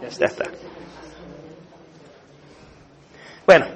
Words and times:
Ya 0.00 0.26
está. 0.26 0.44
Bueno, 3.46 3.66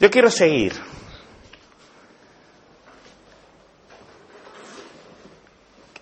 yo 0.00 0.10
quiero 0.10 0.30
seguir. 0.30 0.72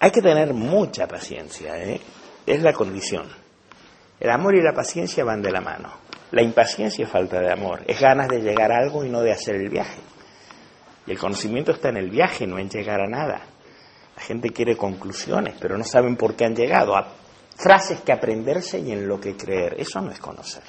Hay 0.00 0.10
que 0.10 0.20
tener 0.20 0.52
mucha 0.52 1.06
paciencia, 1.06 1.76
¿eh? 1.78 2.00
es 2.46 2.62
la 2.62 2.72
condición. 2.72 3.26
El 4.20 4.30
amor 4.30 4.54
y 4.54 4.62
la 4.62 4.72
paciencia 4.72 5.24
van 5.24 5.42
de 5.42 5.50
la 5.50 5.60
mano. 5.60 5.92
La 6.30 6.42
impaciencia 6.42 7.04
es 7.04 7.10
falta 7.10 7.40
de 7.40 7.52
amor, 7.52 7.82
es 7.86 8.00
ganas 8.00 8.28
de 8.28 8.40
llegar 8.40 8.72
a 8.72 8.78
algo 8.78 9.04
y 9.04 9.08
no 9.08 9.20
de 9.20 9.32
hacer 9.32 9.56
el 9.56 9.68
viaje. 9.68 10.00
Y 11.06 11.12
el 11.12 11.18
conocimiento 11.18 11.72
está 11.72 11.90
en 11.90 11.96
el 11.96 12.10
viaje, 12.10 12.46
no 12.46 12.58
en 12.58 12.68
llegar 12.68 13.00
a 13.00 13.08
nada. 13.08 13.42
La 14.16 14.22
gente 14.22 14.50
quiere 14.50 14.76
conclusiones, 14.76 15.54
pero 15.60 15.76
no 15.76 15.84
saben 15.84 16.16
por 16.16 16.34
qué 16.34 16.44
han 16.44 16.54
llegado. 16.54 16.94
Frases 17.56 18.00
que 18.00 18.12
aprenderse 18.12 18.78
y 18.78 18.92
en 18.92 19.06
lo 19.06 19.20
que 19.20 19.36
creer. 19.36 19.76
Eso 19.78 20.00
no 20.00 20.10
es 20.10 20.18
conocer. 20.18 20.62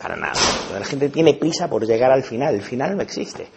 Para 0.00 0.16
nada. 0.16 0.40
La 0.72 0.84
gente 0.84 1.08
tiene 1.08 1.34
prisa 1.34 1.68
por 1.68 1.86
llegar 1.86 2.10
al 2.10 2.22
final. 2.22 2.54
El 2.54 2.62
final 2.62 2.96
no 2.96 3.02
existe. 3.02 3.48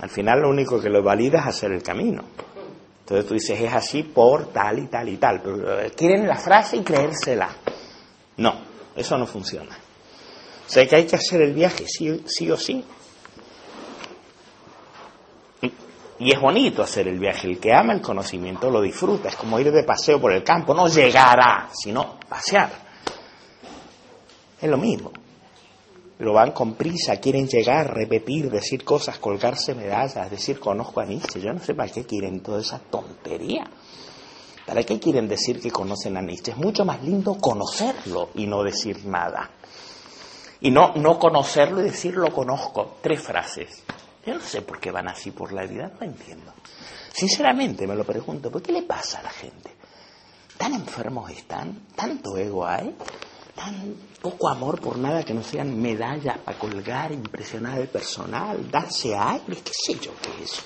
Al 0.00 0.10
final 0.10 0.40
lo 0.40 0.50
único 0.50 0.80
que 0.80 0.88
lo 0.88 1.02
valida 1.02 1.40
es 1.40 1.46
hacer 1.46 1.72
el 1.72 1.82
camino. 1.82 2.22
Entonces 3.00 3.26
tú 3.26 3.34
dices, 3.34 3.60
es 3.60 3.72
así 3.72 4.02
por 4.02 4.52
tal 4.52 4.78
y 4.78 4.86
tal 4.86 5.08
y 5.08 5.16
tal. 5.16 5.40
Pero 5.42 5.80
eh, 5.80 5.92
quieren 5.96 6.26
la 6.26 6.36
frase 6.36 6.76
y 6.76 6.82
creérsela. 6.82 7.48
No, 8.36 8.60
eso 8.94 9.16
no 9.16 9.26
funciona. 9.26 9.76
O 10.66 10.70
sea 10.70 10.86
que 10.86 10.96
hay 10.96 11.06
que 11.06 11.16
hacer 11.16 11.40
el 11.40 11.54
viaje, 11.54 11.86
sí, 11.86 12.22
sí 12.26 12.50
o 12.50 12.56
sí. 12.56 12.84
Y 16.20 16.32
es 16.32 16.40
bonito 16.40 16.82
hacer 16.82 17.06
el 17.06 17.18
viaje. 17.18 17.46
El 17.46 17.60
que 17.60 17.72
ama 17.72 17.92
el 17.92 18.00
conocimiento 18.00 18.70
lo 18.70 18.80
disfruta. 18.80 19.28
Es 19.28 19.36
como 19.36 19.58
ir 19.60 19.70
de 19.70 19.84
paseo 19.84 20.20
por 20.20 20.32
el 20.32 20.42
campo. 20.42 20.74
No 20.74 20.88
llegará, 20.88 21.68
sino 21.72 22.16
pasear. 22.28 22.70
Es 24.60 24.68
lo 24.68 24.76
mismo. 24.76 25.12
Pero 26.18 26.32
van 26.32 26.50
con 26.50 26.74
prisa, 26.74 27.18
quieren 27.18 27.46
llegar, 27.46 27.94
repetir, 27.94 28.50
decir 28.50 28.82
cosas, 28.82 29.18
colgarse 29.18 29.72
medallas, 29.76 30.28
decir 30.28 30.58
conozco 30.58 31.00
a 31.00 31.04
Nietzsche. 31.04 31.40
Yo 31.40 31.52
no 31.52 31.60
sé 31.60 31.74
para 31.74 31.92
qué 31.92 32.04
quieren 32.04 32.40
toda 32.40 32.60
esa 32.60 32.80
tontería. 32.80 33.64
¿Para 34.66 34.82
qué 34.82 34.98
quieren 34.98 35.28
decir 35.28 35.60
que 35.60 35.70
conocen 35.70 36.16
a 36.16 36.20
Nietzsche? 36.20 36.50
Es 36.50 36.56
mucho 36.56 36.84
más 36.84 37.02
lindo 37.04 37.36
conocerlo 37.40 38.30
y 38.34 38.48
no 38.48 38.64
decir 38.64 39.06
nada. 39.06 39.48
Y 40.60 40.72
no, 40.72 40.92
no 40.96 41.20
conocerlo 41.20 41.80
y 41.80 41.84
decir 41.84 42.16
lo 42.16 42.32
conozco. 42.32 42.96
Tres 43.00 43.22
frases. 43.22 43.84
Yo 44.28 44.34
no 44.34 44.40
sé 44.42 44.60
por 44.60 44.78
qué 44.78 44.90
van 44.90 45.08
así 45.08 45.30
por 45.30 45.54
la 45.54 45.64
vida, 45.64 45.90
no 45.98 46.06
entiendo. 46.06 46.52
Sinceramente 47.14 47.86
me 47.86 47.96
lo 47.96 48.04
pregunto, 48.04 48.50
¿por 48.50 48.60
qué 48.60 48.72
le 48.72 48.82
pasa 48.82 49.20
a 49.20 49.22
la 49.22 49.30
gente? 49.30 49.74
¿Tan 50.58 50.74
enfermos 50.74 51.30
están? 51.30 51.86
¿Tanto 51.96 52.36
ego 52.36 52.66
hay? 52.66 52.94
¿Tan 53.54 53.94
poco 54.20 54.50
amor 54.50 54.82
por 54.82 54.98
nada 54.98 55.22
que 55.22 55.32
no 55.32 55.42
sean 55.42 55.80
medallas 55.80 56.36
para 56.44 56.58
colgar, 56.58 57.10
impresionar 57.10 57.78
al 57.78 57.88
personal, 57.88 58.70
darse 58.70 59.16
aire? 59.16 59.62
¿Qué 59.64 59.72
sé 59.72 59.98
yo 59.98 60.12
qué 60.20 60.44
es? 60.44 60.60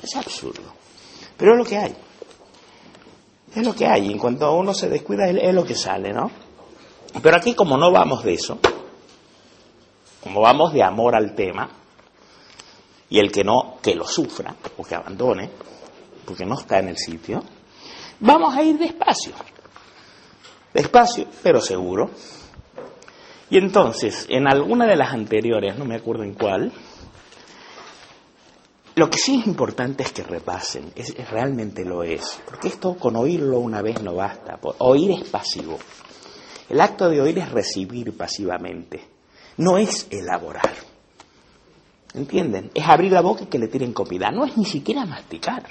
Es 0.00 0.14
absurdo. 0.14 0.72
Pero 1.36 1.54
es 1.54 1.58
lo 1.58 1.64
que 1.64 1.78
hay. 1.78 1.96
Es 3.52 3.66
lo 3.66 3.74
que 3.74 3.84
hay. 3.84 4.12
En 4.12 4.18
cuanto 4.18 4.54
uno 4.54 4.72
se 4.72 4.88
descuida, 4.88 5.28
es 5.28 5.52
lo 5.52 5.64
que 5.64 5.74
sale, 5.74 6.12
¿no? 6.12 6.30
Pero 7.20 7.36
aquí, 7.36 7.52
como 7.56 7.76
no 7.76 7.90
vamos 7.90 8.22
de 8.22 8.34
eso, 8.34 8.60
como 10.22 10.40
vamos 10.40 10.72
de 10.72 10.84
amor 10.84 11.16
al 11.16 11.34
tema, 11.34 11.81
y 13.12 13.18
el 13.18 13.30
que 13.30 13.44
no, 13.44 13.76
que 13.82 13.94
lo 13.94 14.06
sufra 14.06 14.56
o 14.78 14.82
que 14.82 14.94
abandone, 14.94 15.50
porque 16.24 16.46
no 16.46 16.58
está 16.58 16.78
en 16.78 16.88
el 16.88 16.96
sitio, 16.96 17.44
vamos 18.20 18.56
a 18.56 18.62
ir 18.62 18.78
despacio, 18.78 19.34
despacio, 20.72 21.26
pero 21.42 21.60
seguro. 21.60 22.08
Y 23.50 23.58
entonces, 23.58 24.24
en 24.30 24.48
alguna 24.48 24.86
de 24.86 24.96
las 24.96 25.12
anteriores, 25.12 25.76
no 25.76 25.84
me 25.84 25.96
acuerdo 25.96 26.22
en 26.22 26.32
cuál, 26.32 26.72
lo 28.94 29.10
que 29.10 29.18
sí 29.18 29.40
es 29.40 29.46
importante 29.46 30.04
es 30.04 30.12
que 30.12 30.22
repasen, 30.22 30.90
es, 30.96 31.14
realmente 31.30 31.84
lo 31.84 32.04
es, 32.04 32.40
porque 32.46 32.68
esto 32.68 32.94
con 32.94 33.16
oírlo 33.16 33.58
una 33.58 33.82
vez 33.82 34.02
no 34.02 34.14
basta, 34.14 34.58
oír 34.78 35.10
es 35.10 35.28
pasivo. 35.28 35.78
El 36.70 36.80
acto 36.80 37.10
de 37.10 37.20
oír 37.20 37.38
es 37.40 37.52
recibir 37.52 38.16
pasivamente, 38.16 39.06
no 39.58 39.76
es 39.76 40.06
elaborar. 40.08 40.91
¿Entienden? 42.14 42.70
Es 42.74 42.86
abrir 42.86 43.12
la 43.12 43.22
boca 43.22 43.44
y 43.44 43.46
que 43.46 43.58
le 43.58 43.68
tiren 43.68 43.92
comida. 43.92 44.30
No 44.30 44.44
es 44.44 44.56
ni 44.56 44.64
siquiera 44.64 45.06
masticar. 45.06 45.64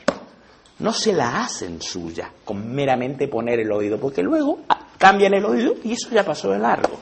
No 0.79 0.91
se 0.91 1.13
la 1.13 1.43
hacen 1.43 1.81
suya 1.81 2.31
con 2.43 2.73
meramente 2.73 3.27
poner 3.27 3.59
el 3.59 3.71
oído, 3.71 3.99
porque 3.99 4.23
luego 4.23 4.59
ah, 4.67 4.87
cambian 4.97 5.35
el 5.35 5.45
oído 5.45 5.75
y 5.83 5.91
eso 5.91 6.09
ya 6.09 6.25
pasó 6.25 6.49
de 6.51 6.57
largo. 6.57 6.97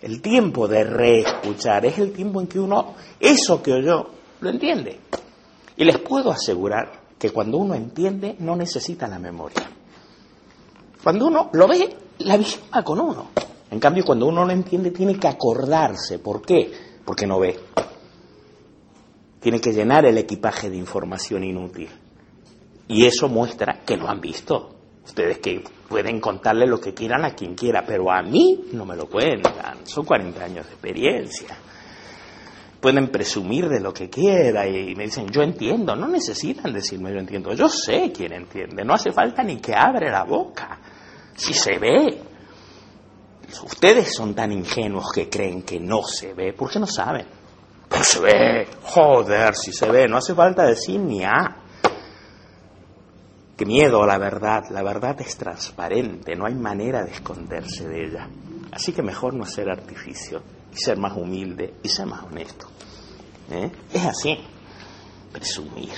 El 0.00 0.22
tiempo 0.22 0.68
de 0.68 0.84
reescuchar 0.84 1.84
es 1.86 1.98
el 1.98 2.12
tiempo 2.12 2.40
en 2.40 2.46
que 2.46 2.60
uno, 2.60 2.94
eso 3.18 3.60
que 3.60 3.72
oyó, 3.72 4.10
lo 4.40 4.48
entiende. 4.48 5.00
Y 5.76 5.84
les 5.84 5.98
puedo 5.98 6.30
asegurar 6.30 6.92
que 7.18 7.30
cuando 7.30 7.58
uno 7.58 7.74
entiende 7.74 8.36
no 8.38 8.54
necesita 8.54 9.08
la 9.08 9.18
memoria. 9.18 9.68
Cuando 11.02 11.26
uno 11.26 11.50
lo 11.52 11.66
ve, 11.66 11.96
la 12.18 12.36
visión 12.36 12.62
va 12.74 12.84
con 12.84 13.00
uno. 13.00 13.30
En 13.70 13.80
cambio, 13.80 14.04
cuando 14.04 14.26
uno 14.26 14.44
lo 14.44 14.52
entiende, 14.52 14.92
tiene 14.92 15.18
que 15.18 15.28
acordarse. 15.28 16.20
¿Por 16.20 16.42
qué? 16.42 16.70
Porque 17.04 17.26
no 17.26 17.40
ve 17.40 17.58
tiene 19.40 19.60
que 19.60 19.72
llenar 19.72 20.04
el 20.04 20.18
equipaje 20.18 20.68
de 20.68 20.76
información 20.76 21.42
inútil. 21.42 21.88
Y 22.88 23.06
eso 23.06 23.28
muestra 23.28 23.80
que 23.86 23.96
lo 23.96 24.08
han 24.08 24.20
visto. 24.20 24.76
Ustedes 25.04 25.38
que 25.38 25.64
pueden 25.88 26.20
contarle 26.20 26.66
lo 26.66 26.78
que 26.78 26.92
quieran 26.92 27.24
a 27.24 27.34
quien 27.34 27.54
quiera, 27.54 27.84
pero 27.86 28.12
a 28.12 28.22
mí 28.22 28.66
no 28.72 28.84
me 28.84 28.96
lo 28.96 29.08
cuentan. 29.08 29.86
Son 29.86 30.04
40 30.04 30.44
años 30.44 30.66
de 30.66 30.72
experiencia. 30.72 31.56
Pueden 32.80 33.08
presumir 33.08 33.68
de 33.68 33.80
lo 33.80 33.92
que 33.92 34.08
quiera 34.08 34.66
y 34.66 34.94
me 34.94 35.04
dicen, 35.04 35.28
yo 35.28 35.42
entiendo. 35.42 35.96
No 35.96 36.06
necesitan 36.08 36.72
decirme 36.72 37.12
yo 37.12 37.18
entiendo. 37.18 37.52
Yo 37.54 37.68
sé 37.68 38.12
quién 38.12 38.32
entiende. 38.32 38.84
No 38.84 38.94
hace 38.94 39.12
falta 39.12 39.42
ni 39.42 39.56
que 39.56 39.74
abre 39.74 40.10
la 40.10 40.24
boca. 40.24 40.78
Si 41.34 41.54
se 41.54 41.78
ve. 41.78 42.22
Ustedes 43.64 44.14
son 44.14 44.34
tan 44.34 44.52
ingenuos 44.52 45.12
que 45.14 45.28
creen 45.28 45.62
que 45.62 45.80
no 45.80 46.02
se 46.02 46.34
ve. 46.34 46.52
¿Por 46.52 46.70
qué 46.70 46.78
no 46.78 46.86
saben? 46.86 47.39
Pero 47.90 48.04
se 48.04 48.20
ve, 48.20 48.68
joder, 48.84 49.56
si 49.56 49.72
se 49.72 49.90
ve, 49.90 50.06
no 50.06 50.18
hace 50.18 50.32
falta 50.32 50.62
decir 50.64 51.00
ni 51.00 51.24
a. 51.24 51.56
Qué 53.56 53.66
miedo 53.66 54.02
a 54.04 54.06
la 54.06 54.16
verdad, 54.16 54.62
la 54.70 54.82
verdad 54.82 55.20
es 55.20 55.36
transparente, 55.36 56.36
no 56.36 56.46
hay 56.46 56.54
manera 56.54 57.04
de 57.04 57.10
esconderse 57.10 57.88
de 57.88 58.06
ella. 58.06 58.28
Así 58.70 58.92
que 58.92 59.02
mejor 59.02 59.34
no 59.34 59.42
hacer 59.42 59.68
artificio 59.68 60.40
y 60.72 60.78
ser 60.78 60.98
más 60.98 61.16
humilde 61.16 61.74
y 61.82 61.88
ser 61.88 62.06
más 62.06 62.22
honesto. 62.22 62.68
¿Eh? 63.50 63.70
Es 63.92 64.06
así, 64.06 64.38
presumir. 65.32 65.92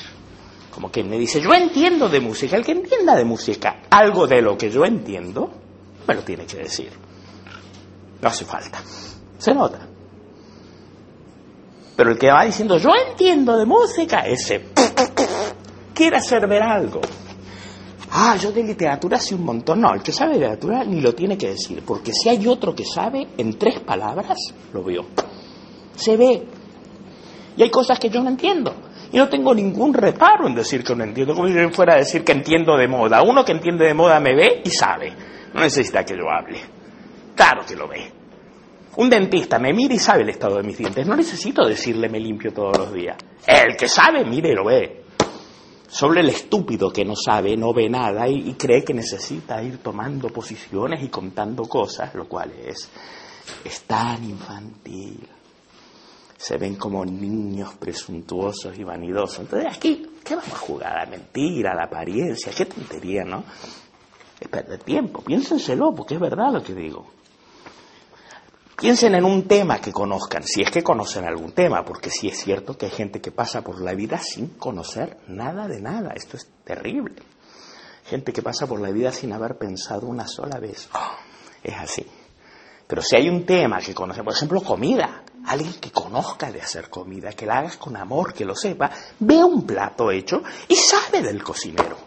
Como 0.72 0.90
que 0.90 1.04
me 1.04 1.18
dice, 1.18 1.42
yo 1.42 1.52
entiendo 1.52 2.08
de 2.08 2.20
música, 2.20 2.56
el 2.56 2.64
que 2.64 2.72
entienda 2.72 3.14
de 3.14 3.24
música 3.26 3.82
algo 3.90 4.26
de 4.26 4.40
lo 4.40 4.56
que 4.56 4.70
yo 4.70 4.86
entiendo, 4.86 5.52
me 6.08 6.14
lo 6.14 6.22
tiene 6.22 6.46
que 6.46 6.56
decir. 6.56 6.90
No 8.22 8.28
hace 8.28 8.46
falta. 8.46 8.80
Se 9.36 9.52
nota. 9.52 9.91
Pero 12.02 12.14
el 12.14 12.18
que 12.18 12.32
va 12.32 12.44
diciendo, 12.44 12.78
yo 12.78 12.90
entiendo 12.96 13.56
de 13.56 13.64
música, 13.64 14.26
ese 14.26 14.70
quiere 15.94 16.16
hacer 16.16 16.48
ver 16.48 16.60
algo. 16.60 17.00
Ah, 18.10 18.34
yo 18.34 18.50
de 18.50 18.64
literatura 18.64 19.20
sé 19.20 19.36
un 19.36 19.44
montón. 19.44 19.82
No, 19.82 19.94
el 19.94 20.02
que 20.02 20.10
sabe 20.10 20.32
de 20.32 20.38
literatura 20.38 20.82
ni 20.82 21.00
lo 21.00 21.14
tiene 21.14 21.38
que 21.38 21.50
decir, 21.50 21.84
porque 21.86 22.12
si 22.12 22.28
hay 22.28 22.44
otro 22.48 22.74
que 22.74 22.84
sabe, 22.84 23.28
en 23.38 23.56
tres 23.56 23.78
palabras 23.78 24.36
lo 24.72 24.82
vio. 24.82 25.04
Se 25.94 26.16
ve. 26.16 26.42
Y 27.56 27.62
hay 27.62 27.70
cosas 27.70 28.00
que 28.00 28.10
yo 28.10 28.20
no 28.20 28.30
entiendo. 28.30 28.74
Y 29.12 29.18
no 29.18 29.28
tengo 29.28 29.54
ningún 29.54 29.94
reparo 29.94 30.48
en 30.48 30.56
decir 30.56 30.82
que 30.82 30.96
no 30.96 31.04
entiendo, 31.04 31.36
como 31.36 31.46
si 31.46 31.54
yo 31.54 31.70
fuera 31.70 31.94
a 31.94 31.98
decir 31.98 32.24
que 32.24 32.32
entiendo 32.32 32.76
de 32.76 32.88
moda. 32.88 33.22
Uno 33.22 33.44
que 33.44 33.52
entiende 33.52 33.86
de 33.86 33.94
moda 33.94 34.18
me 34.18 34.34
ve 34.34 34.62
y 34.64 34.70
sabe. 34.70 35.12
No 35.54 35.60
necesita 35.60 36.02
que 36.02 36.16
yo 36.16 36.28
hable. 36.28 36.58
Claro 37.36 37.64
que 37.64 37.76
lo 37.76 37.86
ve. 37.86 38.21
Un 38.94 39.08
dentista 39.08 39.58
me 39.58 39.72
mira 39.72 39.94
y 39.94 39.98
sabe 39.98 40.22
el 40.22 40.28
estado 40.28 40.56
de 40.56 40.64
mis 40.64 40.76
dientes. 40.76 41.06
No 41.06 41.16
necesito 41.16 41.66
decirle 41.66 42.10
me 42.10 42.20
limpio 42.20 42.52
todos 42.52 42.76
los 42.76 42.92
días. 42.92 43.16
El 43.46 43.74
que 43.76 43.88
sabe, 43.88 44.24
mire, 44.24 44.54
lo 44.54 44.66
ve. 44.66 45.04
Sobre 45.88 46.20
el 46.20 46.28
estúpido 46.28 46.90
que 46.90 47.04
no 47.04 47.14
sabe, 47.16 47.56
no 47.56 47.72
ve 47.72 47.88
nada 47.88 48.28
y, 48.28 48.54
cree 48.54 48.84
que 48.84 48.94
necesita 48.94 49.62
ir 49.62 49.78
tomando 49.78 50.28
posiciones 50.28 51.02
y 51.02 51.08
contando 51.08 51.64
cosas, 51.64 52.14
lo 52.14 52.26
cual 52.26 52.52
es, 52.66 52.88
es 53.64 53.82
tan 53.82 54.24
infantil. 54.24 55.26
Se 56.36 56.58
ven 56.58 56.76
como 56.76 57.04
niños 57.04 57.74
presuntuosos 57.74 58.78
y 58.78 58.84
vanidosos. 58.84 59.40
Entonces, 59.40 59.74
aquí, 59.74 60.06
¿qué 60.24 60.34
vamos 60.34 60.52
a 60.52 60.58
jugar? 60.58 60.94
La 60.96 61.06
mentira, 61.06 61.74
la 61.74 61.84
apariencia, 61.84 62.52
qué 62.56 62.66
tontería, 62.66 63.24
¿no? 63.24 63.44
Es 64.40 64.48
perder 64.48 64.82
tiempo. 64.82 65.22
Piénsenselo, 65.22 65.94
porque 65.94 66.14
es 66.14 66.20
verdad 66.20 66.52
lo 66.52 66.62
que 66.62 66.74
digo. 66.74 67.06
Piensen 68.82 69.14
en 69.14 69.24
un 69.24 69.46
tema 69.46 69.80
que 69.80 69.92
conozcan, 69.92 70.42
si 70.42 70.60
es 70.60 70.68
que 70.68 70.82
conocen 70.82 71.24
algún 71.24 71.52
tema, 71.52 71.84
porque 71.84 72.10
sí 72.10 72.26
es 72.26 72.42
cierto 72.42 72.76
que 72.76 72.86
hay 72.86 72.90
gente 72.90 73.20
que 73.20 73.30
pasa 73.30 73.62
por 73.62 73.80
la 73.80 73.94
vida 73.94 74.18
sin 74.18 74.48
conocer 74.58 75.18
nada 75.28 75.68
de 75.68 75.80
nada. 75.80 76.14
Esto 76.16 76.36
es 76.36 76.48
terrible. 76.64 77.14
Gente 78.06 78.32
que 78.32 78.42
pasa 78.42 78.66
por 78.66 78.80
la 78.80 78.90
vida 78.90 79.12
sin 79.12 79.32
haber 79.32 79.56
pensado 79.56 80.08
una 80.08 80.26
sola 80.26 80.58
vez. 80.58 80.88
Es 81.62 81.74
así. 81.78 82.04
Pero 82.88 83.02
si 83.02 83.14
hay 83.14 83.28
un 83.28 83.46
tema 83.46 83.78
que 83.78 83.94
conoce, 83.94 84.24
por 84.24 84.34
ejemplo, 84.34 84.60
comida, 84.60 85.22
alguien 85.46 85.74
que 85.74 85.92
conozca 85.92 86.50
de 86.50 86.60
hacer 86.60 86.90
comida, 86.90 87.30
que 87.34 87.46
la 87.46 87.58
hagas 87.58 87.76
con 87.76 87.96
amor, 87.96 88.34
que 88.34 88.44
lo 88.44 88.56
sepa, 88.56 88.90
ve 89.20 89.44
un 89.44 89.64
plato 89.64 90.10
hecho 90.10 90.42
y 90.66 90.74
sabe 90.74 91.22
del 91.22 91.40
cocinero. 91.40 92.01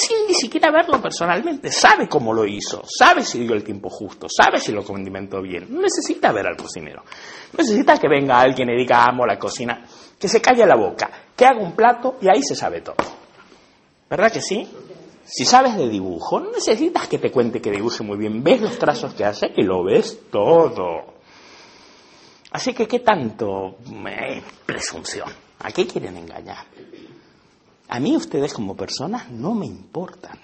Sin 0.00 0.28
ni 0.28 0.34
siquiera 0.34 0.70
verlo 0.70 1.02
personalmente, 1.02 1.72
sabe 1.72 2.08
cómo 2.08 2.32
lo 2.32 2.46
hizo, 2.46 2.84
sabe 2.86 3.24
si 3.24 3.40
dio 3.40 3.52
el 3.52 3.64
tiempo 3.64 3.90
justo, 3.90 4.28
sabe 4.28 4.60
si 4.60 4.70
lo 4.70 4.84
condimentó 4.84 5.42
bien. 5.42 5.66
No 5.68 5.80
necesita 5.80 6.30
ver 6.30 6.46
al 6.46 6.56
cocinero. 6.56 7.02
No 7.02 7.56
necesita 7.58 7.98
que 7.98 8.06
venga 8.06 8.38
alguien 8.38 8.70
y 8.70 8.76
diga 8.76 9.02
amo 9.02 9.26
la 9.26 9.36
cocina, 9.36 9.84
que 10.16 10.28
se 10.28 10.40
calle 10.40 10.64
la 10.66 10.76
boca, 10.76 11.10
que 11.34 11.44
haga 11.44 11.60
un 11.60 11.72
plato 11.72 12.16
y 12.22 12.28
ahí 12.28 12.44
se 12.44 12.54
sabe 12.54 12.80
todo. 12.80 12.94
¿Verdad 14.08 14.30
que 14.30 14.40
sí? 14.40 14.68
Si 15.24 15.44
sabes 15.44 15.76
de 15.76 15.88
dibujo, 15.88 16.38
no 16.38 16.52
necesitas 16.52 17.08
que 17.08 17.18
te 17.18 17.32
cuente 17.32 17.60
que 17.60 17.72
dibuje 17.72 18.04
muy 18.04 18.18
bien. 18.18 18.40
Ves 18.44 18.60
los 18.60 18.78
trazos 18.78 19.14
que 19.14 19.24
hace 19.24 19.50
y 19.56 19.64
lo 19.64 19.82
ves 19.82 20.30
todo. 20.30 21.14
Así 22.52 22.72
que, 22.72 22.86
¿qué 22.86 23.00
tanto 23.00 23.78
eh, 24.06 24.44
presunción? 24.64 25.28
¿A 25.58 25.72
qué 25.72 25.88
quieren 25.88 26.16
engañar? 26.18 26.66
A 27.88 28.00
mí 28.00 28.16
ustedes 28.16 28.52
como 28.52 28.76
personas 28.76 29.30
no 29.30 29.54
me 29.54 29.66
importan. 29.66 30.38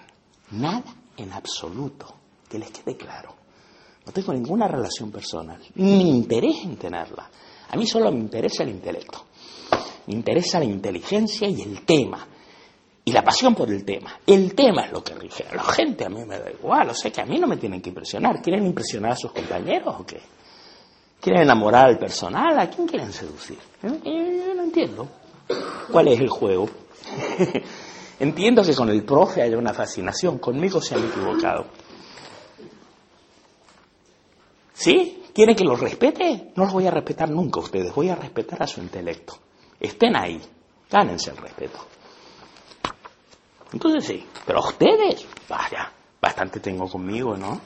Nada 0.52 0.94
en 1.16 1.32
absoluto. 1.32 2.14
Que 2.48 2.58
les 2.58 2.70
quede 2.70 2.96
claro. 2.96 3.34
No 4.06 4.12
tengo 4.12 4.32
ninguna 4.32 4.68
relación 4.68 5.10
personal. 5.10 5.60
Ni 5.76 6.10
interés 6.10 6.64
en 6.64 6.76
tenerla. 6.76 7.30
A 7.70 7.76
mí 7.76 7.86
solo 7.86 8.10
me 8.12 8.18
interesa 8.20 8.62
el 8.62 8.70
intelecto. 8.70 9.24
Me 10.06 10.14
interesa 10.14 10.58
la 10.58 10.66
inteligencia 10.66 11.48
y 11.48 11.62
el 11.62 11.84
tema 11.84 12.26
y 13.06 13.12
la 13.12 13.22
pasión 13.22 13.54
por 13.54 13.70
el 13.70 13.84
tema. 13.84 14.18
El 14.26 14.54
tema 14.54 14.86
es 14.86 14.92
lo 14.92 15.02
que 15.04 15.14
rige. 15.14 15.44
A 15.50 15.54
la 15.54 15.64
gente 15.64 16.04
a 16.06 16.08
mí 16.08 16.24
me 16.24 16.38
da 16.38 16.50
igual, 16.50 16.88
o 16.90 16.94
sea 16.94 17.10
que 17.10 17.20
a 17.20 17.26
mí 17.26 17.38
no 17.38 17.46
me 17.46 17.56
tienen 17.56 17.82
que 17.82 17.90
impresionar. 17.90 18.40
¿Quieren 18.40 18.64
impresionar 18.64 19.12
a 19.12 19.16
sus 19.16 19.32
compañeros 19.32 19.94
o 19.98 20.06
qué? 20.06 20.20
¿Quieren 21.20 21.42
enamorar 21.42 21.86
al 21.86 21.98
personal? 21.98 22.58
¿A 22.58 22.70
quién 22.70 22.86
quieren 22.86 23.12
seducir? 23.12 23.58
¿Eh? 23.82 24.42
Yo 24.46 24.54
no 24.54 24.62
entiendo. 24.62 25.08
¿Cuál 25.90 26.08
es 26.08 26.20
el 26.20 26.28
juego? 26.28 26.68
entiendo 28.20 28.62
que 28.62 28.74
con 28.74 28.88
el 28.90 29.04
profe 29.04 29.42
hay 29.42 29.54
una 29.54 29.72
fascinación, 29.72 30.38
conmigo 30.38 30.80
se 30.80 30.94
han 30.94 31.04
equivocado. 31.04 31.66
¿Sí? 34.72 35.22
¿Quieren 35.34 35.56
que 35.56 35.64
los 35.64 35.80
respete? 35.80 36.52
No 36.54 36.64
los 36.64 36.72
voy 36.72 36.86
a 36.86 36.90
respetar 36.90 37.30
nunca 37.30 37.60
a 37.60 37.64
ustedes, 37.64 37.94
voy 37.94 38.08
a 38.08 38.14
respetar 38.14 38.62
a 38.62 38.66
su 38.66 38.80
intelecto. 38.80 39.34
Estén 39.80 40.16
ahí, 40.16 40.40
gánense 40.90 41.30
el 41.30 41.36
respeto. 41.36 41.78
Entonces 43.72 44.04
sí, 44.04 44.24
pero 44.46 44.60
ustedes, 44.60 45.26
vaya, 45.48 45.90
bastante 46.20 46.60
tengo 46.60 46.88
conmigo, 46.88 47.36
¿no? 47.36 47.60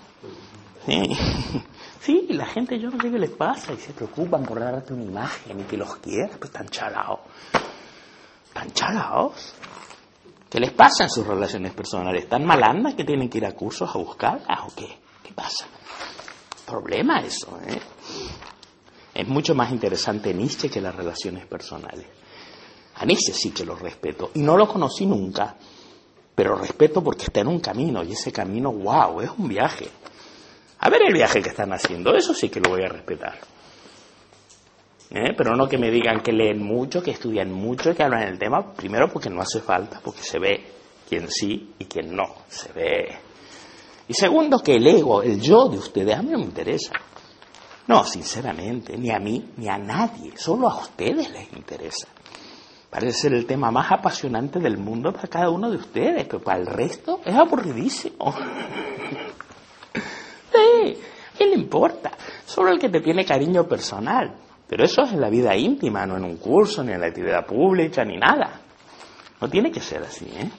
Sí. 0.87 1.03
sí, 2.01 2.27
la 2.31 2.47
gente 2.47 2.79
yo 2.79 2.89
no 2.91 2.99
sé 3.01 3.11
qué 3.11 3.19
les 3.19 3.31
pasa 3.31 3.75
y 3.75 3.77
se 3.77 3.93
preocupan 3.93 4.43
por 4.45 4.59
darte 4.59 4.95
una 4.95 5.05
imagen 5.05 5.61
y 5.61 5.65
que 5.65 5.77
los 5.77 5.97
quieras, 5.97 6.39
pues 6.39 6.51
están 6.51 6.69
chalados. 6.69 7.21
¿Están 8.59 8.73
chalados? 8.73 9.55
¿Qué 10.51 10.59
les 10.59 10.73
pasa 10.73 11.05
en 11.05 11.11
sus 11.11 11.27
relaciones 11.27 11.73
personales? 11.73 12.25
¿Están 12.25 12.45
malandas 12.45 12.95
que 12.95 13.05
tienen 13.05 13.29
que 13.29 13.39
ir 13.39 13.47
a 13.47 13.53
cursos 13.53 13.89
a 13.95 13.99
buscarlas 13.99 14.61
o 14.67 14.75
qué? 14.75 14.99
¿Qué 15.23 15.33
pasa? 15.33 15.67
Problema 16.67 17.21
eso, 17.21 17.59
¿eh? 17.67 17.81
Es 19.15 19.29
mucho 19.29 19.55
más 19.55 19.71
interesante 19.71 20.35
Nietzsche 20.35 20.69
que 20.69 20.81
las 20.81 20.95
relaciones 20.95 21.47
personales. 21.47 22.07
A 22.97 23.05
Nietzsche 23.05 23.33
sí 23.33 23.51
que 23.51 23.65
lo 23.65 23.77
respeto 23.77 24.33
y 24.35 24.41
no 24.41 24.57
lo 24.57 24.67
conocí 24.67 25.07
nunca 25.07 25.57
pero 26.35 26.55
respeto 26.55 27.03
porque 27.03 27.25
está 27.25 27.41
en 27.41 27.49
un 27.49 27.59
camino 27.59 28.05
y 28.05 28.13
ese 28.13 28.31
camino, 28.31 28.71
wow, 28.71 29.21
es 29.21 29.31
un 29.37 29.49
viaje. 29.49 29.89
A 30.79 30.89
ver 30.89 31.03
el 31.09 31.13
viaje 31.13 31.43
que 31.43 31.49
están 31.49 31.73
haciendo, 31.73 32.15
eso 32.15 32.33
sí 32.33 32.49
que 32.49 32.61
lo 32.61 32.71
voy 32.71 32.85
a 32.85 32.89
respetar. 32.89 33.41
¿Eh? 35.11 35.33
Pero 35.37 35.57
no 35.57 35.67
que 35.67 35.79
me 35.79 35.91
digan 35.91 36.21
que 36.21 36.33
leen 36.33 36.63
mucho, 36.63 37.03
que 37.03 37.13
estudian 37.13 37.51
mucho, 37.51 37.95
que 37.95 38.03
hablan 38.03 38.25
el 38.25 38.39
tema, 38.39 38.73
primero 38.75 39.09
porque 39.09 39.31
no 39.31 39.41
hace 39.41 39.61
falta, 39.61 40.01
porque 40.05 40.23
se 40.23 40.39
ve 40.39 40.67
quién 41.09 41.31
sí 41.31 41.75
y 41.79 41.87
quién 41.87 42.15
no, 42.15 42.27
se 42.49 42.73
ve. 42.73 43.09
Y 44.07 44.15
segundo 44.15 44.59
que 44.59 44.75
el 44.75 44.87
ego, 44.87 45.23
el 45.23 45.41
yo 45.41 45.69
de 45.69 45.79
ustedes, 45.79 46.15
a 46.15 46.23
mí 46.23 46.31
no 46.31 46.39
me 46.39 46.45
interesa. 46.45 46.93
No, 47.87 48.05
sinceramente, 48.05 48.99
ni 48.99 49.11
a 49.11 49.19
mí, 49.19 49.53
ni 49.57 49.69
a 49.69 49.79
nadie, 49.79 50.37
solo 50.37 50.69
a 50.69 50.77
ustedes 50.77 51.31
les 51.31 51.51
interesa. 51.55 52.07
Parece 52.91 53.19
ser 53.19 53.35
el 53.35 53.47
tema 53.47 53.71
más 53.71 53.91
apasionante 53.91 54.59
del 54.59 54.77
mundo 54.77 55.13
para 55.13 55.29
cada 55.29 55.51
uno 55.51 55.71
de 55.71 55.77
ustedes, 55.77 56.27
pero 56.27 56.43
para 56.43 56.61
el 56.61 56.67
resto 56.67 57.21
es 57.25 57.35
aburridísimo. 57.35 58.35
sí, 59.95 60.99
¿a 61.33 61.37
quién 61.37 61.51
le 61.51 61.57
importa? 61.57 62.13
Solo 62.45 62.73
el 62.73 62.79
que 62.79 62.91
te 62.91 63.01
tiene 63.01 63.25
cariño 63.25 63.65
personal. 63.67 64.35
Pero 64.69 64.85
eso 64.85 65.03
es 65.03 65.13
en 65.13 65.21
la 65.21 65.31
vida 65.31 65.57
íntima, 65.57 66.07
no 66.07 66.17
en 66.17 66.25
un 66.25 66.37
curso, 66.37 66.85
ni 66.85 66.93
en 66.93 67.01
la 67.01 67.07
actividad 67.07 67.47
pública, 67.47 68.05
ni 68.05 68.19
nada. 68.19 68.61
No 69.41 69.49
tiene 69.49 69.73
que 69.73 69.81
ser 69.81 70.03
así, 70.03 70.27
¿eh? 70.27 70.51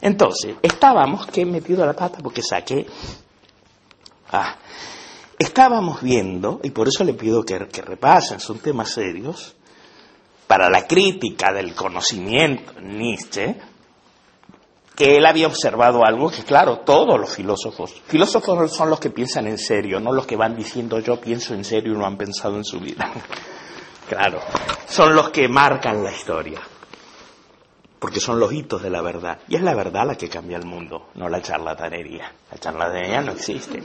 Entonces, 0.00 0.56
estábamos 0.62 1.26
que 1.26 1.42
he 1.42 1.46
metido 1.46 1.84
la 1.84 1.92
pata 1.92 2.18
porque 2.22 2.42
saqué. 2.42 2.86
Ah, 4.30 4.56
estábamos 5.38 6.00
viendo, 6.00 6.60
y 6.62 6.70
por 6.70 6.86
eso 6.88 7.02
le 7.02 7.14
pido 7.14 7.42
que, 7.42 7.66
que 7.66 7.82
repasen, 7.82 8.38
son 8.38 8.60
temas 8.60 8.90
serios, 8.90 9.56
para 10.46 10.70
la 10.70 10.86
crítica 10.86 11.52
del 11.52 11.74
conocimiento 11.74 12.80
Nietzsche, 12.80 13.56
él 15.04 15.26
había 15.26 15.46
observado 15.46 16.04
algo 16.04 16.30
que, 16.30 16.42
claro, 16.42 16.80
todos 16.80 17.18
los 17.18 17.34
filósofos, 17.34 18.02
filósofos 18.06 18.72
son 18.72 18.90
los 18.90 19.00
que 19.00 19.10
piensan 19.10 19.46
en 19.46 19.58
serio, 19.58 20.00
no 20.00 20.12
los 20.12 20.26
que 20.26 20.36
van 20.36 20.56
diciendo 20.56 20.98
yo 20.98 21.20
pienso 21.20 21.54
en 21.54 21.64
serio 21.64 21.94
y 21.94 21.96
no 21.96 22.06
han 22.06 22.16
pensado 22.16 22.56
en 22.56 22.64
su 22.64 22.80
vida. 22.80 23.10
claro, 24.08 24.40
son 24.88 25.14
los 25.14 25.30
que 25.30 25.48
marcan 25.48 26.02
la 26.04 26.12
historia, 26.12 26.60
porque 27.98 28.20
son 28.20 28.38
los 28.38 28.52
hitos 28.52 28.82
de 28.82 28.90
la 28.90 29.02
verdad. 29.02 29.38
Y 29.48 29.56
es 29.56 29.62
la 29.62 29.74
verdad 29.74 30.06
la 30.06 30.16
que 30.16 30.28
cambia 30.28 30.58
el 30.58 30.66
mundo, 30.66 31.08
no 31.14 31.28
la 31.28 31.40
charlatanería. 31.40 32.32
La 32.50 32.58
charlatanería 32.58 33.22
no 33.22 33.32
existe. 33.32 33.82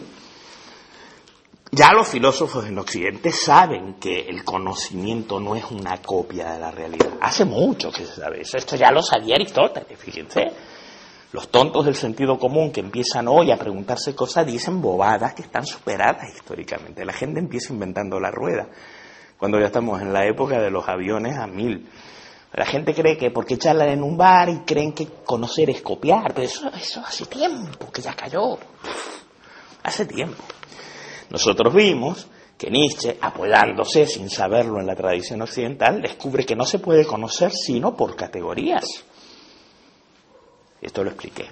Ya 1.71 1.91
los 1.91 2.07
filósofos 2.07 2.65
en 2.65 2.77
Occidente 2.77 3.31
saben 3.31 3.95
que 3.95 4.21
el 4.21 4.45
conocimiento 4.45 5.39
no 5.39 5.55
es 5.55 5.65
una 5.71 6.01
copia 6.01 6.53
de 6.53 6.59
la 6.59 6.71
realidad. 6.71 7.17
Hace 7.19 7.43
mucho 7.43 7.91
que 7.91 8.05
se 8.05 8.15
sabe 8.15 8.41
eso. 8.41 8.57
Esto 8.57 8.75
ya 8.77 8.91
lo 8.91 9.01
sabía 9.01 9.35
Aristóteles, 9.35 9.99
fíjense. 9.99 10.51
Los 11.35 11.49
tontos 11.49 11.83
del 11.83 11.95
sentido 11.95 12.39
común 12.39 12.71
que 12.71 12.79
empiezan 12.79 13.27
hoy 13.27 13.51
a 13.51 13.57
preguntarse 13.57 14.15
cosas 14.15 14.45
dicen 14.45 14.81
bobadas 14.81 15.33
que 15.33 15.41
están 15.41 15.65
superadas 15.65 16.33
históricamente. 16.33 17.03
La 17.03 17.11
gente 17.11 17.41
empieza 17.41 17.73
inventando 17.73 18.21
la 18.21 18.31
rueda. 18.31 18.69
Cuando 19.37 19.59
ya 19.59 19.65
estamos 19.65 20.01
en 20.01 20.13
la 20.13 20.25
época 20.25 20.61
de 20.61 20.71
los 20.71 20.87
aviones 20.87 21.37
a 21.37 21.45
mil. 21.45 21.89
La 22.53 22.65
gente 22.65 22.93
cree 22.93 23.17
que 23.17 23.31
porque 23.31 23.57
charlan 23.57 23.89
en 23.89 24.01
un 24.01 24.15
bar 24.15 24.47
y 24.47 24.59
creen 24.59 24.93
que 24.93 25.09
conocer 25.25 25.69
es 25.69 25.81
copiar, 25.81 26.33
pero 26.33 26.43
eso, 26.43 26.69
eso 26.73 27.01
hace 27.05 27.25
tiempo 27.25 27.91
que 27.91 28.01
ya 28.01 28.13
cayó. 28.13 28.57
Hace 29.83 30.05
tiempo. 30.05 30.41
Nosotros 31.31 31.75
vimos 31.75 32.29
que 32.57 32.69
Nietzsche, 32.69 33.17
apoyándose 33.19 34.07
sin 34.07 34.29
saberlo 34.29 34.79
en 34.79 34.87
la 34.87 34.95
tradición 34.95 35.41
occidental, 35.41 36.01
descubre 36.01 36.45
que 36.45 36.55
no 36.55 36.65
se 36.65 36.79
puede 36.79 37.05
conocer 37.05 37.51
sino 37.51 37.93
por 37.93 38.15
categorías. 38.15 38.85
Esto 40.85 41.03
lo 41.03 41.09
expliqué. 41.09 41.49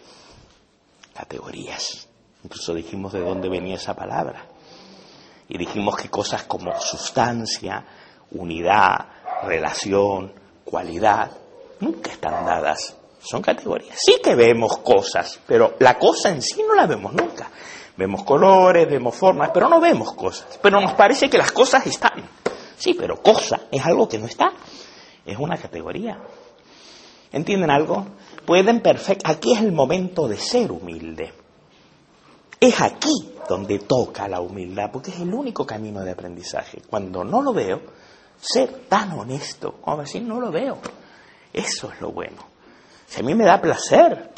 Categorías. 1.16 2.08
Incluso 2.44 2.76
dijimos 2.76 3.14
de 3.14 3.22
dónde 3.22 3.50
venía 3.50 3.76
esa 3.76 3.96
palabra. 3.96 4.46
Y 5.50 5.58
dijimos 5.58 5.98
que 5.98 6.08
cosas 6.08 6.44
como 6.44 6.80
sustancia, 6.80 7.84
unidad, 8.32 9.08
relación, 9.44 10.34
cualidad, 10.64 11.32
nunca 11.80 12.12
están 12.12 12.46
dadas. 12.46 12.96
Son 13.20 13.42
categorías. 13.42 13.98
Sí 14.00 14.18
que 14.24 14.36
vemos 14.36 14.78
cosas, 14.78 15.40
pero 15.48 15.78
la 15.80 15.98
cosa 15.98 16.30
en 16.30 16.42
sí 16.42 16.62
no 16.68 16.76
la 16.76 16.86
vemos 16.86 17.12
nunca. 17.14 17.50
Vemos 17.98 18.24
colores, 18.24 18.88
vemos 18.88 19.16
formas, 19.16 19.50
pero 19.52 19.68
no 19.68 19.80
vemos 19.80 20.14
cosas. 20.14 20.60
Pero 20.62 20.80
nos 20.80 20.94
parece 20.94 21.28
que 21.28 21.40
las 21.40 21.52
cosas 21.52 21.88
están. 21.88 22.30
Sí, 22.78 22.94
pero 22.94 23.22
cosa 23.22 23.62
es 23.72 23.84
algo 23.84 24.08
que 24.08 24.20
no 24.20 24.28
está. 24.28 24.52
Es 25.26 25.38
una 25.40 25.58
categoría. 25.58 26.20
¿Entienden 27.32 27.72
algo? 27.72 28.06
Pueden 28.46 28.82
perfecto. 28.82 29.30
Aquí 29.30 29.54
es 29.54 29.62
el 29.62 29.72
momento 29.72 30.28
de 30.28 30.38
ser 30.38 30.72
humilde. 30.72 31.34
Es 32.60 32.80
aquí 32.82 33.34
donde 33.48 33.80
toca 33.80 34.28
la 34.28 34.40
humildad, 34.40 34.90
porque 34.92 35.12
es 35.12 35.20
el 35.20 35.34
único 35.34 35.66
camino 35.66 36.02
de 36.02 36.12
aprendizaje. 36.12 36.82
Cuando 36.90 37.24
no 37.24 37.42
lo 37.42 37.54
veo, 37.54 37.82
ser 38.40 38.86
tan 38.88 39.12
honesto, 39.14 39.76
como 39.82 40.02
decir, 40.02 40.22
no 40.22 40.40
lo 40.40 40.52
veo. 40.52 40.78
Eso 41.52 41.92
es 41.92 42.02
lo 42.02 42.12
bueno. 42.12 42.44
Si 43.08 43.20
a 43.20 43.24
mí 43.24 43.36
me 43.36 43.46
da 43.46 43.62
placer 43.62 44.32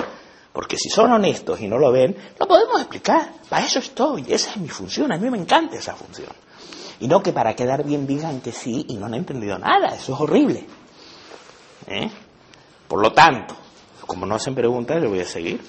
porque 0.55 0.77
si 0.77 0.89
son 0.89 1.11
honestos 1.11 1.59
y 1.59 1.67
no 1.67 1.77
lo 1.77 1.91
ven, 1.91 2.15
lo 2.39 2.47
podemos 2.47 2.79
explicar. 2.79 3.33
Para 3.49 3.65
eso 3.65 3.79
estoy. 3.79 4.23
Esa 4.29 4.51
es 4.51 4.57
mi 4.57 4.69
función. 4.69 5.11
A 5.11 5.17
mí 5.17 5.29
me 5.29 5.37
encanta 5.37 5.75
esa 5.75 5.93
función. 5.95 6.29
Y 7.01 7.09
no 7.09 7.21
que 7.21 7.33
para 7.33 7.53
quedar 7.53 7.83
bien 7.83 8.07
digan 8.07 8.39
que 8.39 8.53
sí 8.53 8.85
y 8.87 8.95
no 8.95 9.07
han 9.07 9.15
entendido 9.15 9.59
nada. 9.59 9.89
Eso 9.89 10.13
es 10.13 10.21
horrible. 10.21 10.65
¿Eh? 11.87 12.09
Por 12.87 13.01
lo 13.01 13.11
tanto, 13.11 13.53
como 14.05 14.25
no 14.25 14.35
hacen 14.35 14.55
preguntas, 14.55 15.01
le 15.01 15.07
voy 15.07 15.19
a 15.19 15.25
seguir. 15.25 15.61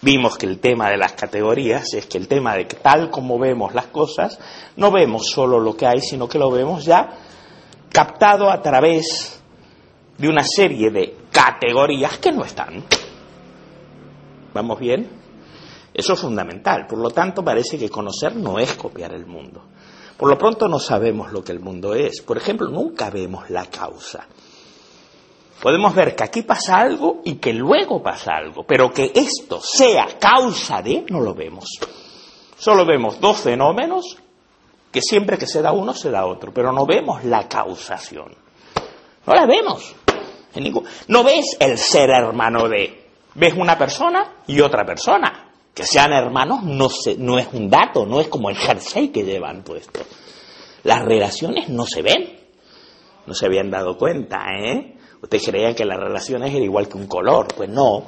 vimos 0.00 0.38
que 0.38 0.46
el 0.46 0.60
tema 0.60 0.90
de 0.90 0.96
las 0.96 1.14
categorías 1.14 1.92
es 1.94 2.06
que 2.06 2.18
el 2.18 2.28
tema 2.28 2.54
de 2.54 2.66
que 2.66 2.76
tal 2.76 3.10
como 3.10 3.38
vemos 3.38 3.74
las 3.74 3.86
cosas, 3.86 4.38
no 4.76 4.92
vemos 4.92 5.26
solo 5.26 5.58
lo 5.58 5.76
que 5.76 5.86
hay, 5.86 6.00
sino 6.00 6.28
que 6.28 6.38
lo 6.38 6.50
vemos 6.50 6.84
ya 6.84 7.08
captado 7.90 8.50
a 8.50 8.60
través 8.62 9.42
de 10.16 10.28
una 10.28 10.42
serie 10.42 10.90
de 10.90 11.16
categorías 11.30 12.18
que 12.18 12.32
no 12.32 12.44
están. 12.44 12.84
¿Vamos 14.54 14.78
bien? 14.78 15.08
Eso 15.94 16.12
es 16.12 16.20
fundamental. 16.20 16.86
Por 16.86 16.98
lo 16.98 17.10
tanto, 17.10 17.44
parece 17.44 17.78
que 17.78 17.88
conocer 17.88 18.36
no 18.36 18.58
es 18.58 18.74
copiar 18.74 19.12
el 19.12 19.26
mundo. 19.26 19.62
Por 20.16 20.28
lo 20.28 20.36
pronto 20.36 20.68
no 20.68 20.78
sabemos 20.78 21.32
lo 21.32 21.44
que 21.44 21.52
el 21.52 21.60
mundo 21.60 21.94
es. 21.94 22.22
Por 22.22 22.36
ejemplo, 22.36 22.68
nunca 22.68 23.10
vemos 23.10 23.50
la 23.50 23.66
causa. 23.66 24.26
Podemos 25.60 25.94
ver 25.94 26.14
que 26.14 26.24
aquí 26.24 26.42
pasa 26.42 26.78
algo 26.78 27.20
y 27.24 27.34
que 27.36 27.52
luego 27.52 28.02
pasa 28.02 28.36
algo, 28.36 28.64
pero 28.64 28.92
que 28.92 29.10
esto 29.14 29.60
sea 29.60 30.06
causa 30.18 30.82
de, 30.82 31.04
no 31.08 31.20
lo 31.20 31.34
vemos. 31.34 31.68
Solo 32.56 32.86
vemos 32.86 33.20
dos 33.20 33.38
fenómenos 33.40 34.18
que 34.92 35.00
siempre 35.02 35.36
que 35.36 35.46
se 35.46 35.62
da 35.62 35.72
uno 35.72 35.94
se 35.94 36.10
da 36.10 36.26
otro, 36.26 36.52
pero 36.52 36.72
no 36.72 36.86
vemos 36.86 37.24
la 37.24 37.48
causación. 37.48 38.34
No 39.26 39.34
la 39.34 39.46
vemos. 39.46 39.94
No 41.08 41.24
ves 41.24 41.56
el 41.60 41.76
ser 41.76 42.10
hermano 42.10 42.68
de. 42.68 43.06
Ves 43.34 43.54
una 43.54 43.76
persona 43.76 44.42
y 44.46 44.60
otra 44.60 44.84
persona. 44.84 45.52
Que 45.74 45.84
sean 45.84 46.12
hermanos 46.12 46.64
no, 46.64 46.88
no 47.18 47.38
es 47.38 47.48
un 47.52 47.70
dato, 47.70 48.04
no 48.06 48.20
es 48.20 48.28
como 48.28 48.50
el 48.50 48.56
jersey 48.56 49.08
que 49.08 49.24
llevan 49.24 49.62
puesto. 49.62 50.00
Las 50.84 51.04
relaciones 51.04 51.68
no 51.68 51.86
se 51.86 52.02
ven. 52.02 52.38
No 53.26 53.34
se 53.34 53.46
habían 53.46 53.70
dado 53.70 53.96
cuenta, 53.96 54.46
¿eh? 54.58 54.97
Usted 55.22 55.40
creía 55.42 55.74
que 55.74 55.84
las 55.84 55.98
relaciones 55.98 56.50
eran 56.50 56.62
igual 56.62 56.88
que 56.88 56.96
un 56.96 57.06
color. 57.06 57.48
Pues 57.56 57.68
no. 57.68 58.04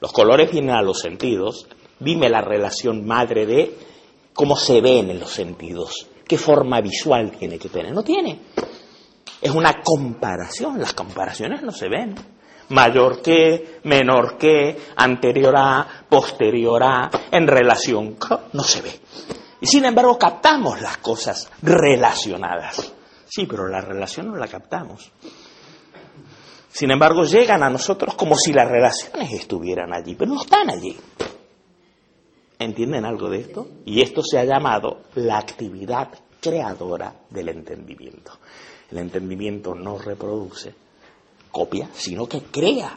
Los 0.00 0.12
colores 0.12 0.50
vienen 0.50 0.74
a 0.74 0.82
los 0.82 1.00
sentidos. 1.00 1.66
Dime 1.98 2.28
la 2.28 2.40
relación 2.40 3.06
madre 3.06 3.46
de 3.46 3.78
cómo 4.32 4.56
se 4.56 4.80
ven 4.80 5.10
en 5.10 5.20
los 5.20 5.30
sentidos. 5.30 6.08
¿Qué 6.26 6.38
forma 6.38 6.80
visual 6.80 7.32
tiene 7.32 7.58
que 7.58 7.68
tener? 7.68 7.92
No 7.92 8.02
tiene. 8.02 8.40
Es 9.40 9.50
una 9.50 9.82
comparación. 9.82 10.80
Las 10.80 10.94
comparaciones 10.94 11.62
no 11.62 11.72
se 11.72 11.88
ven. 11.88 12.14
Mayor 12.70 13.20
que, 13.20 13.80
menor 13.84 14.38
que, 14.38 14.78
anterior 14.96 15.54
a, 15.56 15.86
posterior 16.08 16.82
a, 16.82 17.10
en 17.30 17.46
relación 17.46 18.16
no 18.52 18.62
se 18.62 18.80
ve. 18.80 18.92
Y 19.60 19.66
sin 19.66 19.84
embargo 19.84 20.18
captamos 20.18 20.80
las 20.80 20.96
cosas 20.98 21.50
relacionadas. 21.60 22.92
Sí, 23.28 23.46
pero 23.46 23.68
la 23.68 23.80
relación 23.80 24.28
no 24.28 24.36
la 24.36 24.48
captamos. 24.48 25.12
Sin 26.72 26.90
embargo, 26.90 27.24
llegan 27.24 27.62
a 27.62 27.68
nosotros 27.68 28.14
como 28.14 28.34
si 28.34 28.52
las 28.52 28.68
relaciones 28.68 29.30
estuvieran 29.32 29.92
allí, 29.92 30.14
pero 30.14 30.32
no 30.32 30.40
están 30.40 30.70
allí. 30.70 30.96
¿Entienden 32.58 33.04
algo 33.04 33.28
de 33.28 33.40
esto? 33.40 33.68
Y 33.84 34.00
esto 34.00 34.22
se 34.22 34.38
ha 34.38 34.44
llamado 34.44 35.02
la 35.16 35.38
actividad 35.38 36.08
creadora 36.40 37.14
del 37.28 37.50
entendimiento. 37.50 38.32
El 38.90 38.98
entendimiento 38.98 39.74
no 39.74 39.98
reproduce, 39.98 40.74
copia, 41.50 41.90
sino 41.92 42.26
que 42.26 42.40
crea, 42.40 42.96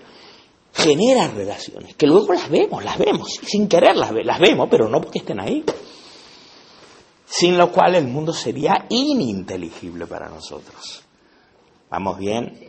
genera 0.74 1.28
relaciones, 1.28 1.96
que 1.96 2.08
luego 2.08 2.34
las 2.34 2.50
vemos, 2.50 2.84
las 2.84 2.98
vemos, 2.98 3.30
sin 3.44 3.68
querer 3.68 3.98
las, 3.98 4.12
las 4.12 4.40
vemos, 4.40 4.68
pero 4.72 4.88
no 4.88 5.02
porque 5.02 5.20
estén 5.20 5.40
ahí. 5.40 5.66
Sin 7.26 7.58
lo 7.58 7.72
cual 7.72 7.96
el 7.96 8.08
mundo 8.08 8.32
sería 8.32 8.86
ininteligible 8.88 10.08
para 10.08 10.30
nosotros. 10.30 11.04
¿Vamos 11.90 12.18
bien? 12.18 12.65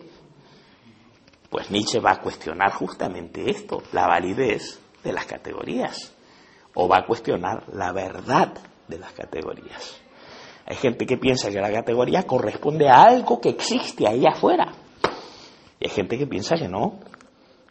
Pues 1.57 1.71
Nietzsche 1.71 2.01
va 2.01 2.11
a 2.11 2.21
cuestionar 2.21 2.71
justamente 2.71 3.51
esto, 3.51 3.83
la 3.93 4.07
validez 4.07 4.79
de 5.03 5.11
las 5.11 5.25
categorías, 5.25 6.15
o 6.75 6.87
va 6.87 6.99
a 6.99 7.07
cuestionar 7.07 7.65
la 7.73 7.93
verdad 7.93 8.53
de 8.87 8.99
las 8.99 9.15
categorías. 9.15 9.99
Hay 10.67 10.77
gente 10.77 11.07
que 11.07 11.17
piensa 11.17 11.49
que 11.49 11.59
la 11.59 11.73
categoría 11.73 12.25
corresponde 12.25 12.91
a 12.91 13.05
algo 13.05 13.41
que 13.41 13.49
existe 13.49 14.07
ahí 14.07 14.27
afuera. 14.27 14.71
Y 15.81 15.89
hay 15.89 15.91
gente 15.95 16.19
que 16.19 16.27
piensa 16.27 16.57
que 16.57 16.69
no. 16.69 17.01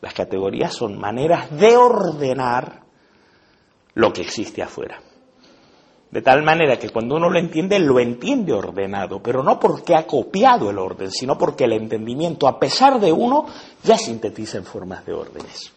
Las 0.02 0.16
categorías 0.16 0.74
son 0.74 0.98
maneras 0.98 1.56
de 1.56 1.78
ordenar 1.78 2.82
lo 3.94 4.12
que 4.12 4.24
existe 4.24 4.64
afuera. 4.64 5.00
De 6.16 6.22
tal 6.22 6.44
manera 6.44 6.80
que 6.80 6.92
cuando 6.92 7.18
uno 7.18 7.30
lo 7.30 7.38
entiende, 7.38 7.78
lo 7.78 8.00
entiende 8.00 8.54
ordenado, 8.54 9.22
pero 9.22 9.44
no 9.44 9.60
porque 9.60 9.94
ha 9.94 10.08
copiado 10.08 10.70
el 10.70 10.80
orden, 10.80 11.12
sino 11.12 11.38
porque 11.38 11.66
el 11.66 11.74
entendimiento, 11.74 12.48
a 12.48 12.58
pesar 12.58 13.02
de 13.02 13.12
uno, 13.12 13.46
ya 13.84 13.98
sintetiza 13.98 14.58
en 14.58 14.64
formas 14.64 15.06
de 15.06 15.12
órdenes. 15.12 15.74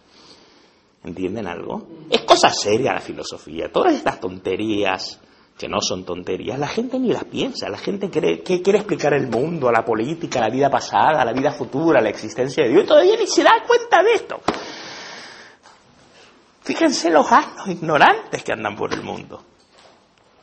¿Entienden 1.02 1.48
algo? 1.48 1.82
Es 2.08 2.20
cosa 2.20 2.50
seria 2.50 2.92
la 2.92 3.00
filosofía. 3.00 3.72
Todas 3.72 3.94
estas 3.94 4.20
tonterías, 4.20 5.18
que 5.58 5.66
no 5.66 5.80
son 5.80 6.04
tonterías, 6.04 6.56
la 6.56 6.68
gente 6.68 7.00
ni 7.00 7.08
las 7.08 7.24
piensa. 7.24 7.68
La 7.68 7.78
gente 7.78 8.08
que 8.08 8.62
quiere 8.62 8.78
explicar 8.78 9.14
el 9.14 9.26
mundo, 9.26 9.72
la 9.72 9.84
política, 9.84 10.38
la 10.38 10.50
vida 10.50 10.70
pasada, 10.70 11.24
la 11.24 11.32
vida 11.32 11.50
futura, 11.50 12.00
la 12.00 12.10
existencia 12.10 12.62
de 12.62 12.70
Dios, 12.70 12.84
y 12.84 12.86
todavía 12.86 13.16
ni 13.18 13.26
se 13.26 13.42
da 13.42 13.64
cuenta 13.66 14.04
de 14.04 14.12
esto. 14.12 14.36
Fíjense 16.62 17.10
los 17.10 17.26
asnos 17.32 17.66
ignorantes 17.66 18.44
que 18.44 18.52
andan 18.52 18.76
por 18.76 18.94
el 18.94 19.02
mundo. 19.02 19.47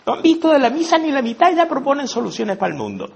No 0.05 0.13
han 0.13 0.21
visto 0.21 0.49
de 0.49 0.59
la 0.59 0.69
misa 0.69 0.97
ni 0.97 1.11
la 1.11 1.21
mitad 1.21 1.51
y 1.51 1.55
ya 1.55 1.67
proponen 1.67 2.07
soluciones 2.07 2.57
para 2.57 2.73
el 2.73 2.77
mundo. 2.77 3.11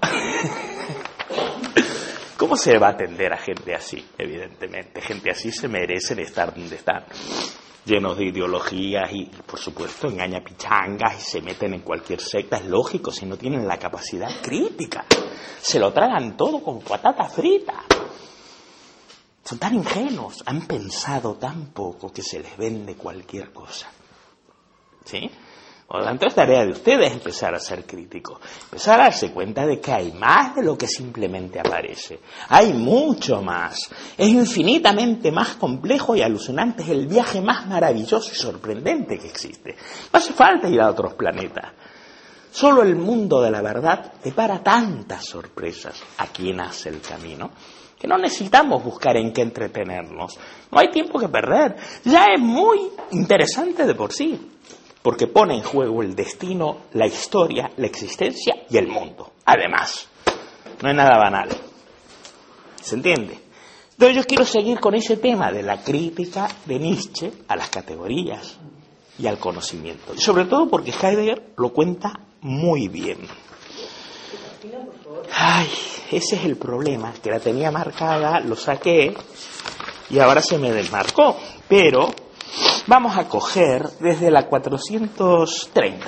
¿Cómo 2.36 2.56
se 2.56 2.78
va 2.78 2.88
a 2.88 2.92
atender 2.92 3.32
a 3.32 3.36
gente 3.36 3.74
así? 3.74 4.04
Evidentemente, 4.18 5.00
gente 5.00 5.30
así 5.30 5.52
se 5.52 5.68
merecen 5.68 6.18
estar 6.18 6.52
donde 6.54 6.74
están, 6.76 7.04
llenos 7.84 8.16
de 8.16 8.24
ideologías 8.24 9.12
y, 9.12 9.26
por 9.26 9.58
supuesto, 9.58 10.08
engaña 10.08 10.42
pichangas 10.42 11.18
y 11.18 11.20
se 11.20 11.42
meten 11.42 11.74
en 11.74 11.82
cualquier 11.82 12.20
secta. 12.20 12.56
Es 12.56 12.66
lógico, 12.66 13.12
si 13.12 13.26
no 13.26 13.36
tienen 13.36 13.68
la 13.68 13.78
capacidad 13.78 14.30
crítica. 14.42 15.04
Se 15.60 15.78
lo 15.78 15.92
tragan 15.92 16.36
todo 16.36 16.62
con 16.62 16.80
patata 16.80 17.28
frita. 17.28 17.84
Son 19.44 19.58
tan 19.58 19.74
ingenuos, 19.74 20.42
han 20.46 20.66
pensado 20.66 21.34
tan 21.34 21.66
poco 21.66 22.12
que 22.12 22.22
se 22.22 22.40
les 22.40 22.56
vende 22.56 22.96
cualquier 22.96 23.52
cosa. 23.52 23.90
¿Sí? 25.04 25.30
Por 25.90 26.02
lo 26.02 26.06
tanto, 26.06 26.28
es 26.28 26.36
tarea 26.36 26.64
de 26.64 26.70
ustedes 26.70 27.12
empezar 27.12 27.52
a 27.52 27.58
ser 27.58 27.84
críticos, 27.84 28.38
empezar 28.62 29.00
a 29.00 29.04
darse 29.06 29.32
cuenta 29.32 29.66
de 29.66 29.80
que 29.80 29.90
hay 29.90 30.12
más 30.12 30.54
de 30.54 30.62
lo 30.62 30.78
que 30.78 30.86
simplemente 30.86 31.58
aparece. 31.58 32.20
Hay 32.48 32.72
mucho 32.72 33.42
más. 33.42 33.90
Es 34.16 34.28
infinitamente 34.28 35.32
más 35.32 35.56
complejo 35.56 36.14
y 36.14 36.22
alucinante. 36.22 36.84
Es 36.84 36.90
el 36.90 37.08
viaje 37.08 37.40
más 37.40 37.66
maravilloso 37.66 38.30
y 38.30 38.36
sorprendente 38.36 39.18
que 39.18 39.26
existe. 39.26 39.74
No 40.12 40.20
hace 40.20 40.32
falta 40.32 40.68
ir 40.68 40.80
a 40.80 40.90
otros 40.90 41.14
planetas. 41.14 41.72
Solo 42.52 42.84
el 42.84 42.94
mundo 42.94 43.42
de 43.42 43.50
la 43.50 43.60
verdad 43.60 44.12
depara 44.22 44.62
tantas 44.62 45.24
sorpresas 45.24 46.00
a 46.18 46.28
quien 46.28 46.60
hace 46.60 46.90
el 46.90 47.00
camino 47.00 47.50
que 47.98 48.06
no 48.06 48.16
necesitamos 48.16 48.84
buscar 48.84 49.16
en 49.16 49.32
qué 49.32 49.42
entretenernos. 49.42 50.38
No 50.70 50.78
hay 50.78 50.88
tiempo 50.88 51.18
que 51.18 51.28
perder. 51.28 51.74
Ya 52.04 52.26
es 52.26 52.40
muy 52.40 52.78
interesante 53.10 53.84
de 53.84 53.94
por 53.96 54.12
sí 54.12 54.50
porque 55.02 55.26
pone 55.26 55.54
en 55.54 55.62
juego 55.62 56.02
el 56.02 56.14
destino, 56.14 56.82
la 56.92 57.06
historia, 57.06 57.70
la 57.76 57.86
existencia 57.86 58.54
y 58.68 58.76
el 58.76 58.88
mundo. 58.88 59.32
Además, 59.44 60.08
no 60.82 60.90
es 60.90 60.94
nada 60.94 61.16
banal. 61.18 61.48
¿Se 62.80 62.94
entiende? 62.94 63.38
Entonces 63.92 64.16
yo 64.16 64.24
quiero 64.24 64.44
seguir 64.44 64.80
con 64.80 64.94
ese 64.94 65.16
tema 65.16 65.52
de 65.52 65.62
la 65.62 65.82
crítica 65.82 66.48
de 66.64 66.78
Nietzsche 66.78 67.32
a 67.48 67.56
las 67.56 67.68
categorías 67.68 68.58
y 69.18 69.26
al 69.26 69.38
conocimiento. 69.38 70.16
Sobre 70.16 70.46
todo 70.46 70.68
porque 70.68 70.90
Heidegger 70.90 71.52
lo 71.56 71.72
cuenta 71.72 72.12
muy 72.40 72.88
bien. 72.88 73.18
Ay, 75.34 75.68
ese 76.10 76.36
es 76.36 76.44
el 76.44 76.56
problema, 76.56 77.12
que 77.22 77.30
la 77.30 77.40
tenía 77.40 77.70
marcada, 77.70 78.40
lo 78.40 78.56
saqué 78.56 79.14
y 80.08 80.18
ahora 80.18 80.42
se 80.42 80.58
me 80.58 80.72
desmarcó. 80.72 81.36
Pero 81.68 82.10
Vamos 82.90 83.16
a 83.16 83.28
coger 83.28 83.88
desde 84.00 84.32
la 84.32 84.48
430. 84.48 86.06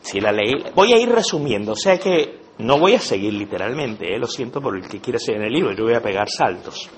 Si 0.00 0.20
la 0.20 0.30
leí, 0.30 0.62
voy 0.76 0.92
a 0.92 0.96
ir 0.96 1.08
resumiendo, 1.08 1.72
o 1.72 1.76
sea 1.76 1.98
que 1.98 2.38
no 2.58 2.78
voy 2.78 2.94
a 2.94 3.00
seguir 3.00 3.32
literalmente, 3.32 4.14
¿eh? 4.14 4.18
lo 4.20 4.28
siento 4.28 4.60
por 4.60 4.76
el 4.76 4.88
que 4.88 5.00
quiera 5.00 5.18
seguir 5.18 5.40
en 5.40 5.48
el 5.48 5.52
libro, 5.52 5.72
yo 5.72 5.86
voy 5.86 5.94
a 5.94 6.00
pegar 6.00 6.30
saltos. 6.30 6.88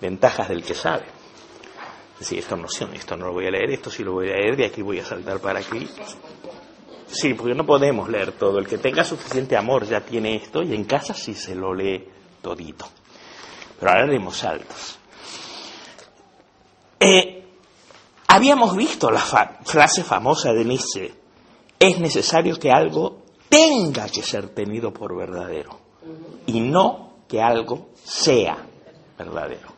Ventajas 0.00 0.48
del 0.48 0.62
que 0.62 0.72
sabe. 0.72 1.04
Decir, 2.18 2.38
esto 2.38 2.56
no, 2.56 2.66
esto 2.94 3.16
no 3.18 3.26
lo 3.26 3.32
voy 3.34 3.48
a 3.48 3.50
leer, 3.50 3.72
esto 3.72 3.90
sí 3.90 4.04
lo 4.04 4.12
voy 4.12 4.30
a 4.30 4.36
leer, 4.36 4.56
de 4.56 4.64
aquí 4.64 4.80
voy 4.80 5.00
a 5.00 5.04
saltar 5.04 5.38
para 5.38 5.58
aquí. 5.58 5.86
Sí, 7.08 7.34
porque 7.34 7.54
no 7.54 7.66
podemos 7.66 8.08
leer 8.08 8.32
todo. 8.32 8.58
El 8.58 8.66
que 8.66 8.78
tenga 8.78 9.04
suficiente 9.04 9.54
amor 9.58 9.84
ya 9.84 10.00
tiene 10.00 10.34
esto 10.36 10.62
y 10.62 10.74
en 10.74 10.84
casa 10.84 11.12
sí 11.12 11.34
se 11.34 11.54
lo 11.54 11.74
lee 11.74 12.08
todito. 12.40 12.86
Pero 13.78 13.92
ahora 13.92 14.06
leemos 14.06 14.34
saltos. 14.34 14.98
Eh, 16.98 17.39
habíamos 18.30 18.76
visto 18.76 19.10
la 19.10 19.20
frase 19.20 20.04
famosa 20.04 20.52
de 20.52 20.64
Nietzsche, 20.64 21.12
es 21.76 21.98
necesario 21.98 22.56
que 22.56 22.70
algo 22.70 23.22
tenga 23.48 24.08
que 24.08 24.22
ser 24.22 24.50
tenido 24.50 24.92
por 24.92 25.16
verdadero 25.16 25.76
y 26.46 26.60
no 26.60 27.24
que 27.26 27.42
algo 27.42 27.88
sea 28.04 28.56
verdadero. 29.18 29.68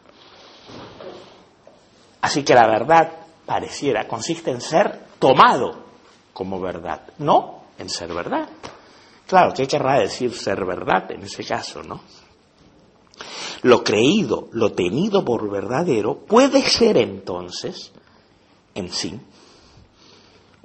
Así 2.20 2.44
que 2.44 2.54
la 2.54 2.66
verdad 2.66 3.10
pareciera, 3.46 4.06
consiste 4.06 4.50
en 4.50 4.60
ser 4.60 5.06
tomado 5.18 5.84
como 6.34 6.60
verdad, 6.60 7.08
no 7.18 7.62
en 7.78 7.88
ser 7.88 8.12
verdad. 8.12 8.50
Claro, 9.26 9.54
¿qué 9.54 9.66
querrá 9.66 9.98
decir 9.98 10.36
ser 10.36 10.62
verdad 10.66 11.10
en 11.10 11.22
ese 11.22 11.42
caso, 11.42 11.82
no? 11.82 12.02
Lo 13.62 13.82
creído, 13.82 14.48
lo 14.52 14.72
tenido 14.72 15.24
por 15.24 15.50
verdadero, 15.50 16.18
puede 16.18 16.60
ser 16.62 16.98
entonces, 16.98 17.92
en 18.74 18.90
sí, 18.90 19.18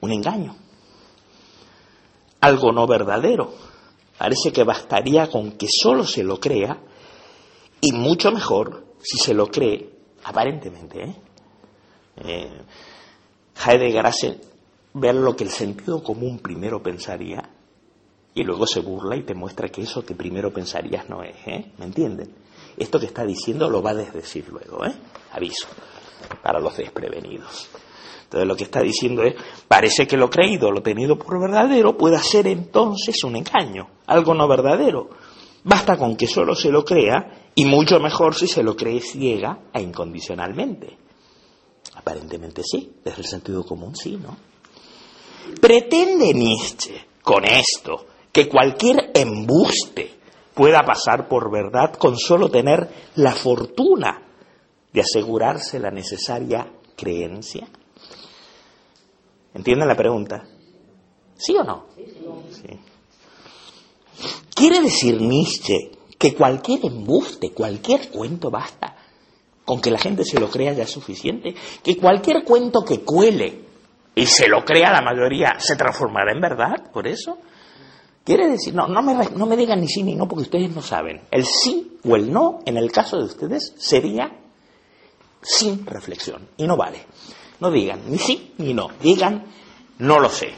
un 0.02 0.12
engaño, 0.12 0.56
algo 2.42 2.72
no 2.72 2.88
verdadero. 2.88 3.54
Parece 4.18 4.52
que 4.52 4.64
bastaría 4.64 5.30
con 5.30 5.52
que 5.54 5.68
solo 5.70 6.06
se 6.06 6.24
lo 6.24 6.40
crea 6.40 6.78
y 7.82 7.92
mucho 7.92 8.32
mejor 8.32 8.86
si 9.02 9.18
se 9.18 9.34
lo 9.34 9.48
cree, 9.48 9.90
aparentemente. 10.24 11.04
¿eh? 11.04 11.16
Eh, 12.18 12.62
Heidegger 13.66 14.06
hace 14.06 14.42
ver 14.94 15.16
lo 15.16 15.36
que 15.36 15.44
el 15.44 15.52
sentido 15.52 16.04
común 16.04 16.40
primero 16.40 16.82
pensaría 16.82 17.50
y 18.34 18.44
luego 18.44 18.66
se 18.66 18.82
burla 18.82 19.16
y 19.16 19.24
te 19.24 19.34
muestra 19.34 19.70
que 19.70 19.82
eso 19.82 20.04
que 20.04 20.16
primero 20.16 20.52
pensarías 20.52 21.08
no 21.10 21.24
es. 21.24 21.36
¿eh? 21.46 21.72
¿Me 21.78 21.86
entienden? 21.86 22.34
Esto 22.78 23.00
que 23.00 23.08
está 23.08 23.24
diciendo 23.24 23.70
lo 23.70 23.82
va 23.82 23.92
a 23.92 23.96
desdecir 23.96 24.48
luego, 24.50 24.86
¿eh? 24.86 24.94
Aviso, 25.32 25.68
para 26.44 26.60
los 26.60 26.78
desprevenidos. 26.78 27.70
Entonces 28.28 28.48
lo 28.48 28.58
que 28.58 28.66
está 28.66 28.82
diciendo 28.82 29.24
es, 29.24 29.36
parece 29.70 30.06
que 30.06 30.18
lo 30.18 30.30
creído, 30.30 30.70
lo 30.70 30.82
tenido 30.82 31.18
por 31.18 31.40
verdadero, 31.40 31.98
puede 31.98 32.20
ser 32.20 32.46
entonces 32.48 33.24
un 33.24 33.38
engaño, 33.38 33.88
algo 34.06 34.34
no 34.34 34.50
verdadero. 34.50 35.10
Basta 35.64 35.98
con 35.98 36.18
que 36.18 36.28
solo 36.28 36.54
se 36.54 36.70
lo 36.70 36.84
crea 36.84 37.52
y 37.56 37.64
mucho 37.64 38.02
mejor 38.02 38.36
si 38.36 38.48
se 38.48 38.64
lo 38.64 38.76
cree 38.76 39.00
ciega 39.00 39.60
e 39.74 39.82
incondicionalmente. 39.82 40.98
Aparentemente 41.96 42.64
sí, 42.64 42.98
desde 43.04 43.22
el 43.22 43.28
sentido 43.28 43.64
común 43.64 43.96
sí, 43.96 44.18
¿no? 44.18 44.36
Pretende 45.62 46.34
Nietzsche 46.34 47.08
con 47.24 47.46
esto 47.46 48.08
que 48.34 48.50
cualquier 48.50 49.12
embuste 49.14 50.20
pueda 50.54 50.84
pasar 50.84 51.30
por 51.30 51.50
verdad 51.50 51.94
con 51.94 52.18
solo 52.18 52.50
tener 52.50 52.90
la 53.16 53.32
fortuna 53.32 54.22
de 54.92 55.02
asegurarse 55.02 55.80
la 55.80 55.92
necesaria 55.92 56.74
creencia? 56.98 57.68
¿Entienden 59.58 59.88
la 59.88 59.96
pregunta? 59.96 60.44
¿Sí 61.36 61.56
o 61.58 61.64
no? 61.64 61.88
Sí. 62.52 62.80
¿Quiere 64.54 64.82
decir 64.82 65.20
Nietzsche 65.20 65.94
que 66.16 66.36
cualquier 66.36 66.86
embuste, 66.86 67.52
cualquier 67.54 68.10
cuento 68.12 68.52
basta 68.52 68.96
con 69.66 69.82
que 69.82 69.90
la 69.90 69.98
gente 69.98 70.24
se 70.24 70.40
lo 70.40 70.48
crea 70.52 70.74
ya 70.74 70.84
es 70.84 70.92
suficiente? 70.92 71.56
¿Que 71.84 71.98
cualquier 71.98 72.44
cuento 72.44 72.86
que 72.86 73.00
cuele 73.00 73.66
y 74.14 74.28
se 74.28 74.48
lo 74.48 74.64
crea 74.64 74.92
la 74.92 75.02
mayoría 75.02 75.56
se 75.58 75.76
transformará 75.76 76.34
en 76.34 76.42
verdad 76.42 76.92
por 76.94 77.08
eso? 77.08 77.40
Quiere 78.24 78.50
decir, 78.50 78.76
no, 78.76 78.88
no 78.88 79.02
me, 79.02 79.16
no 79.16 79.48
me 79.48 79.58
digan 79.58 79.82
ni 79.82 79.88
sí 79.88 80.04
ni 80.04 80.14
no 80.14 80.28
porque 80.28 80.44
ustedes 80.44 80.70
no 80.70 80.84
saben. 80.84 81.22
El 81.32 81.46
sí 81.46 81.98
o 82.08 82.16
el 82.16 82.32
no, 82.32 82.60
en 82.64 82.78
el 82.78 82.92
caso 82.92 83.18
de 83.18 83.24
ustedes, 83.24 83.74
sería 83.80 84.38
sin 85.42 85.84
reflexión. 85.84 86.48
Y 86.58 86.68
no 86.68 86.78
vale. 86.78 87.08
No 87.60 87.72
digan 87.72 88.02
ni 88.08 88.18
sí 88.18 88.54
ni 88.58 88.74
no. 88.74 88.90
Digan 89.02 89.46
no 90.00 90.20
lo 90.20 90.30
sé. 90.30 90.54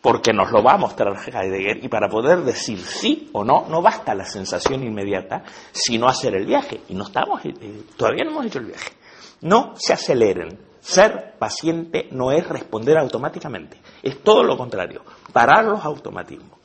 Porque 0.00 0.32
nos 0.34 0.50
lo 0.50 0.62
va 0.62 0.74
a 0.74 0.78
mostrar 0.78 1.14
Heidegger 1.16 1.82
y 1.82 1.88
para 1.88 2.08
poder 2.08 2.42
decir 2.42 2.78
sí 2.78 3.30
o 3.32 3.42
no, 3.42 3.66
no 3.70 3.80
basta 3.80 4.14
la 4.14 4.26
sensación 4.26 4.82
inmediata, 4.82 5.44
sino 5.72 6.06
hacer 6.06 6.34
el 6.34 6.44
viaje. 6.44 6.82
Y 6.88 6.94
no 6.94 7.04
estamos, 7.04 7.42
eh, 7.46 7.54
eh, 7.58 7.82
todavía 7.96 8.24
no 8.24 8.32
hemos 8.32 8.46
hecho 8.46 8.58
el 8.58 8.66
viaje. 8.66 8.92
No 9.40 9.72
se 9.76 9.94
aceleren. 9.94 10.58
Ser 10.80 11.36
paciente 11.38 12.08
no 12.10 12.30
es 12.32 12.46
responder 12.46 12.98
automáticamente. 12.98 13.80
Es 14.02 14.22
todo 14.22 14.42
lo 14.42 14.58
contrario. 14.58 15.02
Parar 15.32 15.64
los 15.64 15.82
automatismos. 15.82 16.58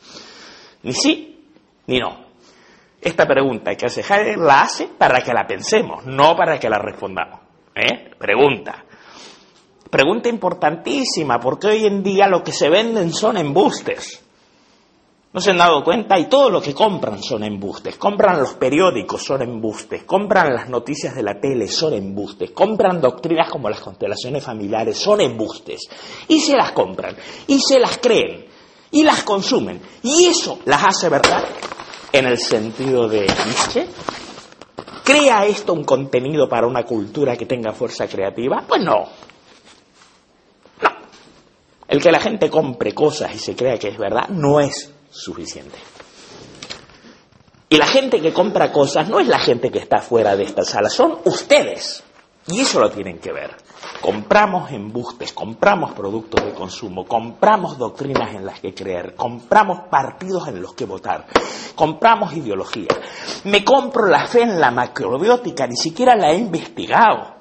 Ni 0.84 0.92
sí 0.92 1.48
ni 1.88 2.00
no. 2.00 2.26
Esta 3.00 3.26
pregunta 3.26 3.74
que 3.76 3.86
hace 3.86 4.02
Heidegger 4.02 4.38
la 4.38 4.64
hace 4.64 4.88
para 4.88 5.22
que 5.22 5.34
la 5.34 5.48
pensemos, 5.48 6.06
no 6.06 6.36
para 6.36 6.60
que 6.60 6.70
la 6.70 6.78
respondamos. 6.78 7.40
¿Eh? 7.74 8.12
Pregunta. 8.18 8.84
Pregunta 9.90 10.30
importantísima, 10.30 11.40
porque 11.40 11.68
hoy 11.68 11.86
en 11.86 12.04
día 12.04 12.28
lo 12.28 12.44
que 12.44 12.52
se 12.52 12.70
venden 12.70 13.12
son 13.12 13.38
embustes. 13.38 14.24
¿No 15.32 15.40
se 15.40 15.52
han 15.52 15.58
dado 15.58 15.84
cuenta? 15.84 16.18
Y 16.20 16.26
todo 16.26 16.50
lo 16.50 16.60
que 16.60 16.74
compran 16.74 17.22
son 17.22 17.44
embustes. 17.44 17.98
Compran 17.98 18.40
los 18.40 18.54
periódicos, 18.54 19.24
son 19.24 19.44
embustes. 19.44 20.04
Compran 20.04 20.54
las 20.54 20.70
noticias 20.70 21.16
de 21.16 21.22
la 21.22 21.40
tele, 21.40 21.68
son 21.68 21.94
embustes. 21.94 22.50
Compran 22.52 23.00
doctrinas 23.00 23.50
como 23.52 23.70
las 23.70 23.80
constelaciones 23.80 24.44
familiares, 24.44 24.98
son 24.98 25.22
embustes. 25.22 25.82
Y 26.28 26.40
se 26.40 26.56
las 26.56 26.72
compran. 26.72 27.16
Y 27.46 27.60
se 27.60 27.80
las 27.80 28.00
creen 28.00 28.48
y 28.92 29.04
las 29.04 29.24
consumen. 29.24 29.82
Y 30.02 30.26
eso 30.26 30.60
las 30.66 30.84
hace 30.84 31.10
verdad 31.10 31.44
en 32.12 32.26
el 32.26 32.38
sentido 32.38 33.08
de 33.08 33.22
Nietzsche. 33.22 33.88
¿Crea 35.04 35.46
esto 35.46 35.74
un 35.74 35.84
contenido 35.84 36.48
para 36.48 36.68
una 36.68 36.84
cultura 36.84 37.36
que 37.36 37.46
tenga 37.46 37.72
fuerza 37.72 38.08
creativa? 38.08 38.64
Pues 38.68 38.84
no. 38.84 39.29
El 41.90 42.02
que 42.02 42.12
la 42.12 42.20
gente 42.20 42.52
compre 42.52 42.94
cosas 42.94 43.34
y 43.34 43.40
se 43.40 43.56
crea 43.56 43.80
que 43.80 43.88
es 43.88 43.98
verdad 43.98 44.30
no 44.30 44.60
es 44.60 44.94
suficiente. 45.10 45.78
Y 47.68 47.78
la 47.78 47.88
gente 47.88 48.22
que 48.22 48.32
compra 48.32 48.72
cosas 48.72 49.10
no 49.10 49.20
es 49.20 49.28
la 49.28 49.40
gente 49.40 49.72
que 49.72 49.80
está 49.80 49.98
fuera 49.98 50.36
de 50.36 50.44
esta 50.44 50.64
sala, 50.64 50.90
son 50.90 51.18
ustedes. 51.26 52.04
Y 52.48 52.62
eso 52.62 52.80
lo 52.80 52.92
tienen 52.92 53.18
que 53.18 53.32
ver. 53.32 53.56
Compramos 54.02 54.72
embustes, 54.72 55.34
compramos 55.34 55.94
productos 55.94 56.46
de 56.46 56.54
consumo, 56.54 57.06
compramos 57.06 57.78
doctrinas 57.78 58.36
en 58.36 58.46
las 58.46 58.60
que 58.60 58.74
creer, 58.74 59.16
compramos 59.16 59.82
partidos 59.90 60.48
en 60.48 60.62
los 60.62 60.74
que 60.74 60.86
votar, 60.86 61.26
compramos 61.76 62.34
ideología. 62.34 62.88
Me 63.46 63.66
compro 63.66 64.06
la 64.08 64.28
fe 64.28 64.44
en 64.44 64.60
la 64.60 64.72
macrobiótica, 64.72 65.66
ni 65.68 65.76
siquiera 65.76 66.16
la 66.16 66.32
he 66.32 66.38
investigado. 66.38 67.39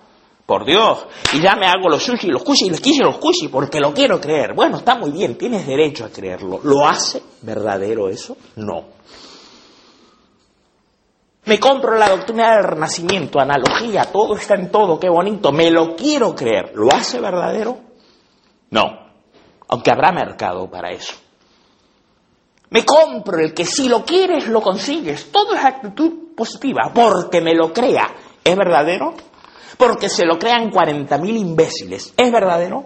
Por 0.49 0.65
Dios, 0.65 1.07
y 1.35 1.43
ya 1.43 1.57
me 1.57 1.67
hago 1.67 1.91
los 1.91 2.03
sushi, 2.03 2.29
los 2.29 2.43
kushi, 2.43 2.71
los 2.71 2.81
kishi, 2.81 3.01
los 3.01 3.19
kushi, 3.19 3.49
porque 3.49 3.81
lo 3.81 3.93
quiero 3.93 4.19
creer. 4.19 4.55
Bueno, 4.55 4.79
está 4.79 4.95
muy 4.95 5.11
bien, 5.11 5.37
tienes 5.37 5.67
derecho 5.67 6.07
a 6.07 6.09
creerlo. 6.09 6.61
¿Lo 6.63 6.87
hace 6.89 7.23
verdadero 7.43 8.09
eso? 8.09 8.35
No. 8.57 8.83
Me 11.45 11.61
compro 11.61 11.99
la 11.99 12.09
doctrina 12.09 12.57
del 12.57 12.65
renacimiento, 12.65 13.39
analogía, 13.39 14.07
todo 14.11 14.37
está 14.37 14.55
en 14.55 14.71
todo, 14.71 14.99
qué 14.99 15.11
bonito, 15.11 15.53
me 15.53 15.71
lo 15.71 15.95
quiero 15.95 16.35
creer. 16.35 16.73
¿Lo 16.75 16.89
hace 16.95 17.21
verdadero? 17.21 17.81
No, 18.71 18.87
aunque 19.69 19.91
habrá 19.91 20.13
mercado 20.13 20.71
para 20.71 20.93
eso. 20.93 21.13
Me 22.71 22.87
compro 22.87 23.39
el 23.39 23.53
que 23.53 23.67
si 23.67 23.87
lo 23.87 24.03
quieres 24.03 24.49
lo 24.49 24.63
consigues. 24.63 25.31
Todo 25.31 25.55
es 25.55 25.63
actitud 25.63 26.35
positiva, 26.35 26.91
porque 26.95 27.43
me 27.43 27.55
lo 27.55 27.71
crea. 27.71 28.15
¿Es 28.43 28.57
verdadero? 28.57 29.13
Porque 29.79 30.09
se 30.09 30.27
lo 30.27 30.39
crean 30.39 30.71
40.000 30.71 31.39
imbéciles. 31.39 32.13
¿Es 32.17 32.33
verdadero? 32.33 32.85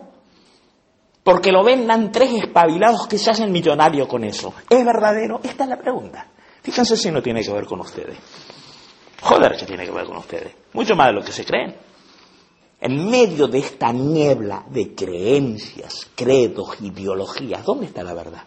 Porque 1.24 1.50
lo 1.50 1.64
vendan 1.64 2.12
tres 2.12 2.32
espabilados 2.32 3.06
que 3.06 3.18
se 3.18 3.30
hacen 3.30 3.50
millonarios 3.50 4.08
con 4.08 4.24
eso. 4.24 4.52
¿Es 4.68 4.84
verdadero? 4.84 5.40
Esta 5.42 5.64
es 5.64 5.70
la 5.70 5.78
pregunta. 5.78 6.28
Fíjense 6.62 6.96
si 6.96 7.10
no 7.10 7.22
tiene 7.22 7.42
que 7.42 7.52
ver 7.52 7.64
con 7.64 7.80
ustedes. 7.80 8.18
Joder, 9.22 9.56
que 9.56 9.66
tiene 9.66 9.84
que 9.84 9.92
ver 9.92 10.04
con 10.04 10.16
ustedes. 10.16 10.52
Mucho 10.72 10.94
más 10.94 11.08
de 11.08 11.12
lo 11.14 11.22
que 11.22 11.32
se 11.32 11.44
creen. 11.44 11.76
En 12.80 13.08
medio 13.08 13.46
de 13.46 13.60
esta 13.60 13.92
niebla 13.92 14.64
de 14.68 14.94
creencias, 14.94 16.08
credos, 16.16 16.80
ideologías, 16.80 17.64
¿dónde 17.64 17.86
está 17.86 18.02
la 18.02 18.14
verdad? 18.14 18.42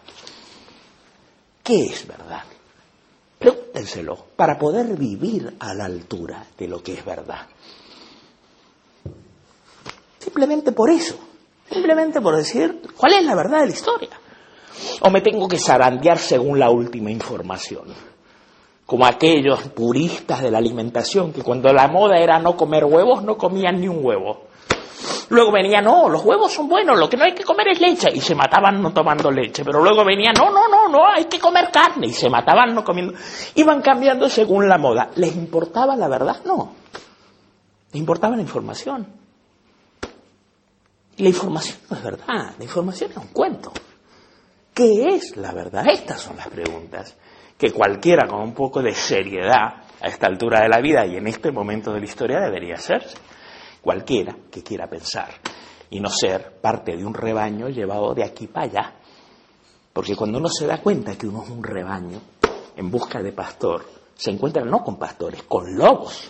¿Qué 1.62 1.86
es 1.86 2.06
verdad? 2.06 2.44
Pregúntenselo 3.38 4.26
para 4.36 4.58
poder 4.58 4.96
vivir 4.96 5.56
a 5.58 5.72
la 5.74 5.86
altura 5.86 6.44
de 6.58 6.68
lo 6.68 6.82
que 6.82 6.92
es 6.92 7.04
verdad. 7.04 7.48
Simplemente 10.36 10.72
por 10.72 10.90
eso. 10.90 11.16
Simplemente 11.70 12.20
por 12.20 12.36
decir 12.36 12.82
cuál 12.94 13.14
es 13.14 13.24
la 13.24 13.34
verdad 13.34 13.60
de 13.60 13.68
la 13.68 13.72
historia. 13.72 14.10
O 15.00 15.08
me 15.08 15.22
tengo 15.22 15.48
que 15.48 15.58
zarandear 15.58 16.18
según 16.18 16.58
la 16.58 16.68
última 16.68 17.10
información 17.10 17.84
como 18.84 19.04
aquellos 19.04 19.62
puristas 19.70 20.42
de 20.42 20.50
la 20.50 20.58
alimentación, 20.58 21.32
que 21.32 21.42
cuando 21.42 21.72
la 21.72 21.88
moda 21.88 22.18
era 22.18 22.38
no 22.38 22.54
comer 22.54 22.84
huevos, 22.84 23.24
no 23.24 23.36
comían 23.36 23.80
ni 23.80 23.88
un 23.88 23.98
huevo. 24.00 24.42
Luego 25.30 25.50
venía, 25.50 25.80
no, 25.80 26.08
los 26.08 26.22
huevos 26.22 26.52
son 26.52 26.68
buenos, 26.68 26.96
lo 26.96 27.08
que 27.08 27.16
no 27.16 27.24
hay 27.24 27.34
que 27.34 27.42
comer 27.42 27.66
es 27.68 27.80
leche, 27.80 28.10
y 28.14 28.20
se 28.20 28.36
mataban 28.36 28.80
no 28.80 28.92
tomando 28.92 29.28
leche. 29.30 29.64
Pero 29.64 29.82
luego 29.82 30.04
venía, 30.04 30.30
no, 30.38 30.50
no, 30.50 30.68
no, 30.68 30.88
no, 30.88 31.04
hay 31.04 31.24
que 31.24 31.40
comer 31.40 31.70
carne, 31.72 32.08
y 32.08 32.12
se 32.12 32.30
mataban 32.30 32.74
no 32.74 32.84
comiendo. 32.84 33.14
Iban 33.56 33.80
cambiando 33.80 34.28
según 34.28 34.68
la 34.68 34.78
moda. 34.78 35.10
¿Les 35.16 35.34
importaba 35.34 35.96
la 35.96 36.06
verdad? 36.06 36.42
No. 36.44 36.74
Les 37.90 37.98
importaba 37.98 38.36
la 38.36 38.42
información. 38.42 39.25
La 41.18 41.28
información 41.28 41.78
no 41.90 41.96
es 41.96 42.02
verdad, 42.02 42.54
la 42.58 42.64
información 42.64 43.10
es 43.10 43.16
un 43.16 43.28
cuento. 43.28 43.72
¿Qué 44.74 45.04
es 45.14 45.36
la 45.36 45.52
verdad? 45.52 45.84
Estas 45.90 46.20
son 46.20 46.36
las 46.36 46.48
preguntas 46.48 47.16
que 47.56 47.72
cualquiera 47.72 48.28
con 48.28 48.42
un 48.42 48.52
poco 48.52 48.82
de 48.82 48.92
seriedad 48.92 49.82
a 50.00 50.08
esta 50.08 50.26
altura 50.26 50.60
de 50.60 50.68
la 50.68 50.80
vida 50.80 51.06
y 51.06 51.16
en 51.16 51.26
este 51.26 51.50
momento 51.50 51.92
de 51.92 52.00
la 52.00 52.04
historia 52.04 52.40
debería 52.40 52.74
hacerse. 52.74 53.16
Cualquiera 53.80 54.36
que 54.50 54.62
quiera 54.62 54.86
pensar 54.86 55.30
y 55.88 56.00
no 56.00 56.10
ser 56.10 56.60
parte 56.60 56.96
de 56.96 57.06
un 57.06 57.14
rebaño 57.14 57.68
llevado 57.68 58.12
de 58.12 58.24
aquí 58.24 58.48
para 58.48 58.66
allá. 58.66 58.94
Porque 59.92 60.14
cuando 60.14 60.36
uno 60.38 60.48
se 60.48 60.66
da 60.66 60.82
cuenta 60.82 61.16
que 61.16 61.26
uno 61.26 61.44
es 61.44 61.48
un 61.48 61.62
rebaño 61.62 62.20
en 62.76 62.90
busca 62.90 63.22
de 63.22 63.32
pastor, 63.32 63.86
se 64.14 64.30
encuentra 64.30 64.62
no 64.64 64.84
con 64.84 64.98
pastores, 64.98 65.42
con 65.44 65.74
lobos. 65.74 66.28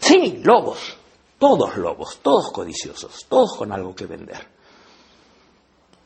Sí, 0.00 0.40
lobos, 0.42 0.95
todos 1.38 1.76
lobos, 1.76 2.20
todos 2.22 2.50
codiciosos, 2.50 3.26
todos 3.28 3.56
con 3.56 3.72
algo 3.72 3.94
que 3.94 4.06
vender. 4.06 4.46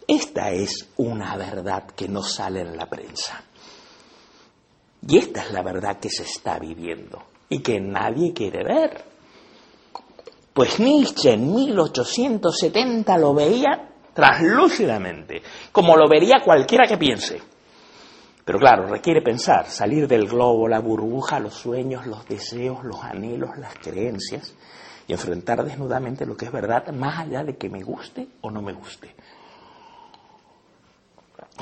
Esta 0.07 0.51
es 0.51 0.88
una 0.97 1.37
verdad 1.37 1.85
que 1.95 2.09
no 2.09 2.23
sale 2.23 2.62
en 2.62 2.77
la 2.77 2.87
prensa. 2.87 3.45
Y 5.07 5.19
esta 5.19 5.43
es 5.43 5.53
la 5.53 5.62
verdad 5.62 5.99
que 5.99 6.11
se 6.11 6.25
está 6.25 6.59
viviendo 6.59 7.23
y 7.49 7.61
que 7.61 7.81
nadie 7.81 8.33
quiere 8.33 8.64
ver. 8.64 9.05
Pues 10.53 10.81
Nietzsche 10.81 11.33
en 11.33 11.55
1870 11.55 13.16
lo 13.19 13.33
veía 13.33 13.88
translúcidamente, 14.12 15.43
como 15.71 15.97
lo 15.97 16.09
vería 16.09 16.43
cualquiera 16.45 16.88
que 16.88 16.99
piense. 16.99 17.40
Pero 18.45 18.59
claro, 18.59 18.88
requiere 18.88 19.23
pensar, 19.23 19.66
salir 19.66 20.09
del 20.09 20.27
globo, 20.27 20.66
la 20.66 20.81
burbuja, 20.81 21.38
los 21.38 21.55
sueños, 21.55 22.07
los 22.07 22.27
deseos, 22.27 22.83
los 22.83 23.01
anhelos, 23.05 23.57
las 23.59 23.77
creencias 23.77 24.55
y 25.11 25.12
enfrentar 25.12 25.64
desnudamente 25.64 26.25
lo 26.25 26.37
que 26.37 26.44
es 26.44 26.53
verdad, 26.53 26.87
más 26.92 27.18
allá 27.18 27.42
de 27.42 27.57
que 27.57 27.68
me 27.68 27.83
guste 27.83 28.29
o 28.42 28.51
no 28.53 28.62
me 28.62 28.73
guste, 28.73 29.12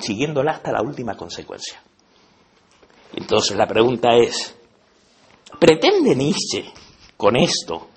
siguiéndola 0.01 0.53
hasta 0.53 0.71
la 0.71 0.83
última 0.83 1.17
consecuencia. 1.17 1.81
Entonces 3.15 3.57
la 3.57 3.67
pregunta 3.67 4.11
es, 4.17 4.55
¿pretende 5.59 6.15
Nietzsche 6.15 6.71
con 7.17 7.37
esto 7.37 7.89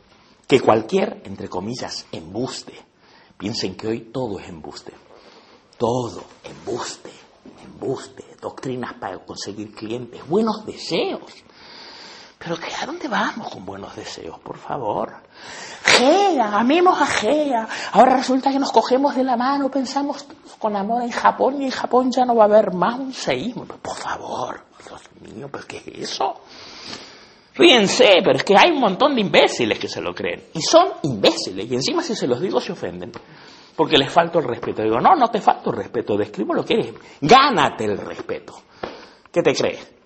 que 0.48 0.62
cualquier, 0.62 1.22
entre 1.26 1.50
comillas, 1.50 2.06
embuste, 2.14 2.74
piensen 3.38 3.76
que 3.76 3.88
hoy 3.88 4.00
todo 4.10 4.40
es 4.40 4.48
embuste, 4.48 4.94
todo 5.78 6.24
embuste, 6.46 7.12
embuste, 7.62 8.24
doctrinas 8.40 8.94
para 8.94 9.18
conseguir 9.26 9.76
clientes, 9.76 10.26
buenos 10.30 10.66
deseos. 10.66 11.44
Pero 12.40 12.56
¿a 12.56 12.86
dónde 12.86 13.10
vamos 13.10 13.50
con 13.50 13.66
buenos 13.66 13.94
deseos, 13.98 14.40
por 14.40 14.58
favor? 14.58 15.30
Gea, 15.84 16.58
amemos 16.58 17.00
a 17.02 17.06
Gea. 17.06 17.68
Ahora 17.94 18.18
resulta 18.18 18.52
que 18.52 18.60
nos 18.60 18.72
cogemos 18.72 19.16
de 19.16 19.24
la 19.24 19.36
mano, 19.36 19.70
pensamos 19.70 20.26
con 20.60 20.76
amor 20.76 21.02
en 21.04 21.12
Japón 21.12 21.62
y 21.62 21.66
en 21.66 21.72
Japón 21.72 22.12
ya 22.12 22.26
no 22.26 22.36
va 22.36 22.44
a 22.44 22.48
haber 22.48 22.74
más 22.74 23.00
un 23.00 23.14
seísmo. 23.14 23.66
Por 23.66 23.96
favor, 23.96 24.62
Dios 24.88 25.02
mío, 25.36 25.50
¿pero 25.52 25.66
qué 25.68 25.78
es 25.78 26.12
eso? 26.12 26.42
Ríense, 27.56 28.22
pero 28.24 28.38
es 28.38 28.44
que 28.44 28.56
hay 28.58 28.72
un 28.72 28.80
montón 28.80 29.16
de 29.16 29.22
imbéciles 29.22 29.78
que 29.78 29.88
se 29.88 30.02
lo 30.02 30.14
creen. 30.14 30.44
Y 30.54 30.62
son 30.62 30.88
imbéciles. 31.04 31.70
Y 31.70 31.76
encima 31.76 32.02
si 32.02 32.16
se 32.16 32.28
los 32.28 32.40
digo 32.40 32.62
se 32.62 32.72
ofenden. 32.72 33.12
Porque 33.76 33.98
les 33.98 34.12
falta 34.12 34.40
el 34.40 34.46
respeto. 34.46 34.82
Digo, 34.82 35.00
no, 35.00 35.16
no 35.16 35.30
te 35.30 35.42
falta 35.42 35.70
el 35.70 35.76
respeto. 35.76 36.16
Describo 36.16 36.54
lo 36.54 36.64
que 36.64 36.76
eres. 36.76 36.94
Gánate 37.20 37.86
el 37.86 37.98
respeto. 37.98 38.54
¿Qué 39.32 39.42
te 39.42 39.54
crees? 39.54 40.01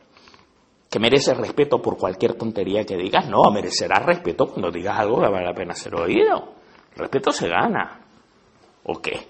¿Que 0.96 1.00
mereces 1.02 1.36
respeto 1.36 1.82
por 1.82 1.98
cualquier 1.98 2.36
tontería 2.36 2.86
que 2.86 2.96
digas? 2.96 3.28
No, 3.28 3.52
merecerás 3.52 4.06
respeto 4.06 4.48
cuando 4.48 4.72
digas 4.72 4.98
algo 4.98 5.20
que 5.20 5.28
vale 5.28 5.46
la 5.46 5.54
pena 5.54 5.76
ser 5.76 5.94
oído. 5.94 6.54
Respeto 6.96 7.34
se 7.34 7.50
gana. 7.50 8.00
¿O 8.86 9.02
qué? 9.02 9.28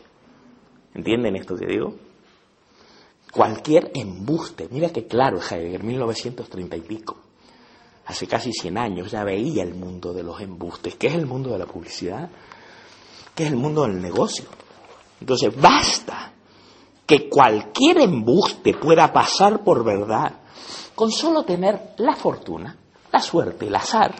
¿Entienden 0.93 1.35
esto 1.35 1.55
que 1.55 1.65
digo? 1.65 1.95
Cualquier 3.31 3.89
embuste. 3.95 4.67
Mira 4.69 4.91
que 4.91 5.07
claro, 5.07 5.39
Heidegger, 5.41 5.83
1930 5.83 6.75
y 6.77 6.81
pico 6.81 7.17
hace 8.05 8.27
casi 8.27 8.53
100 8.53 8.77
años 8.77 9.09
ya 9.09 9.23
veía 9.23 9.63
el 9.63 9.73
mundo 9.73 10.13
de 10.13 10.21
los 10.21 10.39
embustes. 10.41 10.93
¿Qué 10.93 11.07
es 11.07 11.15
el 11.15 11.25
mundo 11.25 11.49
de 11.49 11.57
la 11.57 11.65
publicidad? 11.65 12.29
¿Qué 13.33 13.45
es 13.45 13.49
el 13.49 13.57
mundo 13.57 13.87
del 13.87 13.99
negocio? 13.99 14.45
Entonces, 15.19 15.59
basta 15.59 16.31
que 17.07 17.27
cualquier 17.27 18.01
embuste 18.01 18.75
pueda 18.75 19.11
pasar 19.11 19.63
por 19.63 19.83
verdad 19.83 20.44
con 20.95 21.11
solo 21.11 21.43
tener 21.43 21.93
la 21.97 22.15
fortuna, 22.15 22.75
la 23.11 23.19
suerte, 23.19 23.67
el 23.67 23.75
azar, 23.75 24.15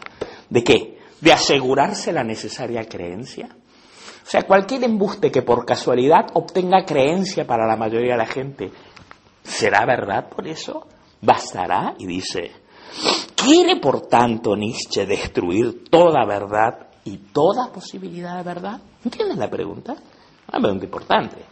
¿de 0.50 0.64
qué? 0.64 1.00
De 1.22 1.32
asegurarse 1.32 2.12
la 2.12 2.24
necesaria 2.24 2.86
creencia. 2.86 3.48
O 3.48 4.30
sea, 4.30 4.44
cualquier 4.44 4.84
embuste 4.84 5.32
que 5.32 5.42
por 5.42 5.66
casualidad 5.66 6.28
obtenga 6.34 6.84
creencia 6.86 7.46
para 7.46 7.68
la 7.68 7.78
mayoría 7.78 8.14
de 8.14 8.18
la 8.18 8.26
gente, 8.26 8.72
¿será 9.44 9.86
verdad 9.86 10.30
por 10.30 10.48
eso? 10.48 10.88
¿Bastará? 11.22 11.96
Y 11.98 12.06
dice, 12.06 12.52
¿Quiere, 13.36 13.76
por 13.78 14.08
tanto, 14.08 14.56
Nietzsche 14.56 15.06
destruir 15.06 15.90
toda 15.90 16.26
verdad 16.26 16.88
y 17.04 17.18
toda 17.18 17.72
posibilidad 17.72 18.38
de 18.38 18.44
verdad? 18.44 18.82
¿Entiendes 19.04 19.38
la 19.38 19.50
pregunta? 19.50 19.96
Una 20.48 20.60
pregunta 20.60 20.86
importante. 20.86 21.46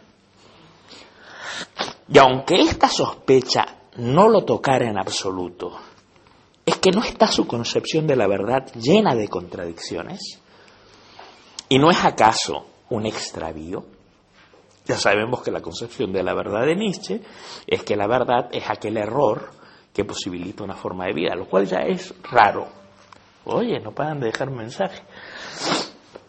Y 2.08 2.18
aunque 2.18 2.60
esta 2.60 2.88
sospecha 2.88 3.64
no 3.96 4.28
lo 4.28 4.44
tocara 4.44 4.88
en 4.88 4.98
absoluto, 4.98 5.78
es 6.66 6.78
que 6.78 6.90
no 6.90 7.02
está 7.02 7.26
su 7.26 7.46
concepción 7.46 8.06
de 8.06 8.16
la 8.16 8.26
verdad 8.26 8.66
llena 8.74 9.14
de 9.14 9.28
contradicciones. 9.28 10.40
¿Y 11.68 11.78
no 11.78 11.90
es 11.90 12.04
acaso 12.04 12.66
un 12.90 13.06
extravío? 13.06 13.84
Ya 14.86 14.96
sabemos 14.96 15.42
que 15.42 15.50
la 15.50 15.60
concepción 15.60 16.12
de 16.12 16.22
la 16.22 16.34
verdad 16.34 16.66
de 16.66 16.76
Nietzsche 16.76 17.20
es 17.66 17.82
que 17.82 17.96
la 17.96 18.06
verdad 18.06 18.48
es 18.52 18.68
aquel 18.68 18.96
error 18.98 19.50
que 19.92 20.04
posibilita 20.04 20.64
una 20.64 20.74
forma 20.74 21.06
de 21.06 21.14
vida, 21.14 21.34
lo 21.34 21.46
cual 21.46 21.66
ya 21.66 21.78
es 21.78 22.14
raro. 22.30 22.68
Oye, 23.46 23.78
no 23.80 23.92
paran 23.92 24.20
de 24.20 24.26
dejar 24.26 24.50
mensaje. 24.50 25.02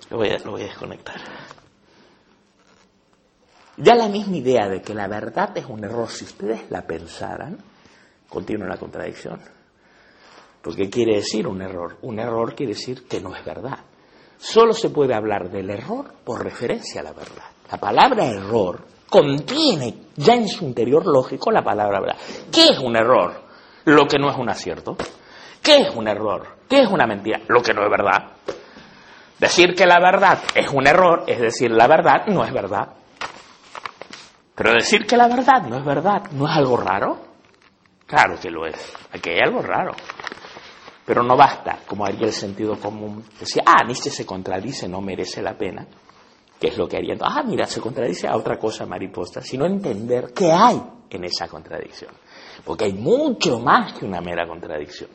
Lo 0.10 0.18
voy 0.18 0.30
a, 0.30 0.38
lo 0.40 0.52
voy 0.52 0.62
a 0.62 0.66
desconectar. 0.66 1.16
Ya 3.78 3.96
la 3.96 4.08
misma 4.08 4.38
idea 4.38 4.68
de 4.68 4.82
que 4.82 4.94
la 4.94 5.08
verdad 5.08 5.58
es 5.58 5.66
un 5.66 5.84
error, 5.84 6.10
si 6.10 6.26
ustedes 6.26 6.70
la 6.70 6.82
pensaran, 6.84 7.58
contiene 8.30 8.66
una 8.66 8.78
contradicción. 8.78 9.40
Porque 10.62 10.84
¿qué 10.84 10.90
quiere 10.90 11.16
decir 11.18 11.48
un 11.48 11.62
error? 11.62 11.98
Un 12.02 12.20
error 12.20 12.56
quiere 12.56 12.74
decir 12.74 13.08
que 13.08 13.22
no 13.22 13.36
es 13.36 13.44
verdad. 13.46 13.80
Solo 14.38 14.74
se 14.74 14.90
puede 14.90 15.14
hablar 15.14 15.50
del 15.50 15.70
error 15.70 16.12
por 16.24 16.44
referencia 16.44 17.02
a 17.02 17.04
la 17.04 17.14
verdad. 17.14 17.46
La 17.72 17.78
palabra 17.78 18.26
error 18.26 18.82
contiene 19.10 20.08
ya 20.16 20.34
en 20.34 20.48
su 20.48 20.66
interior 20.66 21.06
lógico 21.06 21.52
la 21.52 21.64
palabra 21.64 22.00
verdad. 22.00 22.18
¿Qué 22.52 22.70
es 22.70 22.80
un 22.80 22.96
error? 22.96 23.46
lo 23.86 24.08
que 24.08 24.18
no 24.18 24.30
es 24.30 24.38
un 24.38 24.50
acierto. 24.50 24.98
¿Qué 25.62 25.78
es 25.78 25.96
un 25.96 26.08
error? 26.08 26.58
¿Qué 26.68 26.82
es 26.82 26.90
una 26.90 27.08
mentira? 27.08 27.40
Lo 27.48 27.62
que 27.62 27.74
no 27.74 27.84
es 27.84 27.90
verdad. 27.90 28.32
Decir 29.40 29.76
que 29.76 29.86
la 29.86 30.00
verdad 30.00 30.40
es 30.54 30.70
un 30.70 30.88
error 30.88 31.24
es 31.28 31.40
decir 31.40 31.72
la 31.72 31.88
verdad 31.88 32.26
no 32.28 32.44
es 32.44 32.54
verdad. 32.54 32.90
Pero 34.56 34.74
decir 34.74 35.06
que 35.06 35.18
la 35.18 35.28
verdad 35.28 35.64
no 35.68 35.78
es 35.78 35.86
verdad 35.86 36.32
no 36.32 36.50
es 36.50 36.56
algo 36.56 36.78
raro. 36.78 37.18
Claro 38.08 38.40
que 38.40 38.50
lo 38.50 38.66
es. 38.66 38.94
Aquí 39.12 39.30
hay 39.32 39.40
algo 39.46 39.62
raro. 39.62 39.94
Pero 41.06 41.24
no 41.24 41.36
basta, 41.36 41.80
como 41.86 42.06
haría 42.06 42.26
el 42.26 42.34
sentido 42.34 42.80
común, 42.80 43.24
decir, 43.40 43.62
ah, 43.66 43.84
Nietzsche 43.86 44.10
se 44.10 44.26
contradice, 44.26 44.88
no 44.88 45.02
merece 45.02 45.42
la 45.42 45.56
pena, 45.56 45.86
que 46.60 46.68
es 46.68 46.78
lo 46.78 46.88
que 46.88 46.98
haría. 46.98 47.16
Ah, 47.22 47.44
mira, 47.44 47.66
se 47.66 47.80
contradice 47.80 48.28
a 48.28 48.36
otra 48.36 48.58
cosa 48.58 48.88
mariposa, 48.88 49.42
sino 49.42 49.66
entender 49.66 50.34
qué 50.34 50.52
hay 50.52 50.82
en 51.12 51.24
esa 51.26 51.48
contradicción 51.48 52.12
porque 52.64 52.86
hay 52.86 52.94
mucho 52.94 53.60
más 53.60 53.94
que 53.94 54.06
una 54.06 54.22
mera 54.22 54.48
contradicción. 54.48 55.10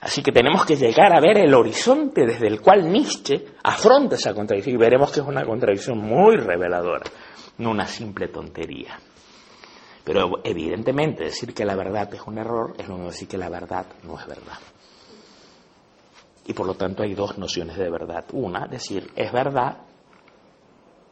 Así 0.00 0.22
que 0.22 0.32
tenemos 0.32 0.66
que 0.66 0.76
llegar 0.76 1.16
a 1.16 1.20
ver 1.20 1.38
el 1.38 1.54
horizonte 1.54 2.26
desde 2.26 2.46
el 2.46 2.60
cual 2.60 2.90
Nietzsche 2.90 3.46
afronta 3.62 4.16
esa 4.16 4.34
contradicción 4.34 4.76
y 4.76 4.78
veremos 4.78 5.10
que 5.10 5.20
es 5.20 5.26
una 5.26 5.44
contradicción 5.44 5.98
muy 5.98 6.36
reveladora, 6.36 7.04
no 7.58 7.70
una 7.70 7.86
simple 7.86 8.28
tontería. 8.28 8.98
Pero 10.04 10.40
evidentemente 10.44 11.24
decir 11.24 11.54
que 11.54 11.64
la 11.64 11.74
verdad 11.74 12.12
es 12.12 12.20
un 12.26 12.38
error 12.38 12.74
es 12.78 12.86
lo 12.88 12.94
mismo 12.94 13.10
decir 13.10 13.28
que 13.28 13.38
la 13.38 13.48
verdad 13.48 13.86
no 14.02 14.18
es 14.18 14.26
verdad. 14.26 14.58
Y 16.46 16.52
por 16.52 16.66
lo 16.66 16.74
tanto 16.74 17.02
hay 17.02 17.14
dos 17.14 17.38
nociones 17.38 17.76
de 17.78 17.88
verdad. 17.88 18.24
Una, 18.32 18.66
decir 18.66 19.10
es 19.16 19.32
verdad 19.32 19.78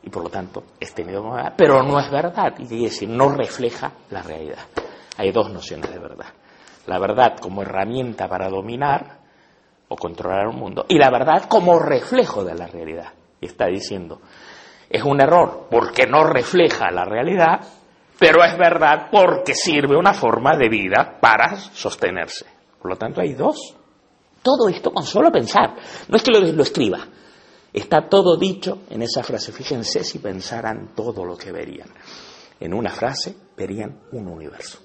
y 0.02 0.10
por 0.10 0.24
lo 0.24 0.28
tanto 0.28 0.64
es 0.78 0.92
tenido 0.94 1.22
como 1.22 1.34
verdad, 1.34 1.54
pero 1.56 1.82
no 1.82 1.98
es 1.98 2.10
verdad 2.10 2.54
y 2.58 2.82
decir 2.82 3.08
no 3.08 3.30
refleja 3.30 3.92
la 4.10 4.22
realidad. 4.22 4.66
Hay 5.16 5.30
dos 5.32 5.50
nociones 5.50 5.90
de 5.90 5.98
verdad. 5.98 6.26
La 6.86 6.98
verdad 6.98 7.38
como 7.40 7.62
herramienta 7.62 8.28
para 8.28 8.48
dominar 8.50 9.20
o 9.88 9.96
controlar 9.96 10.48
un 10.48 10.56
mundo 10.56 10.84
y 10.88 10.98
la 10.98 11.10
verdad 11.10 11.44
como 11.48 11.78
reflejo 11.78 12.44
de 12.44 12.54
la 12.54 12.66
realidad. 12.66 13.12
Y 13.40 13.46
está 13.46 13.66
diciendo, 13.66 14.20
es 14.92 15.02
un 15.02 15.20
error 15.20 15.66
porque 15.70 16.06
no 16.06 16.24
refleja 16.24 16.90
la 16.90 17.04
realidad, 17.04 17.60
pero 18.18 18.44
es 18.44 18.56
verdad 18.56 19.08
porque 19.10 19.54
sirve 19.54 19.96
una 19.96 20.14
forma 20.14 20.56
de 20.56 20.68
vida 20.68 21.18
para 21.20 21.56
sostenerse. 21.56 22.46
Por 22.80 22.90
lo 22.90 22.96
tanto, 22.96 23.20
hay 23.20 23.34
dos. 23.34 23.74
Todo 24.42 24.68
esto 24.68 24.92
con 24.92 25.04
solo 25.04 25.30
pensar. 25.32 25.74
No 26.08 26.16
es 26.16 26.22
que 26.22 26.30
lo, 26.30 26.62
escriba. 26.62 26.98
Está 27.72 28.08
todo 28.08 28.36
dicho 28.36 28.80
en 28.90 29.02
esa 29.02 29.22
frase. 29.22 29.52
Fíjense 29.52 30.04
si 30.04 30.18
pensaran 30.18 30.94
todo 30.94 31.24
lo 31.24 31.36
que 31.36 31.52
verían. 31.52 31.88
En 32.60 32.74
una 32.74 32.90
frase 32.90 33.34
verían 33.56 34.02
un 34.12 34.28
universo 34.28 34.78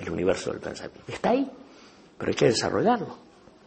el 0.00 0.10
universo 0.10 0.50
del 0.50 0.60
pensamiento. 0.60 1.12
Está 1.12 1.30
ahí, 1.30 1.50
pero 2.18 2.30
hay 2.30 2.36
que 2.36 2.46
desarrollarlo, 2.46 3.16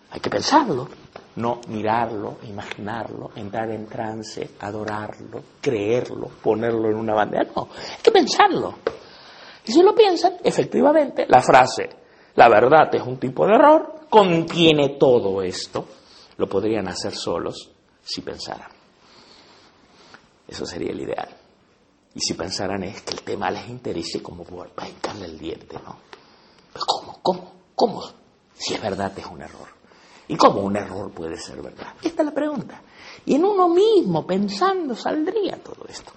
hay 0.09 0.19
que 0.19 0.29
pensarlo. 0.29 0.89
No 1.35 1.61
mirarlo, 1.67 2.37
imaginarlo, 2.43 3.31
entrar 3.35 3.69
en 3.71 3.87
trance, 3.87 4.51
adorarlo, 4.59 5.41
creerlo, 5.59 6.27
ponerlo 6.41 6.89
en 6.89 6.95
una 6.95 7.13
bandera. 7.13 7.49
No, 7.55 7.69
hay 7.71 8.01
que 8.01 8.11
pensarlo. 8.11 8.75
Y 9.65 9.71
si 9.71 9.81
lo 9.81 9.95
piensan, 9.95 10.33
efectivamente, 10.43 11.25
la 11.27 11.41
frase, 11.41 11.89
la 12.35 12.49
verdad 12.49 12.93
es 12.93 13.01
un 13.01 13.17
tipo 13.17 13.45
de 13.45 13.53
error, 13.53 14.07
contiene 14.09 14.97
todo 14.99 15.41
esto. 15.41 15.85
Lo 16.37 16.47
podrían 16.47 16.87
hacer 16.87 17.13
solos 17.13 17.71
si 18.03 18.21
pensaran. 18.21 18.69
Eso 20.47 20.65
sería 20.65 20.91
el 20.91 21.01
ideal. 21.01 21.29
Y 22.15 22.19
si 22.19 22.33
pensaran 22.33 22.83
es 22.83 23.01
que 23.01 23.13
el 23.13 23.21
tema 23.21 23.49
les 23.49 23.67
interese 23.69 24.21
como 24.21 24.43
para 24.43 24.89
hincarle 24.89 25.25
el 25.25 25.39
diente, 25.39 25.77
¿no? 25.83 25.97
Pero 26.71 26.85
¿cómo? 26.85 27.19
¿Cómo? 27.21 27.51
¿Cómo? 27.75 28.03
Si 28.53 28.73
es 28.73 28.81
verdad 28.81 29.11
es 29.17 29.25
un 29.25 29.41
error. 29.41 29.67
¿Y 30.33 30.35
cómo 30.35 30.61
un 30.61 30.75
error 30.75 31.11
puede 31.11 31.37
ser 31.37 31.61
verdad? 31.61 31.93
Esta 32.01 32.23
es 32.23 32.25
la 32.25 32.33
pregunta. 32.33 32.81
Y 33.23 33.35
en 33.35 33.45
uno 33.45 33.69
mismo, 33.69 34.25
pensando, 34.25 34.95
saldría 34.95 35.57
todo 35.57 35.85
esto. 35.87 36.11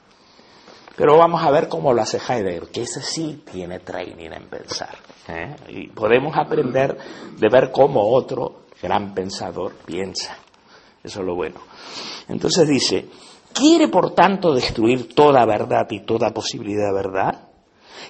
Pero 0.97 1.19
vamos 1.19 1.43
a 1.43 1.51
ver 1.51 1.69
cómo 1.69 1.93
lo 1.93 2.01
hace 2.01 2.17
Heidegger, 2.17 2.69
que 2.69 2.81
ese 2.81 3.03
sí 3.03 3.43
tiene 3.53 3.81
training 3.81 4.31
en 4.31 4.49
pensar. 4.49 4.97
¿eh? 5.29 5.55
Y 5.69 5.89
podemos 5.89 6.35
aprender 6.35 6.97
de 7.37 7.49
ver 7.51 7.71
cómo 7.71 8.11
otro 8.11 8.63
gran 8.81 9.13
pensador 9.13 9.75
piensa. 9.85 10.35
Eso 11.05 11.21
es 11.21 11.27
lo 11.27 11.35
bueno. 11.35 11.61
Entonces 12.27 12.67
dice, 12.67 13.11
¿quiere 13.53 13.89
por 13.89 14.15
tanto 14.15 14.55
destruir 14.55 15.15
toda 15.15 15.45
verdad 15.45 15.87
y 15.91 16.07
toda 16.07 16.33
posibilidad 16.33 16.87
de 16.87 16.95
verdad? 16.95 17.46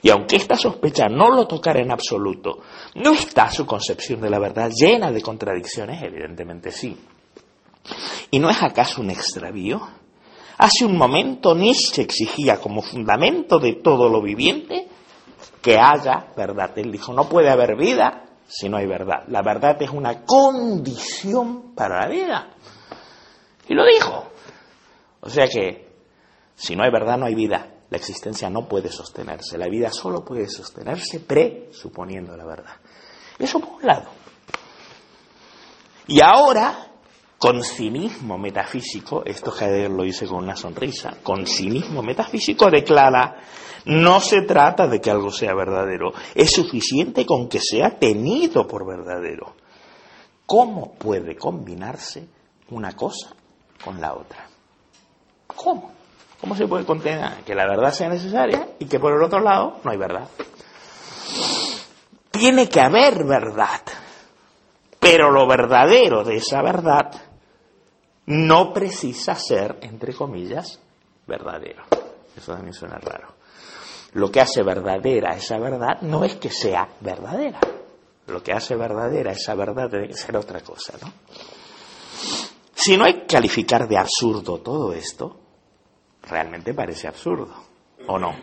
Y 0.03 0.11
aunque 0.11 0.37
esta 0.37 0.57
sospecha 0.57 1.09
no 1.09 1.31
lo 1.31 1.47
tocara 1.47 1.81
en 1.81 1.91
absoluto, 1.91 2.59
¿no 2.95 3.13
está 3.13 3.51
su 3.51 3.67
concepción 3.67 4.21
de 4.21 4.31
la 4.31 4.39
verdad 4.39 4.71
llena 4.71 5.11
de 5.11 5.23
contradicciones? 5.23 6.03
Evidentemente 6.03 6.71
sí. 6.71 6.97
¿Y 8.31 8.39
no 8.39 8.51
es 8.51 8.63
acaso 8.63 9.01
un 9.01 9.11
extravío? 9.11 9.81
Hace 10.59 10.85
un 10.85 10.97
momento 10.97 11.55
Nietzsche 11.55 12.03
exigía 12.03 12.59
como 12.61 12.83
fundamento 12.83 13.59
de 13.59 13.75
todo 13.75 14.09
lo 14.09 14.23
viviente 14.23 14.89
que 15.61 15.79
haya 15.79 16.33
verdad. 16.37 16.79
Él 16.79 16.91
dijo, 16.91 17.13
no 17.13 17.29
puede 17.29 17.51
haber 17.51 17.77
vida 17.77 18.25
si 18.47 18.69
no 18.69 18.77
hay 18.77 18.87
verdad. 18.87 19.25
La 19.29 19.43
verdad 19.43 19.81
es 19.83 19.91
una 19.91 20.25
condición 20.25 21.75
para 21.75 22.01
la 22.01 22.09
vida. 22.09 22.51
Y 23.69 23.75
lo 23.75 23.85
dijo. 23.85 24.27
O 25.21 25.29
sea 25.29 25.49
que 25.49 25.89
si 26.55 26.75
no 26.75 26.85
hay 26.85 26.91
verdad 26.91 27.19
no 27.19 27.27
hay 27.27 27.35
vida. 27.35 27.76
La 27.91 27.97
existencia 27.97 28.51
no 28.51 28.67
puede 28.69 28.91
sostenerse. 28.91 29.59
La 29.59 29.69
vida 29.69 29.91
solo 29.91 30.25
puede 30.25 30.49
sostenerse 30.49 31.21
presuponiendo 31.21 32.37
la 32.37 32.45
verdad. 32.45 32.77
Eso 33.39 33.61
por 33.61 33.75
un 33.75 33.87
lado. 33.87 34.11
Y 36.09 36.21
ahora 36.21 36.87
con 37.39 37.63
cinismo 37.63 38.39
metafísico, 38.39 39.23
esto 39.25 39.53
Heidegger 39.53 39.91
lo 39.91 40.05
dice 40.05 40.27
con 40.27 40.43
una 40.43 40.57
sonrisa, 40.57 41.19
con 41.23 41.47
cinismo 41.47 42.03
metafísico 42.03 42.71
declara, 42.71 43.37
no 43.85 44.21
se 44.21 44.43
trata 44.43 44.89
de 44.89 45.01
que 45.01 45.11
algo 45.11 45.31
sea 45.31 45.55
verdadero, 45.55 46.13
es 46.35 46.51
suficiente 46.51 47.27
con 47.27 47.49
que 47.49 47.61
sea 47.61 47.99
tenido 47.99 48.67
por 48.67 48.87
verdadero. 48.87 49.55
¿Cómo 50.47 50.95
puede 50.95 51.37
combinarse 51.37 52.27
una 52.71 52.93
cosa 52.93 53.35
con 53.85 54.01
la 54.01 54.15
otra? 54.15 54.49
¿Cómo? 55.47 55.96
¿Cómo 56.41 56.55
se 56.55 56.67
puede 56.67 56.85
contener 56.85 57.43
que 57.45 57.55
la 57.55 57.67
verdad 57.67 57.93
sea 57.93 58.09
necesaria 58.09 58.69
y 58.79 58.87
que 58.87 59.01
por 59.01 59.13
el 59.13 59.23
otro 59.23 59.41
lado 59.41 59.79
no 59.83 59.91
hay 59.91 59.97
verdad? 59.97 60.29
Tiene 62.31 62.69
que 62.69 62.81
haber 62.81 63.25
verdad, 63.25 63.81
pero 65.01 65.31
lo 65.31 65.47
verdadero 65.47 66.23
de 66.25 66.37
esa 66.37 66.61
verdad 66.61 67.11
no 68.27 68.73
precisa 68.73 69.35
ser, 69.35 69.79
entre 69.81 70.15
comillas, 70.15 70.79
verdadero. 71.27 71.85
Eso 72.37 72.53
también 72.53 72.75
suena 72.75 72.99
raro. 72.99 73.35
Lo 74.13 74.31
que 74.31 74.41
hace 74.41 74.63
verdadera 74.63 75.35
esa 75.35 75.59
verdad 75.59 76.01
no 76.03 76.25
es 76.25 76.37
que 76.37 76.51
sea 76.51 76.89
verdadera. 77.01 77.61
Lo 78.27 78.43
que 78.43 78.53
hace 78.53 78.75
verdadera 78.75 79.33
esa 79.33 79.55
verdad 79.55 79.89
debe 79.89 80.13
ser 80.13 80.37
otra 80.37 80.61
cosa, 80.61 80.95
¿no? 81.01 81.13
Si 82.75 82.97
no 82.97 83.05
hay 83.05 83.21
que 83.21 83.27
calificar 83.27 83.89
de 83.89 83.99
absurdo 83.99 84.59
todo 84.59 84.93
esto, 84.93 85.46
realmente 86.29 86.75
parece 86.75 87.09
absurdo, 87.09 87.55
¿o 88.07 88.19
no? 88.19 88.35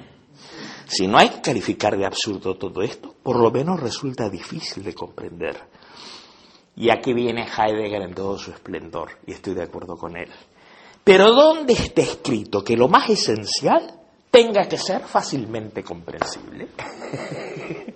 Si 0.87 1.07
no 1.07 1.17
hay 1.17 1.29
que 1.29 1.41
calificar 1.41 1.97
de 1.97 2.05
absurdo 2.05 2.55
todo 2.55 2.81
esto, 2.81 3.13
por 3.23 3.37
lo 3.37 3.51
menos 3.51 3.79
resulta 3.79 4.29
difícil 4.29 4.83
de 4.83 4.93
comprender. 4.93 5.57
Y 6.75 6.89
aquí 6.89 7.13
viene 7.13 7.45
Heidegger 7.47 8.01
en 8.01 8.13
todo 8.13 8.37
su 8.37 8.51
esplendor, 8.51 9.11
y 9.25 9.33
estoy 9.33 9.53
de 9.53 9.63
acuerdo 9.63 9.95
con 9.95 10.17
él. 10.17 10.29
Pero 11.03 11.31
¿dónde 11.31 11.73
está 11.73 12.01
escrito 12.01 12.63
que 12.63 12.77
lo 12.77 12.87
más 12.87 13.09
esencial 13.09 13.99
tenga 14.31 14.67
que 14.67 14.77
ser 14.77 15.01
fácilmente 15.01 15.83
comprensible? 15.83 16.69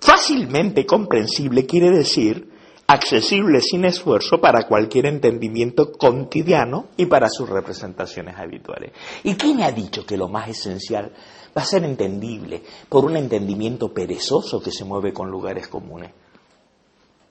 fácilmente 0.00 0.84
comprensible 0.86 1.66
quiere 1.66 1.90
decir 1.90 2.53
accesible 2.86 3.60
sin 3.60 3.84
esfuerzo 3.84 4.40
para 4.40 4.66
cualquier 4.66 5.06
entendimiento 5.06 5.92
cotidiano 5.92 6.88
y 6.96 7.06
para 7.06 7.28
sus 7.28 7.48
representaciones 7.48 8.36
habituales. 8.36 8.92
¿Y 9.22 9.34
quién 9.34 9.62
ha 9.62 9.70
dicho 9.70 10.04
que 10.04 10.16
lo 10.16 10.28
más 10.28 10.48
esencial 10.48 11.12
va 11.56 11.62
a 11.62 11.66
ser 11.66 11.84
entendible 11.84 12.62
por 12.88 13.04
un 13.04 13.16
entendimiento 13.16 13.92
perezoso 13.92 14.60
que 14.60 14.70
se 14.70 14.84
mueve 14.84 15.12
con 15.12 15.30
lugares 15.30 15.68
comunes? 15.68 16.12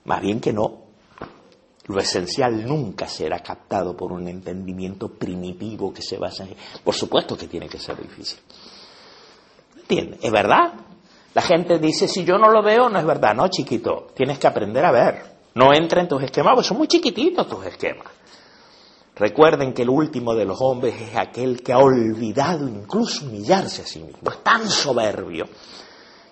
Más 0.04 0.20
bien 0.20 0.40
que 0.40 0.52
no. 0.52 0.82
Lo 1.86 2.00
esencial 2.00 2.66
nunca 2.66 3.06
será 3.06 3.40
captado 3.40 3.94
por 3.94 4.10
un 4.10 4.26
entendimiento 4.26 5.08
primitivo 5.08 5.92
que 5.92 6.00
se 6.00 6.16
basa 6.16 6.44
en... 6.44 6.56
Por 6.82 6.94
supuesto 6.94 7.36
que 7.36 7.46
tiene 7.46 7.68
que 7.68 7.78
ser 7.78 8.00
difícil. 8.00 8.38
¿Entiendes? 9.76 10.18
¿Es 10.22 10.32
verdad? 10.32 10.72
La 11.34 11.42
gente 11.42 11.78
dice, 11.78 12.08
si 12.08 12.24
yo 12.24 12.38
no 12.38 12.48
lo 12.48 12.62
veo, 12.62 12.88
no 12.88 12.98
es 12.98 13.04
verdad. 13.04 13.34
No, 13.34 13.48
chiquito, 13.48 14.06
tienes 14.14 14.38
que 14.38 14.46
aprender 14.46 14.82
a 14.84 14.92
ver. 14.92 15.33
No 15.54 15.72
entra 15.72 16.00
en 16.00 16.08
tus 16.08 16.22
esquemas, 16.22 16.54
porque 16.54 16.68
son 16.68 16.78
muy 16.78 16.88
chiquititos 16.88 17.48
tus 17.48 17.64
esquemas. 17.66 18.08
Recuerden 19.16 19.72
que 19.72 19.82
el 19.82 19.90
último 19.90 20.34
de 20.34 20.44
los 20.44 20.60
hombres 20.60 21.00
es 21.00 21.16
aquel 21.16 21.62
que 21.62 21.72
ha 21.72 21.78
olvidado 21.78 22.68
incluso 22.68 23.26
humillarse 23.26 23.82
a 23.82 23.86
sí 23.86 24.00
mismo. 24.00 24.30
Es 24.30 24.42
tan 24.42 24.68
soberbio 24.68 25.46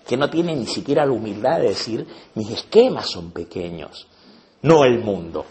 que 0.05 0.17
no 0.17 0.29
tiene 0.29 0.53
ni 0.53 0.67
siquiera 0.67 1.05
la 1.05 1.13
humildad 1.13 1.59
de 1.59 1.69
decir, 1.69 2.05
mis 2.35 2.49
esquemas 2.49 3.09
son 3.09 3.31
pequeños, 3.31 4.07
no 4.61 4.83
el 4.83 4.99
mundo. 4.99 5.45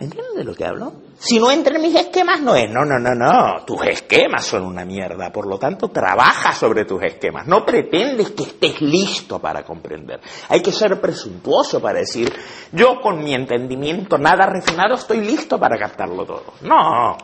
¿Entiendes 0.00 0.34
de 0.34 0.44
lo 0.44 0.54
que 0.54 0.64
hablo? 0.64 0.94
Si 1.18 1.38
no 1.38 1.50
entra 1.50 1.76
en 1.76 1.82
mis 1.82 1.94
esquemas, 1.94 2.40
no 2.40 2.54
es. 2.54 2.70
No, 2.70 2.86
no, 2.86 2.98
no, 2.98 3.14
no. 3.14 3.62
Tus 3.66 3.82
esquemas 3.82 4.46
son 4.46 4.64
una 4.64 4.86
mierda. 4.86 5.30
Por 5.30 5.46
lo 5.46 5.58
tanto, 5.58 5.88
trabaja 5.88 6.54
sobre 6.54 6.86
tus 6.86 7.02
esquemas. 7.02 7.46
No 7.46 7.66
pretendes 7.66 8.30
que 8.30 8.44
estés 8.44 8.80
listo 8.80 9.38
para 9.38 9.62
comprender. 9.62 10.18
Hay 10.48 10.62
que 10.62 10.72
ser 10.72 10.98
presuntuoso 11.02 11.82
para 11.82 11.98
decir, 11.98 12.32
yo 12.72 12.98
con 13.02 13.22
mi 13.22 13.34
entendimiento 13.34 14.16
nada 14.16 14.46
refinado 14.46 14.94
estoy 14.94 15.20
listo 15.20 15.60
para 15.60 15.78
captarlo 15.78 16.24
todo. 16.24 16.54
No. 16.62 17.18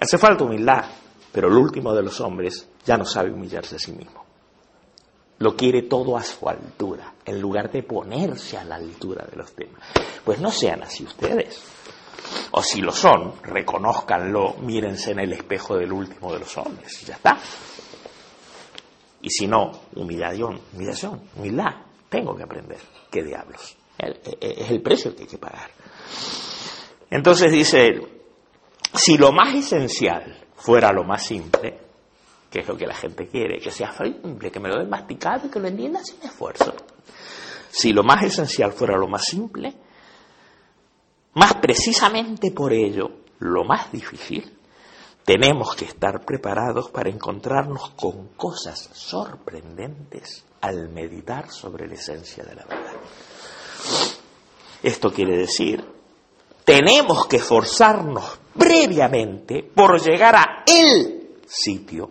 Hace 0.00 0.16
falta 0.16 0.44
humildad. 0.44 0.86
Pero 1.30 1.48
el 1.48 1.54
último 1.54 1.92
de 1.92 2.02
los 2.02 2.18
hombres 2.22 2.70
ya 2.86 2.96
no 2.96 3.04
sabe 3.04 3.30
humillarse 3.30 3.76
a 3.76 3.78
sí 3.78 3.92
mismo. 3.92 4.24
Lo 5.38 5.56
quiere 5.56 5.82
todo 5.82 6.16
a 6.16 6.22
su 6.22 6.48
altura, 6.48 7.11
en 7.24 7.40
lugar 7.40 7.70
de 7.70 7.82
ponerse 7.82 8.58
a 8.58 8.64
la 8.64 8.76
altura 8.76 9.26
de 9.30 9.36
los 9.36 9.52
temas. 9.52 9.82
Pues 10.24 10.40
no 10.40 10.50
sean 10.50 10.82
así 10.82 11.04
ustedes. 11.04 11.62
O 12.52 12.62
si 12.62 12.80
lo 12.80 12.92
son, 12.92 13.34
reconózcanlo, 13.42 14.54
mírense 14.60 15.12
en 15.12 15.20
el 15.20 15.32
espejo 15.32 15.76
del 15.76 15.92
último 15.92 16.32
de 16.32 16.40
los 16.40 16.56
hombres 16.58 17.04
ya 17.06 17.14
está. 17.14 17.38
Y 19.22 19.30
si 19.30 19.46
no, 19.46 19.70
humillación, 19.94 20.60
humillación, 20.74 21.22
humildad. 21.36 21.70
Tengo 22.08 22.36
que 22.36 22.42
aprender. 22.42 22.78
¿Qué 23.10 23.22
diablos? 23.22 23.76
Es 23.98 24.70
el 24.70 24.82
precio 24.82 25.14
que 25.14 25.22
hay 25.22 25.28
que 25.28 25.38
pagar. 25.38 25.70
Entonces 27.08 27.52
dice 27.52 27.86
él, 27.86 28.08
si 28.94 29.16
lo 29.16 29.32
más 29.32 29.54
esencial 29.54 30.44
fuera 30.56 30.92
lo 30.92 31.04
más 31.04 31.24
simple, 31.24 31.78
que 32.50 32.60
es 32.60 32.68
lo 32.68 32.76
que 32.76 32.86
la 32.86 32.94
gente 32.94 33.28
quiere, 33.28 33.58
que 33.58 33.70
sea 33.70 33.92
simple, 33.92 34.50
que 34.50 34.60
me 34.60 34.68
lo 34.68 34.78
den 34.78 34.90
masticado 34.90 35.46
y 35.46 35.50
que 35.50 35.60
lo 35.60 35.68
entienda 35.68 36.02
sin 36.04 36.22
esfuerzo. 36.22 36.74
Si 37.72 37.90
lo 37.94 38.02
más 38.02 38.22
esencial 38.22 38.72
fuera 38.72 38.98
lo 38.98 39.08
más 39.08 39.24
simple, 39.24 39.74
más 41.32 41.54
precisamente 41.54 42.50
por 42.50 42.70
ello, 42.70 43.10
lo 43.38 43.64
más 43.64 43.90
difícil, 43.90 44.58
tenemos 45.24 45.74
que 45.74 45.86
estar 45.86 46.22
preparados 46.22 46.90
para 46.90 47.08
encontrarnos 47.08 47.90
con 47.92 48.28
cosas 48.36 48.90
sorprendentes 48.92 50.44
al 50.60 50.90
meditar 50.90 51.50
sobre 51.50 51.88
la 51.88 51.94
esencia 51.94 52.44
de 52.44 52.56
la 52.56 52.66
verdad. 52.66 52.92
Esto 54.82 55.10
quiere 55.10 55.38
decir, 55.38 55.82
tenemos 56.66 57.26
que 57.26 57.36
esforzarnos 57.36 58.38
previamente 58.58 59.62
por 59.62 59.98
llegar 59.98 60.36
a 60.36 60.64
el 60.66 61.38
sitio 61.46 62.10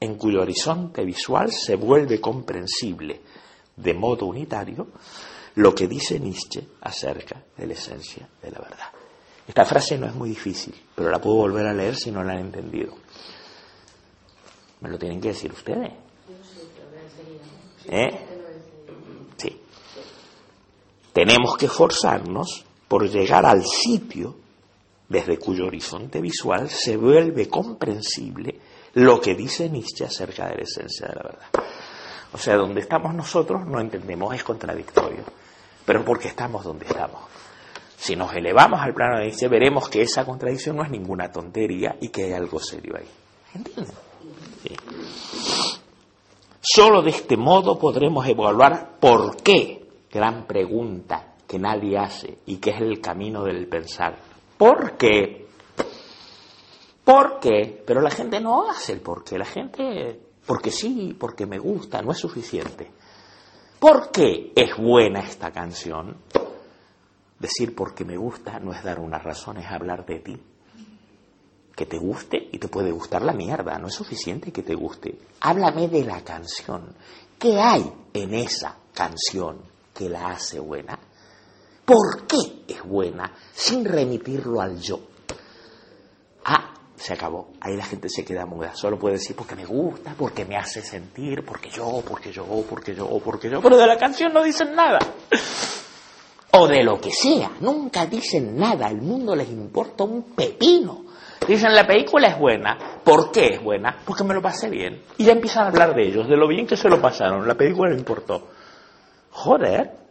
en 0.00 0.16
cuyo 0.16 0.40
horizonte 0.40 1.04
visual 1.04 1.52
se 1.52 1.76
vuelve 1.76 2.22
comprensible 2.22 3.20
de 3.76 3.94
modo 3.94 4.26
unitario 4.26 4.88
lo 5.56 5.74
que 5.74 5.86
dice 5.86 6.18
Nietzsche 6.18 6.66
acerca 6.80 7.42
de 7.56 7.66
la 7.66 7.74
esencia 7.74 8.28
de 8.42 8.50
la 8.50 8.58
verdad. 8.58 8.90
Esta 9.46 9.64
frase 9.64 9.98
no 9.98 10.06
es 10.06 10.14
muy 10.14 10.30
difícil, 10.30 10.74
pero 10.94 11.10
la 11.10 11.20
puedo 11.20 11.36
volver 11.36 11.66
a 11.66 11.74
leer 11.74 11.96
si 11.96 12.10
no 12.10 12.24
la 12.24 12.32
han 12.32 12.40
entendido. 12.40 12.94
¿Me 14.80 14.88
lo 14.88 14.98
tienen 14.98 15.20
que 15.20 15.28
decir 15.28 15.52
ustedes? 15.52 15.92
¿Eh? 17.86 18.26
Sí. 19.36 19.60
Tenemos 21.12 21.56
que 21.56 21.66
esforzarnos 21.66 22.64
por 22.88 23.08
llegar 23.08 23.44
al 23.44 23.64
sitio 23.64 24.36
desde 25.08 25.38
cuyo 25.38 25.66
horizonte 25.66 26.20
visual 26.20 26.68
se 26.70 26.96
vuelve 26.96 27.48
comprensible 27.48 28.58
lo 28.94 29.20
que 29.20 29.34
dice 29.34 29.68
Nietzsche 29.68 30.04
acerca 30.04 30.48
de 30.48 30.56
la 30.56 30.62
esencia 30.62 31.08
de 31.08 31.14
la 31.14 31.22
verdad. 31.22 31.46
O 32.34 32.38
sea, 32.38 32.56
donde 32.56 32.80
estamos 32.80 33.14
nosotros 33.14 33.64
no 33.64 33.80
entendemos, 33.80 34.34
es 34.34 34.42
contradictorio, 34.42 35.22
pero 35.86 36.04
porque 36.04 36.28
estamos 36.28 36.64
donde 36.64 36.84
estamos. 36.84 37.22
Si 37.96 38.16
nos 38.16 38.34
elevamos 38.34 38.80
al 38.80 38.92
plano 38.92 39.18
de 39.18 39.26
Nietzsche, 39.26 39.48
veremos 39.48 39.88
que 39.88 40.02
esa 40.02 40.24
contradicción 40.24 40.76
no 40.76 40.82
es 40.82 40.90
ninguna 40.90 41.30
tontería 41.30 41.96
y 42.00 42.08
que 42.08 42.24
hay 42.24 42.32
algo 42.32 42.58
serio 42.58 42.96
ahí. 42.98 43.08
¿Entienden? 43.54 43.94
Solo 46.60 47.02
de 47.02 47.10
este 47.10 47.36
modo 47.36 47.78
podremos 47.78 48.26
evaluar 48.26 48.98
por 48.98 49.36
qué, 49.36 49.86
gran 50.10 50.46
pregunta 50.46 51.34
que 51.46 51.58
nadie 51.58 51.96
hace 51.98 52.38
y 52.46 52.56
que 52.56 52.70
es 52.70 52.80
el 52.80 53.00
camino 53.00 53.44
del 53.44 53.68
pensar. 53.68 54.18
¿Por 54.58 54.96
qué? 54.96 55.46
¿Por 57.04 57.38
qué? 57.38 57.82
Pero 57.86 58.00
la 58.00 58.10
gente 58.10 58.40
no 58.40 58.68
hace 58.68 58.92
el 58.92 59.00
por 59.00 59.22
qué. 59.22 59.38
La 59.38 59.44
gente, 59.44 60.20
porque 60.46 60.70
sí, 60.70 61.16
porque 61.18 61.46
me 61.46 61.58
gusta, 61.58 62.02
no 62.02 62.12
es 62.12 62.18
suficiente. 62.18 62.90
¿Por 63.78 64.10
qué 64.10 64.52
es 64.54 64.76
buena 64.76 65.20
esta 65.20 65.50
canción? 65.50 66.16
Decir 67.38 67.74
porque 67.74 68.04
me 68.04 68.16
gusta 68.16 68.58
no 68.58 68.72
es 68.72 68.82
dar 68.82 68.98
una 68.98 69.18
razón, 69.18 69.58
es 69.58 69.66
hablar 69.66 70.06
de 70.06 70.20
ti. 70.20 70.42
Que 71.74 71.86
te 71.86 71.98
guste 71.98 72.48
y 72.52 72.58
te 72.58 72.68
puede 72.68 72.92
gustar 72.92 73.22
la 73.22 73.32
mierda, 73.32 73.78
no 73.78 73.88
es 73.88 73.94
suficiente 73.94 74.52
que 74.52 74.62
te 74.62 74.74
guste. 74.74 75.18
Háblame 75.40 75.88
de 75.88 76.04
la 76.04 76.22
canción. 76.22 76.94
¿Qué 77.38 77.58
hay 77.58 77.92
en 78.12 78.34
esa 78.34 78.76
canción 78.94 79.62
que 79.92 80.08
la 80.08 80.28
hace 80.28 80.60
buena? 80.60 80.98
¿Por 81.84 82.26
qué 82.26 82.64
es 82.68 82.82
buena 82.82 83.34
sin 83.52 83.84
remitirlo 83.84 84.60
al 84.60 84.80
yo? 84.80 85.00
Ah, 86.44 86.73
se 86.96 87.12
acabó. 87.12 87.48
Ahí 87.60 87.76
la 87.76 87.84
gente 87.84 88.08
se 88.08 88.24
queda 88.24 88.46
muda. 88.46 88.74
Solo 88.74 88.98
puede 88.98 89.14
decir 89.14 89.36
porque 89.36 89.56
me 89.56 89.64
gusta, 89.64 90.14
porque 90.16 90.44
me 90.44 90.56
hace 90.56 90.82
sentir, 90.82 91.44
porque 91.44 91.70
yo, 91.70 92.02
porque 92.06 92.32
yo, 92.32 92.44
porque 92.68 92.94
yo, 92.94 93.06
porque 93.24 93.50
yo. 93.50 93.60
Pero 93.60 93.76
de 93.76 93.86
la 93.86 93.98
canción 93.98 94.32
no 94.32 94.42
dicen 94.42 94.74
nada. 94.74 94.98
O 96.52 96.68
de 96.68 96.84
lo 96.84 97.00
que 97.00 97.10
sea. 97.10 97.50
Nunca 97.60 98.06
dicen 98.06 98.56
nada. 98.56 98.86
Al 98.86 99.02
mundo 99.02 99.34
les 99.34 99.48
importa 99.48 100.04
un 100.04 100.34
pepino. 100.34 101.04
Dicen 101.46 101.74
la 101.74 101.86
película 101.86 102.28
es 102.28 102.38
buena. 102.38 102.78
¿Por 103.02 103.32
qué 103.32 103.54
es 103.54 103.62
buena? 103.62 103.98
Porque 104.04 104.24
me 104.24 104.34
lo 104.34 104.40
pasé 104.40 104.70
bien. 104.70 105.02
Y 105.18 105.24
ya 105.24 105.32
empiezan 105.32 105.64
a 105.64 105.68
hablar 105.68 105.94
de 105.94 106.06
ellos, 106.06 106.28
de 106.28 106.36
lo 106.36 106.48
bien 106.48 106.66
que 106.66 106.76
se 106.76 106.88
lo 106.88 107.00
pasaron. 107.00 107.46
La 107.46 107.54
película 107.54 107.90
no 107.90 107.96
importó. 107.98 108.48
Joder, 109.30 110.03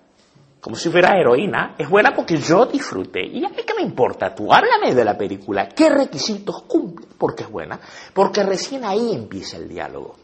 como 0.64 0.78
si 0.78 0.90
fuera 0.90 1.20
heroína, 1.20 1.76
es 1.78 1.90
buena 1.90 2.14
porque 2.16 2.38
yo 2.38 2.66
disfruté. 2.66 3.28
¿Y 3.28 3.44
a 3.44 3.50
mí 3.50 3.58
qué 3.68 3.74
me 3.76 3.82
importa 3.82 4.34
tú? 4.34 4.48
Háblame 4.50 4.96
de 4.96 5.04
la 5.04 5.18
película. 5.18 5.68
¿Qué 5.68 5.90
requisitos 5.90 6.62
cumple? 6.62 7.06
Porque 7.18 7.44
es 7.44 7.52
buena. 7.52 7.78
Porque 8.14 8.44
recién 8.44 8.86
ahí 8.86 9.14
empieza 9.14 9.58
el 9.58 9.68
diálogo. 9.68 10.16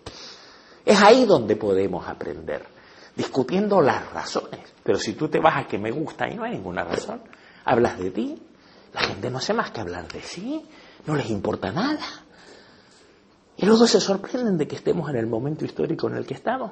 Es 0.85 1.01
ahí 1.01 1.25
donde 1.25 1.57
podemos 1.57 2.07
aprender, 2.07 2.65
discutiendo 3.17 3.81
las 3.81 4.13
razones. 4.13 4.61
Pero 4.81 4.97
si 4.97 5.11
tú 5.11 5.27
te 5.27 5.41
vas 5.41 5.57
a 5.57 5.67
que 5.67 5.77
me 5.77 5.91
gusta 5.91 6.29
y 6.29 6.35
no 6.35 6.45
hay 6.45 6.51
ninguna 6.51 6.85
razón, 6.85 7.21
hablas 7.65 7.99
de 7.99 8.11
ti, 8.11 8.41
la 8.93 9.01
gente 9.01 9.29
no 9.29 9.39
hace 9.39 9.53
más 9.53 9.71
que 9.71 9.81
hablar 9.81 10.07
de 10.07 10.21
sí, 10.21 10.65
no 11.05 11.17
les 11.17 11.29
importa 11.29 11.73
nada. 11.73 11.99
Y 13.57 13.65
luego 13.65 13.85
se 13.85 13.99
sorprenden 13.99 14.57
de 14.57 14.69
que 14.69 14.77
estemos 14.77 15.09
en 15.09 15.17
el 15.17 15.27
momento 15.27 15.65
histórico 15.65 16.07
en 16.07 16.15
el 16.15 16.25
que 16.25 16.35
estamos. 16.35 16.71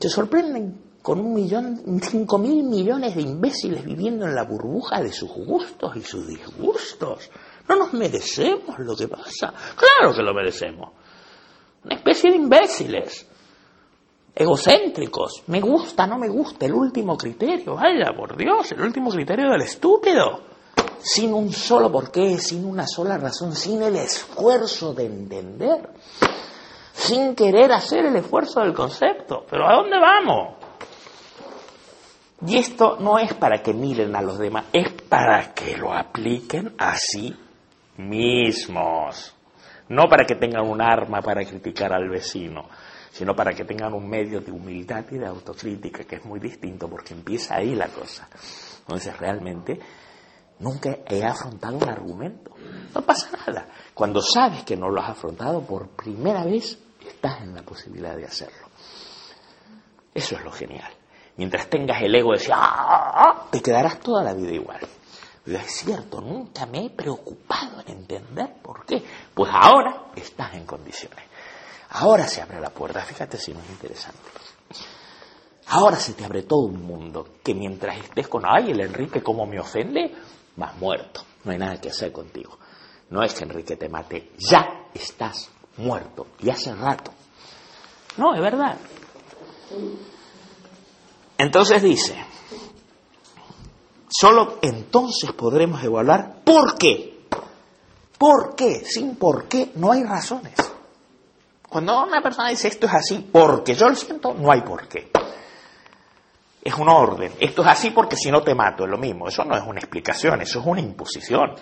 Se 0.00 0.08
sorprenden 0.08 0.87
con 1.02 1.20
un 1.20 1.34
millón, 1.34 2.00
cinco 2.02 2.38
mil 2.38 2.64
millones 2.64 3.14
de 3.14 3.22
imbéciles 3.22 3.84
viviendo 3.84 4.26
en 4.26 4.34
la 4.34 4.44
burbuja 4.44 5.00
de 5.00 5.12
sus 5.12 5.30
gustos 5.30 5.96
y 5.96 6.02
sus 6.02 6.26
disgustos. 6.26 7.30
No 7.68 7.76
nos 7.76 7.92
merecemos 7.92 8.78
lo 8.78 8.96
que 8.96 9.08
pasa. 9.08 9.52
Claro 9.76 10.14
que 10.14 10.22
lo 10.22 10.34
merecemos. 10.34 10.90
Una 11.84 11.94
especie 11.94 12.30
de 12.30 12.36
imbéciles, 12.36 13.26
egocéntricos. 14.34 15.44
Me 15.46 15.60
gusta, 15.60 16.06
no 16.06 16.18
me 16.18 16.28
gusta, 16.28 16.66
el 16.66 16.72
último 16.72 17.16
criterio. 17.16 17.74
Vaya, 17.74 18.12
por 18.16 18.36
Dios, 18.36 18.72
el 18.72 18.80
último 18.80 19.10
criterio 19.10 19.50
del 19.50 19.62
estúpido. 19.62 20.40
Sin 21.00 21.32
un 21.32 21.52
solo 21.52 21.90
porqué, 21.92 22.38
sin 22.38 22.64
una 22.64 22.86
sola 22.86 23.18
razón, 23.18 23.54
sin 23.54 23.82
el 23.82 23.96
esfuerzo 23.96 24.92
de 24.94 25.06
entender. 25.06 25.90
Sin 26.92 27.34
querer 27.34 27.72
hacer 27.72 28.06
el 28.06 28.16
esfuerzo 28.16 28.60
del 28.60 28.74
concepto. 28.74 29.44
Pero 29.48 29.68
¿a 29.68 29.76
dónde 29.76 29.98
vamos? 29.98 30.57
Y 32.46 32.56
esto 32.56 32.96
no 33.00 33.18
es 33.18 33.34
para 33.34 33.62
que 33.62 33.72
miren 33.72 34.14
a 34.14 34.22
los 34.22 34.38
demás, 34.38 34.66
es 34.72 34.92
para 35.08 35.52
que 35.54 35.76
lo 35.76 35.92
apliquen 35.92 36.74
a 36.78 36.96
sí 36.96 37.34
mismos. 37.96 39.34
No 39.88 40.04
para 40.08 40.24
que 40.24 40.36
tengan 40.36 40.68
un 40.68 40.80
arma 40.80 41.20
para 41.20 41.44
criticar 41.44 41.92
al 41.92 42.08
vecino, 42.08 42.68
sino 43.10 43.34
para 43.34 43.52
que 43.52 43.64
tengan 43.64 43.92
un 43.94 44.08
medio 44.08 44.40
de 44.40 44.52
humildad 44.52 45.04
y 45.10 45.18
de 45.18 45.26
autocrítica, 45.26 46.04
que 46.04 46.16
es 46.16 46.24
muy 46.24 46.38
distinto 46.38 46.88
porque 46.88 47.14
empieza 47.14 47.56
ahí 47.56 47.74
la 47.74 47.88
cosa. 47.88 48.28
Entonces 48.80 49.18
realmente 49.18 49.80
nunca 50.60 50.98
he 51.08 51.24
afrontado 51.24 51.78
un 51.78 51.88
argumento. 51.88 52.54
No 52.94 53.02
pasa 53.02 53.30
nada. 53.46 53.66
Cuando 53.94 54.20
sabes 54.20 54.62
que 54.62 54.76
no 54.76 54.90
lo 54.90 55.00
has 55.00 55.10
afrontado 55.10 55.62
por 55.62 55.88
primera 55.88 56.44
vez, 56.44 56.78
estás 57.04 57.42
en 57.42 57.54
la 57.54 57.62
posibilidad 57.62 58.14
de 58.14 58.26
hacerlo. 58.26 58.68
Eso 60.14 60.36
es 60.36 60.44
lo 60.44 60.52
genial. 60.52 60.97
Mientras 61.38 61.70
tengas 61.70 62.02
el 62.02 62.14
ego 62.14 62.32
de 62.32 62.38
decir, 62.38 62.52
ah, 62.52 62.58
ah, 62.60 63.12
ah", 63.14 63.48
te 63.50 63.62
quedarás 63.62 64.00
toda 64.00 64.24
la 64.24 64.34
vida 64.34 64.52
igual. 64.52 64.80
Es 65.46 65.72
cierto, 65.72 66.20
nunca 66.20 66.66
me 66.66 66.84
he 66.84 66.90
preocupado 66.90 67.80
en 67.86 67.98
entender 67.98 68.54
por 68.60 68.84
qué. 68.84 69.02
Pues 69.32 69.50
ahora 69.54 70.10
estás 70.16 70.54
en 70.54 70.66
condiciones. 70.66 71.24
Ahora 71.90 72.26
se 72.26 72.42
abre 72.42 72.60
la 72.60 72.70
puerta. 72.70 73.00
Fíjate 73.00 73.38
si 73.38 73.54
no 73.54 73.60
es 73.60 73.70
interesante. 73.70 74.18
Ahora 75.68 75.96
se 75.96 76.14
te 76.14 76.24
abre 76.24 76.42
todo 76.42 76.66
un 76.66 76.84
mundo 76.84 77.36
que 77.42 77.54
mientras 77.54 77.98
estés 77.98 78.26
con, 78.26 78.42
ay, 78.44 78.72
el 78.72 78.80
Enrique 78.80 79.22
cómo 79.22 79.46
me 79.46 79.60
ofende, 79.60 80.12
vas 80.56 80.76
muerto. 80.76 81.22
No 81.44 81.52
hay 81.52 81.58
nada 81.58 81.80
que 81.80 81.90
hacer 81.90 82.10
contigo. 82.10 82.58
No 83.10 83.22
es 83.22 83.32
que 83.32 83.44
Enrique 83.44 83.76
te 83.76 83.88
mate, 83.88 84.32
ya 84.38 84.88
estás 84.92 85.50
muerto. 85.76 86.26
Y 86.40 86.50
hace 86.50 86.74
rato. 86.74 87.12
No, 88.16 88.34
es 88.34 88.40
verdad. 88.40 88.76
Entonces 91.38 91.80
dice, 91.80 92.16
solo 94.08 94.58
entonces 94.60 95.30
podremos 95.32 95.82
evaluar 95.84 96.40
por 96.44 96.76
qué. 96.76 97.26
¿Por 98.18 98.56
qué? 98.56 98.84
Sin 98.84 99.14
por 99.14 99.46
qué 99.46 99.70
no 99.76 99.92
hay 99.92 100.02
razones. 100.02 100.54
Cuando 101.68 102.02
una 102.02 102.20
persona 102.20 102.48
dice 102.48 102.66
esto 102.66 102.86
es 102.86 102.94
así 102.94 103.28
porque 103.30 103.74
yo 103.74 103.88
lo 103.88 103.94
siento, 103.94 104.34
no 104.34 104.50
hay 104.50 104.62
por 104.62 104.88
qué. 104.88 105.12
Es 106.64 106.74
un 106.74 106.88
orden. 106.88 107.32
Esto 107.38 107.62
es 107.62 107.68
así 107.68 107.90
porque 107.90 108.16
si 108.16 108.32
no 108.32 108.42
te 108.42 108.56
mato, 108.56 108.84
es 108.84 108.90
lo 108.90 108.98
mismo. 108.98 109.28
Eso 109.28 109.44
no 109.44 109.56
es 109.56 109.62
una 109.64 109.78
explicación, 109.78 110.40
eso 110.40 110.58
es 110.58 110.66
una 110.66 110.80
imposición. 110.80 111.54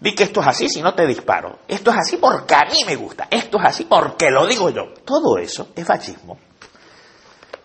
Di 0.00 0.14
que 0.16 0.24
esto 0.24 0.40
es 0.40 0.48
así 0.48 0.68
si 0.68 0.82
no 0.82 0.94
te 0.94 1.06
disparo. 1.06 1.60
Esto 1.68 1.92
es 1.92 1.98
así 1.98 2.16
porque 2.16 2.54
a 2.54 2.64
mí 2.64 2.84
me 2.84 2.96
gusta. 2.96 3.28
Esto 3.30 3.58
es 3.58 3.64
así 3.66 3.84
porque 3.84 4.30
lo 4.30 4.46
digo 4.48 4.70
yo. 4.70 4.94
Todo 5.04 5.38
eso 5.38 5.68
es 5.76 5.86
fascismo. 5.86 6.38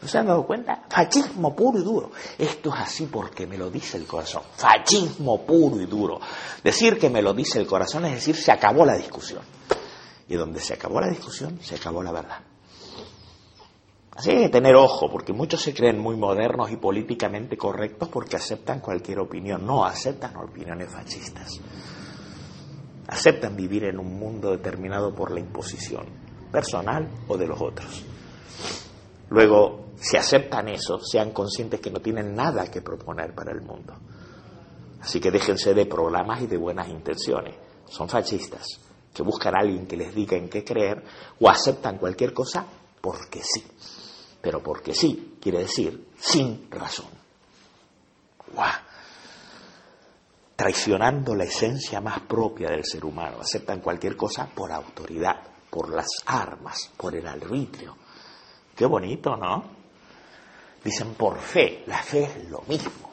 ¿No 0.01 0.07
se 0.07 0.17
han 0.17 0.27
dado 0.27 0.45
cuenta? 0.45 0.83
Fascismo 0.89 1.55
puro 1.55 1.79
y 1.79 1.83
duro. 1.83 2.11
Esto 2.37 2.69
es 2.73 2.81
así 2.81 3.07
porque 3.07 3.47
me 3.47 3.57
lo 3.57 3.69
dice 3.69 3.97
el 3.97 4.05
corazón. 4.05 4.43
Fascismo 4.55 5.45
puro 5.45 5.81
y 5.81 5.85
duro. 5.85 6.19
Decir 6.63 6.99
que 6.99 7.09
me 7.09 7.21
lo 7.21 7.33
dice 7.33 7.59
el 7.59 7.67
corazón 7.67 8.05
es 8.05 8.13
decir, 8.15 8.35
se 8.35 8.51
acabó 8.51 8.85
la 8.85 8.95
discusión. 8.95 9.41
Y 10.27 10.35
donde 10.35 10.59
se 10.59 10.73
acabó 10.73 10.99
la 10.99 11.09
discusión, 11.09 11.59
se 11.61 11.75
acabó 11.75 12.03
la 12.03 12.11
verdad. 12.11 12.39
Así 14.15 14.31
hay 14.31 14.43
que 14.43 14.49
tener 14.49 14.75
ojo, 14.75 15.09
porque 15.11 15.33
muchos 15.33 15.61
se 15.61 15.73
creen 15.73 15.99
muy 15.99 16.15
modernos 16.15 16.71
y 16.71 16.77
políticamente 16.77 17.57
correctos 17.57 18.07
porque 18.07 18.37
aceptan 18.37 18.79
cualquier 18.79 19.19
opinión. 19.19 19.65
No, 19.65 19.83
aceptan 19.83 20.37
opiniones 20.37 20.89
fascistas. 20.89 21.59
Aceptan 23.07 23.57
vivir 23.57 23.83
en 23.83 23.99
un 23.99 24.17
mundo 24.17 24.51
determinado 24.51 25.13
por 25.13 25.31
la 25.31 25.41
imposición, 25.41 26.05
personal 26.49 27.09
o 27.27 27.37
de 27.37 27.45
los 27.45 27.61
otros. 27.61 28.05
Luego, 29.29 29.91
si 29.97 30.17
aceptan 30.17 30.67
eso, 30.69 30.99
sean 30.99 31.31
conscientes 31.31 31.79
que 31.79 31.91
no 31.91 31.99
tienen 31.99 32.35
nada 32.35 32.69
que 32.69 32.81
proponer 32.81 33.33
para 33.33 33.51
el 33.51 33.61
mundo. 33.61 33.93
Así 35.01 35.19
que 35.19 35.31
déjense 35.31 35.73
de 35.73 35.85
programas 35.85 36.41
y 36.41 36.47
de 36.47 36.57
buenas 36.57 36.87
intenciones. 36.89 37.55
Son 37.87 38.09
fascistas, 38.09 38.65
que 39.13 39.23
buscan 39.23 39.55
a 39.55 39.61
alguien 39.61 39.87
que 39.87 39.95
les 39.97 40.13
diga 40.13 40.35
en 40.35 40.49
qué 40.49 40.63
creer 40.63 41.03
o 41.39 41.49
aceptan 41.49 41.97
cualquier 41.97 42.33
cosa 42.33 42.65
porque 43.01 43.41
sí. 43.43 43.63
pero 44.41 44.61
porque 44.61 44.93
sí, 44.93 45.37
quiere 45.39 45.59
decir 45.59 46.09
sin 46.17 46.69
razón. 46.71 47.09
¡Guau! 48.53 48.71
Traicionando 50.55 51.35
la 51.35 51.43
esencia 51.43 51.99
más 52.01 52.21
propia 52.21 52.69
del 52.69 52.85
ser 52.85 53.05
humano, 53.05 53.37
aceptan 53.41 53.81
cualquier 53.81 54.15
cosa 54.15 54.47
por 54.47 54.71
autoridad, 54.71 55.41
por 55.69 55.93
las 55.93 56.07
armas, 56.25 56.91
por 56.97 57.15
el 57.15 57.27
arbitrio. 57.27 57.95
Qué 58.75 58.85
bonito, 58.85 59.37
¿no? 59.37 59.63
Dicen 60.83 61.13
por 61.15 61.39
fe, 61.39 61.83
la 61.87 61.97
fe 61.97 62.23
es 62.23 62.49
lo 62.49 62.61
mismo, 62.67 63.09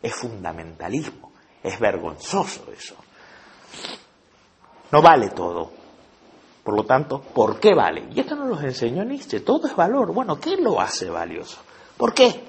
es 0.00 0.14
fundamentalismo, 0.14 1.32
es 1.62 1.78
vergonzoso 1.80 2.70
eso. 2.70 2.94
No 4.92 5.02
vale 5.02 5.30
todo. 5.30 5.72
Por 6.62 6.76
lo 6.76 6.84
tanto, 6.84 7.20
¿por 7.20 7.58
qué 7.58 7.74
vale? 7.74 8.08
Y 8.12 8.20
esto 8.20 8.36
nos 8.36 8.48
lo 8.48 8.60
enseñó 8.60 9.04
Nietzsche, 9.04 9.40
todo 9.40 9.66
es 9.66 9.74
valor. 9.74 10.12
Bueno, 10.12 10.38
¿qué 10.38 10.56
lo 10.56 10.80
hace 10.80 11.08
valioso? 11.08 11.58
¿Por 11.96 12.12
qué? 12.12 12.44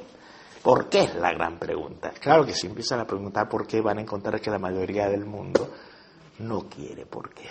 ¿Por 0.62 0.90
qué 0.90 1.04
es 1.06 1.16
la 1.16 1.32
gran 1.32 1.58
pregunta? 1.58 2.12
Claro 2.20 2.46
que 2.46 2.54
si 2.54 2.68
empiezan 2.68 3.00
a 3.00 3.06
preguntar 3.06 3.48
por 3.48 3.66
qué, 3.66 3.80
van 3.80 4.00
a 4.00 4.02
encontrar 4.02 4.42
que 4.42 4.50
la 4.50 4.60
mayoría 4.60 5.08
del 5.08 5.26
mundo 5.26 5.70
no 6.40 6.68
quiere 6.68 7.06
por 7.06 7.34
qué. 7.34 7.48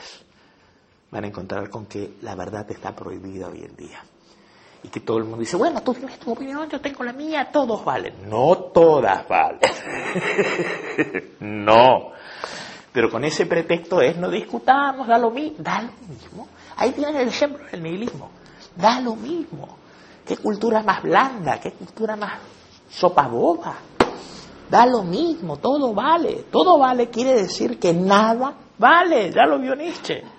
Van 1.11 1.25
a 1.25 1.29
encontrar 1.29 1.71
con 1.71 1.87
que 1.87 2.17
la 2.23 2.35
verdad 2.35 2.71
está 2.71 2.95
prohibida 2.95 3.49
hoy 3.49 3.63
en 3.63 3.77
día. 3.77 4.05
Y 4.87 4.89
que 4.89 5.01
todo 5.01 5.19
el 5.19 5.25
mundo 5.25 5.39
dice, 5.39 5.57
bueno, 5.57 5.83
tú 5.83 5.95
tienes 5.95 6.17
tu 6.21 6.31
opinión, 6.31 6.69
yo 6.69 6.81
tengo 6.81 7.03
la 7.03 7.13
mía, 7.13 7.49
todos 7.53 7.85
valen. 7.85 8.31
No 8.31 8.57
todas 8.73 9.27
valen. 9.27 9.59
no. 11.41 12.13
Pero 12.93 13.11
con 13.11 13.25
ese 13.25 13.47
pretexto 13.47 14.01
es 14.01 14.17
no 14.17 14.31
discutamos, 14.31 15.09
da 15.09 15.19
lo, 15.19 15.33
mismo, 15.33 15.57
da 15.59 15.83
lo 15.83 15.91
mismo. 16.09 16.47
Ahí 16.77 16.93
tienes 16.93 17.17
el 17.17 17.27
ejemplo 17.27 17.67
del 17.69 17.83
nihilismo. 17.83 18.31
Da 18.77 19.01
lo 19.01 19.17
mismo. 19.17 19.77
¿Qué 20.25 20.37
cultura 20.37 20.85
más 20.85 21.03
blanda? 21.03 21.59
¿Qué 21.59 21.73
cultura 21.73 22.15
más 22.15 22.39
sopa 22.89 23.27
boba? 23.27 23.75
Da 24.71 24.87
lo 24.87 25.03
mismo, 25.03 25.57
todo 25.57 25.93
vale. 25.95 26.45
Todo 26.49 26.79
vale 26.79 27.11
quiere 27.11 27.35
decir 27.35 27.81
que 27.81 27.93
nada 27.93 28.55
vale. 28.79 29.33
Ya 29.33 29.47
lo 29.47 29.59
vio 29.59 29.75
Nietzsche. 29.75 30.36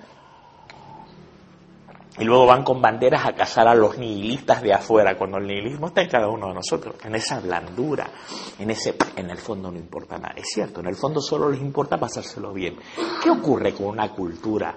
Y 2.20 2.24
luego 2.24 2.48
van 2.48 2.64
con 2.64 2.82
banderas 2.82 3.26
a 3.26 3.34
cazar 3.34 3.68
a 3.68 3.76
los 3.76 3.98
nihilistas 3.98 4.62
de 4.64 4.74
afuera, 4.74 5.16
cuando 5.16 5.38
el 5.38 5.46
nihilismo 5.46 5.88
está 5.88 6.02
en 6.02 6.10
cada 6.10 6.28
uno 6.28 6.48
de 6.48 6.56
nosotros, 6.56 6.96
en 7.04 7.14
esa 7.16 7.40
blandura, 7.40 8.10
en 8.58 8.72
ese, 8.72 8.96
en 9.16 9.30
el 9.30 9.38
fondo 9.38 9.72
no 9.72 9.78
importa 9.78 10.18
nada. 10.18 10.34
Es 10.36 10.50
cierto, 10.50 10.80
en 10.80 10.88
el 10.88 10.96
fondo 10.96 11.22
solo 11.22 11.50
les 11.50 11.62
importa 11.62 11.98
pasárselo 11.98 12.54
bien. 12.54 12.78
¿Qué 13.22 13.30
ocurre 13.30 13.74
con 13.74 13.88
una 13.88 14.12
cultura 14.12 14.76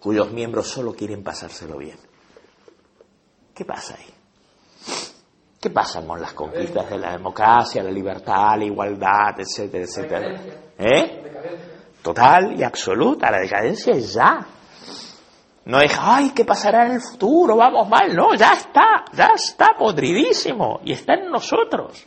cuyos 0.00 0.32
miembros 0.32 0.68
solo 0.68 0.94
quieren 0.94 1.22
pasárselo 1.22 1.76
bien? 1.76 1.98
¿Qué 3.54 3.64
pasa 3.66 3.96
ahí? 3.98 4.14
¿Qué 5.60 5.70
pasa 5.70 6.06
con 6.06 6.20
las 6.20 6.32
conquistas 6.32 6.88
de 6.88 6.98
la 6.98 7.12
democracia, 7.12 7.82
la 7.82 7.90
libertad, 7.90 8.56
la 8.56 8.64
igualdad, 8.64 9.38
etcétera, 9.38 9.84
etcétera? 9.84 10.40
¿Eh? 10.78 11.22
Total 12.00 12.58
y 12.58 12.62
absoluta, 12.62 13.30
la 13.30 13.40
decadencia 13.40 13.92
es 13.92 14.14
ya. 14.14 14.38
No 15.68 15.82
es, 15.82 15.92
ay, 16.00 16.30
¿qué 16.30 16.46
pasará 16.46 16.86
en 16.86 16.92
el 16.92 17.02
futuro? 17.02 17.54
Vamos 17.54 17.86
mal. 17.90 18.14
No, 18.16 18.34
ya 18.34 18.54
está, 18.54 19.04
ya 19.12 19.32
está 19.34 19.74
podridísimo 19.78 20.80
y 20.82 20.92
está 20.92 21.12
en 21.12 21.30
nosotros. 21.30 22.06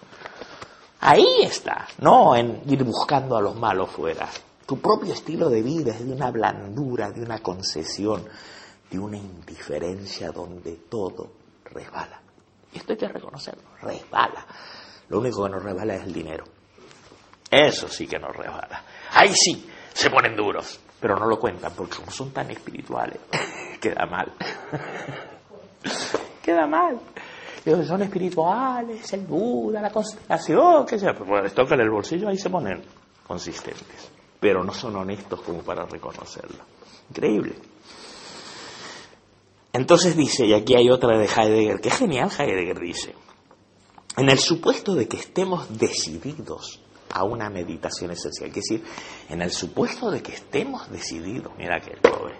Ahí 0.99 1.43
está, 1.43 1.87
no 1.99 2.35
en 2.35 2.63
ir 2.65 2.83
buscando 2.83 3.37
a 3.37 3.41
los 3.41 3.55
malos 3.55 3.91
fuera. 3.91 4.27
Tu 4.65 4.79
propio 4.79 5.13
estilo 5.13 5.47
de 5.47 5.61
vida 5.61 5.91
es 5.91 6.03
de 6.03 6.11
una 6.11 6.31
blandura, 6.31 7.11
de 7.11 7.21
una 7.21 7.37
concesión, 7.37 8.27
de 8.89 8.97
una 8.97 9.17
indiferencia 9.17 10.31
donde 10.31 10.77
todo 10.89 11.31
resbala. 11.65 12.19
Y 12.73 12.79
esto 12.79 12.93
hay 12.93 12.97
que 12.97 13.09
reconocerlo, 13.09 13.69
resbala. 13.79 14.43
Lo 15.09 15.19
único 15.19 15.43
que 15.43 15.51
nos 15.51 15.61
resbala 15.61 15.95
es 15.95 16.03
el 16.03 16.13
dinero. 16.13 16.45
Eso 17.51 17.87
sí 17.87 18.07
que 18.07 18.17
nos 18.17 18.35
resbala. 18.35 18.83
Ahí 19.11 19.33
sí, 19.35 19.69
se 19.93 20.09
ponen 20.09 20.35
duros 20.35 20.79
pero 21.01 21.17
no 21.17 21.25
lo 21.25 21.39
cuentan 21.39 21.73
porque 21.75 21.97
como 21.97 22.11
son 22.11 22.31
tan 22.31 22.51
espirituales, 22.51 23.17
queda 23.81 24.05
mal. 24.05 24.31
queda 26.43 26.67
mal. 26.67 26.99
Digo, 27.65 27.83
son 27.83 28.03
espirituales, 28.03 29.11
el 29.13 29.25
Buda, 29.25 29.81
la 29.81 29.91
constelación, 29.91 30.85
qué 30.85 30.99
sea, 30.99 31.13
pues 31.13 31.43
les 31.43 31.53
toca 31.53 31.75
en 31.75 31.81
el 31.81 31.89
bolsillo, 31.89 32.29
ahí 32.29 32.37
se 32.37 32.49
ponen 32.49 32.81
consistentes, 33.27 34.11
pero 34.39 34.63
no 34.63 34.73
son 34.73 34.95
honestos 34.95 35.41
como 35.41 35.61
para 35.61 35.85
reconocerlo. 35.85 36.63
Increíble. 37.09 37.55
Entonces 39.73 40.15
dice, 40.15 40.45
y 40.45 40.53
aquí 40.53 40.75
hay 40.75 40.89
otra 40.89 41.17
de 41.17 41.25
Heidegger, 41.25 41.79
que 41.79 41.89
genial 41.89 42.29
Heidegger 42.37 42.79
dice, 42.79 43.15
en 44.17 44.29
el 44.29 44.39
supuesto 44.39 44.95
de 44.95 45.07
que 45.07 45.17
estemos 45.17 45.77
decididos 45.77 46.81
a 47.13 47.23
una 47.23 47.49
meditación 47.49 48.11
esencial. 48.11 48.49
Es 48.49 48.55
decir, 48.55 48.83
en 49.29 49.41
el 49.41 49.51
supuesto 49.51 50.09
de 50.09 50.21
que 50.21 50.33
estemos 50.33 50.89
decididos, 50.89 51.53
mira 51.57 51.79
que 51.79 51.91
el 51.91 51.99
pobre, 51.99 52.35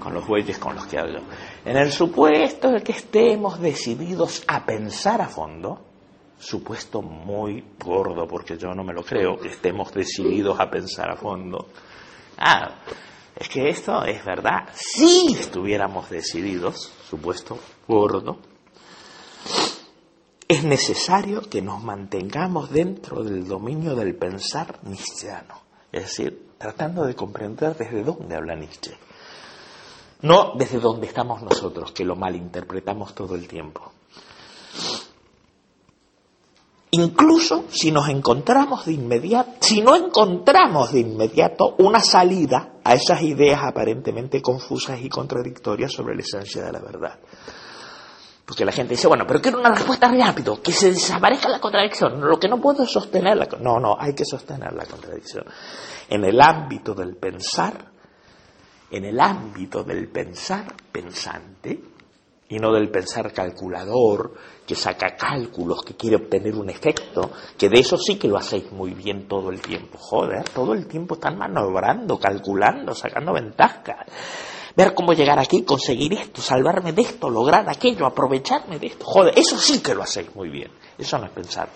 con 0.00 0.14
los 0.14 0.26
bueyes 0.26 0.58
con 0.58 0.74
los 0.74 0.86
que 0.86 0.98
hablo, 0.98 1.22
en 1.64 1.76
el 1.76 1.92
supuesto 1.92 2.70
de 2.70 2.82
que 2.82 2.92
estemos 2.92 3.60
decididos 3.60 4.44
a 4.46 4.64
pensar 4.64 5.20
a 5.20 5.28
fondo, 5.28 5.80
supuesto 6.38 7.02
muy 7.02 7.62
gordo, 7.78 8.26
porque 8.26 8.56
yo 8.56 8.74
no 8.74 8.82
me 8.82 8.94
lo 8.94 9.02
creo, 9.02 9.36
que 9.38 9.48
estemos 9.48 9.92
decididos 9.92 10.58
a 10.58 10.70
pensar 10.70 11.10
a 11.10 11.16
fondo. 11.16 11.68
Ah, 12.38 12.76
es 13.36 13.48
que 13.48 13.68
esto 13.68 14.04
es 14.04 14.24
verdad. 14.24 14.68
Si 14.74 15.34
estuviéramos 15.38 16.08
decididos, 16.08 16.92
supuesto 17.08 17.58
gordo, 17.86 18.38
es 20.50 20.64
necesario 20.64 21.42
que 21.42 21.62
nos 21.62 21.80
mantengamos 21.80 22.72
dentro 22.72 23.22
del 23.22 23.46
dominio 23.46 23.94
del 23.94 24.16
pensar 24.16 24.80
nietzscheano, 24.82 25.60
es 25.92 26.02
decir, 26.02 26.48
tratando 26.58 27.04
de 27.04 27.14
comprender 27.14 27.76
desde 27.76 28.02
dónde 28.02 28.34
habla 28.34 28.56
Nietzsche, 28.56 28.96
no 30.22 30.54
desde 30.56 30.80
dónde 30.80 31.06
estamos 31.06 31.40
nosotros, 31.40 31.92
que 31.92 32.04
lo 32.04 32.16
malinterpretamos 32.16 33.14
todo 33.14 33.36
el 33.36 33.46
tiempo. 33.46 33.92
Incluso 36.90 37.66
si 37.70 37.92
nos 37.92 38.08
encontramos 38.08 38.86
de 38.86 38.94
inmediato, 38.94 39.52
si 39.60 39.82
no 39.82 39.94
encontramos 39.94 40.90
de 40.90 40.98
inmediato 40.98 41.76
una 41.78 42.00
salida 42.00 42.80
a 42.82 42.94
esas 42.94 43.22
ideas 43.22 43.60
aparentemente 43.62 44.42
confusas 44.42 45.00
y 45.00 45.08
contradictorias 45.08 45.92
sobre 45.92 46.16
la 46.16 46.22
esencia 46.22 46.64
de 46.64 46.72
la 46.72 46.80
verdad. 46.80 47.20
Porque 48.50 48.64
la 48.64 48.72
gente 48.72 48.94
dice, 48.94 49.06
bueno, 49.06 49.24
pero 49.28 49.40
quiero 49.40 49.60
una 49.60 49.72
respuesta 49.72 50.08
rápido, 50.08 50.60
que 50.60 50.72
se 50.72 50.90
desaparezca 50.90 51.48
la 51.48 51.60
contradicción. 51.60 52.20
Lo 52.20 52.36
que 52.36 52.48
no 52.48 52.60
puedo 52.60 52.82
es 52.82 52.90
sostener 52.90 53.36
la 53.36 53.46
No, 53.60 53.78
no, 53.78 53.96
hay 53.96 54.12
que 54.12 54.24
sostener 54.24 54.72
la 54.72 54.86
contradicción. 54.86 55.44
En 56.08 56.24
el 56.24 56.40
ámbito 56.40 56.92
del 56.92 57.14
pensar, 57.14 57.92
en 58.90 59.04
el 59.04 59.20
ámbito 59.20 59.84
del 59.84 60.08
pensar 60.08 60.66
pensante, 60.90 61.80
y 62.48 62.58
no 62.58 62.72
del 62.72 62.90
pensar 62.90 63.32
calculador, 63.32 64.34
que 64.66 64.74
saca 64.74 65.14
cálculos, 65.14 65.84
que 65.84 65.94
quiere 65.94 66.16
obtener 66.16 66.56
un 66.56 66.70
efecto, 66.70 67.30
que 67.56 67.68
de 67.68 67.78
eso 67.78 67.96
sí 67.96 68.18
que 68.18 68.26
lo 68.26 68.36
hacéis 68.36 68.72
muy 68.72 68.94
bien 68.94 69.28
todo 69.28 69.50
el 69.50 69.60
tiempo. 69.60 69.96
Joder, 69.96 70.48
todo 70.48 70.74
el 70.74 70.88
tiempo 70.88 71.14
están 71.14 71.38
manobrando, 71.38 72.18
calculando, 72.18 72.96
sacando 72.96 73.32
ventajas 73.32 74.06
ver 74.76 74.94
cómo 74.94 75.12
llegar 75.12 75.38
aquí, 75.38 75.62
conseguir 75.62 76.14
esto, 76.14 76.40
salvarme 76.40 76.92
de 76.92 77.02
esto, 77.02 77.28
lograr 77.28 77.68
aquello, 77.68 78.06
aprovecharme 78.06 78.78
de 78.78 78.88
esto. 78.88 79.04
Joder, 79.04 79.38
eso 79.38 79.58
sí 79.58 79.80
que 79.80 79.94
lo 79.94 80.02
hacéis 80.02 80.34
muy 80.34 80.48
bien. 80.48 80.70
Eso 80.96 81.18
no 81.18 81.26
es 81.26 81.32
pensar. 81.32 81.68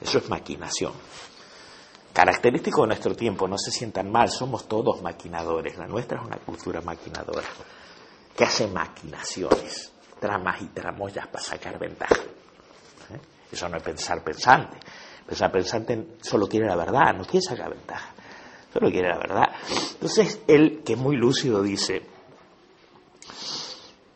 Eso 0.00 0.18
es 0.18 0.28
maquinación. 0.28 0.92
Característico 2.12 2.82
de 2.82 2.88
nuestro 2.88 3.14
tiempo, 3.14 3.46
no 3.46 3.58
se 3.58 3.70
sientan 3.70 4.10
mal, 4.10 4.30
somos 4.30 4.66
todos 4.66 5.02
maquinadores. 5.02 5.76
La 5.76 5.86
nuestra 5.86 6.20
es 6.20 6.26
una 6.26 6.38
cultura 6.38 6.80
maquinadora 6.80 7.46
que 8.34 8.44
hace 8.44 8.66
maquinaciones, 8.68 9.92
tramas 10.20 10.62
y 10.62 10.66
tramoyas 10.66 11.26
para 11.26 11.44
sacar 11.44 11.78
ventaja. 11.78 12.14
¿Eh? 12.14 13.20
Eso 13.52 13.68
no 13.68 13.76
es 13.76 13.82
pensar 13.82 14.22
pensante. 14.22 14.78
Pensar 15.26 15.52
pensante 15.52 16.16
solo 16.22 16.48
quiere 16.48 16.66
la 16.66 16.76
verdad, 16.76 17.14
no 17.14 17.24
quiere 17.24 17.42
sacar 17.42 17.70
ventaja 17.70 18.14
solo 18.72 18.90
quiere 18.90 19.08
la 19.08 19.18
verdad. 19.18 19.48
Entonces, 19.94 20.40
él, 20.46 20.82
que 20.84 20.94
es 20.94 20.98
muy 20.98 21.16
lúcido, 21.16 21.62
dice, 21.62 22.02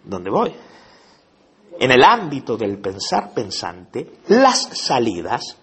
¿dónde 0.05 0.31
voy? 0.31 0.55
En 1.79 1.91
el 1.91 2.05
ámbito 2.05 2.57
del 2.57 2.79
pensar 2.79 3.33
pensante, 3.33 4.19
las 4.29 4.63
salidas 4.79 5.57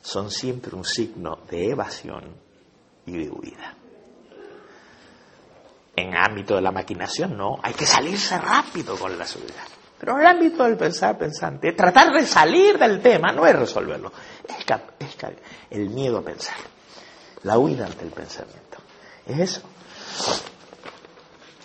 son 0.00 0.30
siempre 0.30 0.74
un 0.74 0.84
signo 0.84 1.40
de 1.50 1.70
evasión 1.70 2.34
y 3.06 3.12
de 3.12 3.30
huida. 3.30 3.74
En 5.94 6.16
ámbito 6.16 6.54
de 6.54 6.62
la 6.62 6.70
maquinación, 6.70 7.36
no, 7.36 7.58
hay 7.62 7.74
que 7.74 7.84
salirse 7.84 8.38
rápido 8.38 8.96
con 8.96 9.18
la 9.18 9.26
subida. 9.26 9.64
Pero 9.98 10.14
en 10.14 10.20
el 10.20 10.26
ámbito 10.26 10.62
del 10.62 10.76
pensar 10.76 11.18
pensante, 11.18 11.72
tratar 11.72 12.12
de 12.12 12.24
salir 12.24 12.78
del 12.78 13.00
tema 13.00 13.32
no 13.32 13.44
es 13.44 13.56
resolverlo, 13.56 14.12
es, 14.48 14.64
es 15.00 15.16
el 15.70 15.90
miedo 15.90 16.18
a 16.18 16.22
pensar 16.22 16.77
la 17.48 17.58
huida 17.58 17.86
ante 17.86 18.04
el 18.04 18.12
pensamiento. 18.12 18.78
Es 19.26 19.38
eso. 19.38 19.62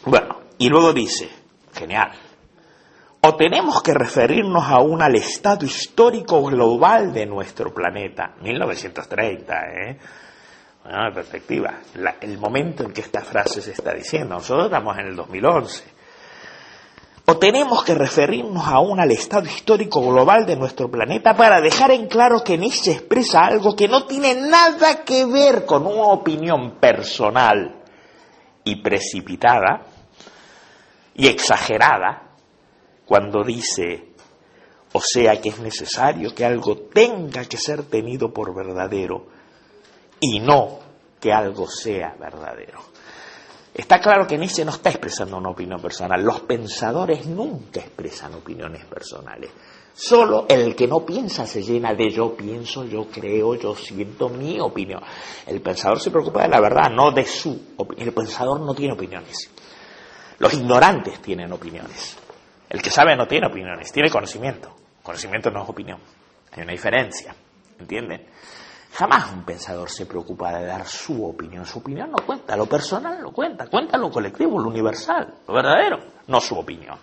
Bueno, 0.05 0.39
y 0.57 0.69
luego 0.69 0.93
dice, 0.93 1.29
genial, 1.73 2.11
o 3.21 3.35
tenemos 3.35 3.81
que 3.83 3.93
referirnos 3.93 4.63
aún 4.65 5.01
al 5.01 5.15
estado 5.15 5.65
histórico 5.65 6.41
global 6.43 7.13
de 7.13 7.25
nuestro 7.25 7.73
planeta, 7.73 8.33
1930, 8.41 9.53
¿eh? 9.55 9.99
Bueno, 10.83 11.07
en 11.07 11.13
perspectiva, 11.13 11.79
el 12.21 12.37
momento 12.37 12.83
en 12.83 12.91
que 12.91 13.01
esta 13.01 13.21
frase 13.21 13.61
se 13.61 13.71
está 13.71 13.93
diciendo, 13.93 14.35
nosotros 14.35 14.65
estamos 14.65 14.97
en 14.97 15.07
el 15.07 15.15
2011. 15.15 15.92
Tenemos 17.39 17.83
que 17.83 17.95
referirnos 17.95 18.65
aún 18.67 18.99
al 18.99 19.11
estado 19.11 19.45
histórico 19.45 20.01
global 20.01 20.45
de 20.45 20.55
nuestro 20.55 20.89
planeta 20.89 21.35
para 21.35 21.61
dejar 21.61 21.91
en 21.91 22.07
claro 22.07 22.43
que 22.43 22.57
Nietzsche 22.57 22.91
expresa 22.91 23.41
algo 23.45 23.75
que 23.75 23.87
no 23.87 24.05
tiene 24.05 24.35
nada 24.35 25.03
que 25.03 25.25
ver 25.25 25.65
con 25.65 25.85
una 25.85 26.07
opinión 26.07 26.79
personal 26.79 27.83
y 28.63 28.81
precipitada 28.81 29.85
y 31.15 31.27
exagerada 31.27 32.31
cuando 33.05 33.43
dice, 33.43 34.13
o 34.93 35.01
sea 35.01 35.39
que 35.41 35.49
es 35.49 35.59
necesario 35.59 36.33
que 36.33 36.45
algo 36.45 36.77
tenga 36.93 37.45
que 37.45 37.57
ser 37.57 37.83
tenido 37.83 38.33
por 38.33 38.55
verdadero 38.55 39.27
y 40.19 40.39
no 40.39 40.79
que 41.19 41.31
algo 41.31 41.67
sea 41.67 42.15
verdadero. 42.19 42.79
Está 43.73 43.99
claro 43.99 44.27
que 44.27 44.37
Nietzsche 44.37 44.63
no 44.63 44.71
está 44.71 44.89
expresando 44.89 45.37
una 45.37 45.49
opinión 45.49 45.81
personal. 45.81 46.23
Los 46.23 46.41
pensadores 46.41 47.25
nunca 47.25 47.79
expresan 47.79 48.35
opiniones 48.35 48.85
personales. 48.85 49.49
Solo 49.95 50.45
el 50.47 50.75
que 50.75 50.87
no 50.87 51.05
piensa 51.05 51.47
se 51.47 51.63
llena 51.63 51.93
de 51.93 52.09
yo 52.11 52.35
pienso, 52.35 52.83
yo 52.85 53.05
creo, 53.05 53.55
yo 53.55 53.75
siento 53.75 54.29
mi 54.29 54.59
opinión. 54.59 55.01
El 55.47 55.61
pensador 55.61 55.99
se 55.99 56.11
preocupa 56.11 56.43
de 56.43 56.49
la 56.49 56.59
verdad, 56.59 56.91
no 56.91 57.11
de 57.11 57.25
su 57.25 57.73
opinión. 57.77 58.07
El 58.07 58.13
pensador 58.13 58.59
no 58.59 58.75
tiene 58.75 58.93
opiniones. 58.93 59.49
Los 60.37 60.53
ignorantes 60.53 61.19
tienen 61.21 61.51
opiniones. 61.51 62.17
El 62.69 62.81
que 62.81 62.91
sabe 62.91 63.15
no 63.15 63.27
tiene 63.27 63.47
opiniones, 63.47 63.91
tiene 63.91 64.09
conocimiento. 64.09 64.75
Conocimiento 65.01 65.49
no 65.49 65.63
es 65.63 65.69
opinión. 65.69 65.99
Hay 66.51 66.63
una 66.63 66.71
diferencia. 66.71 67.35
¿Entienden? 67.79 68.27
Jamás 68.93 69.31
un 69.31 69.43
pensador 69.43 69.89
se 69.89 70.05
preocupa 70.05 70.53
de 70.53 70.67
dar 70.67 70.85
su 70.85 71.25
opinión. 71.25 71.65
Su 71.65 71.79
opinión 71.79 72.11
no 72.11 72.23
cuenta, 72.23 72.55
lo 72.55 72.67
personal 72.67 73.19
no 73.21 73.31
cuenta, 73.31 73.65
cuenta 73.67 73.97
lo 73.97 74.11
colectivo, 74.11 74.59
lo 74.59 74.69
universal, 74.69 75.33
lo 75.47 75.53
verdadero, 75.53 75.97
no 76.27 76.39
su 76.39 76.55
opinión. 76.55 76.99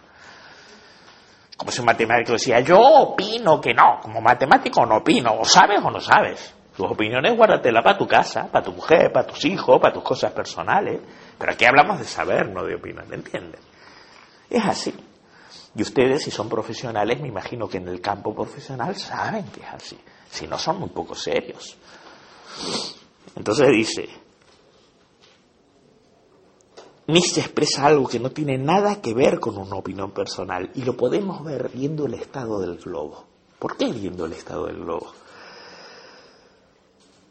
Como 1.56 1.72
si 1.72 1.80
un 1.80 1.86
matemático 1.86 2.32
decía, 2.32 2.60
yo 2.60 2.78
opino 2.78 3.60
que 3.60 3.74
no, 3.74 3.98
como 4.00 4.20
matemático 4.20 4.86
no 4.86 4.98
opino, 4.98 5.40
o 5.40 5.44
sabes 5.44 5.80
o 5.84 5.90
no 5.90 6.00
sabes. 6.00 6.54
Tus 6.76 6.88
opiniones 6.88 7.36
guárdatela 7.36 7.82
para 7.82 7.98
tu 7.98 8.06
casa, 8.06 8.46
para 8.50 8.64
tu 8.64 8.72
mujer, 8.72 9.10
para 9.12 9.26
tus 9.26 9.44
hijos, 9.44 9.80
para 9.80 9.92
tus 9.92 10.04
cosas 10.04 10.32
personales. 10.32 11.00
Pero 11.36 11.52
aquí 11.52 11.64
hablamos 11.64 11.98
de 11.98 12.04
saber, 12.04 12.48
no 12.48 12.62
de 12.64 12.76
opinar, 12.76 13.06
¿me 13.08 13.16
entienden? 13.16 13.60
Es 14.48 14.64
así. 14.64 14.94
Y 15.74 15.82
ustedes, 15.82 16.22
si 16.22 16.30
son 16.30 16.48
profesionales, 16.48 17.20
me 17.20 17.28
imagino 17.28 17.68
que 17.68 17.78
en 17.78 17.88
el 17.88 18.00
campo 18.00 18.32
profesional 18.32 18.94
saben 18.94 19.44
que 19.48 19.60
es 19.60 19.68
así. 19.68 19.98
Si 20.30 20.46
no, 20.46 20.58
son 20.58 20.80
muy 20.80 20.88
poco 20.90 21.14
serios. 21.14 21.76
Entonces 23.36 23.68
dice, 23.70 24.08
Nietzsche 27.06 27.40
expresa 27.40 27.86
algo 27.86 28.06
que 28.06 28.20
no 28.20 28.30
tiene 28.30 28.56
nada 28.56 29.00
que 29.00 29.14
ver 29.14 29.40
con 29.40 29.58
una 29.58 29.76
opinión 29.76 30.12
personal 30.12 30.70
y 30.74 30.82
lo 30.82 30.96
podemos 30.96 31.44
ver 31.44 31.70
viendo 31.74 32.06
el 32.06 32.14
estado 32.14 32.60
del 32.60 32.76
globo. 32.76 33.24
¿Por 33.58 33.76
qué 33.76 33.92
viendo 33.92 34.26
el 34.26 34.32
estado 34.32 34.66
del 34.66 34.78
globo? 34.78 35.12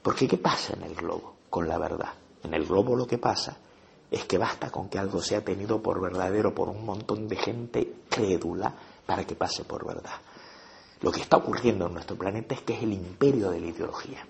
Porque 0.01 0.27
¿qué 0.27 0.37
pasa 0.37 0.73
en 0.73 0.83
el 0.83 0.95
globo 0.95 1.35
con 1.49 1.67
la 1.67 1.77
verdad? 1.77 2.13
En 2.43 2.53
el 2.53 2.65
globo 2.65 2.95
lo 2.95 3.07
que 3.07 3.17
pasa 3.17 3.57
es 4.11 4.25
que 4.25 4.37
basta 4.37 4.69
con 4.69 4.89
que 4.89 4.99
algo 4.99 5.21
sea 5.21 5.43
tenido 5.43 5.81
por 5.81 6.01
verdadero 6.01 6.53
por 6.53 6.67
un 6.67 6.85
montón 6.85 7.27
de 7.27 7.35
gente 7.35 7.93
crédula 8.09 8.73
para 9.05 9.25
que 9.25 9.35
pase 9.35 9.63
por 9.63 9.85
verdad. 9.85 10.19
Lo 11.01 11.11
que 11.11 11.21
está 11.21 11.37
ocurriendo 11.37 11.87
en 11.87 11.93
nuestro 11.93 12.17
planeta 12.17 12.55
es 12.55 12.61
que 12.61 12.73
es 12.73 12.83
el 12.83 12.93
imperio 12.93 13.51
de 13.51 13.61
la 13.61 13.67
ideología. 13.67 14.25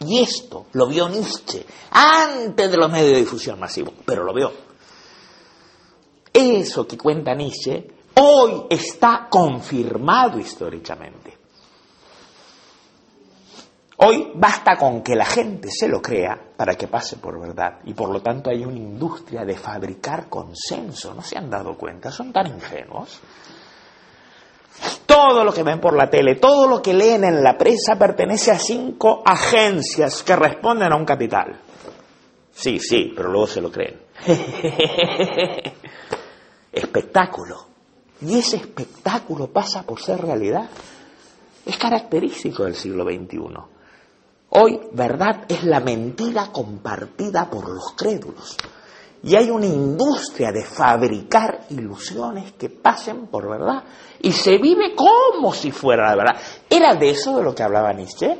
Y 0.00 0.20
esto 0.20 0.66
lo 0.72 0.86
vio 0.86 1.08
Nietzsche 1.08 1.64
antes 1.90 2.70
de 2.70 2.76
los 2.76 2.90
medios 2.90 3.12
de 3.12 3.18
difusión 3.18 3.60
masivos, 3.60 3.94
pero 4.04 4.24
lo 4.24 4.32
vio. 4.32 4.50
Eso 6.32 6.86
que 6.86 6.96
cuenta 6.96 7.34
Nietzsche 7.34 7.86
hoy 8.14 8.66
está 8.70 9.28
confirmado 9.30 10.38
históricamente. 10.38 11.38
Hoy 14.02 14.32
basta 14.34 14.76
con 14.76 15.02
que 15.02 15.14
la 15.14 15.26
gente 15.26 15.70
se 15.70 15.86
lo 15.86 16.00
crea 16.00 16.52
para 16.56 16.74
que 16.74 16.88
pase 16.88 17.18
por 17.18 17.38
verdad 17.38 17.80
y 17.84 17.92
por 17.92 18.10
lo 18.10 18.22
tanto 18.22 18.48
hay 18.48 18.64
una 18.64 18.78
industria 18.78 19.44
de 19.44 19.58
fabricar 19.58 20.30
consenso. 20.30 21.12
¿No 21.12 21.20
se 21.20 21.36
han 21.36 21.50
dado 21.50 21.76
cuenta? 21.76 22.10
Son 22.10 22.32
tan 22.32 22.46
ingenuos. 22.46 23.20
Todo 25.06 25.44
lo 25.44 25.52
que 25.52 25.62
ven 25.62 25.80
por 25.80 25.96
la 25.96 26.08
tele, 26.08 26.36
todo 26.36 26.68
lo 26.68 26.80
que 26.80 26.94
leen 26.94 27.24
en 27.24 27.42
la 27.42 27.58
prensa 27.58 27.96
pertenece 27.98 28.50
a 28.52 28.58
cinco 28.58 29.22
agencias 29.24 30.22
que 30.22 30.36
responden 30.36 30.92
a 30.92 30.96
un 30.96 31.04
capital. 31.04 31.60
Sí, 32.52 32.78
sí, 32.78 33.12
pero 33.16 33.30
luego 33.30 33.46
se 33.46 33.60
lo 33.60 33.70
creen. 33.70 34.00
espectáculo. 36.72 37.66
Y 38.22 38.38
ese 38.38 38.56
espectáculo 38.56 39.48
pasa 39.48 39.82
por 39.82 40.00
ser 40.00 40.20
realidad. 40.20 40.68
Es 41.64 41.76
característico 41.76 42.64
del 42.64 42.74
siglo 42.74 43.04
XXI. 43.04 43.38
Hoy 44.50 44.80
verdad 44.92 45.44
es 45.48 45.64
la 45.64 45.80
mentira 45.80 46.50
compartida 46.52 47.48
por 47.48 47.68
los 47.68 47.92
crédulos. 47.96 48.56
Y 49.22 49.36
hay 49.36 49.50
una 49.50 49.66
industria 49.66 50.50
de 50.50 50.64
fabricar 50.64 51.66
ilusiones 51.70 52.52
que 52.52 52.70
pasen 52.70 53.26
por 53.26 53.50
verdad. 53.50 53.84
Y 54.20 54.32
se 54.32 54.56
vive 54.56 54.94
como 54.94 55.52
si 55.52 55.70
fuera 55.70 56.08
la 56.08 56.16
verdad. 56.16 56.40
¿Era 56.68 56.94
de 56.94 57.10
eso 57.10 57.36
de 57.36 57.42
lo 57.42 57.54
que 57.54 57.62
hablaba 57.62 57.92
Nietzsche? 57.92 58.38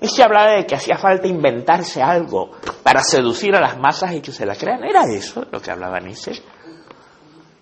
Nietzsche 0.00 0.22
hablaba 0.22 0.52
de 0.52 0.66
que 0.66 0.76
hacía 0.76 0.96
falta 0.96 1.26
inventarse 1.26 2.00
algo 2.00 2.52
para 2.82 3.02
seducir 3.02 3.54
a 3.56 3.60
las 3.60 3.76
masas 3.78 4.14
y 4.14 4.20
que 4.20 4.32
se 4.32 4.46
la 4.46 4.54
crean. 4.54 4.84
¿Era 4.84 5.04
de 5.04 5.16
eso 5.16 5.40
de 5.40 5.48
lo 5.50 5.60
que 5.60 5.72
hablaba 5.72 5.98
Nietzsche? 5.98 6.32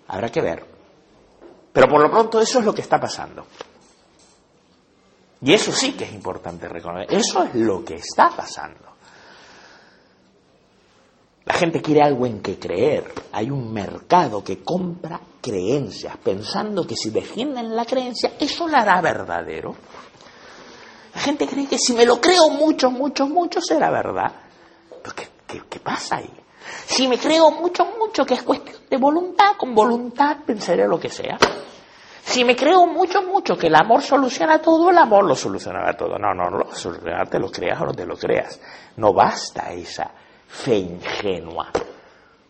Habrá 0.09 0.29
que 0.29 0.43
ver. 0.43 0.65
Pero 1.73 1.89
por 1.89 2.03
lo 2.03 2.11
pronto 2.11 2.41
eso 2.41 2.59
es 2.59 2.65
lo 2.65 2.75
que 2.75 2.83
está 2.83 3.01
pasando. 3.01 3.47
Y 5.41 5.53
eso 5.53 5.73
sí 5.73 5.93
que 5.93 6.05
es 6.05 6.13
importante 6.13 6.69
reconocer. 6.69 7.15
Eso 7.17 7.45
es 7.45 7.55
lo 7.55 7.85
que 7.85 7.95
está 7.95 8.31
pasando. 8.37 8.98
La 11.49 11.55
gente 11.55 11.81
quiere 11.81 12.03
algo 12.03 12.27
en 12.27 12.43
que 12.43 12.59
creer. 12.59 13.11
Hay 13.33 13.51
un 13.51 13.73
mercado 13.73 14.45
que 14.45 14.63
compra 14.63 15.19
creencias, 15.41 16.19
pensando 16.19 16.87
que 16.87 16.95
si 16.95 17.09
defienden 17.09 17.75
la 17.75 17.87
creencia, 17.87 18.33
eso 18.39 18.69
la 18.69 18.81
hará 18.81 19.01
verdadero. 19.01 19.75
La 21.15 21.21
gente 21.23 21.47
cree 21.47 21.67
que 21.67 21.79
si 21.79 21.95
me 21.95 22.05
lo 22.05 22.21
creo 22.21 22.51
mucho, 22.51 22.91
mucho, 22.91 23.27
mucho, 23.27 23.63
será 23.63 23.91
verdad. 23.91 24.31
Pero 25.03 25.17
¿qué, 25.47 25.63
qué 25.71 25.81
pasa 25.81 26.17
ahí? 26.17 26.31
Si 26.85 27.09
me 27.09 27.19
creo 27.19 27.51
mucho, 27.51 27.87
mucho, 27.99 28.27
que 28.27 28.35
es 28.35 28.43
cuestión 28.43 28.83
de 28.91 28.99
voluntad, 28.99 29.57
con 29.57 29.75
voluntad 29.75 30.37
pensaré 30.45 30.87
lo 30.87 31.01
que 31.01 31.09
sea. 31.09 31.39
Si 32.25 32.45
me 32.45 32.55
creo 32.55 32.87
mucho, 32.87 33.23
mucho 33.23 33.57
que 33.57 33.69
el 33.69 33.75
amor 33.75 34.03
soluciona 34.03 34.61
todo, 34.61 34.91
el 34.91 34.99
amor 34.99 35.25
lo 35.25 35.35
solucionará 35.35 35.97
todo. 35.97 36.19
No, 36.19 36.35
no, 36.35 36.51
no 36.51 36.67
te 37.31 37.39
lo 37.39 37.51
creas 37.51 37.81
o 37.81 37.87
no 37.87 37.95
te 37.95 38.05
lo 38.05 38.19
creas. 38.19 38.61
No 38.99 39.15
basta 39.15 39.73
esa 39.73 40.13
fe 40.49 40.77
ingenua, 40.77 41.71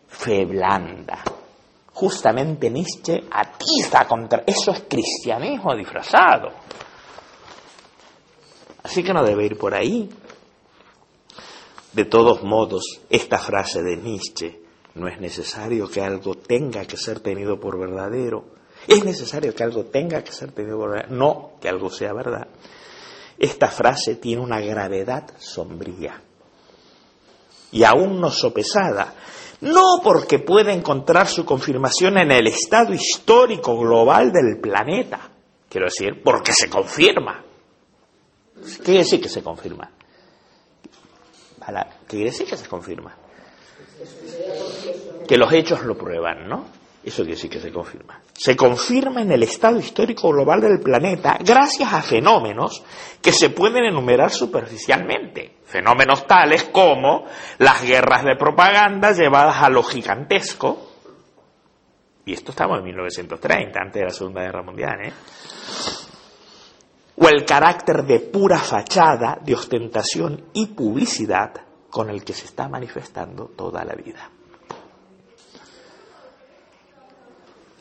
fe 0.07 0.45
blanda. 0.45 1.23
Justamente 1.93 2.69
Nietzsche 2.69 3.25
atiza 3.29 4.07
contra... 4.07 4.43
Eso 4.45 4.71
es 4.71 4.83
cristianismo 4.87 5.75
disfrazado. 5.75 6.51
Así 8.83 9.03
que 9.03 9.13
no 9.13 9.23
debe 9.23 9.45
ir 9.45 9.57
por 9.57 9.73
ahí. 9.73 10.09
De 11.91 12.05
todos 12.05 12.43
modos, 12.43 13.01
esta 13.09 13.37
frase 13.37 13.83
de 13.83 13.97
Nietzsche, 13.97 14.61
no 14.95 15.07
es 15.07 15.19
necesario 15.19 15.89
que 15.89 16.01
algo 16.01 16.35
tenga 16.35 16.85
que 16.85 16.95
ser 16.95 17.19
tenido 17.19 17.59
por 17.59 17.77
verdadero, 17.77 18.45
es 18.87 19.03
necesario 19.03 19.53
que 19.53 19.63
algo 19.63 19.85
tenga 19.85 20.23
que 20.23 20.31
ser 20.31 20.51
tenido 20.51 20.77
por 20.77 20.91
verdad, 20.91 21.09
no 21.09 21.53
que 21.59 21.67
algo 21.67 21.89
sea 21.89 22.13
verdad. 22.13 22.47
Esta 23.37 23.67
frase 23.67 24.15
tiene 24.15 24.41
una 24.41 24.61
gravedad 24.61 25.31
sombría 25.37 26.21
y 27.71 27.83
aún 27.83 28.19
no 28.19 28.31
sopesada, 28.31 29.13
no 29.61 30.01
porque 30.03 30.39
pueda 30.39 30.73
encontrar 30.73 31.27
su 31.27 31.45
confirmación 31.45 32.17
en 32.17 32.31
el 32.31 32.47
estado 32.47 32.93
histórico 32.93 33.77
global 33.77 34.31
del 34.31 34.59
planeta, 34.59 35.29
quiero 35.67 35.87
decir, 35.87 36.21
porque 36.23 36.53
se 36.53 36.69
confirma. 36.69 37.43
¿Qué 38.55 38.83
quiere 38.83 38.99
decir 38.99 39.21
que 39.21 39.29
se 39.29 39.43
confirma? 39.43 39.89
¿Qué 41.65 42.07
quiere 42.07 42.31
decir 42.31 42.47
que 42.47 42.57
se 42.57 42.67
confirma? 42.67 43.15
Que 45.27 45.37
los 45.37 45.51
hechos 45.53 45.83
lo 45.83 45.97
prueban, 45.97 46.47
¿no? 46.47 46.78
Eso 47.03 47.23
quiere 47.23 47.35
decir 47.35 47.49
que 47.49 47.61
se 47.61 47.71
confirma. 47.71 48.21
Se 48.33 48.57
confirma 48.57 49.21
en 49.21 49.31
el 49.31 49.43
estado 49.43 49.79
histórico 49.79 50.29
global 50.29 50.59
del 50.59 50.81
planeta 50.81 51.37
gracias 51.39 51.93
a 51.93 52.01
fenómenos 52.01 52.83
que 53.21 53.31
se 53.31 53.49
pueden 53.49 53.85
enumerar 53.85 54.31
superficialmente. 54.31 55.59
Fenómenos 55.63 56.27
tales 56.27 56.65
como 56.65 57.25
las 57.57 57.83
guerras 57.83 58.25
de 58.25 58.35
propaganda 58.35 59.13
llevadas 59.13 59.61
a 59.61 59.69
lo 59.69 59.83
gigantesco 59.83 60.87
Y 62.25 62.33
esto 62.33 62.51
estamos 62.51 62.79
en 62.79 62.83
1930, 62.85 63.79
antes 63.79 63.99
de 64.01 64.05
la 64.05 64.13
Segunda 64.13 64.41
Guerra 64.41 64.61
Mundial. 64.61 64.99
¿eh? 65.01 65.13
O 67.15 67.27
el 67.29 67.45
carácter 67.45 68.03
de 68.03 68.19
pura 68.19 68.57
fachada, 68.57 69.39
de 69.41 69.55
ostentación 69.55 70.49
y 70.53 70.67
publicidad 70.67 71.53
con 71.89 72.09
el 72.09 72.23
que 72.23 72.33
se 72.33 72.45
está 72.45 72.67
manifestando 72.67 73.45
toda 73.55 73.83
la 73.83 73.95
vida. 73.95 74.29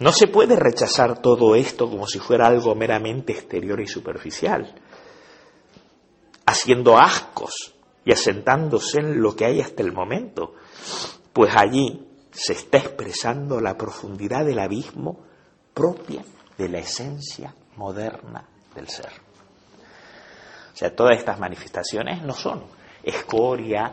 No 0.01 0.13
se 0.13 0.29
puede 0.29 0.57
rechazar 0.57 1.21
todo 1.21 1.55
esto 1.55 1.91
como 1.91 2.07
si 2.07 2.19
fuera 2.19 2.47
algo 2.47 2.75
meramente 2.75 3.33
exterior 3.33 3.81
y 3.81 3.87
superficial, 3.87 4.75
haciendo 6.47 6.97
ascos 6.97 7.75
y 8.05 8.13
asentándose 8.13 9.01
en 9.01 9.21
lo 9.21 9.35
que 9.35 9.45
hay 9.45 9.61
hasta 9.61 9.83
el 9.83 9.93
momento, 9.93 10.55
pues 11.33 11.53
allí 11.57 12.07
se 12.31 12.53
está 12.53 12.79
expresando 12.79 13.61
la 13.61 13.77
profundidad 13.77 14.45
del 14.45 14.61
abismo 14.61 15.27
propia 15.75 16.25
de 16.57 16.69
la 16.69 16.79
esencia 16.79 17.55
moderna 17.77 18.45
del 18.75 18.89
ser. 18.89 19.11
O 20.73 20.77
sea, 20.77 20.95
todas 20.95 21.19
estas 21.19 21.41
manifestaciones 21.41 22.23
no 22.23 22.35
son 22.35 22.65
escoria 23.03 23.93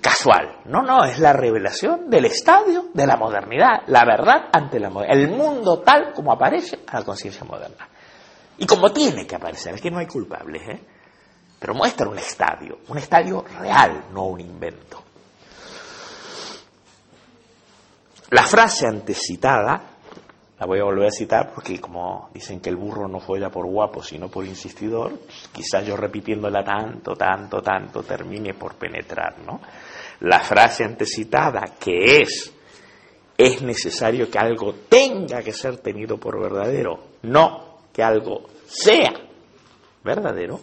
casual, 0.00 0.60
no, 0.66 0.82
no, 0.82 1.04
es 1.04 1.18
la 1.18 1.32
revelación 1.32 2.10
del 2.10 2.26
estadio 2.26 2.88
de 2.92 3.06
la 3.06 3.16
modernidad, 3.16 3.82
la 3.86 4.04
verdad 4.04 4.48
ante 4.52 4.78
la 4.78 4.90
modernidad, 4.90 5.22
el 5.22 5.30
mundo 5.30 5.80
tal 5.80 6.12
como 6.12 6.32
aparece 6.32 6.80
a 6.86 7.00
la 7.00 7.04
conciencia 7.04 7.44
moderna. 7.44 7.88
Y 8.58 8.66
como 8.66 8.92
tiene 8.92 9.26
que 9.26 9.36
aparecer, 9.36 9.74
es 9.74 9.80
que 9.80 9.90
no 9.90 9.98
hay 9.98 10.06
culpables, 10.06 10.68
¿eh? 10.68 10.80
pero 11.58 11.74
muestra 11.74 12.08
un 12.08 12.18
estadio, 12.18 12.80
un 12.88 12.98
estadio 12.98 13.42
real, 13.58 14.06
no 14.12 14.26
un 14.26 14.40
invento. 14.40 15.02
La 18.30 18.44
frase 18.44 18.86
antecitada, 18.86 19.80
la 20.60 20.66
voy 20.66 20.78
a 20.78 20.84
volver 20.84 21.08
a 21.08 21.10
citar 21.10 21.52
porque 21.54 21.80
como 21.80 22.28
dicen 22.34 22.60
que 22.60 22.68
el 22.68 22.76
burro 22.76 23.08
no 23.08 23.18
folla 23.18 23.48
por 23.48 23.64
guapo, 23.66 24.02
sino 24.02 24.28
por 24.28 24.44
insistidor, 24.44 25.18
quizás 25.50 25.86
yo 25.86 25.96
repitiéndola 25.96 26.62
tanto, 26.62 27.16
tanto, 27.16 27.62
tanto, 27.62 28.02
termine 28.02 28.52
por 28.52 28.74
penetrar, 28.74 29.38
¿no? 29.38 29.58
La 30.20 30.40
frase 30.40 30.84
antecitada, 30.84 31.62
que 31.80 32.20
es, 32.20 32.52
es 33.38 33.62
necesario 33.62 34.30
que 34.30 34.38
algo 34.38 34.74
tenga 34.86 35.42
que 35.42 35.54
ser 35.54 35.78
tenido 35.78 36.18
por 36.18 36.38
verdadero, 36.38 37.04
no 37.22 37.78
que 37.90 38.02
algo 38.02 38.42
sea 38.66 39.14
verdadero. 40.04 40.60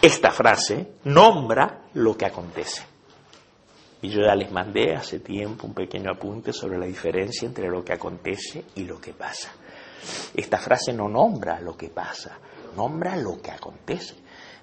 Esta 0.00 0.30
frase 0.30 0.92
nombra 1.02 1.88
lo 1.94 2.16
que 2.16 2.24
acontece. 2.24 2.87
Y 4.00 4.10
yo 4.10 4.20
ya 4.20 4.34
les 4.34 4.50
mandé 4.52 4.94
hace 4.94 5.18
tiempo 5.18 5.66
un 5.66 5.74
pequeño 5.74 6.12
apunte 6.12 6.52
sobre 6.52 6.78
la 6.78 6.86
diferencia 6.86 7.46
entre 7.46 7.68
lo 7.68 7.84
que 7.84 7.94
acontece 7.94 8.64
y 8.76 8.84
lo 8.84 9.00
que 9.00 9.12
pasa. 9.12 9.50
Esta 10.34 10.58
frase 10.58 10.92
no 10.92 11.08
nombra 11.08 11.60
lo 11.60 11.76
que 11.76 11.88
pasa, 11.88 12.38
nombra 12.76 13.16
lo 13.16 13.40
que 13.42 13.50
acontece. 13.50 14.14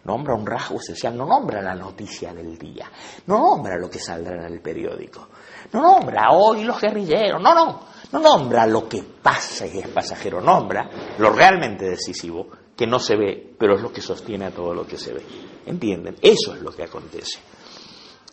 Nombra 0.05 0.35
un 0.35 0.45
rasgo 0.45 0.77
esencial, 0.77 1.17
no 1.17 1.25
nombra 1.25 1.63
la 1.63 1.73
noticia 1.73 2.31
del 2.31 2.59
día, 2.59 2.91
no 3.25 3.39
nombra 3.39 3.75
lo 3.75 3.89
que 3.89 3.97
saldrá 3.97 4.35
en 4.35 4.53
el 4.53 4.61
periódico, 4.61 5.29
no 5.73 5.81
nombra 5.81 6.27
hoy 6.31 6.63
los 6.63 6.79
guerrilleros, 6.79 7.41
no, 7.41 7.55
no, 7.55 7.81
no 8.11 8.19
nombra 8.19 8.67
lo 8.67 8.87
que 8.87 9.01
pasa 9.01 9.65
y 9.65 9.79
es 9.79 9.87
pasajero, 9.87 10.41
nombra 10.41 10.87
lo 11.17 11.31
realmente 11.31 11.89
decisivo 11.89 12.49
que 12.77 12.85
no 12.85 12.99
se 12.99 13.15
ve, 13.15 13.55
pero 13.57 13.77
es 13.77 13.81
lo 13.81 13.91
que 13.91 14.01
sostiene 14.01 14.45
a 14.45 14.51
todo 14.51 14.75
lo 14.75 14.85
que 14.85 14.99
se 14.99 15.11
ve. 15.11 15.23
¿Entienden? 15.65 16.17
Eso 16.21 16.53
es 16.53 16.61
lo 16.61 16.69
que 16.69 16.83
acontece 16.83 17.39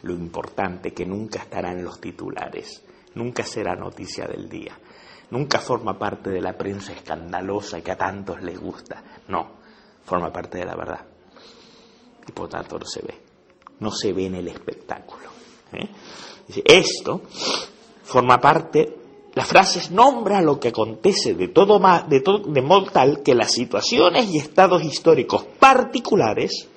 lo 0.02 0.12
importante 0.12 0.92
que 0.92 1.06
nunca 1.06 1.40
estará 1.40 1.72
en 1.72 1.84
los 1.84 2.00
titulares, 2.00 2.82
nunca 3.14 3.44
será 3.44 3.74
noticia 3.74 4.26
del 4.26 4.48
día, 4.48 4.78
nunca 5.30 5.58
forma 5.58 5.98
parte 5.98 6.30
de 6.30 6.40
la 6.40 6.56
prensa 6.56 6.92
escandalosa 6.92 7.80
que 7.80 7.92
a 7.92 7.96
tantos 7.96 8.42
les 8.42 8.58
gusta, 8.58 9.02
no, 9.28 9.52
forma 10.04 10.32
parte 10.32 10.58
de 10.58 10.64
la 10.64 10.76
verdad 10.76 11.12
y 12.26 12.32
por 12.32 12.48
tanto 12.48 12.78
no 12.78 12.86
se 12.86 13.02
ve, 13.02 13.14
no 13.80 13.90
se 13.90 14.12
ve 14.12 14.26
en 14.26 14.36
el 14.36 14.48
espectáculo. 14.48 15.28
¿eh? 15.72 15.88
Esto 16.64 17.22
forma 18.04 18.40
parte, 18.40 18.96
las 19.34 19.46
frases 19.46 19.90
nombra 19.90 20.40
lo 20.40 20.60
que 20.60 20.68
acontece 20.68 21.34
de 21.34 21.48
todo, 21.48 21.80
de, 22.08 22.20
todo, 22.20 22.38
de 22.38 22.62
modo 22.62 22.90
tal 22.90 23.22
que 23.22 23.34
las 23.34 23.52
situaciones 23.52 24.28
y 24.30 24.38
estados 24.38 24.84
históricos 24.84 25.44
particulares 25.58 26.68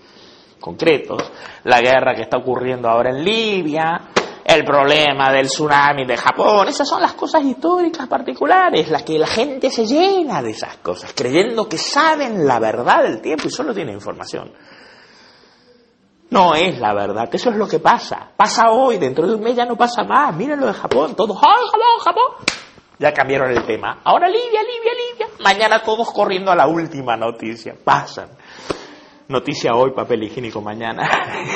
concretos, 0.66 1.22
la 1.66 1.80
guerra 1.80 2.16
que 2.16 2.24
está 2.24 2.38
ocurriendo 2.40 2.90
ahora 2.90 3.12
en 3.12 3.24
Libia, 3.24 4.02
el 4.44 4.66
problema 4.66 5.32
del 5.32 5.46
tsunami 5.46 6.08
de 6.08 6.18
Japón, 6.18 6.68
esas 6.68 6.90
son 6.90 7.02
las 7.02 7.14
cosas 7.14 7.44
históricas 7.44 8.08
particulares, 8.08 8.90
las 8.90 9.04
que 9.04 9.20
la 9.20 9.28
gente 9.28 9.70
se 9.70 9.86
llena 9.86 10.42
de 10.42 10.50
esas 10.50 10.78
cosas, 10.78 11.14
creyendo 11.16 11.70
que 11.70 11.78
saben 11.78 12.48
la 12.48 12.60
verdad 12.60 13.04
del 13.04 13.22
tiempo 13.22 13.48
y 13.48 13.52
solo 13.52 13.76
tienen 13.76 13.94
información. 13.94 14.52
No 16.32 16.56
es 16.56 16.80
la 16.80 16.96
verdad, 16.96 17.30
eso 17.32 17.52
es 17.52 17.56
lo 17.56 17.68
que 17.68 17.78
pasa. 17.78 18.32
Pasa 18.36 18.72
hoy, 18.72 18.98
dentro 18.98 19.28
de 19.28 19.36
un 19.36 19.42
mes 19.42 19.56
ya 19.56 19.66
no 19.66 19.76
pasa 19.76 20.04
más. 20.04 20.36
Miren 20.36 20.60
lo 20.60 20.66
de 20.66 20.74
Japón, 20.74 21.16
todos, 21.16 21.38
¡ay, 21.38 21.66
Japón, 21.72 22.04
Japón! 22.04 22.46
Ya 22.98 23.14
cambiaron 23.14 23.52
el 23.52 23.64
tema. 23.66 24.00
Ahora 24.04 24.28
Libia, 24.28 24.62
Libia, 24.62 24.92
Libia. 25.12 25.28
Mañana 25.44 25.84
todos 25.84 26.12
corriendo 26.12 26.52
a 26.52 26.56
la 26.56 26.66
última 26.66 27.16
noticia. 27.16 27.76
Pasan 27.84 28.30
noticia 29.28 29.74
hoy, 29.74 29.92
papel 29.92 30.24
higiénico 30.24 30.62
mañana. 30.62 31.10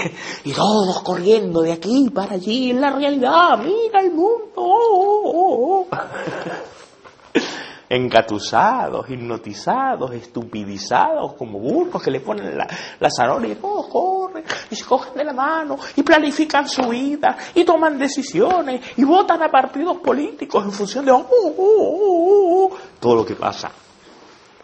y 0.44 0.52
todos 0.54 1.02
corriendo 1.02 1.62
de 1.62 1.74
aquí 1.74 2.10
para 2.10 2.36
allí, 2.36 2.72
en 2.72 2.82
la 2.82 2.92
realidad, 2.92 3.58
mira 3.60 4.02
el 4.02 4.12
mundo. 4.12 4.54
Oh, 4.56 5.22
oh, 5.26 5.88
oh, 5.92 5.98
Encatusados, 7.92 9.10
hipnotizados, 9.10 10.12
estupidizados, 10.12 11.34
como 11.34 11.58
burros 11.58 12.04
que 12.04 12.12
le 12.12 12.20
ponen 12.20 12.56
la, 12.56 12.68
la 13.00 13.48
y 13.48 13.56
todos 13.56 13.88
corren 13.88 14.44
y 14.70 14.76
se 14.76 14.86
cogen 14.86 15.16
de 15.16 15.24
la 15.24 15.34
mano 15.34 15.76
y 15.96 16.04
planifican 16.04 16.70
su 16.70 16.84
vida 16.84 17.36
y 17.56 17.66
toman 17.66 17.98
decisiones 17.98 18.82
y 18.96 19.04
votan 19.04 19.42
a 19.42 19.50
partidos 19.50 19.98
políticos 19.98 20.64
en 20.66 20.72
función 20.72 21.04
de 21.04 21.14
todo 23.00 23.16
lo 23.16 23.26
que 23.26 23.36
pasa. 23.36 23.72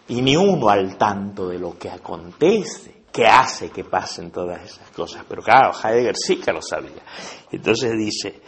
Y 0.06 0.22
ni 0.22 0.36
uno 0.36 0.68
al 0.68 0.96
tanto 0.96 1.48
de 1.48 1.58
lo 1.58 1.76
que 1.76 1.90
acontece 1.90 2.95
que 3.16 3.24
hace 3.24 3.70
que 3.70 3.82
pasen 3.82 4.30
todas 4.30 4.62
esas 4.62 4.90
cosas. 4.90 5.24
Pero 5.26 5.40
claro, 5.40 5.72
Heidegger 5.72 6.14
sí 6.14 6.36
que 6.36 6.52
lo 6.52 6.60
sabía. 6.60 7.02
Entonces 7.50 7.92
dice, 7.96 8.42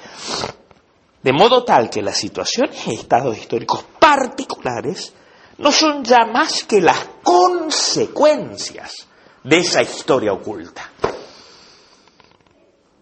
de 1.22 1.32
modo 1.32 1.64
tal 1.64 1.88
que 1.88 2.02
las 2.02 2.18
situaciones 2.18 2.86
y 2.86 2.92
estados 2.92 3.38
históricos 3.38 3.86
particulares 3.98 5.14
no 5.56 5.72
son 5.72 6.04
ya 6.04 6.26
más 6.26 6.64
que 6.64 6.82
las 6.82 7.08
consecuencias 7.22 9.08
de 9.42 9.56
esa 9.56 9.80
historia 9.80 10.34
oculta. 10.34 10.92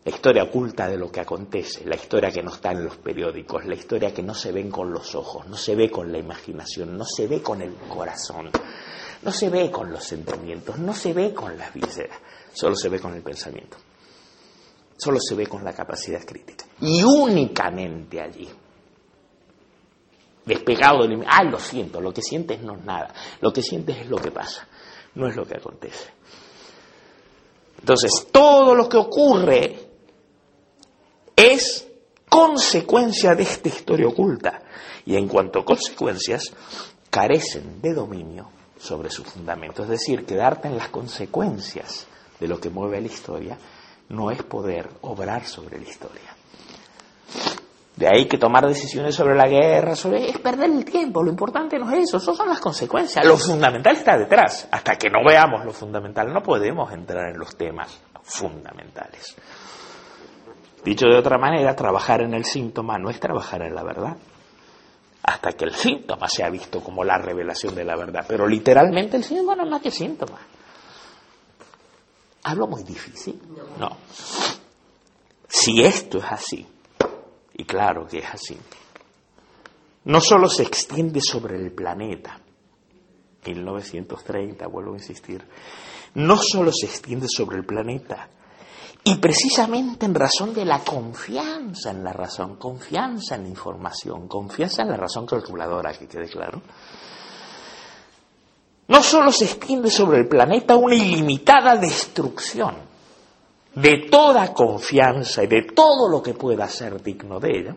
La 0.04 0.12
historia 0.12 0.44
oculta 0.44 0.86
de 0.86 0.98
lo 0.98 1.10
que 1.10 1.18
acontece, 1.18 1.84
la 1.84 1.96
historia 1.96 2.30
que 2.30 2.44
no 2.44 2.52
está 2.52 2.70
en 2.70 2.84
los 2.84 2.96
periódicos, 2.98 3.66
la 3.66 3.74
historia 3.74 4.14
que 4.14 4.22
no 4.22 4.34
se 4.34 4.52
ven 4.52 4.70
con 4.70 4.92
los 4.92 5.16
ojos, 5.16 5.48
no 5.48 5.56
se 5.56 5.74
ve 5.74 5.90
con 5.90 6.12
la 6.12 6.18
imaginación, 6.18 6.96
no 6.96 7.04
se 7.04 7.26
ve 7.26 7.42
con 7.42 7.60
el 7.60 7.74
corazón, 7.74 8.52
no 9.26 9.32
se 9.32 9.50
ve 9.50 9.72
con 9.72 9.90
los 9.90 10.04
sentimientos, 10.04 10.78
no 10.78 10.94
se 10.94 11.12
ve 11.12 11.34
con 11.34 11.58
las 11.58 11.74
vísceras, 11.74 12.16
solo 12.54 12.76
se 12.76 12.88
ve 12.88 13.00
con 13.00 13.12
el 13.12 13.22
pensamiento. 13.22 13.76
Solo 14.96 15.18
se 15.20 15.34
ve 15.34 15.48
con 15.48 15.64
la 15.64 15.72
capacidad 15.72 16.24
crítica. 16.24 16.64
Y 16.80 17.02
únicamente 17.02 18.20
allí. 18.20 18.48
Despegado 20.44 21.08
del... 21.08 21.24
Ay, 21.26 21.50
lo 21.50 21.58
siento, 21.58 22.00
lo 22.00 22.14
que 22.14 22.22
sientes 22.22 22.62
no 22.62 22.76
es 22.76 22.84
nada. 22.84 23.12
Lo 23.40 23.52
que 23.52 23.62
sientes 23.62 23.98
es 23.98 24.08
lo 24.08 24.16
que 24.16 24.30
pasa, 24.30 24.68
no 25.16 25.26
es 25.26 25.34
lo 25.34 25.44
que 25.44 25.56
acontece. 25.56 26.08
Entonces, 27.80 28.28
todo 28.30 28.76
lo 28.76 28.88
que 28.88 28.96
ocurre 28.96 29.88
es 31.34 31.84
consecuencia 32.28 33.34
de 33.34 33.42
esta 33.42 33.68
historia 33.68 34.06
oculta. 34.06 34.62
Y 35.04 35.16
en 35.16 35.26
cuanto 35.26 35.58
a 35.58 35.64
consecuencias, 35.64 36.44
carecen 37.10 37.82
de 37.82 37.92
dominio 37.92 38.55
sobre 38.78 39.10
su 39.10 39.24
fundamento. 39.24 39.82
Es 39.82 39.88
decir, 39.88 40.24
quedarte 40.24 40.68
en 40.68 40.76
las 40.76 40.88
consecuencias 40.88 42.06
de 42.38 42.48
lo 42.48 42.60
que 42.60 42.70
mueve 42.70 43.00
la 43.00 43.06
historia 43.06 43.58
no 44.08 44.30
es 44.30 44.42
poder 44.42 44.88
obrar 45.02 45.44
sobre 45.44 45.78
la 45.78 45.88
historia. 45.88 46.36
De 47.96 48.06
ahí 48.06 48.28
que 48.28 48.36
tomar 48.36 48.66
decisiones 48.66 49.14
sobre 49.14 49.34
la 49.34 49.48
guerra, 49.48 49.96
sobre 49.96 50.28
es 50.28 50.38
perder 50.38 50.70
el 50.70 50.84
tiempo. 50.84 51.22
Lo 51.22 51.30
importante 51.30 51.78
no 51.78 51.90
es 51.90 52.04
eso, 52.04 52.18
eso 52.18 52.34
son 52.34 52.48
las 52.48 52.60
consecuencias. 52.60 53.24
Lo 53.24 53.38
fundamental 53.38 53.96
está 53.96 54.18
detrás. 54.18 54.68
Hasta 54.70 54.96
que 54.96 55.08
no 55.08 55.24
veamos 55.26 55.64
lo 55.64 55.72
fundamental, 55.72 56.30
no 56.30 56.42
podemos 56.42 56.92
entrar 56.92 57.30
en 57.30 57.38
los 57.38 57.56
temas 57.56 57.98
fundamentales. 58.22 59.34
Dicho 60.84 61.06
de 61.06 61.16
otra 61.16 61.38
manera, 61.38 61.74
trabajar 61.74 62.20
en 62.20 62.34
el 62.34 62.44
síntoma 62.44 62.98
no 62.98 63.08
es 63.08 63.18
trabajar 63.18 63.62
en 63.62 63.74
la 63.74 63.82
verdad 63.82 64.16
hasta 65.26 65.52
que 65.52 65.64
el 65.64 65.74
síntoma 65.74 66.28
sea 66.28 66.48
visto 66.48 66.80
como 66.80 67.02
la 67.02 67.18
revelación 67.18 67.74
de 67.74 67.84
la 67.84 67.96
verdad. 67.96 68.24
Pero 68.28 68.46
literalmente 68.46 69.16
el 69.16 69.24
síntoma 69.24 69.56
no 69.56 69.64
es 69.64 69.70
más 69.70 69.82
que 69.82 69.90
síntoma. 69.90 70.38
¿Hablo 72.44 72.68
muy 72.68 72.84
difícil? 72.84 73.40
No. 73.78 73.96
Si 75.48 75.82
esto 75.82 76.18
es 76.18 76.24
así, 76.30 76.66
Y 77.58 77.64
claro 77.64 78.06
que 78.06 78.18
es 78.18 78.26
así. 78.26 78.56
No 80.04 80.20
solo 80.20 80.48
se 80.48 80.62
extiende 80.62 81.20
sobre 81.20 81.56
el 81.56 81.72
planeta, 81.72 82.38
1930, 83.44 84.66
vuelvo 84.68 84.92
a 84.92 84.98
insistir, 84.98 85.42
no 86.14 86.36
solo 86.36 86.70
se 86.70 86.86
extiende 86.86 87.26
sobre 87.28 87.56
el 87.56 87.64
planeta, 87.64 88.28
y 89.08 89.14
precisamente 89.18 90.04
en 90.04 90.16
razón 90.16 90.52
de 90.52 90.64
la 90.64 90.80
confianza 90.80 91.92
en 91.92 92.02
la 92.02 92.12
razón, 92.12 92.56
confianza 92.56 93.36
en 93.36 93.44
la 93.44 93.48
información, 93.50 94.26
confianza 94.26 94.82
en 94.82 94.88
la 94.88 94.96
razón 94.96 95.26
calculadora, 95.26 95.96
que 95.96 96.08
quede 96.08 96.28
claro, 96.28 96.60
no 98.88 99.02
solo 99.04 99.30
se 99.30 99.44
extiende 99.44 99.92
sobre 99.92 100.18
el 100.18 100.28
planeta 100.28 100.74
una 100.74 100.96
ilimitada 100.96 101.76
destrucción 101.76 102.74
de 103.76 104.08
toda 104.10 104.52
confianza 104.52 105.44
y 105.44 105.46
de 105.46 105.62
todo 105.72 106.08
lo 106.08 106.20
que 106.20 106.34
pueda 106.34 106.68
ser 106.68 107.00
digno 107.00 107.38
de 107.38 107.60
ella, 107.60 107.76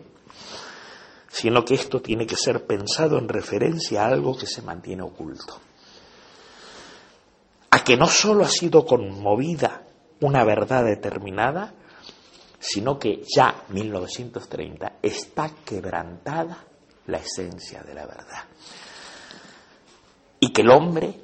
sino 1.28 1.64
que 1.64 1.74
esto 1.74 2.02
tiene 2.02 2.26
que 2.26 2.34
ser 2.34 2.66
pensado 2.66 3.18
en 3.18 3.28
referencia 3.28 4.02
a 4.02 4.08
algo 4.08 4.36
que 4.36 4.46
se 4.48 4.62
mantiene 4.62 5.04
oculto, 5.04 5.60
a 7.70 7.84
que 7.84 7.96
no 7.96 8.08
solo 8.08 8.42
ha 8.42 8.48
sido 8.48 8.84
conmovida 8.84 9.84
una 10.20 10.44
verdad 10.44 10.84
determinada, 10.84 11.72
sino 12.58 12.98
que 12.98 13.22
ya 13.24 13.64
1930 13.68 14.98
está 15.02 15.50
quebrantada 15.64 16.64
la 17.06 17.18
esencia 17.18 17.82
de 17.82 17.94
la 17.94 18.06
verdad 18.06 18.44
y 20.40 20.52
que 20.52 20.62
el 20.62 20.70
hombre 20.70 21.14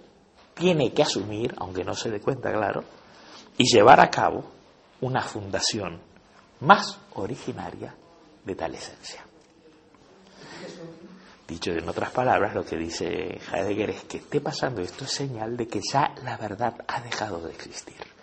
tiene 0.55 0.92
que 0.92 1.03
asumir, 1.03 1.55
aunque 1.59 1.82
no 1.82 1.94
se 1.94 2.11
dé 2.11 2.20
cuenta, 2.20 2.53
claro, 2.53 2.84
y 3.57 3.64
llevar 3.64 4.01
a 4.01 4.11
cabo 4.11 4.44
una 5.01 5.22
fundación 5.22 6.01
más 6.61 6.99
originaria 7.14 7.94
de 8.44 8.55
tal 8.55 8.74
esencia. 8.74 9.24
Dicho 11.49 11.70
en 11.70 11.88
otras 11.88 12.11
palabras, 12.11 12.55
lo 12.55 12.64
que 12.64 12.76
dice 12.76 13.40
Heidegger 13.53 13.90
es 13.90 14.05
que 14.05 14.18
esté 14.18 14.40
pasando 14.40 14.82
esto 14.82 15.05
es 15.05 15.12
señal 15.12 15.57
de 15.57 15.68
que 15.68 15.80
ya 15.80 16.14
la 16.24 16.36
verdad 16.36 16.74
ha 16.88 17.01
dejado 17.01 17.40
de 17.40 17.53
existir. 17.53 18.15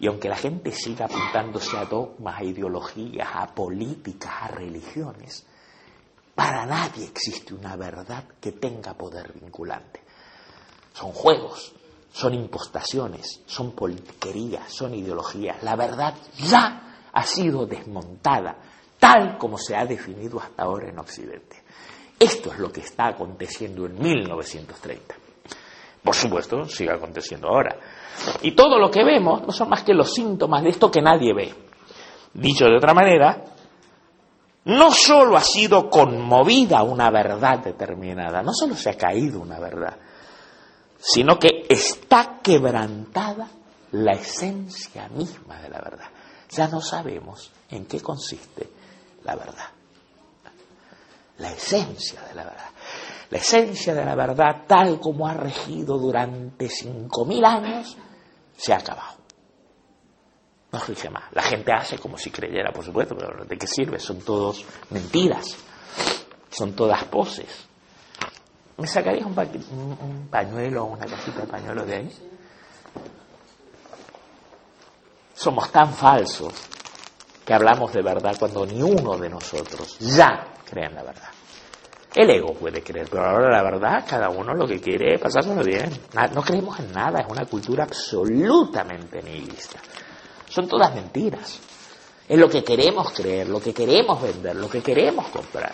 Y 0.00 0.06
aunque 0.06 0.28
la 0.28 0.36
gente 0.36 0.70
siga 0.72 1.06
apuntándose 1.06 1.76
a 1.76 1.84
dogmas, 1.84 2.38
a 2.38 2.44
ideologías, 2.44 3.28
a 3.32 3.46
políticas, 3.46 4.32
a 4.42 4.48
religiones, 4.48 5.44
para 6.34 6.64
nadie 6.66 7.04
existe 7.04 7.52
una 7.52 7.74
verdad 7.74 8.24
que 8.40 8.52
tenga 8.52 8.94
poder 8.94 9.32
vinculante. 9.32 10.00
Son 10.92 11.10
juegos, 11.12 11.72
son 12.12 12.34
impostaciones, 12.34 13.40
son 13.46 13.72
politiquerías, 13.72 14.72
son 14.72 14.94
ideologías. 14.94 15.62
La 15.64 15.74
verdad 15.74 16.14
ya 16.36 17.06
ha 17.12 17.22
sido 17.24 17.66
desmontada, 17.66 18.56
tal 19.00 19.36
como 19.36 19.58
se 19.58 19.76
ha 19.76 19.84
definido 19.84 20.40
hasta 20.40 20.62
ahora 20.62 20.88
en 20.88 20.98
Occidente. 20.98 21.64
Esto 22.18 22.52
es 22.52 22.58
lo 22.58 22.72
que 22.72 22.80
está 22.80 23.08
aconteciendo 23.08 23.86
en 23.86 23.98
1930. 24.00 25.27
Por 26.08 26.16
supuesto, 26.16 26.64
sigue 26.64 26.90
aconteciendo 26.90 27.48
ahora. 27.48 27.76
Y 28.40 28.52
todo 28.52 28.78
lo 28.78 28.90
que 28.90 29.04
vemos 29.04 29.42
no 29.42 29.52
son 29.52 29.68
más 29.68 29.82
que 29.82 29.92
los 29.92 30.14
síntomas 30.14 30.62
de 30.62 30.70
esto 30.70 30.90
que 30.90 31.02
nadie 31.02 31.34
ve. 31.34 31.54
Dicho 32.32 32.64
de 32.64 32.78
otra 32.78 32.94
manera, 32.94 33.44
no 34.64 34.90
solo 34.90 35.36
ha 35.36 35.42
sido 35.42 35.90
conmovida 35.90 36.82
una 36.82 37.10
verdad 37.10 37.58
determinada, 37.58 38.42
no 38.42 38.54
solo 38.54 38.74
se 38.74 38.88
ha 38.88 38.96
caído 38.96 39.38
una 39.38 39.60
verdad, 39.60 39.98
sino 40.96 41.38
que 41.38 41.66
está 41.68 42.38
quebrantada 42.42 43.46
la 43.92 44.12
esencia 44.12 45.10
misma 45.10 45.60
de 45.60 45.68
la 45.68 45.80
verdad. 45.82 46.08
Ya 46.48 46.68
no 46.68 46.80
sabemos 46.80 47.52
en 47.68 47.84
qué 47.84 48.00
consiste 48.00 48.66
la 49.24 49.36
verdad. 49.36 49.68
La 51.36 51.50
esencia 51.50 52.22
de 52.22 52.34
la 52.34 52.44
verdad. 52.44 52.70
La 53.30 53.38
esencia 53.38 53.94
de 53.94 54.04
la 54.04 54.14
verdad, 54.14 54.64
tal 54.66 54.98
como 54.98 55.26
ha 55.28 55.34
regido 55.34 55.98
durante 55.98 56.68
cinco 56.68 57.24
mil 57.24 57.44
años, 57.44 57.96
se 58.56 58.72
ha 58.72 58.78
acabado. 58.78 59.18
No 60.72 60.78
rige 60.80 61.08
más. 61.08 61.24
La 61.32 61.42
gente 61.42 61.72
hace 61.72 61.98
como 61.98 62.18
si 62.18 62.30
creyera, 62.30 62.72
por 62.72 62.84
supuesto, 62.84 63.16
pero 63.16 63.44
¿de 63.44 63.56
qué 63.56 63.66
sirve? 63.66 63.98
Son 63.98 64.20
todos 64.20 64.64
mentiras. 64.90 65.56
Son 66.50 66.74
todas 66.74 67.04
poses. 67.04 67.68
¿Me 68.76 68.86
sacarías 68.86 69.26
un, 69.26 70.28
pañuelo 70.30 70.84
una 70.84 71.04
cajita 71.04 71.40
de 71.40 71.46
pañuelo 71.46 71.84
de 71.84 71.96
ahí? 71.96 72.12
Somos 75.34 75.70
tan 75.70 75.92
falsos 75.92 76.52
que 77.44 77.54
hablamos 77.54 77.92
de 77.92 78.02
verdad 78.02 78.36
cuando 78.38 78.66
ni 78.66 78.82
uno 78.82 79.16
de 79.16 79.30
nosotros 79.30 79.98
ya 79.98 80.54
cree 80.64 80.86
en 80.86 80.94
la 80.94 81.02
verdad. 81.02 81.30
El 82.18 82.30
ego 82.30 82.52
puede 82.52 82.82
creer, 82.82 83.06
pero 83.08 83.24
ahora 83.24 83.48
la 83.48 83.62
verdad, 83.62 84.04
cada 84.04 84.28
uno 84.28 84.52
lo 84.52 84.66
que 84.66 84.80
quiere 84.80 85.14
es 85.14 85.20
pasárselo 85.20 85.62
bien. 85.62 85.88
No 86.34 86.42
creemos 86.42 86.80
en 86.80 86.90
nada, 86.90 87.20
es 87.20 87.28
una 87.28 87.46
cultura 87.46 87.84
absolutamente 87.84 89.22
nihilista. 89.22 89.78
Son 90.48 90.66
todas 90.66 90.92
mentiras. 90.96 91.60
Es 92.28 92.36
lo 92.36 92.48
que 92.48 92.64
queremos 92.64 93.12
creer, 93.12 93.48
lo 93.48 93.60
que 93.60 93.72
queremos 93.72 94.20
vender, 94.20 94.56
lo 94.56 94.68
que 94.68 94.82
queremos 94.82 95.28
comprar. 95.28 95.72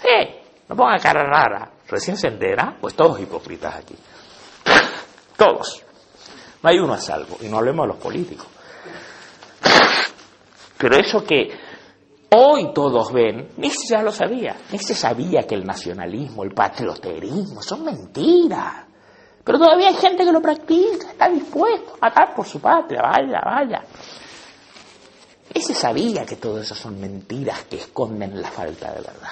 Sí, 0.00 0.36
no 0.68 0.76
ponga 0.76 0.98
cara 0.98 1.24
rara. 1.24 1.72
Recién 1.88 2.16
se 2.16 2.28
entera, 2.28 2.76
pues 2.80 2.94
todos 2.94 3.18
hipócritas 3.18 3.74
aquí. 3.74 3.96
Todos. 5.36 5.82
No 6.62 6.68
hay 6.70 6.78
uno 6.78 6.94
a 6.94 6.98
salvo. 6.98 7.38
Y 7.40 7.48
no 7.48 7.58
hablemos 7.58 7.88
de 7.88 7.88
los 7.88 8.00
políticos. 8.00 8.46
Pero 10.78 10.96
eso 10.96 11.24
que 11.24 11.65
hoy 12.30 12.72
todos 12.72 13.12
ven, 13.12 13.48
Nietzsche 13.56 13.88
ya 13.88 14.02
lo 14.02 14.12
sabía. 14.12 14.56
Nietzsche 14.70 14.94
sabía 14.94 15.46
que 15.46 15.54
el 15.54 15.64
nacionalismo, 15.64 16.44
el 16.44 16.52
patrioterismo 16.52 17.62
son 17.62 17.84
mentiras. 17.84 18.84
Pero 19.44 19.58
todavía 19.58 19.88
hay 19.88 19.94
gente 19.94 20.24
que 20.24 20.32
lo 20.32 20.42
practica, 20.42 21.10
está 21.10 21.28
dispuesto 21.28 21.94
a 22.00 22.08
matar 22.08 22.34
por 22.34 22.46
su 22.46 22.60
patria, 22.60 23.00
vaya, 23.02 23.40
vaya. 23.44 23.82
Ese 25.54 25.72
sabía 25.72 26.26
que 26.26 26.36
todas 26.36 26.66
esas 26.66 26.78
son 26.78 27.00
mentiras 27.00 27.64
que 27.70 27.76
esconden 27.76 28.40
la 28.40 28.50
falta 28.50 28.88
de 28.88 29.02
verdad. 29.02 29.30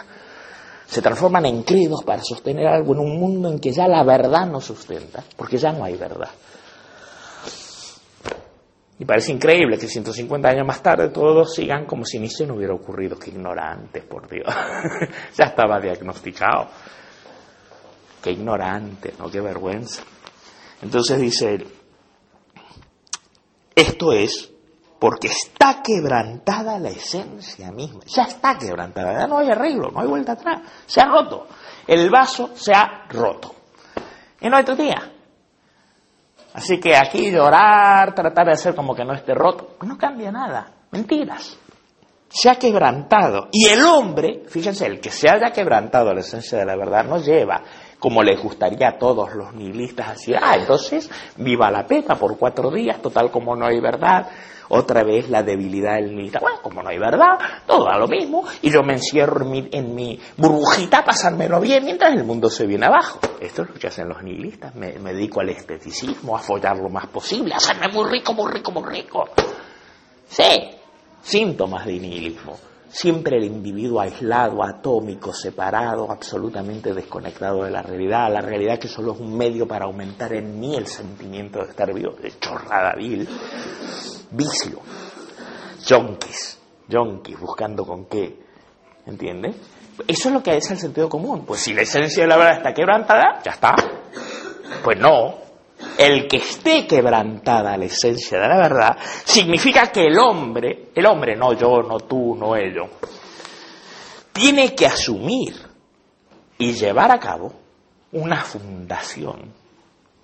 Se 0.86 1.02
transforman 1.02 1.46
en 1.46 1.64
credos 1.64 2.04
para 2.04 2.22
sostener 2.22 2.66
algo 2.68 2.94
en 2.94 3.00
un 3.00 3.18
mundo 3.18 3.48
en 3.50 3.58
que 3.58 3.72
ya 3.72 3.88
la 3.88 4.04
verdad 4.04 4.46
no 4.46 4.60
sustenta, 4.60 5.24
porque 5.36 5.58
ya 5.58 5.72
no 5.72 5.84
hay 5.84 5.96
verdad. 5.96 6.30
Y 8.98 9.04
parece 9.04 9.32
increíble 9.32 9.76
que 9.76 9.88
150 9.88 10.48
años 10.48 10.66
más 10.66 10.82
tarde 10.82 11.08
todos 11.08 11.54
sigan 11.54 11.84
como 11.84 12.04
si 12.04 12.18
ni 12.20 12.28
se 12.28 12.46
no 12.46 12.54
hubiera 12.54 12.74
ocurrido. 12.74 13.18
Qué 13.18 13.30
ignorantes, 13.30 14.04
por 14.04 14.28
Dios. 14.28 14.46
ya 15.34 15.46
estaba 15.46 15.80
diagnosticado. 15.80 16.68
Qué 18.22 18.30
ignorante, 18.30 19.14
¿no? 19.18 19.28
Qué 19.28 19.40
vergüenza. 19.40 20.02
Entonces 20.80 21.20
dice 21.20 21.54
él, 21.54 21.66
esto 23.74 24.12
es 24.12 24.52
porque 25.00 25.26
está 25.26 25.82
quebrantada 25.82 26.78
la 26.78 26.90
esencia 26.90 27.72
misma. 27.72 28.00
Ya 28.06 28.22
está 28.22 28.56
quebrantada, 28.56 29.18
ya 29.18 29.26
no 29.26 29.38
hay 29.38 29.50
arreglo, 29.50 29.90
no 29.90 30.00
hay 30.00 30.06
vuelta 30.06 30.32
atrás. 30.32 30.62
Se 30.86 31.00
ha 31.00 31.06
roto. 31.06 31.48
El 31.86 32.08
vaso 32.10 32.50
se 32.54 32.72
ha 32.72 33.06
roto. 33.10 33.54
Y 34.40 34.48
no 34.48 34.56
hay 34.56 34.62
otro 34.62 34.76
día. 34.76 35.13
Así 36.54 36.78
que 36.78 36.96
aquí 36.96 37.30
llorar, 37.30 38.14
tratar 38.14 38.46
de 38.46 38.52
hacer 38.52 38.74
como 38.74 38.94
que 38.94 39.04
no 39.04 39.12
esté 39.12 39.34
roto, 39.34 39.76
no 39.82 39.98
cambia 39.98 40.30
nada. 40.30 40.66
Mentiras. 40.92 41.58
Se 42.28 42.48
ha 42.48 42.54
quebrantado. 42.54 43.48
Y 43.52 43.66
el 43.68 43.84
hombre, 43.84 44.44
fíjense, 44.48 44.86
el 44.86 45.00
que 45.00 45.10
se 45.10 45.28
haya 45.28 45.52
quebrantado 45.52 46.14
la 46.14 46.20
esencia 46.20 46.58
de 46.58 46.64
la 46.64 46.76
verdad 46.76 47.04
no 47.04 47.18
lleva 47.18 47.62
como 48.04 48.22
les 48.22 48.38
gustaría 48.38 48.88
a 48.88 48.98
todos 48.98 49.34
los 49.34 49.54
nihilistas, 49.54 50.08
así, 50.10 50.34
ah, 50.34 50.56
entonces 50.58 51.10
viva 51.38 51.70
la 51.70 51.86
peta 51.86 52.16
por 52.16 52.36
cuatro 52.36 52.70
días, 52.70 53.00
total 53.00 53.30
como 53.30 53.56
no 53.56 53.64
hay 53.64 53.80
verdad, 53.80 54.26
otra 54.68 55.02
vez 55.04 55.28
la 55.30 55.42
debilidad 55.42 55.94
del 55.94 56.14
nihilista, 56.14 56.40
bueno, 56.40 56.60
como 56.62 56.82
no 56.82 56.88
hay 56.88 56.98
verdad, 56.98 57.38
todo 57.66 57.84
da 57.84 57.98
lo 57.98 58.08
mismo, 58.08 58.44
y 58.62 58.70
yo 58.70 58.82
me 58.82 58.94
encierro 58.94 59.42
en 59.42 59.50
mi, 59.50 59.68
en 59.72 59.94
mi 59.94 60.20
burbujita 60.36 61.04
pasármelo 61.04 61.60
bien 61.60 61.84
mientras 61.84 62.14
el 62.14 62.24
mundo 62.24 62.48
se 62.48 62.66
viene 62.66 62.86
abajo. 62.86 63.20
Esto 63.40 63.62
es 63.62 63.68
lo 63.68 63.74
que 63.74 63.86
hacen 63.86 64.08
los 64.08 64.22
nihilistas, 64.22 64.74
me, 64.74 64.98
me 64.98 65.12
dedico 65.12 65.40
al 65.40 65.50
esteticismo, 65.50 66.36
a 66.36 66.40
follar 66.40 66.76
lo 66.78 66.88
más 66.88 67.06
posible, 67.08 67.54
a 67.54 67.58
hacerme 67.58 67.88
muy 67.92 68.08
rico, 68.10 68.32
muy 68.32 68.52
rico, 68.52 68.72
muy 68.72 68.84
rico. 68.84 69.28
Sí, 70.28 70.70
síntomas 71.22 71.86
de 71.86 71.98
nihilismo. 71.98 72.56
Siempre 72.88 73.38
el 73.38 73.44
individuo 73.44 74.00
aislado, 74.00 74.62
atómico, 74.62 75.32
separado, 75.32 76.10
absolutamente 76.12 76.94
desconectado 76.94 77.64
de 77.64 77.70
la 77.70 77.82
realidad, 77.82 78.32
la 78.32 78.40
realidad 78.40 78.78
que 78.78 78.86
solo 78.86 79.14
es 79.14 79.20
un 79.20 79.36
medio 79.36 79.66
para 79.66 79.86
aumentar 79.86 80.32
en 80.32 80.60
mí 80.60 80.76
el 80.76 80.86
sentimiento 80.86 81.58
de 81.58 81.70
estar 81.70 81.92
vivo, 81.92 82.12
de 82.12 82.38
chorrada 82.38 82.94
vil, 82.96 83.28
vicio, 84.36 84.80
yonkis, 85.86 86.58
yonkis, 86.88 87.38
buscando 87.38 87.84
con 87.84 88.06
qué, 88.06 88.38
¿entiendes? 89.06 89.56
Eso 90.06 90.28
es 90.28 90.34
lo 90.34 90.42
que 90.42 90.56
es 90.56 90.70
el 90.70 90.78
sentido 90.78 91.08
común. 91.08 91.44
Pues 91.46 91.60
si 91.60 91.72
la 91.72 91.82
esencia 91.82 92.24
de 92.24 92.28
la 92.28 92.36
verdad 92.36 92.56
está 92.58 92.74
quebrantada, 92.74 93.40
ya 93.44 93.52
está. 93.52 93.74
Pues 94.82 94.98
no, 94.98 95.36
el 95.98 96.26
que 96.26 96.38
esté 96.38 96.86
quebrantada 96.86 97.76
la 97.76 97.84
esencia 97.84 98.38
de 98.40 98.48
la 98.48 98.56
verdad, 98.56 98.98
significa 99.24 99.86
que 99.92 100.06
el 100.06 100.18
hombre, 100.18 100.90
el 100.94 101.06
hombre, 101.06 101.36
no 101.36 101.52
yo, 101.54 101.82
no 101.82 102.00
tú, 102.00 102.34
no 102.34 102.56
ellos, 102.56 102.88
tiene 104.32 104.74
que 104.74 104.86
asumir 104.86 105.54
y 106.58 106.72
llevar 106.72 107.12
a 107.12 107.20
cabo 107.20 107.52
una 108.12 108.42
fundación, 108.42 109.52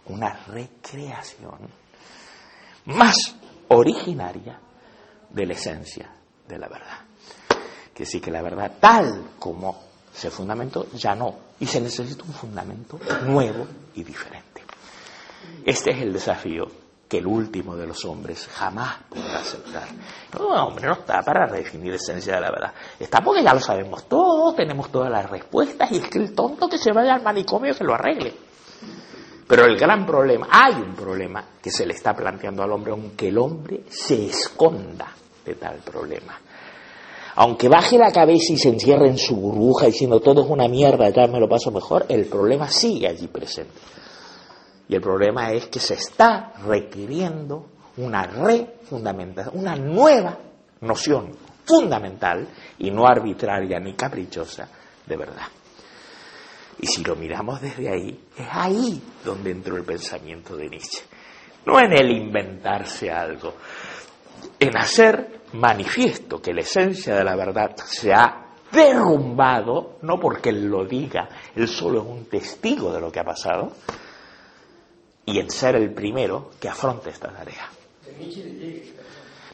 una 0.07 0.33
recreación 0.49 1.81
más 2.87 3.37
originaria 3.71 4.59
de 5.31 5.47
la 5.47 5.53
esencia 5.53 6.11
de 6.47 6.59
la 6.59 6.69
verdad. 6.69 6.99
Que 7.95 8.05
sí 8.05 8.21
que 8.21 8.31
la 8.31 8.43
verdad 8.43 8.73
tal 8.81 9.33
como 9.39 9.91
se 10.13 10.31
fundamentó 10.31 10.87
ya 10.93 11.15
no, 11.15 11.35
y 11.61 11.67
se 11.67 11.81
necesita 11.81 12.25
un 12.25 12.33
fundamento 12.33 12.99
nuevo 13.25 13.67
y 13.95 14.03
diferente. 14.03 14.65
Este 15.65 15.91
es 15.91 16.03
el 16.03 16.13
desafío 16.13 16.67
que 17.09 17.19
el 17.19 17.27
último 17.27 17.77
de 17.77 17.87
los 17.87 18.05
hombres 18.05 18.47
jamás 18.47 18.99
podrá 19.09 19.39
aceptar. 19.39 19.89
No, 20.39 20.67
hombre, 20.67 20.87
no 20.87 20.93
está 20.95 21.23
para 21.23 21.47
redefinir 21.47 21.91
la 21.91 21.97
esencia 21.97 22.37
de 22.37 22.41
la 22.41 22.51
verdad. 22.51 22.73
Está 22.99 23.21
porque 23.21 23.43
ya 23.43 23.53
lo 23.53 23.61
sabemos 23.61 24.09
todos, 24.09 24.55
tenemos 24.55 24.91
todas 24.91 25.11
las 25.11 25.29
respuestas 25.29 25.91
y 25.93 25.99
es 25.99 26.09
que 26.09 26.19
el 26.19 26.35
tonto 26.35 26.69
que 26.69 26.79
se 26.79 26.93
vaya 26.93 27.15
al 27.15 27.23
manicomio 27.23 27.75
que 27.75 27.85
lo 27.85 27.95
arregle. 27.95 28.35
Pero 29.51 29.65
el 29.65 29.77
gran 29.77 30.07
problema, 30.07 30.47
hay 30.49 30.75
un 30.75 30.95
problema 30.95 31.45
que 31.61 31.73
se 31.73 31.85
le 31.85 31.95
está 31.95 32.15
planteando 32.15 32.63
al 32.63 32.71
hombre, 32.71 32.93
aunque 32.93 33.31
el 33.31 33.39
hombre 33.39 33.81
se 33.89 34.27
esconda 34.27 35.09
de 35.45 35.57
tal 35.57 35.79
problema. 35.79 36.39
Aunque 37.35 37.69
baje 37.69 37.99
la 37.99 38.13
cabeza 38.13 38.53
y 38.53 38.59
se 38.59 38.69
encierre 38.69 39.09
en 39.09 39.19
su 39.19 39.35
burbuja 39.35 39.87
diciendo 39.87 40.21
todo 40.21 40.45
es 40.45 40.49
una 40.49 40.69
mierda, 40.69 41.11
ya 41.11 41.27
me 41.27 41.41
lo 41.41 41.49
paso 41.49 41.73
mejor, 41.73 42.07
el 42.09 42.27
problema 42.27 42.69
sigue 42.69 43.09
allí 43.09 43.27
presente. 43.27 43.75
Y 44.89 44.95
el 44.95 45.01
problema 45.01 45.51
es 45.51 45.67
que 45.67 45.81
se 45.81 45.95
está 45.95 46.53
requiriendo 46.65 47.71
una 47.97 48.23
refundamentación, 48.23 49.59
una 49.59 49.75
nueva 49.75 50.39
noción 50.83 51.33
fundamental 51.65 52.47
y 52.79 52.93
no 52.93 53.05
arbitraria 53.05 53.81
ni 53.81 53.95
caprichosa 53.95 54.69
de 55.05 55.17
verdad. 55.17 55.49
Y 56.81 56.87
si 56.87 57.05
lo 57.05 57.15
miramos 57.15 57.61
desde 57.61 57.91
ahí, 57.91 58.19
es 58.37 58.47
ahí 58.51 59.03
donde 59.25 59.51
entró 59.51 59.77
el 59.77 59.85
pensamiento 59.85 60.57
de 60.57 60.69
Nietzsche. 60.69 61.03
No 61.67 61.79
en 61.79 61.93
el 61.93 62.11
inventarse 62.11 63.11
algo, 63.11 63.55
en 64.59 64.77
hacer 64.77 65.41
manifiesto 65.53 66.41
que 66.41 66.55
la 66.55 66.63
esencia 66.63 67.15
de 67.15 67.25
la 67.25 67.37
verdad 67.37 67.77
se 67.77 68.15
ha 68.15 68.47
derrumbado, 68.73 69.99
no 70.03 70.19
porque 70.19 70.49
él 70.49 70.67
lo 70.67 70.87
diga, 70.87 71.29
él 71.55 71.69
solo 71.69 72.01
es 72.01 72.07
un 72.07 72.25
testigo 72.27 72.93
de 72.93 73.01
lo 73.01 73.13
que 73.13 73.21
ha 73.21 73.25
pasado, 73.25 73.73
y 75.27 75.39
en 75.39 75.51
ser 75.51 75.77
el 75.77 75.93
primero 75.93 76.51
que 76.59 76.69
afronte 76.69 77.11
esta 77.11 77.31
tarea. 77.31 77.69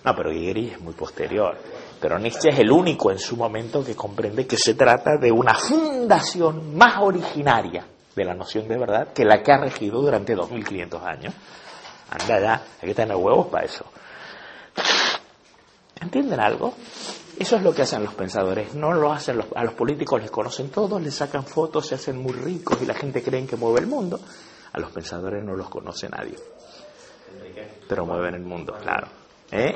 No, 0.05 0.15
pero 0.15 0.31
Hegel 0.31 0.71
es 0.71 0.81
muy 0.81 0.95
posterior. 0.95 1.59
Pero 2.01 2.19
Nietzsche 2.19 2.51
es 2.51 2.59
el 2.59 2.71
único 2.71 3.11
en 3.11 3.19
su 3.19 3.37
momento 3.37 3.85
que 3.85 3.97
comprende 3.97 4.47
que 4.47 4.57
se 4.57 4.75
trata 4.75 5.17
de 5.17 5.33
una 5.33 5.55
fundación 5.55 6.77
más 6.77 6.99
originaria 7.01 7.87
de 8.15 8.25
la 8.25 8.35
noción 8.35 8.67
de 8.67 8.79
verdad 8.79 9.13
que 9.13 9.25
la 9.25 9.43
que 9.43 9.53
ha 9.53 9.59
regido 9.59 10.01
durante 10.01 10.35
2500 10.35 11.03
años. 11.03 11.35
Anda 12.11 12.41
ya, 12.41 12.63
hay 12.81 12.89
que 12.89 12.95
tener 12.95 13.17
huevos 13.17 13.49
para 13.49 13.65
eso. 13.65 13.85
¿Entienden 16.01 16.41
algo? 16.41 16.75
Eso 17.39 17.57
es 17.57 17.63
lo 17.63 17.75
que 17.75 17.83
hacen 17.83 18.05
los 18.05 18.15
pensadores. 18.15 18.75
No 18.75 18.93
lo 18.93 19.13
hacen 19.13 19.37
los, 19.39 19.47
a 19.55 19.65
los 19.65 19.75
políticos, 19.75 20.21
les 20.23 20.31
conocen 20.31 20.71
todos, 20.71 21.03
les 21.03 21.15
sacan 21.15 21.45
fotos, 21.45 21.87
se 21.87 21.97
hacen 21.97 22.17
muy 22.17 22.33
ricos 22.33 22.81
y 22.81 22.87
la 22.87 22.95
gente 22.95 23.23
cree 23.23 23.47
que 23.47 23.57
mueve 23.57 23.81
el 23.81 23.87
mundo. 23.87 24.19
A 24.73 24.81
los 24.81 24.91
pensadores 24.91 25.45
no 25.45 25.55
los 25.55 25.69
conoce 25.69 26.09
nadie. 26.09 26.37
Pero 27.89 28.07
mueven 28.07 28.35
el 28.35 28.43
mundo, 28.43 28.75
claro. 28.81 29.09
¿Eh? 29.51 29.75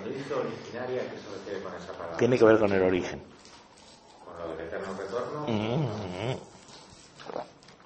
Cuando 0.00 0.16
dice 0.16 0.34
más 0.34 0.44
originaria, 0.44 0.50
cuando 0.50 0.50
dice 0.50 0.58
originaria, 0.58 1.10
¿qué 1.10 1.18
se 1.18 1.30
refiere 1.30 1.62
con 1.62 1.74
esa 1.74 1.92
palabra? 1.92 2.16
Tiene 2.16 2.38
que 2.38 2.44
ver 2.44 2.58
con 2.58 2.72
el 2.72 2.82
origen. 2.82 3.22
¿Con 4.24 4.38
lo 4.38 4.56
del 4.56 4.66
eterno 4.66 4.94
retorno? 4.98 5.46
Mm-hmm. 5.46 6.38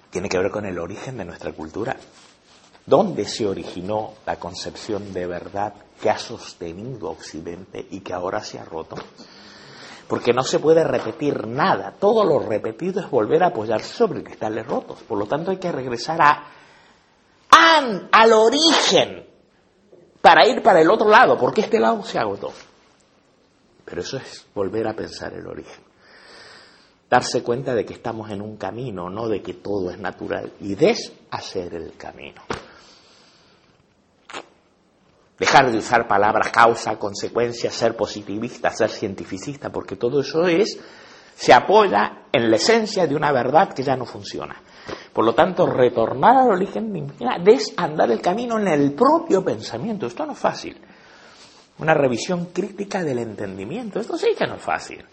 Tiene 0.09 0.29
que 0.29 0.37
ver 0.37 0.51
con 0.51 0.65
el 0.65 0.79
origen 0.79 1.17
de 1.17 1.25
nuestra 1.25 1.51
cultura. 1.51 1.97
¿Dónde 2.85 3.25
se 3.25 3.45
originó 3.45 4.13
la 4.25 4.37
concepción 4.37 5.11
de 5.11 5.25
verdad 5.25 5.73
que 6.01 6.09
ha 6.09 6.17
sostenido 6.17 7.09
Occidente 7.09 7.85
y 7.89 7.99
que 7.99 8.13
ahora 8.13 8.41
se 8.43 8.59
ha 8.59 8.65
roto? 8.65 8.95
porque 10.07 10.33
no 10.33 10.43
se 10.43 10.59
puede 10.59 10.83
repetir 10.83 11.47
nada. 11.47 11.95
Todo 11.99 12.23
lo 12.23 12.37
repetido 12.37 13.01
es 13.01 13.09
volver 13.09 13.41
a 13.41 13.47
apoyarse 13.47 13.91
sobre 13.91 14.23
cristales 14.23 14.63
rotos. 14.67 14.99
Por 15.01 15.17
lo 15.17 15.25
tanto, 15.25 15.49
hay 15.49 15.57
que 15.57 15.71
regresar 15.71 16.21
a 16.21 16.43
an, 17.49 18.07
al 18.11 18.33
origen 18.33 19.24
para 20.25 20.47
ir 20.47 20.63
para 20.63 20.81
el 20.81 20.89
otro 20.89 21.07
lado, 21.07 21.37
porque 21.37 21.61
este 21.61 21.79
lado 21.79 22.03
se 22.03 22.17
agotó. 22.17 22.51
Pero 23.85 24.01
eso 24.01 24.17
es 24.17 24.47
volver 24.55 24.87
a 24.87 24.95
pensar 24.95 25.31
el 25.35 25.45
origen. 25.45 25.83
Darse 27.07 27.43
cuenta 27.43 27.75
de 27.75 27.85
que 27.85 27.93
estamos 27.93 28.31
en 28.31 28.41
un 28.41 28.57
camino, 28.57 29.07
no 29.07 29.27
de 29.27 29.43
que 29.43 29.53
todo 29.53 29.91
es 29.91 29.99
natural, 29.99 30.51
y 30.61 30.73
deshacer 30.73 31.75
el 31.75 31.95
camino. 31.95 32.41
Dejar 35.37 35.71
de 35.71 35.77
usar 35.77 36.07
palabras 36.07 36.49
causa, 36.49 36.97
consecuencia, 36.97 37.69
ser 37.69 37.95
positivista, 37.95 38.71
ser 38.71 38.89
cientificista, 38.89 39.69
porque 39.69 39.95
todo 39.95 40.21
eso 40.21 40.47
es, 40.47 40.79
se 41.35 41.53
apoya 41.53 42.23
en 42.31 42.49
la 42.49 42.55
esencia 42.55 43.05
de 43.05 43.15
una 43.15 43.31
verdad 43.31 43.73
que 43.73 43.83
ya 43.83 43.95
no 43.95 44.07
funciona. 44.07 44.59
Por 45.13 45.25
lo 45.25 45.33
tanto, 45.33 45.65
retornar 45.65 46.37
al 46.37 46.51
origen 46.51 46.95
implica 46.95 47.37
desandar 47.39 48.11
el 48.11 48.21
camino 48.21 48.59
en 48.59 48.67
el 48.67 48.93
propio 48.93 49.43
pensamiento. 49.43 50.07
Esto 50.07 50.25
no 50.25 50.33
es 50.33 50.39
fácil. 50.39 50.77
Una 51.79 51.93
revisión 51.93 52.47
crítica 52.53 53.03
del 53.03 53.19
entendimiento. 53.19 53.99
Esto 53.99 54.17
sí 54.17 54.29
que 54.37 54.47
no 54.47 54.55
es 54.55 54.61
fácil 54.61 55.05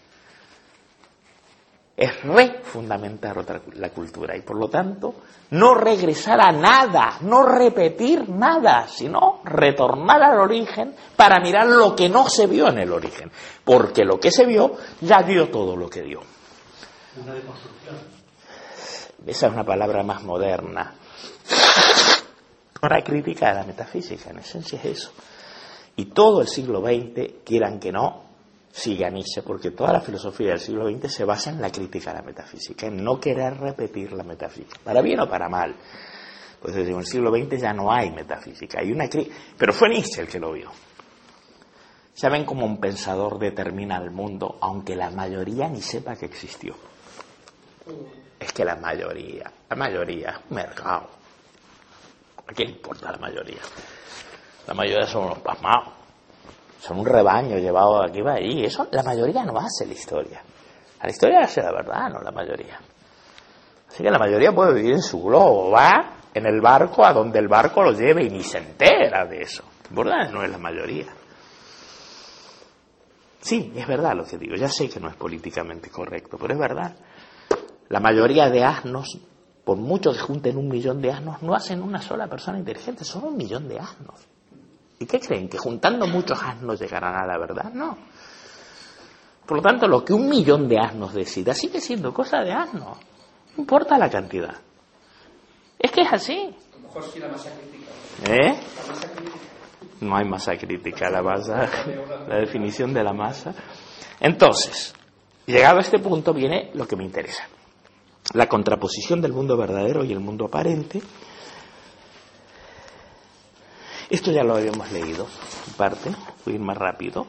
es 1.95 2.23
refundamentar 2.23 3.37
otra, 3.37 3.61
la 3.75 3.89
cultura 3.89 4.35
y 4.35 4.41
por 4.41 4.57
lo 4.57 4.67
tanto 4.67 5.13
no 5.51 5.75
regresar 5.75 6.41
a 6.41 6.51
nada, 6.51 7.17
no 7.21 7.43
repetir 7.43 8.27
nada, 8.29 8.87
sino 8.87 9.41
retornar 9.43 10.23
al 10.23 10.39
origen 10.39 10.95
para 11.15 11.39
mirar 11.39 11.67
lo 11.67 11.95
que 11.95 12.09
no 12.09 12.27
se 12.27 12.47
vio 12.47 12.67
en 12.69 12.79
el 12.79 12.91
origen, 12.91 13.31
porque 13.63 14.03
lo 14.03 14.19
que 14.19 14.31
se 14.31 14.45
vio 14.45 14.71
ya 15.01 15.21
dio 15.21 15.49
todo 15.49 15.75
lo 15.75 15.87
que 15.87 16.01
dio. 16.01 16.21
Una 17.21 17.33
deconstrucción. 17.33 18.22
Esa 19.25 19.47
es 19.47 19.53
una 19.53 19.63
palabra 19.63 20.03
más 20.03 20.23
moderna. 20.23 20.95
Una 22.81 23.01
crítica 23.01 23.49
de 23.49 23.55
la 23.55 23.63
metafísica, 23.63 24.31
en 24.31 24.39
esencia 24.39 24.77
es 24.79 24.85
eso. 24.85 25.11
Y 25.95 26.05
todo 26.05 26.41
el 26.41 26.47
siglo 26.47 26.81
XX, 26.81 27.43
quieran 27.45 27.79
que 27.79 27.91
no, 27.91 28.23
sigue 28.71 29.09
Nietzsche, 29.09 29.43
porque 29.43 29.71
toda 29.71 29.93
la 29.93 30.01
filosofía 30.01 30.49
del 30.49 30.59
siglo 30.59 30.89
XX 30.89 31.13
se 31.13 31.23
basa 31.23 31.51
en 31.51 31.61
la 31.61 31.71
crítica 31.71 32.11
a 32.11 32.15
la 32.15 32.21
metafísica, 32.21 32.87
en 32.87 33.03
no 33.03 33.19
querer 33.19 33.57
repetir 33.57 34.11
la 34.11 34.23
metafísica, 34.23 34.79
para 34.83 35.01
bien 35.01 35.19
o 35.21 35.29
para 35.29 35.47
mal. 35.47 35.75
Pues 36.59 36.75
desde 36.75 36.91
el 36.91 37.05
siglo 37.05 37.31
XX 37.31 37.61
ya 37.61 37.73
no 37.73 37.91
hay 37.91 38.11
metafísica, 38.11 38.79
hay 38.81 38.91
una 38.91 39.05
pero 39.57 39.73
fue 39.73 39.89
Nietzsche 39.89 40.21
el 40.21 40.27
que 40.27 40.39
lo 40.39 40.51
vio. 40.51 40.71
¿Saben 42.13 42.45
cómo 42.45 42.65
un 42.65 42.79
pensador 42.79 43.39
determina 43.39 43.97
el 43.97 44.11
mundo, 44.11 44.57
aunque 44.61 44.95
la 44.95 45.09
mayoría 45.09 45.67
ni 45.69 45.81
sepa 45.81 46.15
que 46.15 46.25
existió? 46.25 46.75
Es 48.43 48.51
que 48.51 48.65
la 48.65 48.75
mayoría, 48.75 49.51
la 49.69 49.75
mayoría 49.75 50.41
mercado. 50.49 51.09
¿A 52.45 52.53
quién 52.53 52.69
importa 52.71 53.11
la 53.11 53.17
mayoría? 53.17 53.61
La 54.67 54.73
mayoría 54.73 55.07
son 55.07 55.25
unos 55.25 55.39
pasmados 55.39 56.03
son 56.83 56.99
un 56.99 57.05
rebaño 57.05 57.57
llevado 57.57 58.03
aquí 58.03 58.21
va 58.21 58.33
ahí. 58.33 58.65
Eso 58.65 58.87
la 58.91 59.03
mayoría 59.03 59.45
no 59.45 59.57
hace 59.57 59.85
la 59.85 59.93
historia. 59.93 60.41
La 61.01 61.09
historia 61.09 61.39
hace 61.39 61.61
la 61.61 61.71
verdad, 61.71 62.09
no 62.09 62.19
la 62.19 62.31
mayoría. 62.31 62.77
Así 63.87 64.03
que 64.03 64.11
la 64.11 64.19
mayoría 64.19 64.51
puede 64.51 64.73
vivir 64.73 64.93
en 64.93 65.01
su 65.01 65.23
globo, 65.23 65.71
va 65.71 66.17
en 66.33 66.45
el 66.45 66.59
barco 66.59 67.05
a 67.05 67.13
donde 67.13 67.39
el 67.39 67.47
barco 67.47 67.83
lo 67.83 67.93
lleve 67.93 68.25
y 68.25 68.29
ni 68.29 68.43
se 68.43 68.57
entera 68.57 69.25
de 69.25 69.43
eso. 69.43 69.63
¿Verdad? 69.91 70.29
No 70.29 70.43
es 70.43 70.49
la 70.49 70.57
mayoría. 70.57 71.07
Sí, 73.39 73.71
es 73.75 73.87
verdad 73.87 74.13
lo 74.15 74.25
que 74.25 74.37
digo. 74.37 74.55
Ya 74.55 74.67
sé 74.67 74.89
que 74.89 74.99
no 74.99 75.07
es 75.07 75.15
políticamente 75.15 75.89
correcto, 75.89 76.37
pero 76.37 76.53
es 76.53 76.59
verdad. 76.59 76.93
La 77.93 77.99
mayoría 77.99 78.49
de 78.49 78.63
asnos, 78.63 79.19
por 79.63 79.77
mucho 79.77 80.11
que 80.11 80.17
junten 80.17 80.57
un 80.57 80.67
millón 80.67 80.99
de 80.99 81.11
asnos, 81.11 81.43
no 81.43 81.53
hacen 81.53 81.79
una 81.83 82.01
sola 82.01 82.25
persona 82.25 82.57
inteligente, 82.57 83.03
son 83.03 83.23
un 83.25 83.37
millón 83.37 83.67
de 83.67 83.77
asnos. 83.77 84.15
¿Y 84.97 85.05
qué 85.05 85.19
creen? 85.19 85.47
¿Que 85.47 85.59
juntando 85.59 86.07
muchos 86.07 86.41
asnos 86.41 86.79
llegarán 86.79 87.13
a 87.13 87.27
la 87.27 87.37
verdad? 87.37 87.71
No. 87.71 87.95
Por 89.45 89.57
lo 89.57 89.61
tanto, 89.61 89.87
lo 89.87 90.03
que 90.03 90.11
un 90.11 90.27
millón 90.27 90.67
de 90.67 90.79
asnos 90.79 91.13
decida 91.13 91.53
sigue 91.53 91.79
siendo 91.79 92.11
cosa 92.11 92.39
de 92.39 92.51
asnos. 92.51 92.97
No 93.55 93.61
importa 93.61 93.95
la 93.99 94.09
cantidad. 94.09 94.55
Es 95.77 95.91
que 95.91 96.01
es 96.01 96.11
así. 96.11 96.55
¿Eh? 98.27 98.59
No 100.01 100.17
hay 100.17 100.25
masa 100.25 100.57
crítica, 100.57 101.11
la 101.11 101.21
masa, 101.21 101.69
la 102.27 102.37
definición 102.37 102.91
de 102.91 103.03
la 103.03 103.13
masa. 103.13 103.53
Entonces, 104.19 104.95
llegado 105.45 105.77
a 105.77 105.81
este 105.81 105.99
punto 105.99 106.33
viene 106.33 106.71
lo 106.73 106.87
que 106.87 106.95
me 106.95 107.03
interesa. 107.03 107.47
La 108.33 108.47
contraposición 108.47 109.21
del 109.21 109.33
mundo 109.33 109.55
verdadero 109.57 110.03
y 110.03 110.11
el 110.11 110.19
mundo 110.19 110.45
aparente 110.45 111.01
esto 114.13 114.31
ya 114.31 114.43
lo 114.43 114.55
habíamos 114.55 114.91
leído, 114.91 115.25
en 115.65 115.73
parte, 115.73 116.11
voy 116.45 116.53
a 116.53 116.57
ir 116.57 116.61
más 116.61 116.77
rápido. 116.77 117.25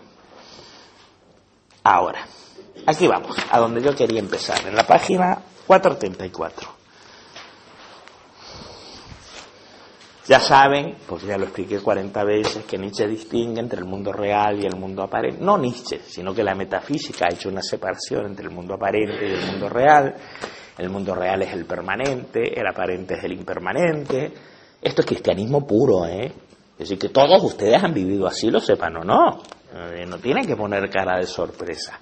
Ahora, 1.82 2.26
aquí 2.84 3.07
vamos, 3.07 3.34
a 3.50 3.59
donde 3.59 3.80
yo 3.80 3.94
quería 3.94 4.20
empezar, 4.20 4.66
en 4.66 4.76
la 4.76 4.86
página 4.86 5.40
434. 5.66 6.68
Ya 10.26 10.40
saben, 10.40 10.96
porque 11.07 11.26
ya 11.26 11.38
lo 11.38 11.44
expliqué 11.44 11.80
40 11.80 12.22
veces, 12.22 12.64
que 12.66 12.76
Nietzsche 12.76 13.09
distingue 13.09 13.61
entre 13.61 13.78
el 13.78 13.86
mundo 13.86 14.12
real 14.12 14.62
y 14.62 14.66
el 14.66 14.76
mundo 14.76 15.02
aparente. 15.02 15.42
No 15.42 15.57
Nietzsche, 15.57 16.00
sino 16.07 16.34
que 16.34 16.44
la 16.44 16.55
metafísica 16.55 17.24
ha 17.24 17.34
hecho 17.34 17.48
una 17.48 17.62
separación 17.62 18.26
entre 18.26 18.44
el 18.44 18.50
mundo 18.50 18.74
aparente 18.74 19.26
y 19.26 19.32
el 19.32 19.46
mundo 19.46 19.70
real. 19.70 20.14
El 20.79 20.91
mundo 20.91 21.14
real 21.14 21.43
es 21.43 21.53
el 21.53 21.66
permanente, 21.66 22.59
el 22.59 22.66
aparente 22.66 23.14
es 23.14 23.25
el 23.25 23.33
impermanente. 23.33 24.33
Esto 24.83 25.03
es 25.03 25.07
cristianismo 25.07 25.66
puro, 25.66 26.07
¿eh? 26.07 26.27
Es 26.72 26.79
decir, 26.79 26.99
que 26.99 27.09
todos 27.09 27.43
ustedes 27.43 27.83
han 27.83 27.95
vivido 27.95 28.27
así, 28.27 28.51
lo 28.51 28.61
sepan 28.61 28.97
o 28.97 29.05
no. 29.05 29.43
Eh, 29.72 30.05
no 30.07 30.18
tienen 30.18 30.47
que 30.47 30.57
poner 30.57 30.91
cara 30.91 31.18
de 31.18 31.27
sorpresa. 31.27 31.99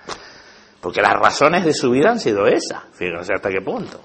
Porque 0.81 1.03
las 1.03 1.13
razones 1.13 1.65
de 1.65 1.75
su 1.75 1.91
vida 1.91 2.11
han 2.11 2.19
sido 2.19 2.47
esas. 2.47 2.83
Fíjense 2.93 3.35
hasta 3.35 3.51
qué 3.51 3.61
punto. 3.63 4.01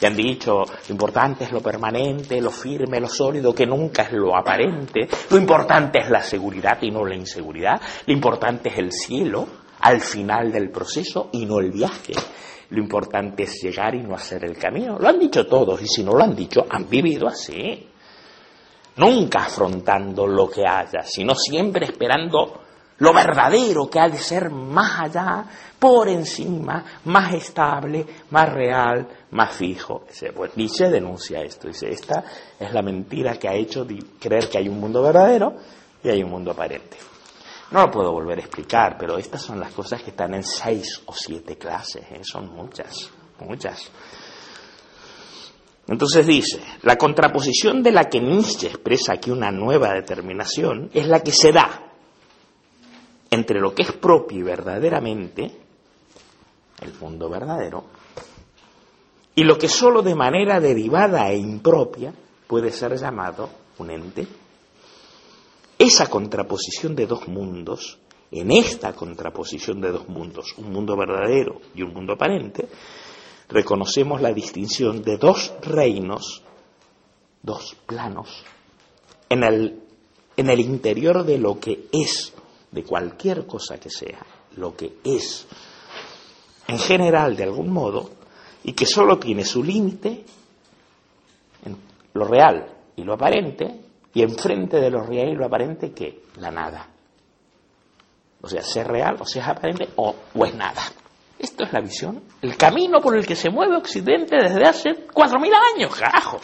Y 0.00 0.06
han 0.06 0.16
dicho, 0.16 0.62
lo 0.64 0.92
importante 0.92 1.44
es 1.44 1.52
lo 1.52 1.60
permanente, 1.60 2.40
lo 2.40 2.50
firme, 2.50 3.00
lo 3.00 3.08
sólido, 3.08 3.54
que 3.54 3.66
nunca 3.66 4.02
es 4.02 4.12
lo 4.12 4.36
aparente. 4.36 5.08
Lo 5.30 5.36
importante 5.36 5.98
es 6.00 6.08
la 6.08 6.22
seguridad 6.22 6.78
y 6.80 6.90
no 6.90 7.04
la 7.04 7.16
inseguridad. 7.16 7.80
Lo 8.06 8.12
importante 8.12 8.70
es 8.70 8.78
el 8.78 8.92
cielo 8.92 9.46
al 9.80 10.00
final 10.00 10.52
del 10.52 10.70
proceso 10.70 11.30
y 11.32 11.46
no 11.46 11.58
el 11.58 11.72
viaje. 11.72 12.14
Lo 12.70 12.82
importante 12.82 13.44
es 13.44 13.62
llegar 13.62 13.94
y 13.94 14.02
no 14.02 14.14
hacer 14.14 14.44
el 14.44 14.56
camino. 14.58 14.98
Lo 14.98 15.08
han 15.08 15.18
dicho 15.18 15.46
todos 15.46 15.80
y 15.82 15.86
si 15.86 16.02
no 16.02 16.12
lo 16.12 16.22
han 16.22 16.36
dicho, 16.36 16.66
han 16.68 16.88
vivido 16.88 17.26
así. 17.26 17.88
Nunca 18.96 19.44
afrontando 19.44 20.26
lo 20.26 20.50
que 20.50 20.66
haya, 20.66 21.02
sino 21.02 21.34
siempre 21.34 21.86
esperando 21.86 22.60
lo 22.98 23.14
verdadero 23.14 23.88
que 23.88 24.00
ha 24.00 24.08
de 24.08 24.18
ser 24.18 24.50
más 24.50 25.00
allá, 25.00 25.44
por 25.78 26.08
encima, 26.08 26.84
más 27.04 27.32
estable, 27.34 28.04
más 28.30 28.52
real, 28.52 29.06
más 29.30 29.52
fijo. 29.54 30.04
Pues 30.34 30.56
Nietzsche 30.56 30.88
denuncia 30.88 31.40
esto, 31.42 31.68
dice, 31.68 31.88
esta 31.90 32.24
es 32.58 32.72
la 32.72 32.82
mentira 32.82 33.38
que 33.38 33.48
ha 33.48 33.54
hecho 33.54 33.86
creer 34.18 34.48
que 34.48 34.58
hay 34.58 34.68
un 34.68 34.80
mundo 34.80 35.02
verdadero 35.02 35.54
y 36.02 36.08
hay 36.08 36.22
un 36.22 36.30
mundo 36.30 36.50
aparente. 36.50 36.96
No 37.70 37.82
lo 37.82 37.90
puedo 37.90 38.12
volver 38.12 38.38
a 38.38 38.42
explicar, 38.42 38.96
pero 38.98 39.18
estas 39.18 39.42
son 39.42 39.60
las 39.60 39.72
cosas 39.72 40.02
que 40.02 40.10
están 40.10 40.34
en 40.34 40.42
seis 40.42 41.02
o 41.06 41.12
siete 41.12 41.58
clases, 41.58 42.02
¿eh? 42.10 42.20
son 42.22 42.48
muchas, 42.54 43.10
muchas. 43.40 43.90
Entonces 45.86 46.26
dice, 46.26 46.60
la 46.82 46.96
contraposición 46.96 47.82
de 47.82 47.92
la 47.92 48.04
que 48.08 48.20
Nietzsche 48.20 48.68
expresa 48.68 49.14
aquí 49.14 49.30
una 49.30 49.50
nueva 49.50 49.92
determinación 49.92 50.90
es 50.94 51.06
la 51.06 51.20
que 51.20 51.32
se 51.32 51.52
da 51.52 51.92
entre 53.30 53.60
lo 53.60 53.74
que 53.74 53.82
es 53.82 53.92
propio 53.92 54.38
y 54.38 54.42
verdaderamente, 54.42 55.50
el 56.80 56.94
mundo 56.94 57.28
verdadero, 57.28 57.84
y 59.34 59.44
lo 59.44 59.58
que 59.58 59.68
sólo 59.68 60.02
de 60.02 60.14
manera 60.14 60.60
derivada 60.60 61.30
e 61.30 61.36
impropia 61.36 62.14
puede 62.46 62.70
ser 62.70 62.96
llamado 62.96 63.50
un 63.78 63.90
ente 63.90 64.26
esa 65.78 66.10
contraposición 66.10 66.96
de 66.96 67.06
dos 67.06 67.28
mundos, 67.28 67.98
en 68.30 68.50
esta 68.50 68.92
contraposición 68.92 69.80
de 69.80 69.92
dos 69.92 70.08
mundos, 70.08 70.54
un 70.58 70.72
mundo 70.72 70.96
verdadero 70.96 71.60
y 71.74 71.82
un 71.82 71.94
mundo 71.94 72.14
aparente, 72.14 72.68
reconocemos 73.48 74.20
la 74.20 74.32
distinción 74.32 75.02
de 75.02 75.16
dos 75.16 75.54
reinos, 75.62 76.42
dos 77.42 77.76
planos, 77.86 78.44
en 79.30 79.44
el, 79.44 80.60
interior 80.60 81.24
de 81.24 81.38
lo 81.38 81.58
que 81.58 81.86
es, 81.92 82.34
de 82.70 82.82
cualquier 82.82 83.46
cosa 83.46 83.78
que 83.78 83.90
sea, 83.90 84.26
lo 84.56 84.76
que 84.76 84.98
es, 85.04 85.46
en 86.66 86.78
general 86.78 87.36
de 87.36 87.44
algún 87.44 87.70
modo, 87.70 88.10
y 88.64 88.72
que 88.72 88.84
sólo 88.84 89.18
tiene 89.18 89.44
su 89.44 89.62
límite 89.62 90.24
en 91.64 91.76
lo 92.12 92.24
real 92.24 92.74
y 92.96 93.04
lo 93.04 93.14
aparente, 93.14 93.87
y 94.14 94.22
enfrente 94.22 94.80
de 94.80 94.90
lo 94.90 95.02
real 95.02 95.28
y 95.28 95.34
lo 95.34 95.46
aparente, 95.46 95.92
¿qué? 95.92 96.22
La 96.36 96.50
nada. 96.50 96.88
O 98.40 98.48
sea, 98.48 98.62
ser 98.62 98.86
real, 98.86 99.16
o 99.20 99.24
sea, 99.24 99.46
aparente, 99.50 99.88
o, 99.96 100.14
es 100.44 100.54
nada. 100.54 100.82
Esto 101.38 101.64
es 101.64 101.72
la 101.72 101.80
visión, 101.80 102.22
el 102.42 102.56
camino 102.56 103.00
por 103.00 103.16
el 103.16 103.26
que 103.26 103.36
se 103.36 103.50
mueve 103.50 103.76
Occidente 103.76 104.36
desde 104.36 104.64
hace 104.64 105.06
cuatro 105.12 105.38
mil 105.38 105.52
años, 105.74 105.94
carajo. 105.94 106.40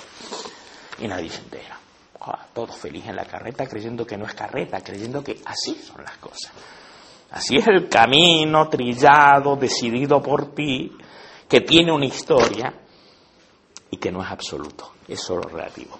Y 1.01 1.09
nadie 1.09 1.31
se 1.31 1.41
entera. 1.41 1.79
Ah, 2.21 2.47
todos 2.55 2.77
felices 2.77 3.11
en 3.11 3.17
la 3.17 3.25
carreta 3.25 3.67
creyendo 3.67 4.07
que 4.07 4.17
no 4.17 4.25
es 4.25 4.35
carreta, 4.35 4.81
creyendo 4.81 5.23
que 5.23 5.41
así 5.45 5.75
son 5.75 6.03
las 6.03 6.17
cosas. 6.19 6.53
Así 7.31 7.57
es 7.57 7.67
el 7.67 7.89
camino 7.89 8.69
trillado, 8.69 9.57
decidido 9.57 10.23
por 10.23 10.55
ti, 10.55 10.93
que 11.49 11.61
tiene 11.61 11.93
una 11.93 12.07
historia 12.07 12.73
y 13.91 13.97
que 13.97 14.13
no 14.13 14.23
es 14.23 14.31
absoluto, 14.31 14.93
es 15.09 15.21
solo 15.21 15.43
relativo. 15.43 15.99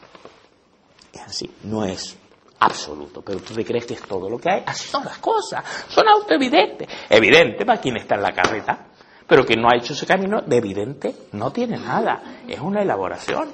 Es 1.15 1.21
así, 1.21 1.51
no 1.63 1.85
es 1.85 2.17
absoluto, 2.59 3.23
pero 3.23 3.41
tú 3.41 3.55
te 3.55 3.65
crees 3.65 3.87
que 3.87 3.95
es 3.95 4.03
todo 4.03 4.29
lo 4.29 4.39
que 4.39 4.51
hay. 4.51 4.63
Así 4.67 4.89
son 4.89 5.05
las 5.05 5.19
cosas, 5.19 5.65
son 5.89 6.09
autoevidentes. 6.09 6.89
Evidente 7.09 7.65
para 7.65 7.81
quien 7.81 7.97
está 7.97 8.17
en 8.17 8.23
la 8.23 8.33
carreta, 8.33 8.89
pero 9.27 9.45
quien 9.45 9.61
no 9.61 9.69
ha 9.69 9.77
hecho 9.77 9.93
ese 9.93 10.07
camino, 10.07 10.43
de 10.43 10.57
evidente 10.57 11.15
no 11.33 11.53
tiene 11.53 11.79
nada. 11.79 12.41
Es 12.49 12.61
una 12.61 12.83
elaboración 12.83 13.51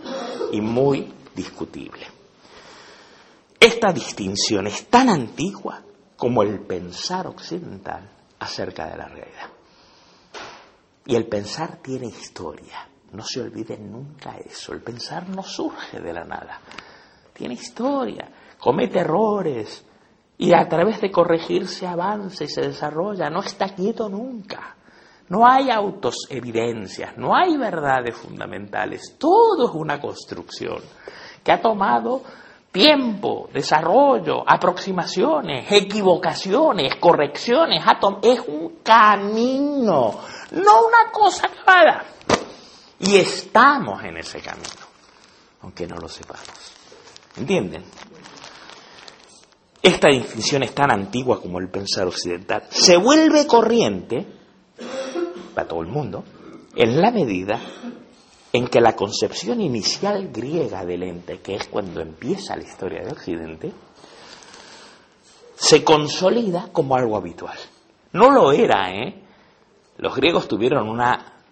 y 0.52 0.60
muy 0.60 1.12
discutible. 1.34 2.06
Esta 3.58 3.92
distinción 3.92 4.66
es 4.66 4.86
tan 4.86 5.10
antigua 5.10 5.82
como 6.16 6.42
el 6.42 6.60
pensar 6.60 7.26
occidental 7.26 8.08
acerca 8.38 8.86
de 8.86 8.96
la 8.96 9.06
realidad. 9.06 9.50
Y 11.06 11.14
el 11.14 11.26
pensar 11.26 11.78
tiene 11.82 12.06
historia. 12.06 12.88
No 13.12 13.24
se 13.24 13.40
olviden 13.40 13.90
nunca 13.90 14.36
eso. 14.38 14.72
El 14.72 14.80
pensar 14.80 15.28
no 15.28 15.42
surge 15.42 16.00
de 16.00 16.12
la 16.12 16.24
nada 16.24 16.60
tiene 17.40 17.54
historia, 17.54 18.28
comete 18.58 18.98
errores 18.98 19.82
y 20.36 20.52
a 20.52 20.68
través 20.68 21.00
de 21.00 21.10
corregirse 21.10 21.86
avanza 21.86 22.44
y 22.44 22.48
se 22.48 22.60
desarrolla, 22.60 23.30
no 23.30 23.40
está 23.40 23.74
quieto 23.74 24.10
nunca. 24.10 24.76
No 25.30 25.46
hay 25.46 25.70
autos 25.70 26.26
evidencias, 26.28 27.16
no 27.16 27.34
hay 27.34 27.56
verdades 27.56 28.14
fundamentales, 28.14 29.16
todo 29.16 29.70
es 29.70 29.74
una 29.74 29.98
construcción 29.98 30.82
que 31.42 31.50
ha 31.50 31.62
tomado 31.62 32.20
tiempo, 32.70 33.48
desarrollo, 33.54 34.44
aproximaciones, 34.46 35.64
equivocaciones, 35.72 36.96
correcciones, 36.96 37.82
es 38.22 38.40
un 38.48 38.80
camino, 38.82 40.20
no 40.50 40.86
una 40.86 41.10
cosa 41.10 41.46
acabada. 41.46 42.04
Y 42.98 43.16
estamos 43.16 44.04
en 44.04 44.18
ese 44.18 44.42
camino, 44.42 44.84
aunque 45.62 45.86
no 45.86 45.96
lo 45.96 46.06
sepamos. 46.06 46.69
¿Entienden? 47.36 47.84
Esta 49.82 50.08
distinción 50.08 50.62
es 50.62 50.74
tan 50.74 50.90
antigua 50.90 51.40
como 51.40 51.58
el 51.58 51.68
pensar 51.70 52.06
occidental. 52.06 52.64
Se 52.70 52.96
vuelve 52.96 53.46
corriente 53.46 54.26
para 55.54 55.66
todo 55.66 55.80
el 55.80 55.88
mundo 55.88 56.24
en 56.74 57.00
la 57.00 57.10
medida 57.10 57.60
en 58.52 58.66
que 58.66 58.80
la 58.80 58.94
concepción 58.94 59.60
inicial 59.60 60.28
griega 60.32 60.84
del 60.84 61.04
ente, 61.04 61.38
que 61.40 61.54
es 61.54 61.68
cuando 61.68 62.00
empieza 62.00 62.56
la 62.56 62.64
historia 62.64 63.02
de 63.02 63.12
Occidente, 63.12 63.72
se 65.54 65.84
consolida 65.84 66.68
como 66.72 66.96
algo 66.96 67.16
habitual. 67.16 67.56
No 68.12 68.30
lo 68.30 68.52
era, 68.52 68.90
¿eh? 68.90 69.22
Los 69.98 70.16
griegos 70.16 70.48
tuvieron 70.48 70.88
una, 70.88 71.42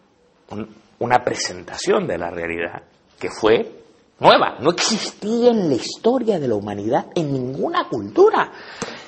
una 0.99 1.25
presentación 1.25 2.07
de 2.07 2.19
la 2.19 2.31
realidad 2.31 2.83
que 3.19 3.31
fue 3.31 3.85
nueva, 4.21 4.57
no 4.61 4.71
existía 4.71 5.51
en 5.51 5.69
la 5.69 5.77
historia 5.77 6.39
de 6.39 6.49
la 6.49 6.55
humanidad 6.55 7.07
en 7.15 7.33
ninguna 7.33 7.89
cultura. 7.89 8.51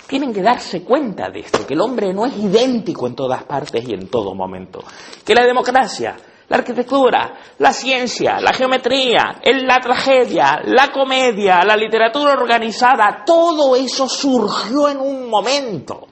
Tienen 0.07 0.33
que 0.33 0.43
darse 0.43 0.83
cuenta 0.83 1.31
de 1.31 1.41
esto, 1.41 1.67
que 1.67 1.75
el 1.75 1.81
hombre 1.81 2.13
no 2.13 2.27
es 2.27 2.37
idéntico 2.37 3.07
en 3.07 3.15
todas 3.15 3.45
partes 3.45 3.89
y 3.89 3.95
en 3.95 4.09
todo 4.09 4.35
momento, 4.35 4.83
que 5.25 5.35
la 5.35 5.45
democracia, 5.45 6.17
la 6.49 6.57
arquitectura, 6.57 7.35
la 7.59 7.73
ciencia, 7.73 8.41
la 8.41 8.53
geometría, 8.53 9.41
la 9.45 9.79
tragedia, 9.79 10.61
la 10.65 10.91
comedia, 10.91 11.65
la 11.65 11.77
literatura 11.77 12.33
organizada, 12.33 13.23
todo 13.25 13.77
eso 13.77 14.09
surgió 14.09 14.89
en 14.89 14.99
un 14.99 15.31
momento 15.31 16.09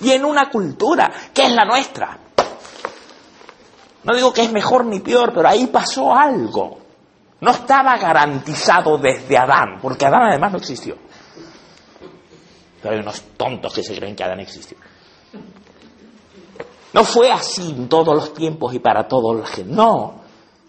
y 0.00 0.10
en 0.10 0.24
una 0.24 0.48
cultura 0.48 1.12
que 1.34 1.44
es 1.44 1.52
la 1.52 1.66
nuestra. 1.66 2.18
No 4.04 4.14
digo 4.14 4.32
que 4.32 4.42
es 4.42 4.52
mejor 4.52 4.86
ni 4.86 5.00
peor, 5.00 5.32
pero 5.34 5.48
ahí 5.48 5.66
pasó 5.66 6.14
algo. 6.14 6.83
No 7.44 7.50
estaba 7.50 7.98
garantizado 7.98 8.96
desde 8.96 9.36
Adán, 9.36 9.78
porque 9.82 10.06
Adán 10.06 10.30
además 10.30 10.52
no 10.52 10.58
existió. 10.58 10.96
Pero 12.80 12.94
hay 12.94 13.00
unos 13.02 13.20
tontos 13.36 13.74
que 13.74 13.82
se 13.82 13.94
creen 13.94 14.16
que 14.16 14.24
Adán 14.24 14.40
existió. 14.40 14.78
No 16.94 17.04
fue 17.04 17.30
así 17.30 17.68
en 17.68 17.86
todos 17.86 18.14
los 18.14 18.32
tiempos 18.32 18.72
y 18.72 18.78
para 18.78 19.06
todos 19.06 19.36
los 19.36 19.50
gente. 19.50 19.74
No. 19.74 20.22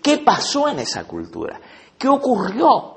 ¿Qué 0.04 0.18
pasó 0.18 0.68
en 0.68 0.80
esa 0.80 1.06
cultura? 1.06 1.62
¿Qué 1.98 2.10
ocurrió? 2.10 2.96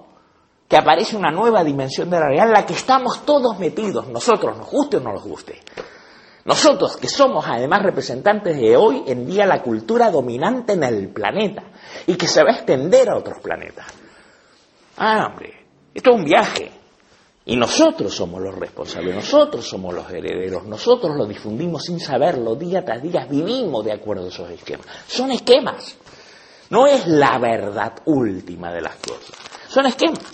Que 0.67 0.77
aparece 0.77 1.17
una 1.17 1.31
nueva 1.31 1.63
dimensión 1.63 2.11
de 2.11 2.19
la 2.19 2.27
realidad 2.27 2.47
en 2.49 2.55
la 2.55 2.67
que 2.67 2.75
estamos 2.75 3.25
todos 3.25 3.61
metidos, 3.61 4.09
nosotros, 4.09 4.59
nos 4.59 4.69
guste 4.69 4.97
o 4.97 5.01
no 5.01 5.13
nos 5.13 5.23
guste. 5.23 5.63
Nosotros, 6.45 6.97
que 6.97 7.09
somos 7.09 7.45
además 7.47 7.85
representantes 7.85 8.57
de 8.57 8.77
hoy 8.77 9.05
en 9.07 9.25
día 9.25 9.47
la 9.47 9.63
cultura 9.63 10.11
dominante 10.11 10.73
en 10.73 10.83
el 10.83 11.11
planeta 11.11 11.63
y 12.07 12.15
que 12.17 12.29
se 12.29 12.43
va 12.43 12.51
a 12.51 12.55
extender 12.57 13.09
a 13.11 13.17
otros 13.17 13.39
planetas. 13.41 13.87
Ah, 14.97 15.27
hombre, 15.31 15.67
esto 15.95 16.11
es 16.11 16.17
un 16.17 16.25
viaje. 16.25 16.73
Y 17.45 17.57
nosotros 17.57 18.15
somos 18.15 18.43
los 18.43 18.55
responsables, 18.55 19.15
nosotros 19.15 19.67
somos 19.67 19.95
los 19.95 20.11
herederos, 20.11 20.67
nosotros 20.67 21.17
lo 21.17 21.25
difundimos 21.25 21.83
sin 21.85 21.99
saberlo, 21.99 22.55
día 22.55 22.85
tras 22.85 23.03
día 23.03 23.25
vivimos 23.25 23.83
de 23.87 23.93
acuerdo 23.93 24.27
a 24.27 24.29
esos 24.29 24.51
esquemas. 24.51 24.87
Son 25.07 25.31
esquemas, 25.31 25.97
no 26.69 26.87
es 26.87 27.07
la 27.07 27.39
verdad 27.39 27.95
última 28.05 28.71
de 28.71 28.83
las 28.83 28.97
cosas, 28.97 29.35
son 29.71 29.87
esquemas. 29.87 30.27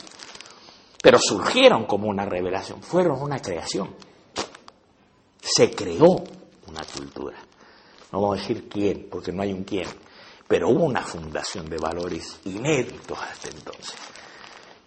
Pero 1.00 1.18
surgieron 1.18 1.84
como 1.84 2.08
una 2.08 2.24
revelación, 2.24 2.82
fueron 2.82 3.22
una 3.22 3.38
creación. 3.38 3.94
Se 5.40 5.70
creó 5.70 6.24
una 6.66 6.80
cultura. 6.96 7.36
No 8.10 8.22
vamos 8.22 8.38
a 8.38 8.40
decir 8.40 8.68
quién, 8.68 9.08
porque 9.08 9.30
no 9.30 9.42
hay 9.42 9.52
un 9.52 9.62
quién, 9.62 9.86
pero 10.54 10.68
hubo 10.68 10.84
una 10.84 11.02
fundación 11.02 11.68
de 11.68 11.78
valores 11.78 12.38
inéditos 12.44 13.18
hasta 13.20 13.48
entonces. 13.48 13.96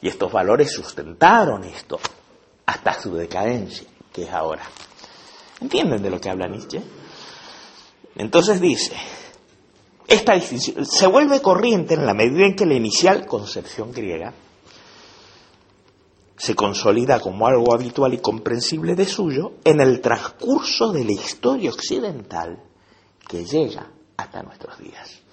Y 0.01 0.07
estos 0.07 0.31
valores 0.31 0.71
sustentaron 0.71 1.65
esto 1.65 1.99
hasta 2.65 2.93
su 2.93 3.13
decadencia, 3.13 3.85
que 4.13 4.23
es 4.23 4.29
ahora. 4.29 4.63
¿Entienden 5.59 6.01
de 6.01 6.09
lo 6.09 6.21
que 6.21 6.29
habla 6.29 6.47
Nietzsche? 6.47 6.81
Entonces 8.15 8.61
dice, 8.61 8.95
esta 10.07 10.35
distinción 10.35 10.85
se 10.85 11.05
vuelve 11.05 11.41
corriente 11.41 11.95
en 11.95 12.05
la 12.05 12.13
medida 12.13 12.45
en 12.45 12.55
que 12.55 12.65
la 12.65 12.75
inicial 12.75 13.25
concepción 13.25 13.91
griega 13.91 14.33
se 16.37 16.55
consolida 16.55 17.19
como 17.19 17.45
algo 17.45 17.73
habitual 17.73 18.13
y 18.13 18.19
comprensible 18.19 18.95
de 18.95 19.05
suyo 19.05 19.55
en 19.65 19.81
el 19.81 19.99
transcurso 19.99 20.93
de 20.93 21.03
la 21.03 21.11
historia 21.11 21.71
occidental 21.71 22.63
que 23.27 23.43
llega 23.43 23.91
hasta 24.15 24.43
nuestros 24.43 24.79
días. 24.79 25.26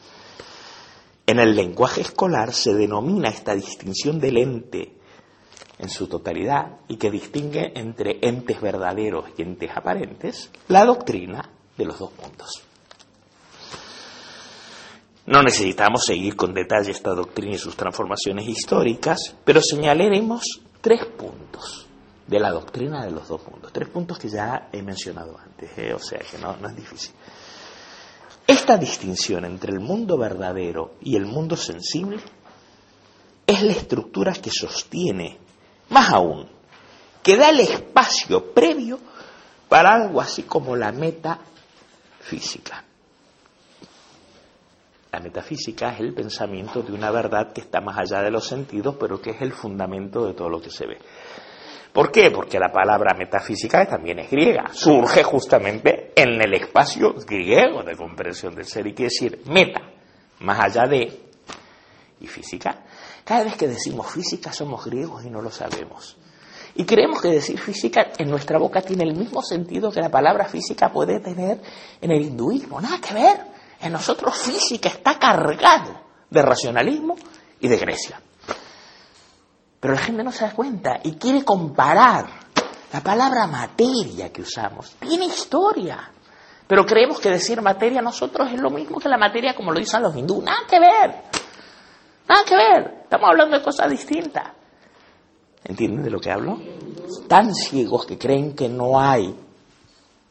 En 1.27 1.39
el 1.39 1.57
lenguaje 1.57 2.03
escolar 2.03 2.53
se 2.53 2.75
denomina 2.75 3.29
esta 3.29 3.55
distinción 3.55 4.21
del 4.21 4.37
ente 4.37 4.99
en 5.79 5.89
su 5.89 6.07
totalidad 6.07 6.81
y 6.87 6.97
que 6.97 7.11
distingue 7.11 7.73
entre 7.75 8.19
entes 8.21 8.61
verdaderos 8.61 9.27
y 9.37 9.43
entes 9.43 9.71
aparentes, 9.75 10.51
la 10.69 10.85
doctrina 10.85 11.51
de 11.77 11.85
los 11.85 11.99
dos 11.99 12.11
mundos. 12.21 12.63
No 15.27 15.43
necesitamos 15.43 16.05
seguir 16.05 16.37
con 16.37 16.53
detalle 16.53 16.91
esta 16.91 17.15
doctrina 17.15 17.55
y 17.55 17.59
sus 17.59 17.75
transformaciones 17.75 18.47
históricas, 18.47 19.35
pero 19.45 19.63
señalaremos 19.63 20.43
tres 20.83 21.07
puntos 21.07 21.87
de 22.27 22.39
la 22.39 22.51
doctrina 22.51 23.05
de 23.05 23.11
los 23.11 23.29
dos 23.29 23.41
mundos, 23.49 23.73
tres 23.73 23.89
puntos 23.89 24.19
que 24.19 24.29
ya 24.29 24.69
he 24.71 24.83
mencionado 24.83 25.39
antes, 25.39 25.71
¿eh? 25.79 25.95
o 25.95 25.99
sea 25.99 26.19
que 26.19 26.37
no 26.37 26.55
es 26.69 26.77
difícil. 26.77 27.15
Esta 28.47 28.77
distinción 28.77 29.45
entre 29.45 29.73
el 29.73 29.81
mundo 29.81 30.19
verdadero 30.19 30.95
y 31.01 31.17
el 31.17 31.25
mundo 31.25 31.57
sensible 31.57 32.21
es 33.47 33.63
la 33.63 33.73
estructura 33.73 34.33
que 34.33 34.51
sostiene, 34.51 35.39
más 35.89 36.11
aún, 36.11 36.49
que 37.23 37.37
da 37.37 37.51
el 37.51 37.61
espacio 37.61 38.53
previo 38.53 38.99
para 39.69 39.95
algo 39.95 40.21
así 40.21 40.43
como 40.43 40.77
la 40.77 40.93
metafísica. 40.93 42.85
La 45.11 45.21
metafísica 45.21 45.95
es 45.95 46.01
el 46.01 46.13
pensamiento 46.13 46.83
de 46.83 46.93
una 46.93 47.11
verdad 47.11 47.53
que 47.53 47.61
está 47.61 47.81
más 47.81 47.97
allá 47.99 48.21
de 48.21 48.31
los 48.31 48.47
sentidos, 48.47 48.97
pero 48.99 49.23
que 49.23 49.31
es 49.31 49.41
el 49.41 49.53
fundamento 49.53 50.27
de 50.27 50.35
todo 50.35 50.49
lo 50.49 50.61
que 50.61 50.71
se 50.71 50.87
ve. 50.87 50.99
¿Por 51.95 52.11
qué? 52.11 52.33
Porque 52.33 52.59
la 52.59 52.73
palabra 52.73 53.15
metafísica 53.15 53.87
también 53.87 54.19
es 54.19 54.29
griega. 54.29 54.65
Surge 54.73 55.23
justamente 55.23 56.11
en 56.17 56.43
el 56.43 56.53
espacio 56.55 57.15
griego 57.25 57.85
de 57.85 57.95
comprensión 57.95 58.53
del 58.57 58.67
ser 58.67 58.89
y 58.89 58.95
quiere 58.95 59.11
decir 59.11 59.43
meta, 59.47 59.81
más 60.41 60.59
allá 60.59 60.89
de, 60.89 61.21
y 62.19 62.27
física. 62.27 62.83
Cada 63.23 63.45
vez 63.45 63.55
que 63.55 63.69
decimos 63.69 64.11
física 64.11 64.53
somos 64.53 64.85
griegos 64.85 65.25
y 65.25 65.31
no 65.31 65.41
lo 65.41 65.53
sabemos. 65.53 66.17
Y 66.75 66.85
creemos 66.85 67.23
que 67.23 67.29
decir 67.29 67.61
física 67.61 68.11
en 68.19 68.29
nuestra 68.29 68.59
boca 68.59 68.83
tiene 68.83 69.05
el 69.05 69.15
mismo 69.15 69.41
sentido 69.41 69.93
que 69.93 70.01
la 70.01 70.11
palabra 70.11 70.47
física 70.47 70.93
puede 70.93 71.21
tener 71.21 71.61
en 72.01 72.11
el 72.11 72.23
hinduismo. 72.23 72.81
Nada 72.81 73.01
que 73.01 73.15
ver. 73.15 73.39
En 73.81 73.93
nosotros 73.93 74.37
física 74.37 74.89
está 74.89 75.17
cargado 75.17 76.01
de 76.29 76.43
racionalismo 76.43 77.15
y 77.61 77.69
de 77.69 77.77
Grecia. 77.77 78.21
Pero 79.85 79.97
la 79.97 80.01
gente 80.01 80.25
no 80.25 80.33
se 80.33 80.47
da 80.47 80.53
cuenta 80.53 80.99
y 81.03 81.17
quiere 81.17 81.45
comparar. 81.45 82.25
La 82.91 83.03
palabra 83.03 83.47
materia 83.47 84.33
que 84.33 84.41
usamos 84.41 84.93
tiene 84.93 85.27
historia. 85.27 86.11
Pero 86.67 86.87
creemos 86.87 87.21
que 87.21 87.29
decir 87.29 87.61
materia 87.61 88.01
nosotros 88.01 88.51
es 88.51 88.59
lo 88.63 88.71
mismo 88.71 88.99
que 88.99 89.11
la 89.11 89.19
materia 89.19 89.55
como 89.55 89.73
lo 89.73 89.79
dicen 89.79 90.01
los 90.01 90.17
hindúes. 90.17 90.45
Nada 90.45 90.61
que 90.67 90.81
ver. 90.81 91.11
Nada 92.27 92.45
que 92.49 92.57
ver. 92.57 93.01
Estamos 93.03 93.29
hablando 93.29 93.59
de 93.59 93.63
cosas 93.63 93.91
distintas. 93.91 94.53
¿Entienden 95.63 96.03
de 96.03 96.11
lo 96.11 96.19
que 96.19 96.31
hablo? 96.31 96.59
Tan 97.29 97.55
ciegos 97.55 98.07
que 98.07 98.17
creen 98.17 98.55
que 98.57 98.71
no 98.71 98.99
hay 98.99 99.39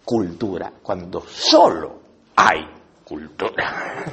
cultura 0.04 0.74
cuando 0.82 1.22
solo 1.28 2.00
hay 2.36 2.62
cultura. 3.04 4.04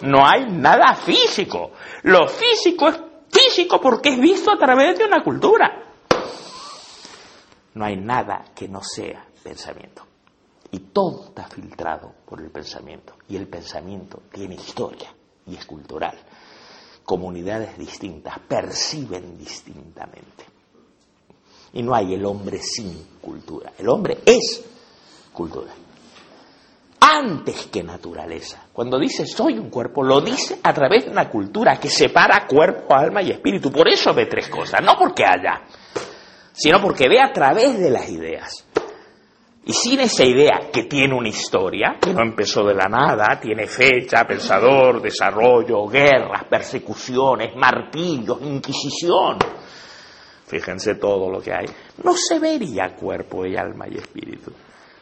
No 0.04 0.26
hay 0.26 0.46
nada 0.46 0.94
físico. 0.94 1.72
Lo 2.04 2.28
físico 2.28 2.88
es 2.88 2.98
físico 3.30 3.80
porque 3.80 4.10
es 4.10 4.20
visto 4.20 4.52
a 4.52 4.58
través 4.58 4.98
de 4.98 5.04
una 5.04 5.22
cultura. 5.22 5.84
No 7.74 7.84
hay 7.84 7.96
nada 7.96 8.44
que 8.54 8.68
no 8.68 8.80
sea 8.82 9.26
pensamiento. 9.42 10.02
Y 10.70 10.78
todo 10.78 11.26
está 11.26 11.44
filtrado 11.48 12.12
por 12.26 12.40
el 12.40 12.50
pensamiento. 12.50 13.14
Y 13.28 13.36
el 13.36 13.48
pensamiento 13.48 14.22
tiene 14.32 14.56
historia 14.56 15.14
y 15.46 15.56
es 15.56 15.64
cultural. 15.64 16.18
Comunidades 17.04 17.78
distintas 17.78 18.38
perciben 18.40 19.38
distintamente. 19.38 20.44
Y 21.72 21.82
no 21.82 21.94
hay 21.94 22.14
el 22.14 22.24
hombre 22.24 22.58
sin 22.60 23.18
cultura. 23.20 23.72
El 23.78 23.88
hombre 23.88 24.18
es 24.24 24.64
cultura 25.32 25.72
antes 27.06 27.66
que 27.66 27.84
naturaleza. 27.84 28.66
Cuando 28.72 28.98
dice 28.98 29.26
soy 29.26 29.58
un 29.58 29.70
cuerpo, 29.70 30.02
lo 30.02 30.20
dice 30.20 30.58
a 30.62 30.72
través 30.72 31.04
de 31.04 31.12
una 31.12 31.28
cultura 31.28 31.78
que 31.78 31.88
separa 31.88 32.46
cuerpo, 32.46 32.94
alma 32.94 33.22
y 33.22 33.30
espíritu. 33.30 33.70
Por 33.70 33.88
eso 33.88 34.12
ve 34.12 34.26
tres 34.26 34.48
cosas, 34.48 34.82
no 34.82 34.94
porque 34.98 35.24
haya, 35.24 35.62
sino 36.52 36.80
porque 36.80 37.08
ve 37.08 37.20
a 37.20 37.32
través 37.32 37.78
de 37.78 37.90
las 37.90 38.08
ideas. 38.08 38.66
Y 39.64 39.72
sin 39.72 40.00
esa 40.00 40.24
idea 40.24 40.70
que 40.72 40.84
tiene 40.84 41.14
una 41.14 41.28
historia, 41.28 41.96
que 42.00 42.12
no 42.12 42.22
empezó 42.22 42.64
de 42.64 42.74
la 42.74 42.88
nada, 42.88 43.40
tiene 43.40 43.66
fecha, 43.66 44.24
pensador, 44.24 45.02
desarrollo, 45.02 45.86
guerras, 45.86 46.44
persecuciones, 46.48 47.54
martirios, 47.56 48.40
inquisición. 48.42 49.38
Fíjense 50.46 50.94
todo 50.94 51.30
lo 51.30 51.40
que 51.40 51.52
hay. 51.52 51.66
No 52.04 52.14
se 52.14 52.38
vería 52.38 52.94
cuerpo 52.94 53.44
y 53.44 53.56
alma 53.56 53.86
y 53.88 53.96
espíritu. 53.96 54.52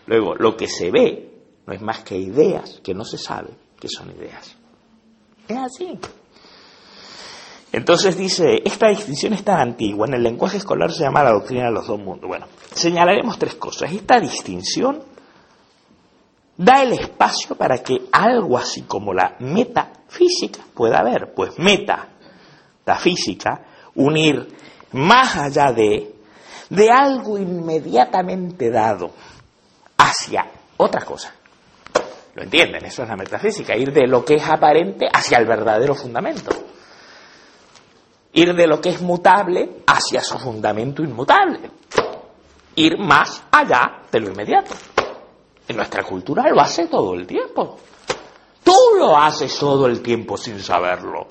Luego, 0.07 0.35
lo 0.35 0.57
que 0.57 0.67
se 0.67 0.91
ve 0.91 1.34
no 1.67 1.73
es 1.73 1.81
más 1.81 2.05
que 2.05 2.17
ideas 2.17 2.81
que 2.83 2.95
no 2.95 3.05
se 3.05 3.19
sabe 3.19 3.51
que 3.79 3.89
son 3.89 4.11
ideas. 4.11 4.57
Es 5.49 5.57
así. 5.57 5.99
Entonces 7.73 8.17
dice, 8.17 8.63
esta 8.65 8.89
distinción 8.89 9.33
es 9.33 9.45
tan 9.45 9.59
antigua, 9.61 10.07
en 10.07 10.15
el 10.15 10.23
lenguaje 10.23 10.59
escolar 10.59 10.93
se 10.93 11.03
llama 11.03 11.25
la 11.25 11.33
doctrina 11.33 11.65
de 11.67 11.73
los 11.73 11.87
dos 11.87 11.99
mundos. 11.99 12.29
Bueno, 12.29 12.47
señalaremos 12.73 13.39
tres 13.39 13.57
cosas. 13.57 13.93
Esta 13.93 14.21
distinción 14.21 15.03
da 16.57 16.83
el 16.83 16.93
espacio 16.93 17.57
para 17.57 17.79
que 17.79 17.97
algo 18.13 18.57
así 18.59 18.83
como 18.83 19.13
la 19.13 19.37
metafísica 19.41 20.61
pueda 20.73 21.01
haber. 21.01 21.35
Pues 21.35 21.59
meta, 21.59 22.11
la 22.87 22.97
física, 22.97 23.65
unir 23.97 24.57
más 24.93 25.37
allá 25.37 25.73
de, 25.73 26.15
de 26.71 26.91
algo 26.93 27.39
inmediatamente 27.39 28.71
dado 28.71 29.11
hacia 29.99 30.49
otra 30.77 31.05
cosa. 31.05 31.34
Lo 32.35 32.43
entienden, 32.43 32.85
eso 32.85 33.03
es 33.03 33.09
la 33.09 33.17
metafísica, 33.17 33.77
ir 33.77 33.93
de 33.93 34.07
lo 34.07 34.25
que 34.25 34.35
es 34.35 34.49
aparente 34.49 35.07
hacia 35.13 35.39
el 35.39 35.47
verdadero 35.47 35.95
fundamento. 35.95 36.51
Ir 38.33 38.55
de 38.55 38.67
lo 38.67 38.81
que 38.81 38.89
es 38.89 39.01
mutable 39.01 39.83
hacia 39.87 40.21
su 40.21 40.39
fundamento 40.39 41.03
inmutable. 41.03 41.71
Ir 42.75 42.99
más 42.99 43.45
allá 43.53 44.03
de 44.11 44.21
lo 44.21 44.31
inmediato. 44.31 44.75
En 45.69 45.77
nuestra 45.77 46.03
cultura 46.03 46.45
lo 46.51 46.61
hace 46.61 46.89
todo 46.89 47.15
el 47.15 47.27
tiempo. 47.27 47.79
Tú 48.65 48.75
lo 48.99 49.17
haces 49.17 49.57
todo 49.59 49.87
el 49.87 50.01
tiempo 50.01 50.37
sin 50.37 50.59
saberlo. 50.59 51.29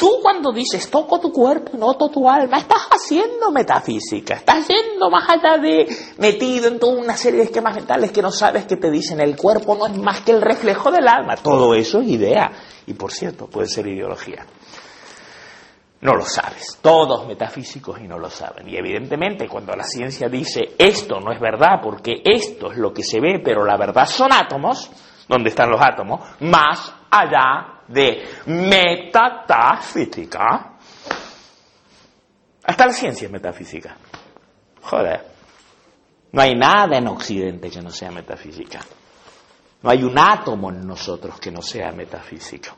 Tú 0.00 0.18
cuando 0.22 0.50
dices 0.50 0.90
toco 0.90 1.20
tu 1.20 1.30
cuerpo, 1.30 1.76
noto 1.76 2.08
tu 2.08 2.26
alma, 2.26 2.56
estás 2.56 2.88
haciendo 2.90 3.50
metafísica, 3.50 4.32
estás 4.32 4.66
yendo 4.66 5.10
más 5.10 5.28
allá 5.28 5.58
de 5.58 5.86
metido 6.16 6.68
en 6.68 6.78
toda 6.78 6.98
una 6.98 7.18
serie 7.18 7.40
de 7.40 7.44
esquemas 7.44 7.74
mentales 7.74 8.10
que 8.10 8.22
no 8.22 8.30
sabes 8.30 8.64
que 8.64 8.76
te 8.76 8.90
dicen 8.90 9.20
el 9.20 9.36
cuerpo 9.36 9.74
no 9.74 9.86
es 9.86 9.98
más 9.98 10.22
que 10.22 10.32
el 10.32 10.40
reflejo 10.40 10.90
del 10.90 11.06
alma. 11.06 11.36
Todo 11.36 11.74
eso 11.74 12.00
es 12.00 12.08
idea 12.08 12.50
y 12.86 12.94
por 12.94 13.12
cierto 13.12 13.46
puede 13.46 13.68
ser 13.68 13.88
ideología. 13.88 14.46
no 16.00 16.14
lo 16.14 16.24
sabes. 16.24 16.78
Todos 16.80 17.26
metafísicos 17.26 18.00
y 18.00 18.08
no 18.08 18.18
lo 18.18 18.30
saben. 18.30 18.66
Y 18.70 18.76
evidentemente 18.78 19.46
cuando 19.48 19.76
la 19.76 19.84
ciencia 19.84 20.30
dice 20.30 20.76
esto 20.78 21.20
no 21.20 21.30
es 21.30 21.38
verdad 21.38 21.80
porque 21.82 22.22
esto 22.24 22.72
es 22.72 22.78
lo 22.78 22.94
que 22.94 23.02
se 23.02 23.20
ve, 23.20 23.38
pero 23.44 23.66
la 23.66 23.76
verdad 23.76 24.06
son 24.06 24.32
átomos, 24.32 24.90
¿dónde 25.30 25.50
están 25.50 25.70
los 25.70 25.80
átomos? 25.80 26.20
Más 26.40 26.92
allá 27.08 27.82
de 27.86 28.28
metafísica. 28.46 29.16
Hasta 32.64 32.86
la 32.86 32.92
ciencia 32.92 33.26
es 33.26 33.32
metafísica. 33.32 33.96
Joder. 34.82 35.24
No 36.32 36.42
hay 36.42 36.56
nada 36.56 36.98
en 36.98 37.06
Occidente 37.06 37.70
que 37.70 37.80
no 37.80 37.90
sea 37.90 38.10
metafísica. 38.10 38.80
No 39.82 39.90
hay 39.90 40.02
un 40.02 40.18
átomo 40.18 40.70
en 40.70 40.84
nosotros 40.86 41.38
que 41.38 41.52
no 41.52 41.62
sea 41.62 41.92
metafísico. 41.92 42.76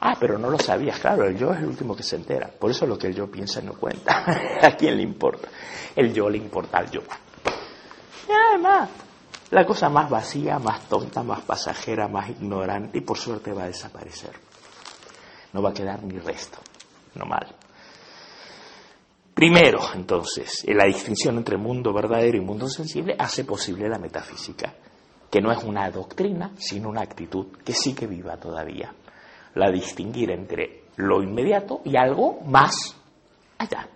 Ah, 0.00 0.14
pero 0.18 0.38
no 0.38 0.48
lo 0.48 0.58
sabías, 0.58 0.98
claro, 0.98 1.26
el 1.26 1.36
yo 1.36 1.52
es 1.52 1.58
el 1.58 1.66
último 1.66 1.94
que 1.94 2.02
se 2.02 2.16
entera. 2.16 2.48
Por 2.48 2.70
eso 2.70 2.86
lo 2.86 2.96
que 2.96 3.08
el 3.08 3.14
yo 3.14 3.30
piensa 3.30 3.60
no 3.60 3.74
cuenta. 3.74 4.24
¿A 4.62 4.70
quién 4.74 4.96
le 4.96 5.02
importa? 5.02 5.48
El 5.94 6.14
yo 6.14 6.30
le 6.30 6.38
importa 6.38 6.78
al 6.78 6.90
yo. 6.90 7.02
Y 8.26 8.32
además, 8.32 8.88
la 9.50 9.66
cosa 9.66 9.88
más 9.88 10.08
vacía, 10.08 10.58
más 10.58 10.88
tonta, 10.88 11.22
más 11.22 11.40
pasajera, 11.42 12.08
más 12.08 12.30
ignorante 12.30 12.98
y 12.98 13.00
por 13.00 13.18
suerte 13.18 13.52
va 13.52 13.64
a 13.64 13.66
desaparecer. 13.66 14.32
No 15.52 15.62
va 15.62 15.70
a 15.70 15.74
quedar 15.74 16.02
ni 16.02 16.18
resto. 16.18 16.58
No 17.14 17.24
mal. 17.24 17.54
Primero, 19.34 19.80
entonces, 19.94 20.64
la 20.68 20.84
distinción 20.84 21.38
entre 21.38 21.56
mundo 21.56 21.92
verdadero 21.92 22.36
y 22.36 22.40
mundo 22.40 22.68
sensible 22.68 23.16
hace 23.18 23.44
posible 23.44 23.88
la 23.88 23.98
metafísica, 23.98 24.74
que 25.30 25.40
no 25.40 25.50
es 25.50 25.62
una 25.64 25.90
doctrina, 25.90 26.52
sino 26.58 26.88
una 26.88 27.02
actitud 27.02 27.46
que 27.64 27.72
sí 27.72 27.94
que 27.94 28.06
viva 28.06 28.36
todavía 28.36 28.94
la 29.54 29.70
distinguir 29.70 30.30
entre 30.30 30.84
lo 30.96 31.22
inmediato 31.22 31.80
y 31.84 31.96
algo 31.96 32.40
más 32.44 32.96
allá, 33.58 33.88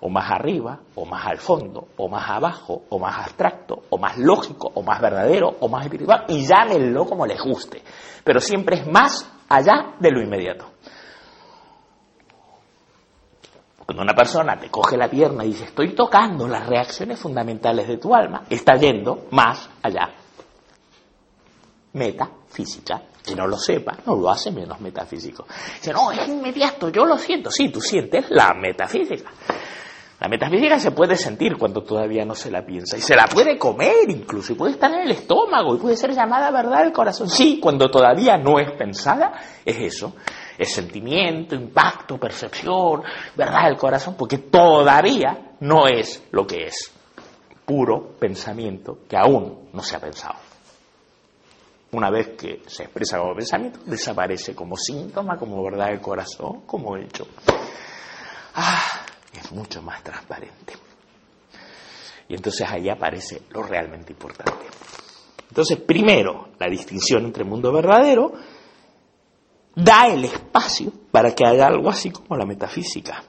o 0.00 0.08
más 0.08 0.30
arriba, 0.30 0.78
o 0.94 1.04
más 1.04 1.26
al 1.26 1.38
fondo, 1.38 1.88
o 1.96 2.08
más 2.08 2.28
abajo, 2.30 2.82
o 2.88 2.98
más 2.98 3.18
abstracto, 3.18 3.82
o 3.90 3.98
más 3.98 4.16
lógico, 4.18 4.70
o 4.74 4.82
más 4.82 5.00
verdadero, 5.00 5.56
o 5.60 5.68
más 5.68 5.84
espiritual, 5.84 6.24
y 6.28 6.46
llámenlo 6.46 7.04
como 7.04 7.26
les 7.26 7.40
guste, 7.40 7.82
pero 8.22 8.40
siempre 8.40 8.80
es 8.80 8.86
más 8.86 9.30
allá 9.48 9.94
de 9.98 10.10
lo 10.10 10.22
inmediato. 10.22 10.66
Cuando 13.84 14.02
una 14.02 14.14
persona 14.14 14.58
te 14.58 14.68
coge 14.68 14.98
la 14.98 15.08
pierna 15.08 15.44
y 15.44 15.48
dice 15.48 15.64
estoy 15.64 15.94
tocando 15.94 16.46
las 16.46 16.66
reacciones 16.66 17.18
fundamentales 17.18 17.88
de 17.88 17.96
tu 17.96 18.14
alma, 18.14 18.42
está 18.50 18.74
yendo 18.74 19.26
más 19.30 19.70
allá. 19.82 20.10
Metafísica 21.94 23.02
que 23.28 23.34
no 23.34 23.46
lo 23.46 23.58
sepa, 23.58 23.96
no 24.06 24.16
lo 24.16 24.30
hace 24.30 24.50
menos 24.50 24.80
metafísico. 24.80 25.46
Dice, 25.74 25.92
no, 25.92 26.10
es 26.10 26.26
inmediato, 26.28 26.88
yo 26.88 27.04
lo 27.04 27.18
siento. 27.18 27.50
Sí, 27.50 27.70
tú 27.70 27.80
sientes 27.80 28.26
la 28.30 28.54
metafísica. 28.54 29.30
La 30.20 30.28
metafísica 30.28 30.80
se 30.80 30.90
puede 30.90 31.14
sentir 31.14 31.56
cuando 31.56 31.82
todavía 31.82 32.24
no 32.24 32.34
se 32.34 32.50
la 32.50 32.66
piensa 32.66 32.96
y 32.96 33.00
se 33.00 33.14
la 33.14 33.26
puede 33.28 33.56
comer 33.56 34.08
incluso 34.08 34.52
y 34.52 34.56
puede 34.56 34.72
estar 34.72 34.90
en 34.90 35.02
el 35.02 35.12
estómago 35.12 35.76
y 35.76 35.78
puede 35.78 35.96
ser 35.96 36.12
llamada 36.12 36.50
verdad 36.50 36.82
del 36.82 36.92
corazón. 36.92 37.28
Sí, 37.28 37.60
cuando 37.60 37.88
todavía 37.88 38.36
no 38.36 38.58
es 38.58 38.72
pensada, 38.72 39.32
es 39.64 39.78
eso. 39.78 40.14
Es 40.58 40.72
sentimiento, 40.72 41.54
impacto, 41.54 42.18
percepción, 42.18 43.02
verdad 43.36 43.66
del 43.66 43.76
corazón, 43.76 44.16
porque 44.18 44.38
todavía 44.38 45.54
no 45.60 45.86
es 45.86 46.24
lo 46.32 46.44
que 46.44 46.64
es. 46.64 46.92
Puro 47.64 48.16
pensamiento 48.18 48.98
que 49.08 49.16
aún 49.16 49.68
no 49.72 49.82
se 49.82 49.94
ha 49.94 50.00
pensado 50.00 50.48
una 51.92 52.10
vez 52.10 52.36
que 52.36 52.62
se 52.66 52.84
expresa 52.84 53.18
como 53.18 53.34
pensamiento, 53.34 53.80
desaparece 53.86 54.54
como 54.54 54.76
síntoma, 54.76 55.38
como 55.38 55.62
verdad 55.62 55.86
del 55.86 56.00
corazón, 56.00 56.62
como 56.66 56.96
hecho. 56.96 57.26
Ah, 58.54 59.06
es 59.32 59.52
mucho 59.52 59.82
más 59.82 60.02
transparente. 60.02 60.74
Y 62.28 62.34
entonces 62.34 62.66
ahí 62.68 62.88
aparece 62.88 63.42
lo 63.50 63.62
realmente 63.62 64.12
importante. 64.12 64.66
Entonces, 65.48 65.78
primero, 65.80 66.50
la 66.58 66.68
distinción 66.68 67.24
entre 67.24 67.44
mundo 67.44 67.72
verdadero 67.72 68.32
da 69.74 70.08
el 70.08 70.24
espacio 70.24 70.92
para 71.10 71.34
que 71.34 71.46
haya 71.46 71.66
algo 71.66 71.88
así 71.88 72.10
como 72.10 72.36
la 72.36 72.44
metafísica. 72.44 73.22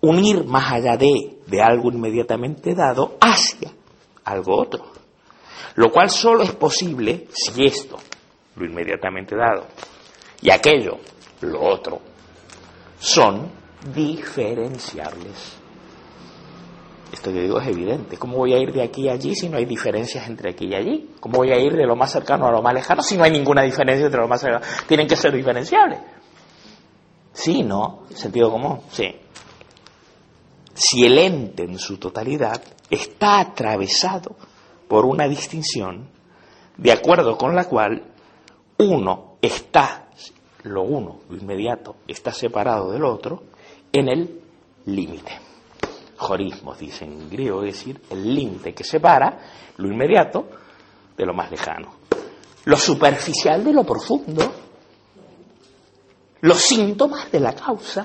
Unir 0.00 0.44
más 0.44 0.72
allá 0.72 0.96
de, 0.96 1.38
de 1.46 1.62
algo 1.62 1.90
inmediatamente 1.90 2.74
dado 2.74 3.16
hacia 3.20 3.72
algo 4.24 4.60
otro. 4.60 4.92
Lo 5.76 5.90
cual 5.90 6.10
solo 6.10 6.42
es 6.42 6.52
posible 6.52 7.28
si 7.32 7.64
esto, 7.64 7.96
lo 8.56 8.66
inmediatamente 8.66 9.36
dado, 9.36 9.66
y 10.40 10.50
aquello, 10.50 10.98
lo 11.40 11.60
otro, 11.62 12.00
son 12.98 13.50
diferenciables. 13.94 15.58
Esto 17.12 17.32
que 17.32 17.40
digo 17.40 17.58
es 17.58 17.68
evidente. 17.68 18.18
¿Cómo 18.18 18.36
voy 18.36 18.52
a 18.52 18.58
ir 18.58 18.72
de 18.72 18.82
aquí 18.82 19.08
a 19.08 19.12
allí 19.12 19.34
si 19.34 19.48
no 19.48 19.56
hay 19.56 19.64
diferencias 19.64 20.28
entre 20.28 20.50
aquí 20.50 20.66
y 20.66 20.74
allí? 20.74 21.10
¿Cómo 21.20 21.38
voy 21.38 21.50
a 21.52 21.58
ir 21.58 21.72
de 21.74 21.86
lo 21.86 21.96
más 21.96 22.12
cercano 22.12 22.46
a 22.46 22.52
lo 22.52 22.60
más 22.60 22.74
lejano 22.74 23.02
si 23.02 23.16
no 23.16 23.24
hay 23.24 23.30
ninguna 23.30 23.62
diferencia 23.62 24.04
entre 24.04 24.20
lo 24.20 24.28
más 24.28 24.40
cercano? 24.40 24.64
Tienen 24.86 25.06
que 25.06 25.16
ser 25.16 25.32
diferenciables. 25.32 26.00
Sí, 27.32 27.62
¿no? 27.62 28.00
Sentido 28.14 28.50
común, 28.50 28.80
sí. 28.90 29.14
Si 30.74 31.06
el 31.06 31.18
ente 31.18 31.64
en 31.64 31.78
su 31.78 31.96
totalidad 31.98 32.62
está 32.90 33.40
atravesado 33.40 34.36
por 34.86 35.06
una 35.06 35.26
distinción 35.26 36.08
de 36.76 36.92
acuerdo 36.92 37.36
con 37.36 37.54
la 37.54 37.64
cual 37.64 38.02
uno 38.78 39.36
está, 39.40 40.08
lo 40.64 40.82
uno, 40.82 41.20
lo 41.28 41.36
inmediato, 41.36 41.96
está 42.06 42.32
separado 42.32 42.92
del 42.92 43.04
otro 43.04 43.42
en 43.92 44.08
el 44.08 44.40
límite. 44.86 45.32
Jorismos, 46.16 46.78
dicen 46.78 47.12
en 47.12 47.30
griego, 47.30 47.62
es 47.62 47.74
decir, 47.74 48.00
el 48.10 48.34
límite 48.34 48.74
que 48.74 48.84
separa 48.84 49.38
lo 49.76 49.88
inmediato 49.88 50.48
de 51.16 51.24
lo 51.24 51.34
más 51.34 51.50
lejano. 51.50 51.94
Lo 52.64 52.76
superficial 52.76 53.64
de 53.64 53.72
lo 53.72 53.84
profundo, 53.84 54.52
los 56.40 56.58
síntomas 56.58 57.30
de 57.30 57.40
la 57.40 57.54
causa, 57.54 58.04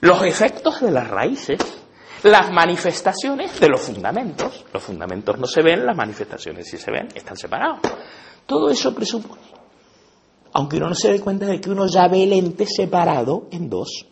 los 0.00 0.22
efectos 0.22 0.80
de 0.80 0.90
las 0.90 1.08
raíces, 1.08 1.58
las 2.22 2.50
manifestaciones 2.50 3.58
de 3.60 3.68
los 3.68 3.80
fundamentos. 3.80 4.64
Los 4.72 4.82
fundamentos 4.82 5.38
no 5.38 5.46
se 5.46 5.62
ven, 5.62 5.84
las 5.84 5.96
manifestaciones 5.96 6.68
sí 6.68 6.78
se 6.78 6.90
ven, 6.90 7.08
están 7.14 7.36
separados. 7.36 7.80
Todo 8.46 8.70
eso 8.70 8.94
presupone, 8.94 9.42
aunque 10.52 10.76
uno 10.76 10.88
no 10.88 10.94
se 10.94 11.12
dé 11.12 11.20
cuenta 11.20 11.46
de 11.46 11.60
que 11.60 11.70
uno 11.70 11.86
ya 11.86 12.08
ve 12.08 12.22
el 12.22 12.32
ente 12.32 12.66
separado 12.66 13.48
en 13.50 13.68
dos. 13.68 14.06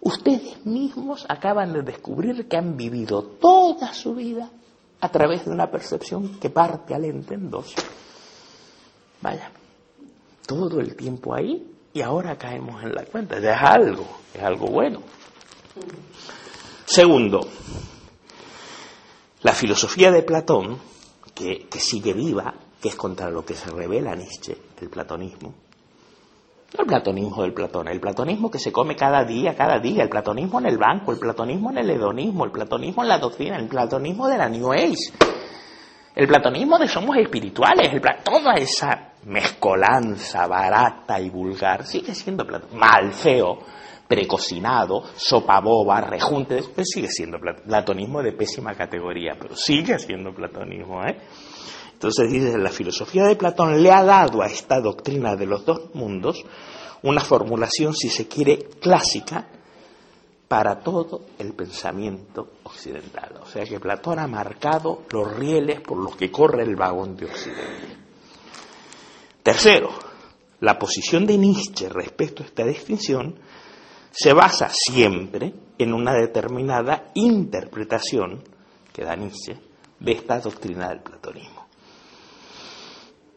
Ustedes 0.00 0.64
mismos 0.64 1.26
acaban 1.28 1.72
de 1.72 1.82
descubrir 1.82 2.48
que 2.48 2.56
han 2.56 2.76
vivido 2.76 3.22
toda 3.22 3.92
su 3.92 4.14
vida 4.14 4.50
a 5.00 5.08
través 5.08 5.44
de 5.44 5.50
una 5.50 5.70
percepción 5.70 6.38
que 6.38 6.50
parte 6.50 6.94
al 6.94 7.04
ente 7.04 7.34
en. 7.34 7.50
Vaya, 9.20 9.50
todo 10.46 10.80
el 10.80 10.94
tiempo 10.96 11.34
ahí 11.34 11.74
y 11.92 12.00
ahora 12.00 12.38
caemos 12.38 12.82
en 12.82 12.94
la 12.94 13.04
cuenta. 13.04 13.40
Ya 13.40 13.54
es 13.54 13.62
algo, 13.62 14.06
es 14.32 14.42
algo 14.42 14.68
bueno. 14.68 15.02
Segundo, 16.86 17.40
la 19.42 19.52
filosofía 19.52 20.10
de 20.10 20.22
Platón, 20.22 20.78
que, 21.34 21.68
sigue 21.78 22.12
viva, 22.12 22.54
que 22.80 22.88
es 22.88 22.96
contra 22.96 23.30
lo 23.30 23.44
que 23.44 23.54
se 23.54 23.70
revela 23.70 24.14
Nietzsche, 24.14 24.56
el 24.80 24.88
platonismo. 24.88 25.54
No 26.76 26.82
el 26.82 26.86
platonismo 26.86 27.42
del 27.42 27.54
Platón, 27.54 27.88
el 27.88 27.98
platonismo 27.98 28.50
que 28.50 28.58
se 28.58 28.70
come 28.70 28.94
cada 28.94 29.24
día, 29.24 29.56
cada 29.56 29.78
día, 29.78 30.02
el 30.02 30.10
platonismo 30.10 30.58
en 30.60 30.66
el 30.66 30.76
banco, 30.76 31.12
el 31.12 31.18
platonismo 31.18 31.70
en 31.70 31.78
el 31.78 31.90
hedonismo, 31.90 32.44
el 32.44 32.50
platonismo 32.50 33.02
en 33.02 33.08
la 33.08 33.18
doctrina, 33.18 33.56
el 33.56 33.68
platonismo 33.68 34.28
de 34.28 34.36
la 34.36 34.50
New 34.50 34.70
Age, 34.72 35.12
el 36.14 36.28
platonismo 36.28 36.78
de 36.78 36.86
somos 36.86 37.16
espirituales, 37.16 37.90
el 37.90 38.02
toda 38.22 38.52
esa 38.54 39.12
mezcolanza 39.24 40.46
barata 40.46 41.18
y 41.18 41.30
vulgar 41.30 41.86
sigue 41.86 42.14
siendo 42.14 42.46
Platón, 42.46 42.78
mal, 42.78 43.14
feo, 43.14 43.60
precocinado, 44.06 45.04
sopa 45.16 45.60
boba, 45.60 46.02
rejunte, 46.02 46.62
pues 46.74 46.88
sigue 46.92 47.08
siendo 47.08 47.38
platonismo 47.38 48.22
de 48.22 48.32
pésima 48.32 48.74
categoría, 48.74 49.36
pero 49.40 49.56
sigue 49.56 49.98
siendo 49.98 50.34
platonismo. 50.34 51.02
¿eh? 51.06 51.16
Entonces 51.98 52.30
dice, 52.30 52.56
la 52.56 52.70
filosofía 52.70 53.24
de 53.24 53.34
Platón 53.34 53.82
le 53.82 53.90
ha 53.90 54.04
dado 54.04 54.40
a 54.40 54.46
esta 54.46 54.80
doctrina 54.80 55.34
de 55.34 55.46
los 55.46 55.64
dos 55.64 55.92
mundos 55.94 56.44
una 57.02 57.20
formulación, 57.20 57.92
si 57.92 58.08
se 58.08 58.28
quiere, 58.28 58.68
clásica 58.80 59.48
para 60.46 60.78
todo 60.78 61.22
el 61.40 61.54
pensamiento 61.54 62.52
occidental. 62.62 63.40
O 63.42 63.46
sea 63.46 63.64
que 63.64 63.80
Platón 63.80 64.20
ha 64.20 64.28
marcado 64.28 65.02
los 65.10 65.36
rieles 65.36 65.80
por 65.80 65.98
los 65.98 66.14
que 66.14 66.30
corre 66.30 66.62
el 66.62 66.76
vagón 66.76 67.16
de 67.16 67.26
Occidente. 67.26 67.96
Tercero, 69.42 69.90
la 70.60 70.78
posición 70.78 71.26
de 71.26 71.36
Nietzsche 71.36 71.88
respecto 71.88 72.44
a 72.44 72.46
esta 72.46 72.64
distinción 72.64 73.40
se 74.12 74.32
basa 74.32 74.68
siempre 74.70 75.52
en 75.76 75.92
una 75.92 76.14
determinada 76.14 77.10
interpretación 77.14 78.44
que 78.92 79.02
da 79.02 79.16
Nietzsche 79.16 79.58
de 79.98 80.12
esta 80.12 80.38
doctrina 80.38 80.90
del 80.90 81.00
platonismo. 81.00 81.67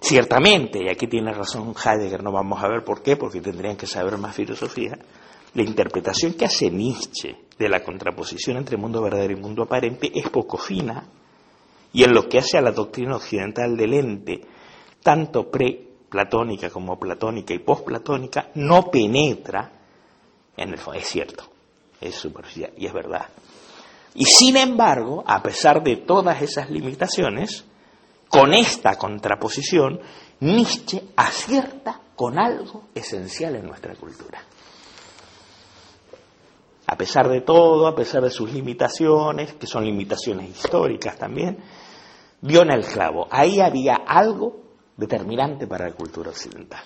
Ciertamente, 0.02 0.80
y 0.84 0.90
aquí 0.90 1.06
tiene 1.06 1.32
razón 1.32 1.76
Heidegger, 1.76 2.24
no 2.24 2.32
vamos 2.32 2.62
a 2.64 2.68
ver 2.68 2.84
por 2.84 3.04
qué, 3.04 3.16
porque 3.16 3.40
tendrían 3.40 3.78
que 3.78 3.86
saber 3.86 4.18
más 4.18 4.36
filosofía, 4.36 4.98
la 5.54 5.62
interpretación 5.62 6.34
que 6.34 6.46
hace 6.46 6.72
Nietzsche 6.72 7.36
de 7.58 7.70
la 7.70 7.84
contraposición 7.84 8.58
entre 8.58 8.78
mundo 8.78 9.02
verdadero 9.02 9.34
y 9.34 9.42
mundo 9.42 9.62
aparente 9.64 10.12
es 10.14 10.28
poco 10.30 10.58
fina 10.58 11.08
y 11.94 12.04
en 12.04 12.14
lo 12.14 12.28
que 12.28 12.40
hace 12.40 12.58
a 12.58 12.62
la 12.62 12.72
doctrina 12.72 13.18
occidental 13.18 13.78
del 13.78 13.94
ente, 13.94 14.42
tanto 15.04 15.52
pre-platónica 15.52 16.72
como 16.72 16.98
platónica 16.98 17.54
y 17.54 17.60
post-platónica, 17.60 18.50
no 18.56 18.90
penetra 18.90 19.72
en 20.58 20.70
el 20.70 20.78
fondo. 20.80 21.00
Es 21.00 21.08
cierto, 21.08 21.44
es 22.00 22.16
superficial 22.16 22.72
y 22.76 22.88
es 22.88 22.94
verdad. 22.94 23.28
Y 24.16 24.26
sin 24.26 24.58
embargo, 24.58 25.24
a 25.28 25.44
pesar 25.44 25.84
de 25.84 25.98
todas 25.98 26.42
esas 26.42 26.72
limitaciones, 26.72 27.66
con 28.32 28.54
esta 28.54 28.96
contraposición, 28.96 30.00
Nietzsche 30.40 31.04
acierta 31.18 32.00
con 32.16 32.40
algo 32.40 32.86
esencial 32.96 33.58
en 33.58 33.68
nuestra 33.68 33.94
cultura. 33.96 34.42
A 36.88 36.96
pesar 36.96 37.28
de 37.30 37.42
todo, 37.42 37.88
a 37.88 37.96
pesar 37.96 38.24
de 38.24 38.32
sus 38.32 38.52
limitaciones, 38.52 39.54
que 39.54 39.68
son 39.68 39.86
limitaciones 39.86 40.50
históricas 40.50 41.18
también, 41.18 41.58
dio 42.42 42.62
en 42.62 42.72
el 42.72 42.86
clavo. 42.86 43.28
Ahí 43.30 43.60
había 43.60 43.96
algo 43.96 44.62
determinante 44.96 45.68
para 45.68 45.90
la 45.90 45.96
cultura 45.96 46.32
occidental, 46.32 46.84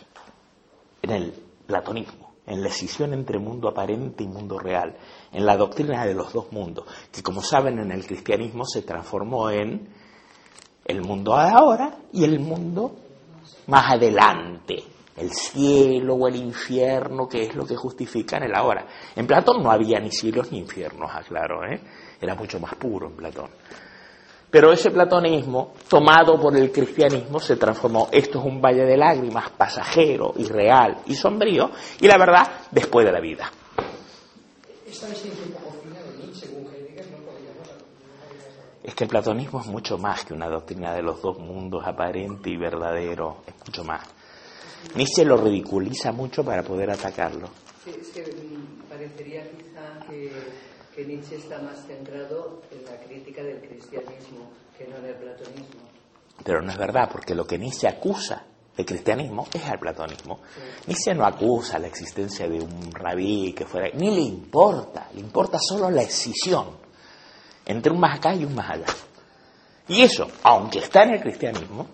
en 1.01 1.11
el 1.11 1.31
platonismo, 1.65 2.34
en 2.45 2.61
la 2.61 2.69
escisión 2.69 3.13
entre 3.13 3.39
mundo 3.39 3.69
aparente 3.69 4.23
y 4.23 4.27
mundo 4.27 4.57
real, 4.57 4.97
en 5.31 5.45
la 5.45 5.55
doctrina 5.57 6.05
de 6.05 6.13
los 6.15 6.34
dos 6.34 6.51
mundos, 6.51 6.85
que 7.11 7.22
como 7.22 7.41
saben 7.41 7.80
en 7.80 7.91
el 7.91 8.05
cristianismo 8.05 8.65
se 8.65 8.81
transformó 8.81 9.49
en 9.49 10.05
el 10.86 11.02
mundo 11.02 11.36
ahora 11.36 11.98
y 12.14 12.24
el 12.24 12.40
mundo 12.40 12.95
más 13.68 13.94
adelante, 13.94 14.84
el 15.18 15.32
cielo 15.32 16.16
o 16.16 16.28
el 16.28 16.36
infierno, 16.36 17.28
que 17.28 17.44
es 17.44 17.56
lo 17.56 17.66
que 17.66 17.76
justifican 17.76 18.44
el 18.44 18.53
ahora. 18.53 18.86
En 19.16 19.26
Platón 19.26 19.64
no 19.64 19.72
había 19.72 19.99
ni 19.99 20.12
cielos 20.12 20.52
ni 20.52 20.60
infiernos, 20.60 21.10
aclaro, 21.12 21.66
¿eh? 21.66 21.80
era 22.22 22.36
mucho 22.36 22.60
más 22.60 22.76
puro 22.76 23.07
en 23.07 23.16
Platón. 23.16 23.49
Pero 24.52 24.72
ese 24.72 24.91
platonismo, 24.91 25.74
tomado 25.90 26.40
por 26.40 26.56
el 26.56 26.72
cristianismo, 26.72 27.40
se 27.40 27.57
transformó. 27.57 28.07
Esto 28.12 28.40
es 28.40 28.45
un 28.45 28.62
valle 28.62 28.86
de 28.86 28.95
lágrimas, 28.95 29.49
pasajero, 29.49 30.34
irreal 30.38 30.99
y 31.07 31.16
sombrío, 31.16 31.72
y 31.99 32.07
la 32.07 32.18
verdad, 32.18 32.48
después 32.72 33.06
de 33.06 33.12
la 33.12 33.20
vida. 33.20 33.52
Es 38.86 38.94
que 38.94 39.06
el 39.06 39.10
platonismo 39.10 39.62
es 39.62 39.68
mucho 39.68 39.98
más 39.98 40.24
que 40.26 40.34
una 40.34 40.48
doctrina 40.48 40.94
de 40.94 41.02
los 41.02 41.20
dos 41.20 41.40
mundos, 41.40 41.84
aparente 41.88 42.52
y 42.52 42.57
verdadero, 42.57 43.38
es 43.48 43.56
mucho 43.66 43.84
más. 43.84 44.07
Nietzsche 44.94 45.26
lo 45.26 45.38
ridiculiza 45.38 46.12
mucho 46.12 46.45
para 46.45 46.62
poder 46.62 46.91
atacarlo. 46.91 47.49
Sí, 47.84 47.91
es 47.99 48.10
que 48.10 48.24
parecería 48.88 49.41
quizá 49.49 50.06
que, 50.07 50.32
que, 50.95 51.03
Nietzsche 51.03 51.38
está 51.38 51.60
más 51.64 51.84
centrado 51.88 52.62
en 52.72 52.86
la 52.86 52.95
crítica 52.99 53.41
del 53.41 53.60
cristianismo 53.60 54.52
que 54.78 54.88
no 54.88 54.98
en 54.98 55.06
el 55.06 55.16
platonismo. 55.16 55.82
Pero 56.44 56.62
no 56.62 56.72
es 56.72 56.78
verdad, 56.78 57.10
porque 57.12 57.34
lo 57.34 57.48
que 57.48 57.57
Nietzsche 57.57 57.88
acusa 57.88 58.45
del 58.78 58.86
cristianismo 58.86 59.48
es 59.52 59.66
al 59.66 59.80
platonismo. 59.80 60.41
Nietzsche 60.86 61.16
no 61.16 61.26
acusa 61.26 61.80
la 61.80 61.88
existencia 61.88 62.48
de 62.48 62.62
un 62.62 62.91
rabí 62.91 63.52
que 63.53 63.66
fuera, 63.66 63.90
ni 63.95 64.14
le 64.14 64.22
importa, 64.22 65.10
le 65.12 65.22
importa 65.22 65.57
solo 65.60 65.90
la 65.90 66.03
escisión 66.03 66.85
entre 67.65 67.91
un 67.91 67.99
más 67.99 68.17
acá 68.17 68.33
y 68.33 68.45
un 68.45 68.55
más 68.55 68.69
allá. 68.69 68.85
Y 69.87 70.01
eso, 70.01 70.27
aunque 70.43 70.79
está 70.79 71.03
en 71.03 71.11
el 71.11 71.21
cristianismo, 71.21 71.87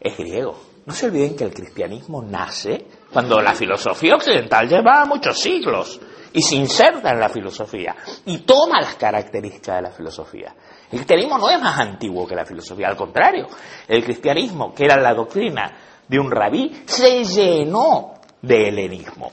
es 0.00 0.16
griego. 0.16 0.70
No 0.86 0.94
se 0.94 1.06
olviden 1.06 1.36
que 1.36 1.44
el 1.44 1.52
cristianismo 1.52 2.22
nace 2.22 2.86
cuando 3.12 3.40
la 3.40 3.54
filosofía 3.54 4.14
occidental 4.14 4.68
lleva 4.68 5.04
muchos 5.04 5.38
siglos 5.38 6.00
y 6.32 6.42
se 6.42 6.56
inserta 6.56 7.10
en 7.10 7.20
la 7.20 7.28
filosofía 7.28 7.96
y 8.26 8.38
toma 8.38 8.80
las 8.80 8.94
características 8.94 9.76
de 9.76 9.82
la 9.82 9.90
filosofía. 9.90 10.54
El 10.90 10.98
cristianismo 10.98 11.38
no 11.38 11.50
es 11.50 11.60
más 11.60 11.78
antiguo 11.78 12.26
que 12.26 12.34
la 12.34 12.44
filosofía, 12.44 12.88
al 12.88 12.96
contrario, 12.96 13.46
el 13.86 14.02
cristianismo, 14.02 14.74
que 14.74 14.84
era 14.84 14.96
la 15.00 15.14
doctrina 15.14 15.72
de 16.08 16.18
un 16.18 16.30
rabí, 16.30 16.82
se 16.86 17.24
llenó 17.24 18.14
de 18.42 18.68
helenismo. 18.68 19.30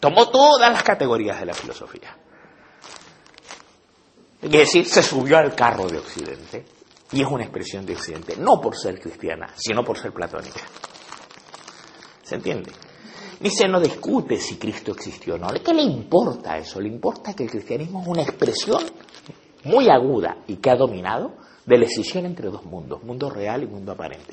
Tomó 0.00 0.28
todas 0.28 0.70
las 0.70 0.82
categorías 0.82 1.40
de 1.40 1.46
la 1.46 1.54
filosofía. 1.54 2.16
Es 4.40 4.50
decir, 4.50 4.86
se 4.86 5.02
subió 5.02 5.38
al 5.38 5.54
carro 5.54 5.88
de 5.88 5.98
Occidente 5.98 6.64
y 7.12 7.22
es 7.22 7.28
una 7.28 7.44
expresión 7.44 7.84
de 7.84 7.94
Occidente, 7.94 8.36
no 8.36 8.60
por 8.60 8.76
ser 8.76 9.00
cristiana, 9.00 9.52
sino 9.56 9.82
por 9.82 9.98
ser 9.98 10.12
platónica. 10.12 10.60
¿Se 12.22 12.36
entiende? 12.36 12.70
Dice, 13.40 13.68
no 13.68 13.80
discute 13.80 14.36
si 14.36 14.56
Cristo 14.56 14.92
existió 14.92 15.34
o 15.34 15.38
no. 15.38 15.48
¿De 15.48 15.60
qué 15.60 15.72
le 15.72 15.82
importa 15.82 16.56
eso? 16.56 16.80
Le 16.80 16.88
importa 16.88 17.34
que 17.34 17.44
el 17.44 17.50
cristianismo 17.50 18.02
es 18.02 18.08
una 18.08 18.22
expresión 18.22 18.82
muy 19.64 19.88
aguda 19.88 20.38
y 20.46 20.56
que 20.56 20.70
ha 20.70 20.76
dominado 20.76 21.36
de 21.64 21.76
la 21.76 21.84
decisión 21.84 22.26
entre 22.26 22.48
dos 22.48 22.64
mundos, 22.64 23.02
mundo 23.02 23.30
real 23.30 23.62
y 23.62 23.66
mundo 23.66 23.92
aparente. 23.92 24.32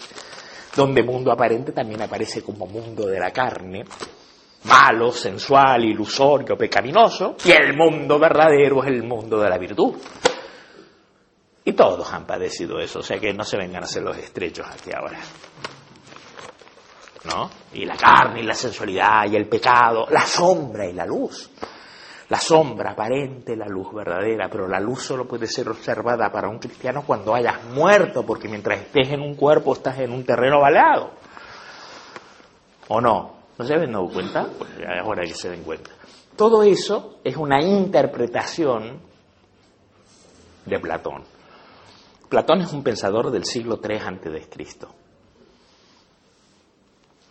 Donde 0.76 1.04
mundo 1.04 1.32
aparente 1.32 1.72
también 1.72 2.02
aparece 2.02 2.42
como 2.42 2.66
mundo 2.66 3.08
de 3.08 3.20
la 3.20 3.32
carne, 3.32 3.86
malo, 4.66 5.12
sensual, 5.12 5.84
ilusorio, 5.86 6.58
pecaminoso, 6.58 7.36
y 7.46 7.52
el 7.52 7.76
mundo 7.76 8.20
verdadero 8.20 8.84
es 8.84 8.90
el 8.90 9.04
mundo 9.04 9.40
de 9.40 9.50
la 9.50 9.58
virtud. 9.58 9.96
Y 11.64 11.74
todos 11.74 12.12
han 12.14 12.26
padecido 12.26 12.80
eso, 12.80 13.00
o 13.00 13.04
sea 13.04 13.20
que 13.20 13.34
no 13.34 13.44
se 13.44 13.58
vengan 13.58 13.82
a 13.82 13.86
hacer 13.86 14.04
los 14.04 14.18
estrechos 14.18 14.68
aquí 14.68 14.92
ahora. 14.92 15.20
¿No? 17.24 17.50
Y 17.74 17.86
la 17.86 17.98
carne 17.98 18.42
y 18.42 18.44
la 18.44 18.54
sensualidad 18.54 19.26
y 19.32 19.36
el 19.36 19.48
pecado, 19.48 20.06
la 20.12 20.22
sombra 20.22 20.86
y 20.86 20.94
la 20.94 21.08
luz. 21.08 21.50
La 22.30 22.40
sombra 22.40 22.92
aparente, 22.92 23.56
la 23.56 23.68
luz 23.68 23.94
verdadera, 23.94 24.48
pero 24.50 24.68
la 24.68 24.80
luz 24.80 25.04
solo 25.04 25.28
puede 25.28 25.48
ser 25.48 25.70
observada 25.70 26.32
para 26.32 26.50
un 26.50 26.58
cristiano 26.60 27.04
cuando 27.06 27.36
hayas 27.36 27.64
muerto, 27.66 28.24
porque 28.26 28.48
mientras 28.48 28.80
estés 28.80 29.10
en 29.10 29.22
un 29.22 29.36
cuerpo 29.36 29.74
estás 29.74 30.00
en 30.00 30.12
un 30.12 30.24
terreno 30.24 30.60
baleado. 30.60 31.12
¿O 32.88 33.02
no? 33.02 33.35
¿No 33.58 33.66
se 33.66 33.74
habían 33.74 33.94
dado 33.94 34.10
cuenta? 34.10 34.48
Pues 34.58 34.70
ya 34.78 35.22
que 35.22 35.34
se 35.34 35.50
den 35.50 35.64
cuenta. 35.64 35.92
Todo 36.36 36.64
eso 36.64 37.20
es 37.24 37.38
una 37.38 37.62
interpretación 37.62 39.00
de 40.66 40.80
Platón. 40.80 41.24
Platón 42.28 42.62
es 42.62 42.74
un 42.74 42.84
pensador 42.84 43.32
del 43.32 43.46
siglo 43.46 43.80
III 43.82 43.98
a.C., 43.98 44.88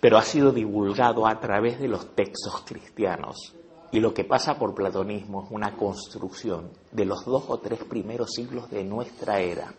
pero 0.00 0.18
ha 0.18 0.22
sido 0.22 0.52
divulgado 0.52 1.26
a 1.26 1.40
través 1.40 1.80
de 1.80 1.88
los 1.88 2.14
textos 2.14 2.62
cristianos. 2.66 3.54
Y 3.90 4.00
lo 4.00 4.12
que 4.12 4.24
pasa 4.24 4.58
por 4.58 4.74
platonismo 4.74 5.44
es 5.44 5.50
una 5.50 5.76
construcción 5.76 6.70
de 6.90 7.04
los 7.04 7.24
dos 7.24 7.44
o 7.48 7.58
tres 7.58 7.84
primeros 7.84 8.32
siglos 8.32 8.70
de 8.70 8.84
nuestra 8.84 9.40
era 9.40 9.72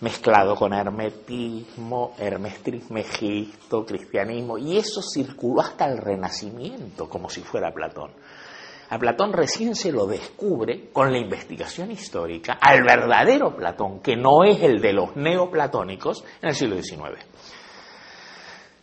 mezclado 0.00 0.56
con 0.56 0.72
hermetismo, 0.72 2.14
hermestrismegisto, 2.18 3.84
cristianismo, 3.84 4.58
y 4.58 4.76
eso 4.76 5.00
circuló 5.02 5.62
hasta 5.62 5.86
el 5.86 5.98
Renacimiento, 5.98 7.08
como 7.08 7.28
si 7.28 7.42
fuera 7.42 7.72
Platón. 7.72 8.12
A 8.90 8.98
Platón 8.98 9.32
recién 9.32 9.74
se 9.74 9.92
lo 9.92 10.06
descubre 10.06 10.90
con 10.92 11.10
la 11.10 11.18
investigación 11.18 11.90
histórica 11.90 12.58
al 12.60 12.82
verdadero 12.82 13.56
Platón, 13.56 14.00
que 14.00 14.16
no 14.16 14.44
es 14.44 14.62
el 14.62 14.80
de 14.80 14.92
los 14.92 15.16
neoplatónicos, 15.16 16.24
en 16.42 16.48
el 16.48 16.54
siglo 16.54 16.80
XIX. 16.80 17.24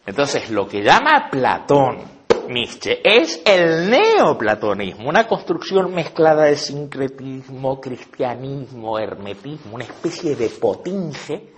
Entonces, 0.06 0.50
lo 0.50 0.68
que 0.68 0.82
llama 0.82 1.30
Platón 1.30 2.21
Nietzsche 2.52 3.02
es 3.04 3.42
el 3.46 3.90
neoplatonismo, 3.90 5.10
una 5.10 5.28
construcción 5.28 5.94
mezclada 5.94 6.44
de 6.44 6.58
sincretismo, 6.58 7.80
cristianismo, 7.80 9.00
hermetismo, 9.00 9.76
una 9.76 9.86
especie 9.86 10.36
de 10.36 10.50
potinge 10.50 11.54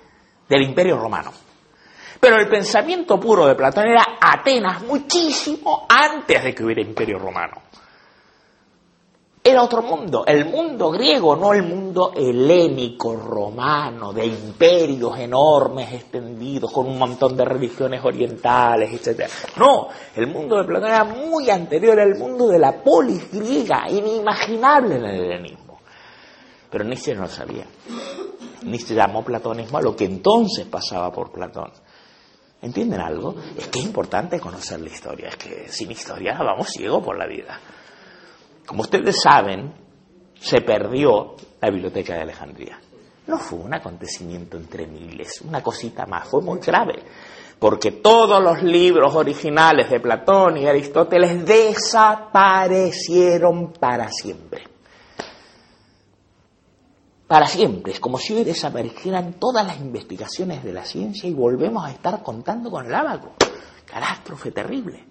del 0.48 0.62
imperio 0.62 0.98
romano. 0.98 1.32
Pero 2.20 2.38
el 2.38 2.48
pensamiento 2.48 3.20
puro 3.20 3.48
de 3.48 3.56
Platón 3.56 3.88
era 3.88 4.06
Atenas 4.22 4.84
muchísimo 4.84 5.86
antes 5.90 6.44
de 6.44 6.54
que 6.54 6.64
hubiera 6.64 6.82
imperio 6.82 7.18
romano. 7.18 7.64
Era 9.46 9.62
otro 9.62 9.82
mundo, 9.82 10.24
el 10.26 10.46
mundo 10.46 10.90
griego, 10.90 11.36
no 11.36 11.52
el 11.52 11.64
mundo 11.64 12.14
helénico, 12.16 13.14
romano, 13.18 14.14
de 14.14 14.26
imperios 14.26 15.20
enormes 15.20 15.92
extendidos 15.92 16.72
con 16.72 16.88
un 16.88 16.98
montón 16.98 17.36
de 17.36 17.44
religiones 17.44 18.00
orientales, 18.06 18.94
etc. 18.94 19.30
No, 19.58 19.90
el 20.16 20.28
mundo 20.28 20.56
de 20.56 20.64
Platón 20.64 20.88
era 20.88 21.04
muy 21.04 21.50
anterior 21.50 22.00
al 22.00 22.18
mundo 22.18 22.48
de 22.48 22.58
la 22.58 22.82
polis 22.82 23.30
griega, 23.30 23.90
inimaginable 23.90 24.96
en 24.96 25.04
el 25.04 25.26
helenismo. 25.26 25.82
Pero 26.70 26.86
Nietzsche 26.86 27.14
no 27.14 27.24
lo 27.24 27.28
sabía. 27.28 27.66
Nietzsche 28.64 28.96
llamó 28.96 29.26
platonismo 29.26 29.78
a 29.78 29.82
lo 29.82 29.94
que 29.94 30.06
entonces 30.06 30.66
pasaba 30.68 31.12
por 31.12 31.34
Platón. 31.34 31.70
¿Entienden 32.62 33.02
algo? 33.02 33.36
Es 33.58 33.68
que 33.68 33.80
es 33.80 33.86
importante 33.86 34.40
conocer 34.40 34.80
la 34.80 34.88
historia, 34.88 35.28
es 35.28 35.36
que 35.36 35.68
sin 35.68 35.92
historia 35.92 36.38
vamos 36.40 36.70
ciegos 36.70 37.04
por 37.04 37.18
la 37.18 37.28
vida. 37.28 37.60
Como 38.66 38.82
ustedes 38.82 39.22
saben, 39.22 39.74
se 40.40 40.62
perdió 40.62 41.36
la 41.62 41.70
biblioteca 41.70 42.16
de 42.16 42.22
Alejandría. 42.22 42.80
No 43.28 43.38
fue 43.38 43.60
un 43.60 43.74
acontecimiento 43.74 44.58
entre 44.58 44.86
miles, 44.88 45.40
una 45.42 45.62
cosita 45.64 46.06
más, 46.06 46.28
fue 46.28 46.42
muy 46.42 46.60
grave. 46.60 47.04
porque 47.60 47.92
todos 47.92 48.44
los 48.44 48.62
libros 48.62 49.16
originales 49.16 49.90
de 49.90 50.02
Platón 50.02 50.58
y 50.58 50.68
Aristóteles 50.68 51.46
desaparecieron 51.46 53.72
para 53.72 54.10
siempre. 54.10 54.64
Para 57.26 57.48
siempre, 57.48 57.94
es 57.94 58.02
como 58.02 58.18
si 58.18 58.34
hoy 58.34 58.44
desaparecieran 58.44 59.36
todas 59.40 59.66
las 59.66 59.80
investigaciones 59.80 60.62
de 60.62 60.74
la 60.74 60.84
ciencia 60.84 61.30
y 61.30 61.34
volvemos 61.34 61.86
a 61.86 61.92
estar 61.92 62.22
contando 62.22 62.70
con 62.70 62.86
el 62.86 62.94
ábaco. 62.94 63.32
Catástrofe 63.86 64.52
terrible. 64.52 65.06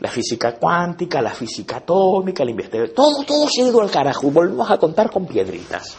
La 0.00 0.10
física 0.10 0.56
cuántica, 0.56 1.20
la 1.20 1.30
física 1.30 1.76
atómica, 1.76 2.44
la 2.44 2.50
investigación, 2.50 2.94
todo, 2.94 3.22
todo 3.24 3.48
se 3.48 3.62
ha 3.62 3.68
ido 3.68 3.80
al 3.80 3.90
carajo. 3.90 4.30
Volvemos 4.30 4.70
a 4.70 4.78
contar 4.78 5.10
con 5.10 5.26
piedritas. 5.26 5.96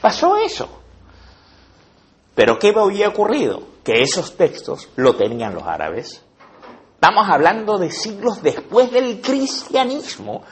Pasó 0.00 0.36
eso. 0.36 0.68
Pero 2.34 2.58
¿qué 2.58 2.72
había 2.76 3.08
ocurrido? 3.08 3.62
Que 3.82 4.02
esos 4.02 4.36
textos 4.36 4.88
lo 4.96 5.16
tenían 5.16 5.54
los 5.54 5.64
árabes. 5.64 6.22
Estamos 6.94 7.28
hablando 7.28 7.78
de 7.78 7.90
siglos 7.90 8.42
después 8.42 8.90
del 8.90 9.20
cristianismo, 9.20 10.42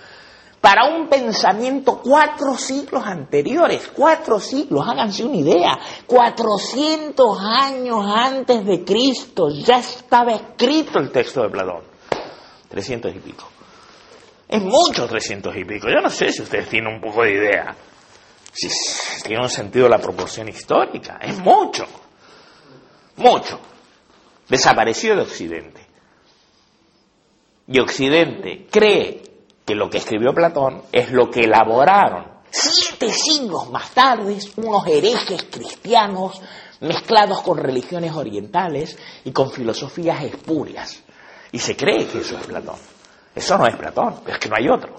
para 0.66 0.84
un 0.88 1.08
pensamiento 1.08 2.00
cuatro 2.02 2.56
siglos 2.56 3.04
anteriores, 3.04 3.88
cuatro 3.94 4.40
siglos, 4.40 4.84
háganse 4.84 5.24
una 5.24 5.36
idea, 5.36 5.78
cuatrocientos 6.06 7.38
años 7.40 8.04
antes 8.04 8.66
de 8.66 8.84
Cristo 8.84 9.48
ya 9.48 9.78
estaba 9.78 10.32
escrito 10.32 10.98
el 10.98 11.12
texto 11.12 11.42
de 11.42 11.50
Platón, 11.50 11.82
trescientos 12.68 13.14
y 13.14 13.18
pico. 13.18 13.48
Es 14.48 14.62
mucho 14.62 15.06
trescientos 15.06 15.56
y 15.56 15.64
pico, 15.64 15.88
yo 15.88 16.00
no 16.00 16.10
sé 16.10 16.32
si 16.32 16.42
ustedes 16.42 16.68
tienen 16.68 16.94
un 16.94 17.00
poco 17.00 17.22
de 17.22 17.32
idea 17.32 17.76
si 18.56 19.22
tiene 19.22 19.42
un 19.42 19.50
sentido 19.50 19.88
la 19.88 19.98
proporción 19.98 20.48
histórica, 20.48 21.18
es 21.20 21.38
mucho, 21.38 21.86
mucho. 23.16 23.60
Desapareció 24.48 25.14
de 25.14 25.22
Occidente. 25.22 25.86
Y 27.68 27.80
Occidente 27.80 28.66
cree 28.70 29.22
que 29.64 29.74
lo 29.74 29.90
que 29.90 29.98
escribió 29.98 30.32
Platón 30.32 30.82
es 30.92 31.10
lo 31.10 31.28
que 31.30 31.40
elaboraron 31.40 32.36
siete 32.50 33.12
siglos 33.12 33.68
más 33.70 33.90
tarde 33.90 34.38
unos 34.56 34.86
herejes 34.86 35.46
cristianos 35.50 36.40
mezclados 36.80 37.42
con 37.42 37.58
religiones 37.58 38.12
orientales 38.14 38.96
y 39.24 39.32
con 39.32 39.50
filosofías 39.50 40.22
espurias. 40.22 41.02
Y 41.56 41.58
se 41.58 41.74
cree 41.74 42.06
que 42.06 42.18
eso 42.18 42.36
es 42.36 42.46
Platón. 42.46 42.76
Eso 43.34 43.56
no 43.56 43.66
es 43.66 43.74
Platón, 43.76 44.16
es 44.26 44.38
que 44.38 44.50
no 44.50 44.56
hay 44.56 44.68
otro. 44.68 44.94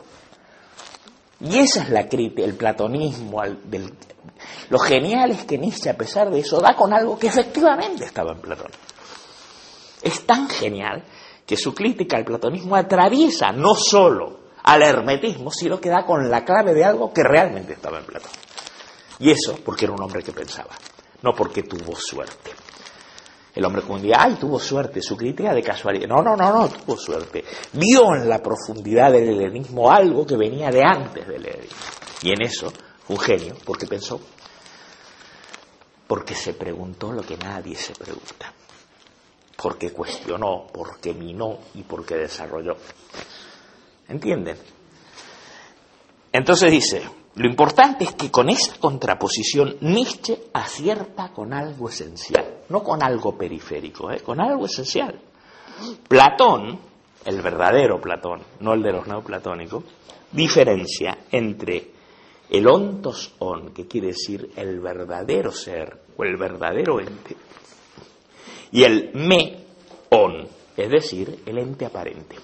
Y 1.40 1.60
esa 1.60 1.84
es 1.84 1.92
la 1.92 2.10
crítica, 2.10 2.44
el 2.44 2.56
platonismo. 2.56 3.44
del, 3.66 3.94
lo 4.72 4.80
genial 4.80 5.30
es 5.30 5.46
que 5.46 5.60
Nietzsche, 5.60 5.92
a 5.92 5.96
pesar 5.96 6.32
de 6.32 6.40
eso, 6.40 6.60
da 6.60 6.76
con 6.76 6.92
algo 6.94 7.20
que 7.20 7.28
efectivamente 7.28 8.06
estaba 8.06 8.32
en 8.32 8.42
Platón. 8.42 8.72
Es 10.02 10.26
tan 10.26 10.50
genial 10.50 11.04
que 11.46 11.58
su 11.58 11.76
crítica 11.76 12.18
al 12.18 12.26
platonismo 12.26 12.76
atraviesa 12.76 13.52
no 13.52 13.76
solo 13.76 14.40
al 14.64 14.82
hermetismo, 14.82 15.52
sino 15.52 15.80
que 15.80 15.90
da 15.90 16.08
con 16.08 16.28
la 16.28 16.44
clave 16.44 16.74
de 16.74 16.84
algo 16.84 17.14
que 17.14 17.22
realmente 17.22 17.74
estaba 17.74 18.00
en 18.00 18.06
Platón. 18.06 18.32
Y 19.20 19.30
eso 19.30 19.60
porque 19.64 19.86
era 19.86 19.94
un 19.94 20.02
hombre 20.02 20.24
que 20.24 20.32
pensaba, 20.32 20.76
no 21.22 21.34
porque 21.34 21.62
tuvo 21.62 21.96
suerte. 21.96 22.67
El 23.58 23.66
hombre 23.66 23.82
como 23.82 23.98
diría, 23.98 24.18
ay, 24.20 24.36
tuvo 24.36 24.60
suerte, 24.60 25.02
su 25.02 25.18
crítica 25.18 25.52
de 25.52 25.64
casualidad. 25.64 26.08
No, 26.08 26.22
no, 26.22 26.36
no, 26.36 26.54
no, 26.54 26.70
tuvo 26.70 26.96
suerte. 26.96 27.44
Vio 27.74 28.14
en 28.14 28.30
la 28.30 28.38
profundidad 28.38 29.12
del 29.12 29.30
helenismo 29.30 29.92
algo 29.92 30.28
que 30.28 30.38
venía 30.38 30.70
de 30.70 30.84
antes 30.84 31.28
del 31.28 31.44
helenismo. 31.44 31.76
Y 32.22 32.34
en 32.34 32.44
eso, 32.44 32.72
un 33.08 33.18
genio, 33.18 33.56
porque 33.66 33.88
pensó, 33.88 34.22
porque 36.06 36.36
se 36.36 36.54
preguntó 36.54 37.12
lo 37.12 37.24
que 37.24 37.36
nadie 37.36 37.76
se 37.76 37.96
pregunta, 37.96 38.54
porque 39.60 39.92
cuestionó, 39.92 40.68
porque 40.72 41.16
minó 41.16 41.58
y 41.74 41.82
porque 41.82 42.14
desarrolló. 42.14 42.78
¿Entienden? 44.08 44.56
Entonces 46.32 46.70
dice, 46.70 47.02
lo 47.38 47.48
importante 47.48 48.04
es 48.04 48.16
que 48.16 48.32
con 48.32 48.50
esa 48.50 48.80
contraposición 48.80 49.78
Nietzsche 49.82 50.50
acierta 50.54 51.32
con 51.32 51.54
algo 51.54 51.88
esencial, 51.88 52.64
no 52.70 52.82
con 52.82 53.04
algo 53.04 53.38
periférico, 53.38 54.12
¿eh? 54.12 54.22
con 54.22 54.42
algo 54.42 54.66
esencial. 54.66 55.22
Platón, 56.08 56.80
el 57.24 57.42
verdadero 57.44 58.02
Platón, 58.02 58.42
no 58.62 58.74
el 58.74 58.82
de 58.82 58.92
los 58.92 59.06
neoplatónicos, 59.06 59.84
diferencia 60.32 61.16
entre 61.32 61.92
el 62.50 62.68
ontos 62.68 63.36
on, 63.38 63.72
que 63.72 63.86
quiere 63.86 64.08
decir 64.08 64.54
el 64.56 64.80
verdadero 64.80 65.52
ser 65.52 66.06
o 66.18 66.24
el 66.24 66.38
verdadero 66.38 67.00
ente, 67.00 67.38
y 68.72 68.84
el 68.84 69.12
me 69.14 69.60
on, 70.10 70.48
es 70.76 70.90
decir, 70.90 71.44
el 71.46 71.60
ente 71.60 71.86
aparente. 71.86 72.36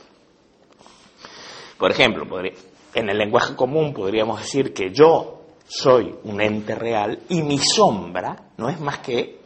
Por 1.79 1.89
ejemplo, 1.89 2.27
podría, 2.27 2.53
en 2.93 3.09
el 3.09 3.17
lenguaje 3.17 3.55
común 3.55 3.93
podríamos 3.93 4.39
decir 4.41 4.73
que 4.73 4.91
yo 4.93 5.41
soy 5.65 6.15
un 6.23 6.41
ente 6.41 6.75
real 6.75 7.19
y 7.29 7.41
mi 7.41 7.57
sombra 7.57 8.35
no 8.57 8.69
es 8.69 8.79
más 8.79 8.99
que 8.99 9.39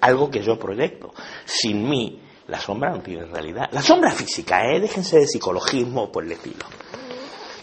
algo 0.00 0.30
que 0.30 0.42
yo 0.42 0.58
proyecto. 0.58 1.12
Sin 1.44 1.88
mí, 1.88 2.20
la 2.46 2.60
sombra 2.60 2.90
no 2.90 3.00
tiene 3.00 3.24
realidad. 3.24 3.68
La 3.72 3.82
sombra 3.82 4.10
física, 4.10 4.60
¿eh? 4.70 4.80
déjense 4.80 5.18
de 5.18 5.26
psicologismo 5.26 6.12
por 6.12 6.24
el 6.24 6.32
estilo. 6.32 6.64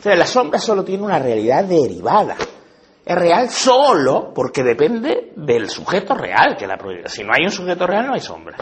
la 0.03 0.25
sombra 0.25 0.59
solo 0.59 0.83
tiene 0.83 1.03
una 1.03 1.19
realidad 1.19 1.63
derivada. 1.65 2.35
Es 3.05 3.15
real 3.15 3.49
solo 3.49 4.31
porque 4.33 4.63
depende 4.63 5.33
del 5.35 5.69
sujeto 5.69 6.13
real 6.13 6.55
que 6.57 6.67
la 6.67 6.77
proyecta. 6.77 7.09
Si 7.09 7.23
no 7.23 7.31
hay 7.33 7.43
un 7.45 7.51
sujeto 7.51 7.85
real, 7.87 8.07
no 8.07 8.13
hay 8.13 8.21
sombra. 8.21 8.57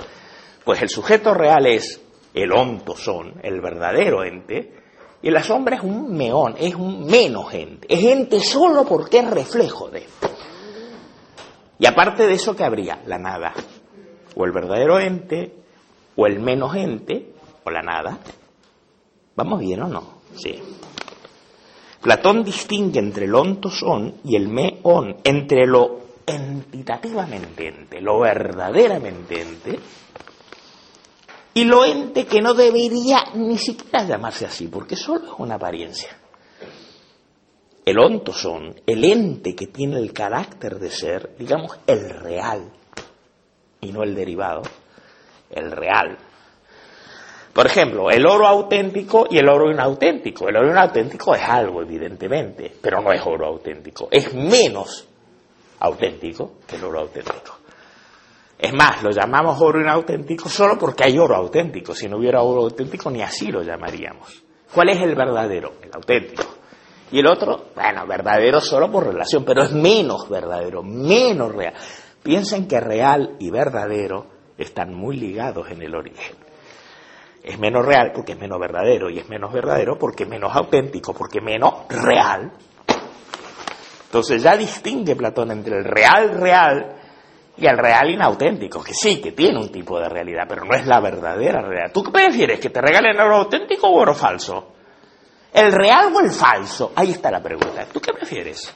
Pues 0.63 0.81
el 0.81 0.89
sujeto 0.89 1.33
real 1.33 1.65
es 1.65 2.01
el 2.33 2.51
ontosón, 2.51 3.39
el 3.43 3.61
verdadero 3.61 4.23
ente, 4.23 4.78
y 5.21 5.31
la 5.31 5.43
sombra 5.43 5.77
es 5.77 5.83
un 5.83 6.15
meón, 6.15 6.55
es 6.57 6.75
un 6.75 7.05
menos 7.05 7.51
gente. 7.51 7.87
Es 7.93 7.99
gente 7.99 8.39
solo 8.39 8.85
porque 8.85 9.19
es 9.19 9.29
reflejo 9.29 9.89
de. 9.89 10.07
Y 11.77 11.85
aparte 11.85 12.25
de 12.25 12.33
eso, 12.33 12.55
¿qué 12.55 12.63
habría? 12.63 13.01
La 13.05 13.17
nada. 13.17 13.53
O 14.35 14.45
el 14.45 14.51
verdadero 14.51 14.99
ente, 14.99 15.53
o 16.15 16.25
el 16.25 16.39
menos 16.39 16.75
ente, 16.75 17.33
o 17.63 17.69
la 17.69 17.81
nada. 17.81 18.19
¿Vamos 19.35 19.59
bien 19.59 19.81
o 19.83 19.87
no? 19.87 20.03
Sí. 20.35 20.61
Platón 22.01 22.43
distingue 22.43 22.99
entre 22.99 23.25
el 23.25 23.35
ontosón 23.35 24.15
y 24.23 24.37
el 24.37 24.47
meón, 24.47 25.17
entre 25.23 25.67
lo 25.67 25.99
entitativamente 26.25 27.67
ente, 27.67 28.01
lo 28.01 28.19
verdaderamente 28.19 29.41
ente, 29.41 29.79
y 31.59 31.65
lo 31.65 31.83
ente 31.83 32.25
que 32.25 32.41
no 32.41 32.53
debería 32.53 33.21
ni 33.33 33.57
siquiera 33.57 34.05
llamarse 34.05 34.45
así, 34.45 34.67
porque 34.67 34.95
solo 34.95 35.25
es 35.25 35.33
una 35.39 35.55
apariencia. 35.55 36.15
El 37.83 37.99
ontosón, 37.99 38.75
el 38.85 39.03
ente 39.03 39.53
que 39.55 39.67
tiene 39.67 39.97
el 39.97 40.13
carácter 40.13 40.79
de 40.79 40.89
ser, 40.89 41.35
digamos, 41.37 41.77
el 41.85 42.11
real, 42.11 42.71
y 43.81 43.91
no 43.91 44.03
el 44.03 44.15
derivado, 44.15 44.61
el 45.49 45.69
real. 45.69 46.17
Por 47.51 47.65
ejemplo, 47.65 48.09
el 48.09 48.25
oro 48.25 48.47
auténtico 48.47 49.27
y 49.29 49.37
el 49.37 49.49
oro 49.49 49.69
inauténtico. 49.69 50.47
El 50.47 50.55
oro 50.55 50.69
inauténtico 50.69 51.35
es 51.35 51.41
algo, 51.41 51.81
evidentemente, 51.81 52.71
pero 52.81 53.01
no 53.01 53.11
es 53.11 53.21
oro 53.25 53.47
auténtico. 53.47 54.07
Es 54.09 54.33
menos 54.33 55.09
auténtico 55.79 56.53
que 56.65 56.77
el 56.77 56.85
oro 56.85 57.01
auténtico. 57.01 57.58
Es 58.59 58.73
más, 58.73 59.01
lo 59.01 59.11
llamamos 59.11 59.57
oro 59.61 59.79
inauténtico 59.79 60.49
solo 60.49 60.77
porque 60.77 61.05
hay 61.05 61.17
oro 61.17 61.33
auténtico. 61.37 61.95
Si 61.95 62.09
no 62.09 62.17
hubiera 62.17 62.41
oro 62.41 62.63
auténtico, 62.63 63.09
ni 63.09 63.21
así 63.21 63.49
lo 63.49 63.63
llamaríamos. 63.63 64.43
¿Cuál 64.73 64.89
es 64.89 65.01
el 65.01 65.15
verdadero? 65.15 65.75
El 65.81 65.91
auténtico. 65.93 66.43
Y 67.09 67.19
el 67.19 67.27
otro, 67.27 67.67
bueno, 67.73 68.05
verdadero 68.05 68.59
solo 68.59 68.91
por 68.91 69.07
relación, 69.07 69.45
pero 69.45 69.63
es 69.63 69.71
menos 69.71 70.29
verdadero, 70.29 70.83
menos 70.83 71.55
real. 71.55 71.73
Piensen 72.21 72.67
que 72.67 72.81
real 72.81 73.37
y 73.39 73.49
verdadero 73.49 74.27
están 74.57 74.93
muy 74.93 75.15
ligados 75.15 75.71
en 75.71 75.81
el 75.81 75.95
origen. 75.95 76.35
Es 77.41 77.57
menos 77.57 77.85
real 77.85 78.11
porque 78.13 78.33
es 78.33 78.39
menos 78.39 78.59
verdadero 78.59 79.09
y 79.09 79.19
es 79.19 79.29
menos 79.29 79.53
verdadero 79.53 79.97
porque 79.97 80.23
es 80.23 80.29
menos 80.29 80.53
auténtico, 80.53 81.13
porque 81.13 81.39
menos 81.39 81.87
real. 81.87 82.51
Entonces 84.03 84.43
ya 84.43 84.57
distingue 84.57 85.15
Platón 85.15 85.51
entre 85.51 85.77
el 85.77 85.85
real 85.85 86.31
real 86.31 86.98
y 87.59 87.67
al 87.67 87.77
real 87.77 88.09
inauténtico, 88.09 88.83
que 88.83 88.93
sí, 88.93 89.19
que 89.21 89.33
tiene 89.33 89.59
un 89.59 89.69
tipo 89.69 89.99
de 89.99 90.07
realidad, 90.07 90.45
pero 90.47 90.63
no 90.63 90.75
es 90.75 90.85
la 90.85 90.99
verdadera 90.99 91.61
realidad. 91.61 91.91
¿Tú 91.93 92.03
qué 92.03 92.11
prefieres, 92.11 92.59
que 92.59 92.69
te 92.69 92.81
regalen 92.81 93.19
oro 93.19 93.37
auténtico 93.37 93.87
o 93.87 93.99
oro 93.99 94.13
falso? 94.13 94.73
¿El 95.51 95.71
real 95.71 96.13
o 96.13 96.19
el 96.21 96.31
falso? 96.31 96.93
Ahí 96.95 97.11
está 97.11 97.29
la 97.31 97.41
pregunta. 97.41 97.85
¿Tú 97.91 97.99
qué 97.99 98.13
prefieres? 98.13 98.73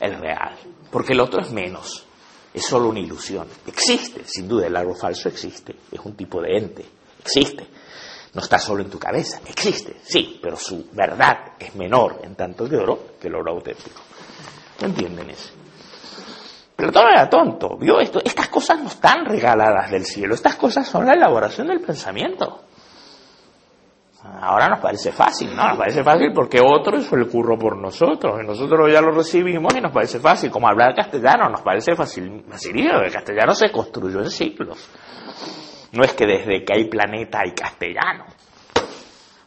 El 0.00 0.18
real, 0.18 0.56
porque 0.90 1.12
el 1.12 1.20
otro 1.20 1.40
es 1.42 1.52
menos, 1.52 2.06
es 2.52 2.64
solo 2.64 2.88
una 2.88 3.00
ilusión. 3.00 3.48
Existe, 3.66 4.22
sin 4.24 4.48
duda, 4.48 4.66
el 4.66 4.76
oro 4.76 4.94
falso 4.94 5.28
existe, 5.28 5.76
es 5.90 6.00
un 6.00 6.14
tipo 6.16 6.40
de 6.40 6.56
ente, 6.56 6.84
existe. 7.20 7.66
No 8.34 8.40
está 8.40 8.58
solo 8.58 8.82
en 8.82 8.90
tu 8.90 8.98
cabeza, 8.98 9.40
existe, 9.46 9.96
sí, 10.02 10.40
pero 10.42 10.56
su 10.56 10.88
verdad 10.92 11.52
es 11.58 11.74
menor 11.74 12.20
en 12.24 12.34
tanto 12.34 12.66
de 12.66 12.78
oro 12.78 12.98
que 13.20 13.28
el 13.28 13.34
oro 13.34 13.52
auténtico. 13.52 14.00
¿No 14.80 14.86
entienden 14.86 15.30
eso? 15.30 15.61
Platón 16.76 17.04
era 17.12 17.28
tonto, 17.28 17.76
vio 17.76 18.00
esto. 18.00 18.20
Estas 18.24 18.48
cosas 18.48 18.80
no 18.80 18.88
están 18.88 19.24
regaladas 19.24 19.90
del 19.90 20.04
cielo, 20.04 20.34
estas 20.34 20.56
cosas 20.56 20.86
son 20.86 21.06
la 21.06 21.14
elaboración 21.14 21.68
del 21.68 21.80
pensamiento. 21.80 22.62
Ahora 24.24 24.68
nos 24.68 24.78
parece 24.78 25.10
fácil, 25.10 25.54
¿no? 25.54 25.66
Nos 25.68 25.78
parece 25.78 26.04
fácil 26.04 26.32
porque 26.32 26.60
otro 26.60 26.96
hizo 26.96 27.16
el 27.16 27.28
curro 27.28 27.58
por 27.58 27.76
nosotros 27.76 28.40
y 28.40 28.46
nosotros 28.46 28.90
ya 28.92 29.00
lo 29.00 29.10
recibimos 29.10 29.74
y 29.76 29.80
nos 29.80 29.92
parece 29.92 30.20
fácil. 30.20 30.50
Como 30.50 30.68
hablar 30.68 30.94
castellano 30.94 31.48
nos 31.48 31.62
parece 31.62 31.96
fácil, 31.96 32.44
facilito, 32.48 33.00
el 33.02 33.12
castellano 33.12 33.52
se 33.52 33.72
construyó 33.72 34.20
en 34.20 34.30
siglos. 34.30 34.88
No 35.92 36.04
es 36.04 36.12
que 36.14 36.24
desde 36.24 36.64
que 36.64 36.72
hay 36.72 36.84
planeta 36.84 37.40
hay 37.44 37.52
castellano. 37.52 38.26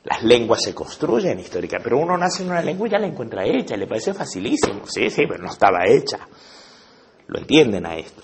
Las 0.03 0.23
lenguas 0.23 0.61
se 0.61 0.75
construyen 0.75 1.39
históricamente, 1.39 1.89
pero 1.89 1.97
uno 1.97 2.17
nace 2.17 2.43
en 2.43 2.51
una 2.51 2.61
lengua 2.61 2.87
y 2.87 2.91
ya 2.91 2.99
la 2.99 3.07
encuentra 3.07 3.43
hecha, 3.45 3.75
le 3.75 3.87
parece 3.87 4.13
facilísimo. 4.13 4.85
Sí, 4.85 5.09
sí, 5.09 5.23
pero 5.27 5.41
no 5.41 5.49
estaba 5.49 5.79
hecha. 5.87 6.19
¿Lo 7.27 7.39
entienden 7.39 7.85
a 7.85 7.95
esto? 7.95 8.21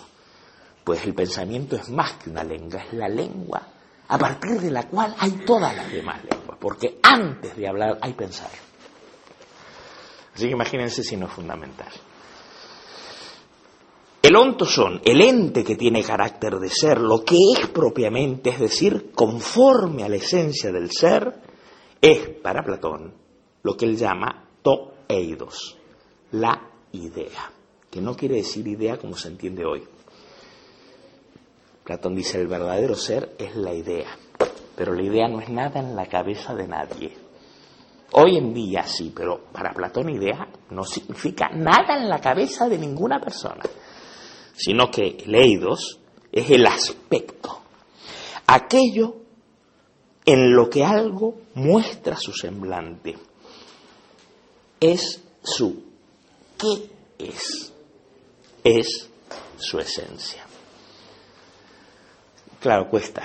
Pues 0.83 1.05
el 1.05 1.13
pensamiento 1.13 1.75
es 1.75 1.89
más 1.89 2.13
que 2.13 2.29
una 2.29 2.43
lengua, 2.43 2.81
es 2.81 2.93
la 2.93 3.07
lengua 3.07 3.67
a 4.11 4.17
partir 4.17 4.59
de 4.59 4.71
la 4.71 4.83
cual 4.89 5.15
hay 5.17 5.31
todas 5.45 5.73
las 5.73 5.89
demás 5.89 6.21
lenguas, 6.29 6.57
porque 6.59 6.99
antes 7.01 7.55
de 7.55 7.67
hablar 7.67 7.97
hay 8.01 8.11
pensar. 8.13 8.51
Así 10.35 10.47
que 10.47 10.51
imagínense 10.51 11.01
si 11.01 11.15
no 11.15 11.27
es 11.27 11.31
fundamental. 11.31 11.91
El 14.21 14.35
ontosón, 14.35 15.01
el 15.05 15.21
ente 15.21 15.63
que 15.63 15.77
tiene 15.77 16.03
carácter 16.03 16.59
de 16.59 16.69
ser, 16.69 16.99
lo 16.99 17.23
que 17.23 17.37
es 17.57 17.67
propiamente, 17.69 18.49
es 18.49 18.59
decir, 18.59 19.11
conforme 19.15 20.03
a 20.03 20.09
la 20.09 20.17
esencia 20.17 20.73
del 20.73 20.91
ser, 20.91 21.33
es 22.01 22.29
para 22.41 22.63
Platón 22.63 23.13
lo 23.63 23.77
que 23.77 23.85
él 23.85 23.95
llama 23.95 24.49
toeidos, 24.61 25.77
la 26.31 26.69
idea, 26.91 27.51
que 27.91 28.01
no 28.01 28.15
quiere 28.15 28.37
decir 28.37 28.67
idea 28.67 28.97
como 28.97 29.15
se 29.15 29.27
entiende 29.27 29.65
hoy. 29.65 29.83
Platón 31.83 32.15
dice 32.15 32.39
el 32.39 32.47
verdadero 32.47 32.95
ser 32.95 33.35
es 33.37 33.55
la 33.55 33.73
idea, 33.73 34.17
pero 34.75 34.93
la 34.93 35.03
idea 35.03 35.27
no 35.27 35.41
es 35.41 35.49
nada 35.49 35.81
en 35.81 35.95
la 35.95 36.05
cabeza 36.05 36.55
de 36.55 36.67
nadie. 36.67 37.13
Hoy 38.13 38.37
en 38.37 38.53
día 38.53 38.83
sí, 38.83 39.11
pero 39.15 39.45
para 39.51 39.73
Platón 39.73 40.09
idea 40.09 40.47
no 40.69 40.83
significa 40.83 41.49
nada 41.49 41.97
en 41.97 42.09
la 42.09 42.19
cabeza 42.19 42.67
de 42.69 42.77
ninguna 42.77 43.19
persona, 43.19 43.63
sino 44.53 44.89
que 44.89 45.17
eidos 45.27 45.99
es 46.31 46.49
el 46.49 46.65
aspecto, 46.65 47.61
aquello 48.47 49.15
en 50.25 50.53
lo 50.53 50.69
que 50.69 50.85
algo 50.85 51.35
muestra 51.55 52.15
su 52.15 52.31
semblante. 52.31 53.17
Es 54.79 55.23
su 55.43 55.83
qué 56.57 56.89
es, 57.17 57.70
es 58.63 59.09
su 59.57 59.79
esencia. 59.79 60.43
Claro, 62.59 62.87
cuesta. 62.89 63.23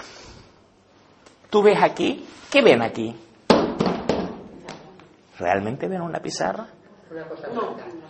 Tú 1.51 1.63
ves 1.63 1.79
aquí, 1.83 2.27
¿qué 2.51 2.63
ven 2.63 2.83
aquí? 2.83 3.15
¿Realmente 5.39 5.89
ven 5.89 6.01
una 6.01 6.21
pizarra? 6.21 6.67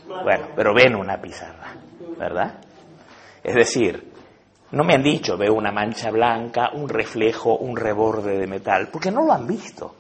Bueno, 0.07 0.49
pero 0.55 0.73
ven 0.73 0.95
una 0.95 1.21
pizarra, 1.21 1.75
¿verdad? 2.17 2.61
Es 3.43 3.55
decir, 3.55 4.13
no 4.71 4.85
me 4.85 4.95
han 4.95 5.03
dicho, 5.03 5.37
veo 5.37 5.55
una 5.55 5.73
mancha 5.73 6.11
blanca, 6.11 6.71
un 6.73 6.89
reflejo, 6.89 7.57
un 7.57 7.77
reborde 7.77 8.39
de 8.39 8.47
metal, 8.47 8.89
porque 8.91 9.11
no 9.11 9.25
lo 9.25 9.33
han 9.33 9.47
visto. 9.47 9.97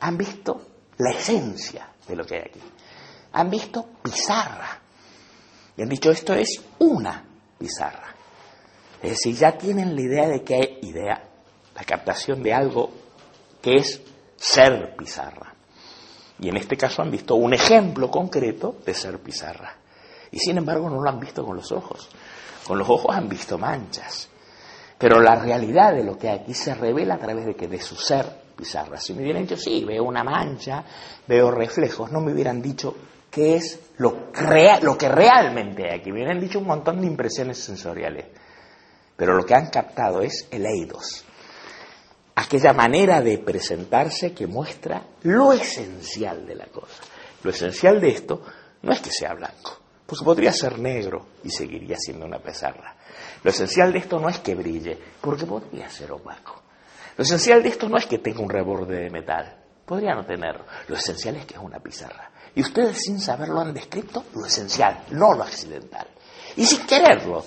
Han 0.00 0.16
visto 0.16 0.62
la 0.98 1.10
esencia 1.10 1.88
de 2.06 2.16
lo 2.16 2.24
que 2.24 2.36
hay 2.36 2.42
aquí. 2.42 2.60
Han 3.32 3.50
visto 3.50 3.86
pizarra. 4.02 4.81
Y 5.76 5.82
han 5.82 5.88
dicho, 5.88 6.10
esto 6.10 6.34
es 6.34 6.62
una 6.78 7.24
pizarra. 7.58 8.14
Es 9.02 9.10
decir, 9.10 9.36
ya 9.36 9.56
tienen 9.56 9.94
la 9.94 10.00
idea 10.00 10.28
de 10.28 10.42
que 10.42 10.54
hay 10.54 10.78
idea, 10.82 11.22
la 11.74 11.84
captación 11.84 12.42
de 12.42 12.52
algo 12.52 12.90
que 13.60 13.76
es 13.76 14.00
ser 14.36 14.94
pizarra. 14.96 15.54
Y 16.38 16.48
en 16.48 16.56
este 16.56 16.76
caso 16.76 17.02
han 17.02 17.10
visto 17.10 17.34
un 17.34 17.54
ejemplo 17.54 18.10
concreto 18.10 18.76
de 18.84 18.94
ser 18.94 19.18
pizarra. 19.20 19.76
Y 20.30 20.38
sin 20.38 20.58
embargo 20.58 20.88
no 20.88 21.00
lo 21.00 21.08
han 21.08 21.20
visto 21.20 21.44
con 21.44 21.56
los 21.56 21.70
ojos. 21.72 22.08
Con 22.66 22.78
los 22.78 22.88
ojos 22.88 23.14
han 23.14 23.28
visto 23.28 23.58
manchas. 23.58 24.28
Pero 24.98 25.20
la 25.20 25.36
realidad 25.36 25.94
de 25.94 26.04
lo 26.04 26.16
que 26.16 26.30
aquí 26.30 26.54
se 26.54 26.74
revela 26.74 27.14
a 27.14 27.18
través 27.18 27.46
de 27.46 27.54
que 27.54 27.68
de 27.68 27.80
su 27.80 27.96
ser 27.96 28.42
pizarra. 28.56 28.98
Si 28.98 29.14
me 29.14 29.22
hubieran 29.22 29.42
dicho, 29.42 29.56
sí, 29.56 29.84
veo 29.84 30.04
una 30.04 30.22
mancha, 30.22 30.84
veo 31.26 31.50
reflejos, 31.50 32.10
no 32.12 32.20
me 32.20 32.32
hubieran 32.32 32.62
dicho 32.62 32.94
qué 33.32 33.56
es 33.56 33.80
lo, 33.96 34.28
lo 34.82 34.98
que 34.98 35.08
realmente 35.08 35.90
hay 35.90 35.98
aquí. 35.98 36.12
Me 36.12 36.18
hubieran 36.18 36.38
dicho 36.38 36.60
un 36.60 36.66
montón 36.66 37.00
de 37.00 37.06
impresiones 37.06 37.58
sensoriales. 37.58 38.26
Pero 39.16 39.34
lo 39.34 39.44
que 39.44 39.54
han 39.54 39.70
captado 39.70 40.20
es 40.20 40.46
el 40.50 40.66
eidos, 40.66 41.24
aquella 42.34 42.72
manera 42.72 43.20
de 43.20 43.38
presentarse 43.38 44.32
que 44.32 44.46
muestra 44.46 45.02
lo 45.22 45.52
esencial 45.52 46.46
de 46.46 46.56
la 46.56 46.66
cosa. 46.66 47.02
Lo 47.42 47.50
esencial 47.50 48.00
de 48.00 48.08
esto 48.08 48.42
no 48.82 48.92
es 48.92 49.00
que 49.00 49.10
sea 49.10 49.34
blanco, 49.34 49.78
porque 50.06 50.24
podría 50.24 50.52
ser 50.52 50.78
negro 50.78 51.26
y 51.44 51.50
seguiría 51.50 51.96
siendo 51.98 52.26
una 52.26 52.38
pizarra. 52.38 52.96
Lo 53.44 53.50
esencial 53.50 53.92
de 53.92 53.98
esto 53.98 54.18
no 54.18 54.28
es 54.28 54.38
que 54.40 54.54
brille, 54.54 54.98
porque 55.20 55.46
podría 55.46 55.88
ser 55.88 56.10
opaco. 56.12 56.62
Lo 57.16 57.22
esencial 57.22 57.62
de 57.62 57.68
esto 57.68 57.88
no 57.88 57.98
es 57.98 58.06
que 58.06 58.18
tenga 58.18 58.40
un 58.40 58.50
reborde 58.50 58.98
de 58.98 59.10
metal, 59.10 59.56
podría 59.84 60.14
no 60.14 60.24
tenerlo. 60.24 60.64
Lo 60.88 60.96
esencial 60.96 61.36
es 61.36 61.46
que 61.46 61.54
es 61.54 61.60
una 61.60 61.78
pizarra. 61.78 62.31
Y 62.54 62.60
ustedes 62.60 63.02
sin 63.02 63.18
saberlo 63.18 63.60
han 63.60 63.72
descrito 63.72 64.24
lo 64.34 64.46
esencial, 64.46 65.04
no 65.10 65.34
lo 65.34 65.42
accidental. 65.42 66.06
Y 66.56 66.66
sin 66.66 66.86
quererlo, 66.86 67.44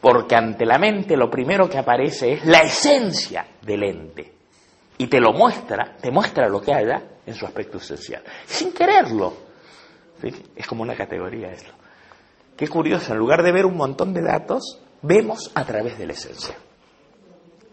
porque 0.00 0.34
ante 0.34 0.64
la 0.64 0.78
mente 0.78 1.16
lo 1.16 1.30
primero 1.30 1.68
que 1.68 1.78
aparece 1.78 2.32
es 2.32 2.46
la 2.46 2.60
esencia 2.60 3.46
del 3.62 3.82
ente. 3.82 4.32
Y 4.98 5.08
te 5.08 5.20
lo 5.20 5.32
muestra, 5.32 5.96
te 6.00 6.10
muestra 6.10 6.48
lo 6.48 6.62
que 6.62 6.72
haya 6.72 7.02
en 7.26 7.34
su 7.34 7.44
aspecto 7.44 7.76
esencial, 7.76 8.22
sin 8.46 8.72
quererlo. 8.72 9.34
Es 10.54 10.66
como 10.66 10.82
una 10.82 10.96
categoría 10.96 11.50
esto. 11.50 11.72
Qué 12.56 12.68
curioso, 12.68 13.12
en 13.12 13.18
lugar 13.18 13.42
de 13.42 13.52
ver 13.52 13.66
un 13.66 13.76
montón 13.76 14.14
de 14.14 14.22
datos, 14.22 14.80
vemos 15.02 15.50
a 15.54 15.64
través 15.64 15.98
de 15.98 16.06
la 16.06 16.12
esencia. 16.14 16.56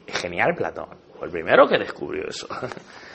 Es 0.06 0.18
genial 0.20 0.54
Platón, 0.58 0.90
fue 1.18 1.28
el 1.28 1.32
primero 1.32 1.68
que 1.70 1.78
descubrió 1.78 2.28
eso. 2.28 2.48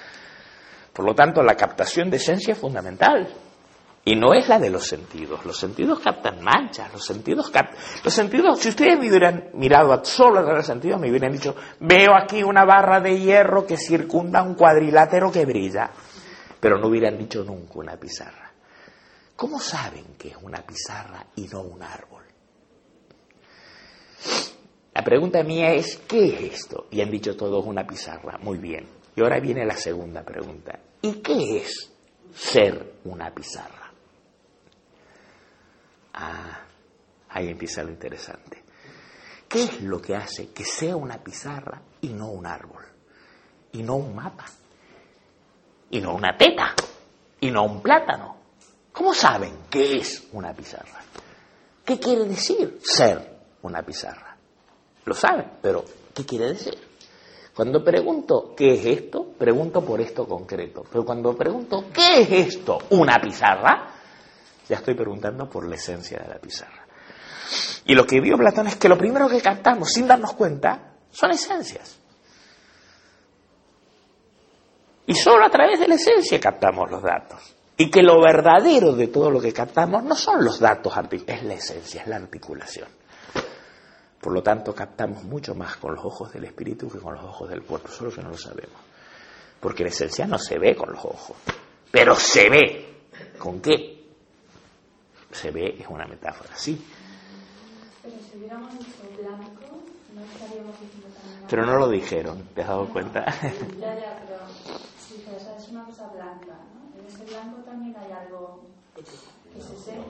Por 0.98 1.06
lo 1.06 1.14
tanto, 1.14 1.44
la 1.44 1.54
captación 1.54 2.10
de 2.10 2.16
esencia 2.16 2.54
es 2.54 2.58
fundamental. 2.58 3.32
Y 4.04 4.16
no 4.16 4.34
es 4.34 4.48
la 4.48 4.58
de 4.58 4.68
los 4.68 4.84
sentidos. 4.84 5.46
Los 5.46 5.56
sentidos 5.56 6.00
captan 6.00 6.42
manchas, 6.42 6.92
los 6.92 7.04
sentidos 7.06 7.50
captan... 7.50 7.78
Los 8.02 8.12
sentidos, 8.12 8.58
si 8.58 8.70
ustedes 8.70 8.98
me 8.98 9.08
hubieran 9.08 9.50
mirado 9.54 10.04
solo 10.04 10.44
de 10.44 10.54
los 10.54 10.66
sentidos, 10.66 11.00
me 11.00 11.08
hubieran 11.08 11.30
dicho, 11.30 11.54
veo 11.78 12.16
aquí 12.20 12.42
una 12.42 12.64
barra 12.64 12.98
de 12.98 13.16
hierro 13.16 13.64
que 13.64 13.76
circunda 13.76 14.42
un 14.42 14.56
cuadrilátero 14.56 15.30
que 15.30 15.46
brilla. 15.46 15.92
Pero 16.58 16.80
no 16.80 16.88
hubieran 16.88 17.16
dicho 17.16 17.44
nunca 17.44 17.74
una 17.76 17.96
pizarra. 17.96 18.50
¿Cómo 19.36 19.60
saben 19.60 20.16
que 20.18 20.30
es 20.30 20.36
una 20.42 20.66
pizarra 20.66 21.24
y 21.36 21.46
no 21.46 21.60
un 21.60 21.80
árbol? 21.80 22.24
La 24.92 25.04
pregunta 25.04 25.44
mía 25.44 25.74
es, 25.74 25.96
¿qué 26.08 26.26
es 26.26 26.54
esto? 26.54 26.88
Y 26.90 27.00
han 27.02 27.10
dicho 27.12 27.36
todos 27.36 27.64
una 27.64 27.86
pizarra. 27.86 28.36
Muy 28.38 28.58
bien. 28.58 28.88
Y 29.14 29.20
ahora 29.20 29.38
viene 29.38 29.64
la 29.64 29.76
segunda 29.76 30.24
pregunta. 30.24 30.80
¿Y 31.02 31.14
qué 31.14 31.58
es 31.58 31.90
ser 32.34 32.94
una 33.04 33.32
pizarra? 33.32 33.92
Ah, 36.14 36.60
ahí 37.28 37.48
empieza 37.48 37.82
lo 37.82 37.90
interesante. 37.90 38.64
¿Qué 39.48 39.64
es 39.64 39.82
lo 39.82 40.00
que 40.00 40.14
hace 40.14 40.50
que 40.50 40.64
sea 40.64 40.96
una 40.96 41.22
pizarra 41.22 41.80
y 42.00 42.08
no 42.08 42.28
un 42.28 42.46
árbol? 42.46 42.84
Y 43.72 43.82
no 43.82 43.96
un 43.96 44.14
mapa? 44.14 44.46
Y 45.90 46.00
no 46.00 46.14
una 46.14 46.36
teta? 46.36 46.74
Y 47.40 47.50
no 47.50 47.64
un 47.64 47.80
plátano? 47.80 48.36
¿Cómo 48.92 49.14
saben 49.14 49.56
qué 49.70 49.98
es 49.98 50.26
una 50.32 50.52
pizarra? 50.52 51.00
¿Qué 51.84 51.98
quiere 51.98 52.24
decir 52.24 52.80
ser 52.82 53.38
una 53.62 53.82
pizarra? 53.82 54.36
Lo 55.04 55.14
saben, 55.14 55.58
pero 55.62 55.84
¿qué 56.12 56.26
quiere 56.26 56.48
decir? 56.48 56.87
Cuando 57.58 57.82
pregunto 57.82 58.54
qué 58.56 58.74
es 58.74 58.86
esto, 58.86 59.32
pregunto 59.36 59.84
por 59.84 60.00
esto 60.00 60.28
concreto. 60.28 60.84
Pero 60.88 61.04
cuando 61.04 61.36
pregunto 61.36 61.86
qué 61.92 62.20
es 62.20 62.30
esto, 62.54 62.78
una 62.90 63.16
pizarra, 63.20 63.94
ya 64.68 64.76
estoy 64.76 64.94
preguntando 64.94 65.50
por 65.50 65.68
la 65.68 65.74
esencia 65.74 66.20
de 66.20 66.28
la 66.28 66.38
pizarra. 66.38 66.86
Y 67.84 67.96
lo 67.96 68.06
que 68.06 68.20
vio 68.20 68.36
Platón 68.36 68.68
es 68.68 68.76
que 68.76 68.88
lo 68.88 68.96
primero 68.96 69.28
que 69.28 69.40
captamos 69.40 69.90
sin 69.92 70.06
darnos 70.06 70.34
cuenta 70.34 70.92
son 71.10 71.32
esencias. 71.32 71.98
Y 75.06 75.14
solo 75.16 75.44
a 75.44 75.50
través 75.50 75.80
de 75.80 75.88
la 75.88 75.96
esencia 75.96 76.38
captamos 76.38 76.88
los 76.88 77.02
datos. 77.02 77.56
Y 77.76 77.90
que 77.90 78.04
lo 78.04 78.22
verdadero 78.22 78.92
de 78.92 79.08
todo 79.08 79.32
lo 79.32 79.40
que 79.40 79.52
captamos 79.52 80.04
no 80.04 80.14
son 80.14 80.44
los 80.44 80.60
datos, 80.60 80.92
es 81.26 81.42
la 81.42 81.54
esencia, 81.54 82.02
es 82.02 82.06
la 82.06 82.16
articulación. 82.18 82.97
Por 84.28 84.34
lo 84.34 84.42
tanto, 84.42 84.74
captamos 84.74 85.24
mucho 85.24 85.54
más 85.54 85.78
con 85.78 85.94
los 85.94 86.04
ojos 86.04 86.30
del 86.30 86.44
espíritu 86.44 86.86
que 86.90 86.98
con 86.98 87.14
los 87.14 87.24
ojos 87.24 87.48
del 87.48 87.62
cuerpo, 87.62 87.88
solo 87.88 88.10
que 88.12 88.20
no 88.20 88.28
lo 88.28 88.36
sabemos. 88.36 88.76
Porque 89.58 89.82
la 89.84 89.88
esencia 89.88 90.26
no 90.26 90.38
se 90.38 90.58
ve 90.58 90.76
con 90.76 90.92
los 90.92 91.02
ojos, 91.02 91.34
pero 91.90 92.14
se 92.14 92.50
ve. 92.50 92.94
¿Con 93.38 93.62
qué? 93.62 94.04
Se 95.32 95.50
ve 95.50 95.76
es 95.80 95.86
una 95.88 96.06
metáfora, 96.06 96.50
sí. 96.54 96.78
Pero 98.02 98.18
si 98.20 98.36
hubiéramos 98.36 98.74
dicho 98.74 99.00
blanco, 99.16 99.80
no 100.14 100.20
estaríamos 100.20 100.78
diciendo 100.78 101.08
también. 101.16 101.46
Pero 101.48 101.64
no 101.64 101.78
lo 101.78 101.88
dijeron, 101.88 102.50
¿te 102.54 102.60
has 102.60 102.68
dado 102.68 102.86
cuenta? 102.90 103.24
Ya, 103.24 103.94
ya, 103.96 104.14
pero 104.20 104.36
si 105.06 105.14
dijeras, 105.14 105.42
"Ah, 105.48 105.56
es 105.58 105.70
una 105.70 105.86
cosa 105.86 106.06
blanca, 106.08 106.52
¿no? 106.68 107.00
En 107.00 107.06
ese 107.06 107.24
blanco 107.24 107.62
también 107.64 107.96
hay 107.96 108.12
algo 108.12 108.60
que 108.94 109.02
se. 109.04 109.16
O 109.64 109.96
sea, 109.96 110.02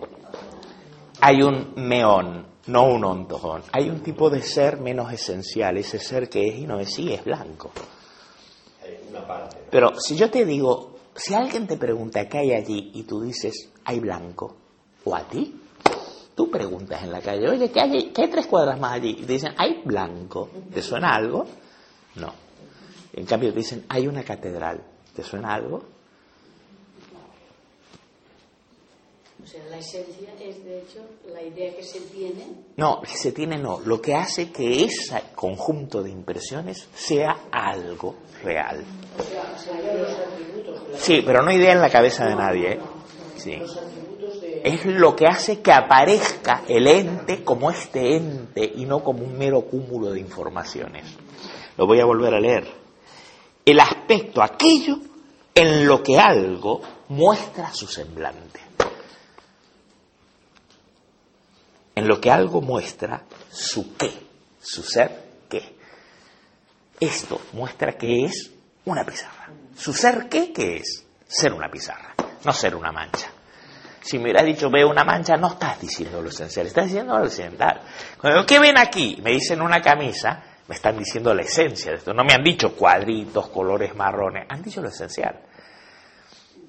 Hay 1.21 1.41
un 1.41 1.73
meón, 1.77 2.48
no 2.69 2.85
un 2.85 3.05
ontojón. 3.05 3.63
Hay 3.73 3.89
un 3.91 4.01
tipo 4.01 4.31
de 4.31 4.43
ser 4.43 4.79
menos 4.79 5.13
esencial, 5.13 5.77
ese 5.77 5.99
ser 5.99 6.29
que 6.29 6.47
es 6.47 6.59
y 6.59 6.67
no 6.67 6.79
es 6.79 6.95
sí, 6.95 7.13
es 7.13 7.25
blanco. 7.25 7.71
Pero 9.71 9.99
si 9.99 10.17
yo 10.17 10.31
te 10.31 10.45
digo, 10.45 10.97
si 11.15 11.35
alguien 11.35 11.67
te 11.67 11.77
pregunta 11.77 12.29
qué 12.29 12.39
hay 12.39 12.53
allí 12.53 12.93
y 12.95 13.03
tú 13.03 13.21
dices, 13.23 13.71
hay 13.85 14.01
blanco, 14.01 14.57
o 15.05 15.15
a 15.15 15.23
ti, 15.23 15.61
tú 16.35 16.51
preguntas 16.51 17.03
en 17.03 17.11
la 17.11 17.21
calle, 17.21 17.49
oye, 17.49 17.71
¿qué 17.71 17.81
hay, 17.81 18.11
qué 18.13 18.23
hay 18.23 18.31
tres 18.31 18.47
cuadras 18.47 18.79
más 18.79 18.93
allí? 18.93 19.17
Y 19.19 19.25
te 19.25 19.33
dicen, 19.33 19.55
hay 19.57 19.83
blanco. 19.85 20.51
¿Te 20.73 20.83
suena 20.83 21.15
algo? 21.15 21.47
No. 22.17 22.33
En 23.13 23.27
cambio 23.27 23.51
te 23.51 23.59
dicen, 23.59 23.85
hay 23.89 24.07
una 24.07 24.23
catedral. 24.23 24.83
¿Te 25.15 25.23
suena 25.23 25.55
algo? 25.55 25.83
O 29.43 29.47
sea, 29.47 29.65
la 29.71 29.79
esencia 29.79 30.35
es 30.41 30.65
de 30.65 30.81
hecho 30.81 31.01
la 31.33 31.43
idea 31.43 31.75
que 31.75 31.83
se 31.83 32.01
tiene. 32.01 32.47
No, 32.77 33.01
que 33.01 33.17
se 33.17 33.33
tiene 33.33 33.57
no. 33.57 33.81
Lo 33.81 34.01
que 34.01 34.15
hace 34.15 34.51
que 34.51 34.85
ese 34.85 35.23
conjunto 35.35 36.03
de 36.03 36.11
impresiones 36.11 36.89
sea 36.95 37.47
algo 37.51 38.17
real. 38.43 38.85
O 39.19 39.23
sea, 39.23 39.53
o 39.55 39.59
sea, 39.59 39.95
los 39.95 40.11
atributos 40.19 40.87
de 40.87 40.93
la 40.93 40.99
Sí, 40.99 41.23
pero 41.25 41.43
no 41.43 41.53
idea 41.53 41.73
en 41.73 41.81
la 41.81 41.91
cabeza 41.91 42.27
de 42.27 42.35
nadie. 42.35 42.73
¿eh? 42.73 42.81
Sí. 43.37 43.57
los 43.57 43.77
atributos 43.77 44.41
de 44.41 44.61
Es 44.65 44.85
lo 44.85 45.15
que 45.15 45.27
hace 45.27 45.61
que 45.61 45.73
aparezca 45.73 46.65
el 46.69 46.87
ente 46.87 47.45
como 47.45 47.71
este 47.71 48.17
ente 48.17 48.71
y 48.75 48.85
no 48.85 49.03
como 49.05 49.25
un 49.25 49.39
mero 49.39 49.63
cúmulo 49.63 50.11
de 50.11 50.21
informaciones. 50.21 51.05
Lo 51.77 51.87
voy 51.87 52.01
a 52.01 52.05
volver 52.05 52.35
a 52.35 52.41
leer. 52.41 52.67
El 53.65 53.79
aspecto, 53.81 54.43
aquello 54.43 54.97
en 55.55 55.87
lo 55.87 56.03
que 56.03 56.19
algo 56.19 56.81
muestra 57.09 57.73
su 57.73 57.87
semblante. 57.87 58.68
En 61.99 62.07
lo 62.07 62.21
que 62.21 62.31
algo 62.31 62.61
muestra 62.61 63.25
su 63.51 63.97
qué, 63.97 64.13
su 64.61 64.85
ser 64.85 65.11
qué. 65.49 65.75
Esto 67.01 67.41
muestra 67.55 67.99
que 67.99 68.25
es 68.25 68.53
una 68.85 69.03
pizarra. 69.03 69.49
¿Su 69.77 69.93
ser 69.93 70.29
qué? 70.29 70.53
¿Qué 70.53 70.77
es? 70.77 71.05
Ser 71.27 71.53
una 71.53 71.69
pizarra, 71.69 72.15
no 72.45 72.53
ser 72.53 72.77
una 72.77 72.93
mancha. 72.93 73.33
Si 74.01 74.17
me 74.17 74.27
hubieras 74.27 74.45
dicho 74.47 74.71
veo 74.71 74.89
una 74.89 75.03
mancha, 75.03 75.37
no 75.37 75.49
estás 75.49 75.81
diciendo 75.81 76.23
lo 76.23 76.29
esencial, 76.29 76.69
estás 76.69 76.85
diciendo 76.85 77.19
lo 77.19 77.27
esencial. 77.27 77.81
Cuando 78.21 78.47
¿qué 78.47 78.61
ven 78.61 78.79
aquí? 78.79 79.19
Me 79.21 79.33
dicen 79.33 79.61
una 79.61 79.83
camisa, 79.83 80.41
me 80.69 80.77
están 80.77 80.97
diciendo 80.97 81.35
la 81.35 81.43
esencia 81.43 81.91
de 81.91 81.99
esto. 81.99 82.15
No 82.15 82.23
me 82.23 82.33
han 82.33 82.45
dicho 82.45 82.77
cuadritos, 82.77 83.49
colores 83.49 83.93
marrones, 83.97 84.47
han 84.49 84.63
dicho 84.63 84.81
lo 84.81 84.91
esencial. 84.91 85.41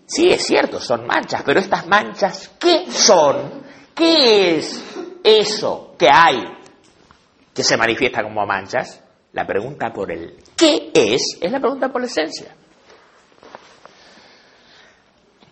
Sí, 0.07 0.31
es 0.31 0.43
cierto, 0.43 0.81
son 0.81 1.06
manchas, 1.06 1.43
pero 1.45 1.60
estas 1.60 1.85
manchas, 1.85 2.49
¿qué 2.60 2.91
son? 2.91 3.69
¿Qué 3.93 4.57
es 4.57 4.84
eso 5.24 5.96
que 5.98 6.10
hay 6.12 6.44
que 7.54 7.64
se 7.64 7.78
manifiesta 7.78 8.24
como 8.24 8.46
manchas? 8.46 9.04
La 9.34 9.46
pregunta 9.46 9.91
por 9.94 10.12
el 10.12 10.38
¿qué 10.56 10.91
es? 10.94 11.38
es 11.41 11.52
la 11.52 11.60
pregunta 11.60 11.90
por 11.90 12.02
la 12.02 12.08
esencia. 12.08 12.56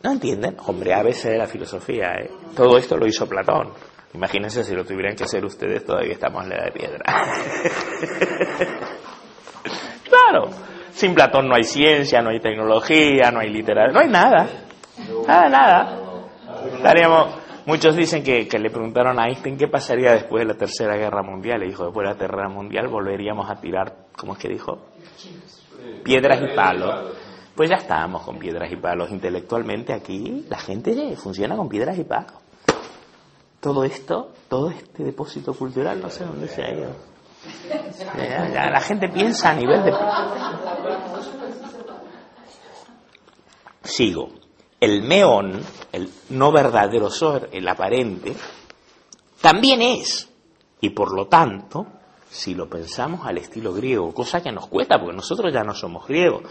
¿No 0.04 0.12
entienden? 0.12 0.58
Hombre, 0.66 0.94
ABC 0.94 1.24
de 1.24 1.38
la 1.38 1.48
filosofía, 1.48 2.14
¿eh? 2.20 2.30
Todo 2.56 2.78
esto 2.78 2.98
lo 2.98 3.08
hizo 3.08 3.28
Platón. 3.28 3.74
Imagínense 4.14 4.64
si 4.64 4.74
lo 4.74 4.86
tuvieran 4.86 5.16
que 5.16 5.24
hacer 5.24 5.44
ustedes, 5.44 5.86
todavía 5.86 6.14
estamos 6.14 6.44
en 6.44 6.50
la 6.50 6.56
edad 6.56 6.66
de 6.66 6.72
piedra. 6.72 7.04
claro, 10.10 10.50
sin 10.92 11.14
Platón 11.14 11.50
no 11.50 11.56
hay 11.56 11.64
ciencia, 11.64 12.22
no 12.22 12.30
hay 12.30 12.40
tecnología, 12.40 13.32
no 13.32 13.40
hay 13.40 13.50
literatura, 13.50 13.92
no 13.92 14.00
hay 14.00 14.10
nada. 14.10 14.48
Nada, 15.28 15.50
nada. 15.50 16.00
Estaríamos, 16.76 17.36
muchos 17.68 17.96
dicen 17.96 18.24
que, 18.24 18.48
que 18.48 18.58
le 18.58 18.72
preguntaron 18.72 19.20
a 19.20 19.28
Einstein 19.28 19.58
qué 19.58 19.68
pasaría 19.68 20.14
después 20.14 20.42
de 20.42 20.54
la 20.54 20.58
Tercera 20.58 20.96
Guerra 20.96 21.22
Mundial. 21.22 21.62
Y 21.64 21.68
dijo, 21.68 21.84
después 21.86 22.08
de 22.08 22.14
la 22.14 22.18
Tercera 22.18 22.44
Guerra 22.44 22.56
Mundial 22.56 22.88
volveríamos 22.88 23.48
a 23.48 23.56
tirar, 23.62 24.08
¿cómo 24.18 24.34
es 24.34 24.40
que 24.40 24.50
dijo? 24.50 24.80
Piedras 26.04 26.42
y 26.42 26.56
palos. 26.56 27.16
Pues 27.56 27.70
ya 27.70 27.76
estábamos 27.76 28.24
con 28.24 28.40
piedras 28.40 28.72
y 28.72 28.78
palos. 28.78 29.12
Intelectualmente 29.12 29.94
aquí 29.94 30.46
la 30.50 30.58
gente 30.58 31.16
funciona 31.16 31.56
con 31.56 31.70
piedras 31.70 31.98
y 32.00 32.04
palos. 32.04 32.34
Todo 33.60 33.84
esto, 33.84 34.34
todo 34.48 34.70
este 34.70 35.04
depósito 35.04 35.54
cultural, 35.54 36.00
no 36.02 36.10
sé 36.10 36.24
dónde 36.26 36.48
se 36.48 36.64
ha 36.64 36.74
ido. 36.74 36.90
La 38.54 38.82
gente 38.82 39.10
piensa 39.10 39.52
a 39.52 39.56
nivel 39.56 39.84
de... 39.84 39.94
Sigo. 43.84 44.30
El 44.80 45.02
meón, 45.02 45.60
el 45.92 46.10
no 46.30 46.52
verdadero 46.52 47.10
ser, 47.10 47.50
el 47.52 47.68
aparente, 47.68 48.36
también 49.42 49.82
es. 49.82 50.30
Y 50.82 50.92
por 50.92 51.14
lo 51.14 51.28
tanto, 51.28 51.88
si 52.30 52.54
lo 52.54 52.70
pensamos 52.70 53.26
al 53.26 53.38
estilo 53.38 53.74
griego, 53.74 54.14
cosa 54.14 54.42
que 54.42 54.52
nos 54.52 54.68
cuesta 54.68 55.00
porque 55.00 55.16
nosotros 55.16 55.52
ya 55.52 55.64
no 55.64 55.74
somos 55.74 56.08
griegos, 56.08 56.44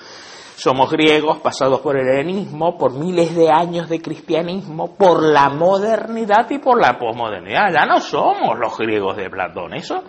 somos 0.57 0.91
griegos 0.91 1.39
pasados 1.39 1.81
por 1.81 1.97
el 1.97 2.09
helenismo, 2.09 2.79
por 2.79 2.95
miles 2.95 3.37
de 3.37 3.51
años 3.51 3.89
de 3.89 4.01
cristianismo, 4.01 4.95
por 4.97 5.23
la 5.23 5.51
modernidad 5.51 6.51
y 6.51 6.59
por 6.59 6.81
la 6.81 6.99
posmodernidad. 6.99 7.73
Ya 7.73 7.85
no 7.85 8.01
somos 8.01 8.59
los 8.59 8.77
griegos 8.79 9.17
de 9.17 9.29
Platón. 9.29 9.75
Eso 9.75 10.03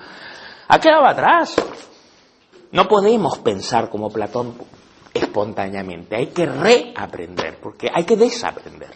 ha 0.68 0.80
quedado 0.80 1.06
atrás. 1.06 1.56
No 2.72 2.88
podemos 2.88 3.39
pensar 3.39 3.89
como 3.89 4.10
Platón 4.10 4.56
espontáneamente. 5.18 6.15
Hay 6.15 6.27
que 6.27 6.45
reaprender, 6.45 7.60
porque 7.61 7.89
hay 7.94 8.06
que 8.06 8.15
desaprender. 8.15 8.91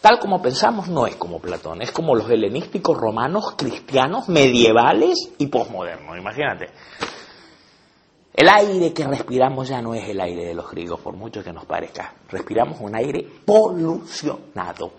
Tal 0.00 0.18
como 0.20 0.40
pensamos 0.40 0.88
no 0.88 1.06
es 1.06 1.16
como 1.16 1.40
Platón, 1.40 1.82
es 1.82 1.90
como 1.90 2.14
los 2.14 2.30
helenísticos 2.30 2.96
romanos, 2.96 3.54
cristianos, 3.56 4.28
medievales 4.28 5.34
y 5.38 5.48
posmodernos. 5.48 6.16
Imagínate. 6.16 6.66
El 8.32 8.48
aire 8.48 8.92
que 8.92 9.04
respiramos 9.04 9.68
ya 9.68 9.82
no 9.82 9.94
es 9.94 10.08
el 10.08 10.20
aire 10.20 10.44
de 10.46 10.54
los 10.54 10.70
griegos, 10.70 11.00
por 11.00 11.16
mucho 11.16 11.42
que 11.42 11.52
nos 11.52 11.64
parezca. 11.64 12.14
Respiramos 12.28 12.80
un 12.80 12.94
aire 12.94 13.26
polucionado. 13.44 14.92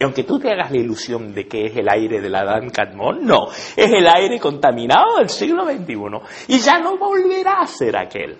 Y 0.00 0.02
aunque 0.02 0.24
tú 0.24 0.40
te 0.40 0.50
hagas 0.50 0.72
la 0.72 0.78
ilusión 0.78 1.32
de 1.32 1.46
que 1.46 1.66
es 1.66 1.76
el 1.76 1.88
aire 1.88 2.20
del 2.20 2.34
Adán 2.34 2.70
Cadmón, 2.70 3.24
no, 3.24 3.48
es 3.76 3.92
el 3.92 4.08
aire 4.08 4.40
contaminado 4.40 5.18
del 5.18 5.28
siglo 5.28 5.64
XXI. 5.64 6.48
Y 6.48 6.58
ya 6.58 6.80
no 6.80 6.96
volverá 6.96 7.60
a 7.60 7.66
ser 7.66 7.96
aquel. 7.96 8.38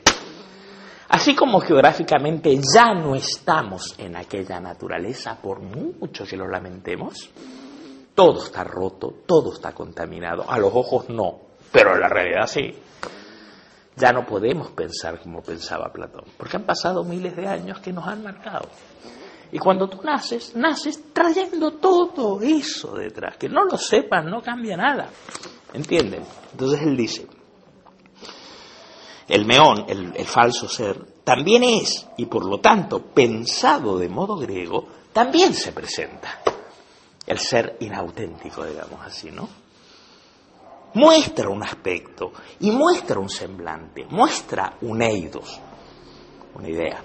Así 1.11 1.35
como 1.35 1.61
geográficamente 1.61 2.57
ya 2.73 2.95
no 2.95 3.17
estamos 3.17 3.97
en 3.99 4.17
aquella 4.17 4.61
naturaleza, 4.61 5.37
por 5.43 5.61
mucho 5.61 6.25
que 6.25 6.37
lo 6.37 6.47
lamentemos, 6.47 7.31
todo 8.15 8.45
está 8.45 8.63
roto, 8.63 9.15
todo 9.27 9.53
está 9.53 9.73
contaminado. 9.73 10.49
A 10.49 10.57
los 10.59 10.73
ojos 10.73 11.09
no, 11.11 11.41
pero 11.73 11.95
en 11.95 12.01
la 12.01 12.09
realidad 12.09 12.47
sí 12.47 12.75
ya 13.97 14.13
no 14.13 14.25
podemos 14.25 14.71
pensar 14.71 15.21
como 15.21 15.43
pensaba 15.43 15.93
Platón, 15.93 16.25
porque 16.39 16.57
han 16.57 16.65
pasado 16.65 17.03
miles 17.03 17.35
de 17.35 17.47
años 17.47 17.81
que 17.81 17.93
nos 17.93 18.07
han 18.07 18.23
marcado. 18.23 18.69
Y 19.51 19.59
cuando 19.59 19.89
tú 19.89 20.01
naces, 20.05 20.55
naces 20.55 21.13
trayendo 21.13 21.73
todo 21.73 22.41
eso 22.41 22.95
detrás. 22.95 23.37
Que 23.37 23.49
no 23.49 23.65
lo 23.65 23.77
sepan, 23.77 24.27
no 24.27 24.41
cambia 24.43 24.77
nada. 24.77 25.09
¿Entienden? 25.75 26.23
Entonces 26.53 26.83
él 26.83 26.97
dice, 26.97 27.27
el 29.31 29.47
meón, 29.47 29.87
el, 29.89 30.27
falso 30.27 30.69
ser, 30.69 31.23
también 31.25 31.63
es, 31.63 32.07
y 32.17 32.27
por 32.27 32.45
lo 32.45 32.59
tanto, 32.59 33.01
pensado 33.03 33.99
de 33.99 34.09
modo 34.09 34.37
griego, 34.37 34.87
también 35.13 35.55
se 35.55 35.73
presenta. 35.73 36.41
El 37.27 37.39
ser 37.39 37.77
inauténtico, 37.81 38.65
digamos 38.65 39.01
así, 39.05 39.31
¿no? 39.31 39.49
muestra 40.95 41.49
un 41.49 41.63
aspecto 41.63 42.33
y 42.61 42.71
muestra 42.71 43.19
un 43.19 43.29
semblante, 43.29 44.07
muestra 44.11 44.77
un 44.83 45.03
eidos, 45.03 45.61
una 46.55 46.69
idea. 46.69 47.03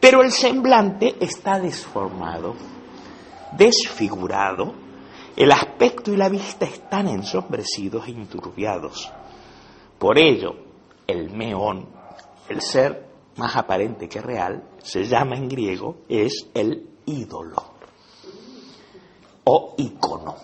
Pero 0.00 0.22
el 0.22 0.32
semblante 0.32 1.16
está 1.20 1.58
desformado, 1.58 2.54
desfigurado, 3.52 4.72
el 5.36 5.52
aspecto 5.52 6.12
y 6.12 6.16
la 6.16 6.28
vista 6.28 6.64
están 6.64 7.08
ensombrecidos 7.08 8.06
e 8.06 8.12
inturbiados. 8.12 9.10
Por 9.98 10.18
ello, 10.18 10.69
el 11.10 11.30
meón, 11.30 11.88
el 12.48 12.60
ser 12.60 13.06
más 13.36 13.56
aparente 13.56 14.08
que 14.08 14.20
real, 14.20 14.62
se 14.82 15.04
llama 15.04 15.36
en 15.36 15.48
griego, 15.48 16.02
es 16.08 16.48
el 16.54 16.88
ídolo 17.06 17.74
o 19.44 19.74
ícono. 19.78 20.36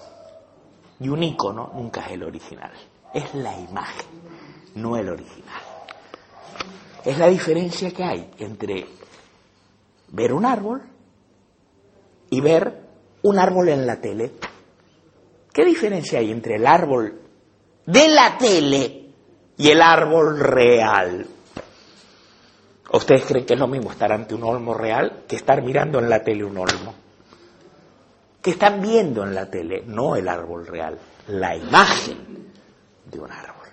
Y 1.01 1.09
un 1.09 1.23
icono 1.23 1.73
nunca 1.75 2.07
es 2.07 2.13
el 2.13 2.23
original, 2.23 2.73
es 3.13 3.35
la 3.35 3.59
imagen, 3.59 4.07
no 4.77 4.97
el 4.97 5.09
original. 5.09 5.63
Es 7.05 7.19
la 7.19 7.29
diferencia 7.29 7.91
que 7.93 8.03
hay 8.03 8.31
entre 8.39 8.87
ver 10.09 10.33
un 10.33 10.45
árbol 10.45 10.83
y 12.31 12.41
ver 12.41 12.83
un 13.23 13.39
árbol 13.39 13.69
en 13.69 13.87
la 13.87 14.01
tele. 14.01 14.33
¿Qué 15.53 15.65
diferencia 15.65 16.19
hay 16.19 16.31
entre 16.31 16.57
el 16.57 16.67
árbol 16.67 17.21
de 17.87 18.09
la 18.09 18.37
tele 18.39 19.06
y 19.57 19.71
el 19.71 19.83
árbol 19.83 20.39
real? 20.39 21.27
¿Ustedes 22.93 23.25
creen 23.25 23.45
que 23.45 23.55
es 23.55 23.61
lo 23.61 23.67
mismo 23.67 23.91
estar 23.91 24.13
ante 24.13 24.35
un 24.35 24.45
olmo 24.45 24.75
real 24.75 25.25
que 25.27 25.37
estar 25.37 25.63
mirando 25.63 25.99
en 25.99 26.09
la 26.09 26.23
tele 26.23 26.45
un 26.45 26.59
olmo? 26.59 26.95
¿Qué 28.41 28.51
están 28.51 28.81
viendo 28.81 29.25
en 29.25 29.35
la 29.35 29.51
tele? 29.51 29.83
No 29.87 30.15
el 30.15 30.29
árbol 30.29 30.67
real, 30.67 30.97
la 31.29 31.57
imagen 31.57 32.53
de 33.05 33.19
un 33.19 33.31
árbol. 33.31 33.67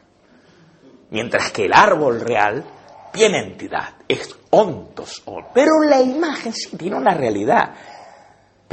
Mientras 1.12 1.52
que 1.52 1.66
el 1.66 1.74
árbol 1.74 2.22
real 2.22 2.64
tiene 3.12 3.40
entidad, 3.44 3.94
es 4.08 4.36
ontos, 4.50 5.22
on. 5.26 5.46
pero 5.54 5.80
la 5.88 6.02
imagen 6.02 6.52
sí 6.52 6.76
tiene 6.76 6.96
una 6.96 7.14
realidad. 7.14 7.76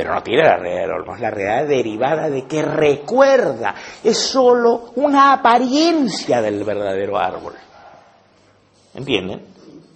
Pero 0.01 0.14
no 0.14 0.22
tiene 0.22 0.44
la 0.44 0.56
realidad 0.56 0.89
del 0.89 1.14
es 1.14 1.20
la 1.20 1.31
realidad 1.31 1.68
derivada 1.68 2.31
de 2.31 2.47
que 2.47 2.62
recuerda, 2.62 3.74
es 4.02 4.16
solo 4.16 4.93
una 4.94 5.35
apariencia 5.35 6.40
del 6.40 6.64
verdadero 6.64 7.18
árbol. 7.18 7.52
¿Entienden? 8.94 9.44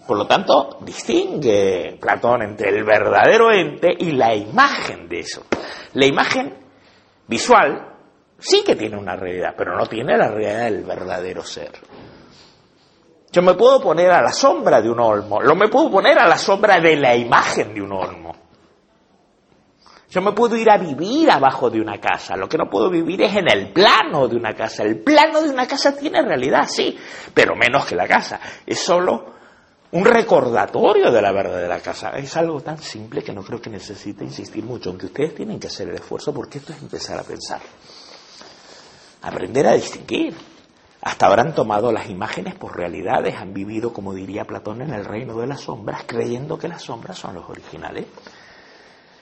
Por 0.06 0.18
lo 0.18 0.26
tanto, 0.26 0.76
distingue 0.82 1.97
Platón 1.98 2.43
entre 2.43 2.68
el 2.68 2.85
verdadero 2.85 3.51
ente 3.51 3.94
y 3.98 4.12
la 4.12 4.35
imagen 4.35 5.09
de 5.09 5.20
eso. 5.20 5.44
La 5.94 6.05
imagen 6.05 6.55
visual 7.26 7.94
sí 8.39 8.62
que 8.62 8.76
tiene 8.76 8.98
una 8.98 9.16
realidad, 9.16 9.55
pero 9.56 9.74
no 9.74 9.86
tiene 9.86 10.18
la 10.18 10.28
realidad 10.28 10.64
del 10.64 10.85
verdadero 10.85 11.43
ser. 11.43 11.72
Yo 13.32 13.40
me 13.40 13.55
puedo 13.55 13.81
poner 13.81 14.10
a 14.10 14.20
la 14.20 14.32
sombra 14.35 14.82
de 14.82 14.90
un 14.90 15.01
olmo, 15.01 15.40
lo 15.40 15.56
me 15.56 15.68
puedo 15.68 15.90
poner 15.90 16.18
a 16.18 16.28
la 16.28 16.36
sombra 16.36 16.78
de 16.78 16.94
la 16.94 17.16
imagen 17.16 17.72
de 17.72 17.81
un 17.81 17.93
olmo. 17.93 18.43
Yo 20.15 20.23
me 20.23 20.31
puedo 20.31 20.57
ir 20.57 20.70
a 20.70 20.78
vivir 20.78 21.28
abajo 21.28 21.69
de 21.69 21.81
una 21.81 21.99
casa, 21.99 22.36
lo 22.36 22.49
que 22.49 22.57
no 22.57 22.70
puedo 22.70 22.89
vivir 22.89 23.20
es 23.23 23.35
en 23.35 23.51
el 23.51 23.73
plano 23.73 24.28
de 24.28 24.36
una 24.36 24.55
casa. 24.55 24.85
El 24.85 25.01
plano 25.01 25.43
de 25.43 25.51
una 25.51 25.66
casa 25.66 25.97
tiene 25.97 26.23
realidad, 26.23 26.69
sí, 26.69 26.97
pero 27.35 27.57
menos 27.57 27.85
que 27.85 27.97
la 27.97 28.07
casa. 28.07 28.39
Es 28.65 28.78
solo 28.78 29.35
un 29.91 30.05
recordatorio 30.05 31.11
de 31.11 31.20
la 31.20 31.32
verdad 31.32 31.61
de 31.61 31.66
la 31.66 31.81
casa. 31.81 32.11
Es 32.11 32.36
algo 32.36 32.61
tan 32.61 32.78
simple 32.78 33.24
que 33.24 33.32
no 33.32 33.43
creo 33.43 33.61
que 33.61 33.70
necesite 33.70 34.23
insistir 34.23 34.62
mucho, 34.62 34.91
aunque 34.91 35.07
ustedes 35.07 35.35
tienen 35.35 35.59
que 35.59 35.66
hacer 35.66 35.89
el 35.89 35.97
esfuerzo 35.97 36.32
porque 36.32 36.59
esto 36.59 36.73
es 36.73 36.81
empezar 36.81 37.19
a 37.19 37.24
pensar. 37.24 37.61
Aprender 39.23 39.66
a 39.66 39.73
distinguir. 39.73 40.36
Hasta 41.03 41.27
habrán 41.27 41.57
tomado 41.57 41.91
las 41.91 42.09
imágenes 42.09 42.55
por 42.55 42.77
realidades, 42.77 43.35
han 43.35 43.53
vivido, 43.53 43.93
como 43.93 44.15
diría 44.15 44.45
Platón, 44.45 44.81
en 44.81 44.95
el 44.95 45.05
reino 45.05 45.36
de 45.39 45.49
las 45.49 45.62
sombras, 45.62 46.05
creyendo 46.07 46.57
que 46.57 46.69
las 46.69 46.82
sombras 46.82 47.19
son 47.19 47.35
los 47.35 47.51
originales. 47.51 48.07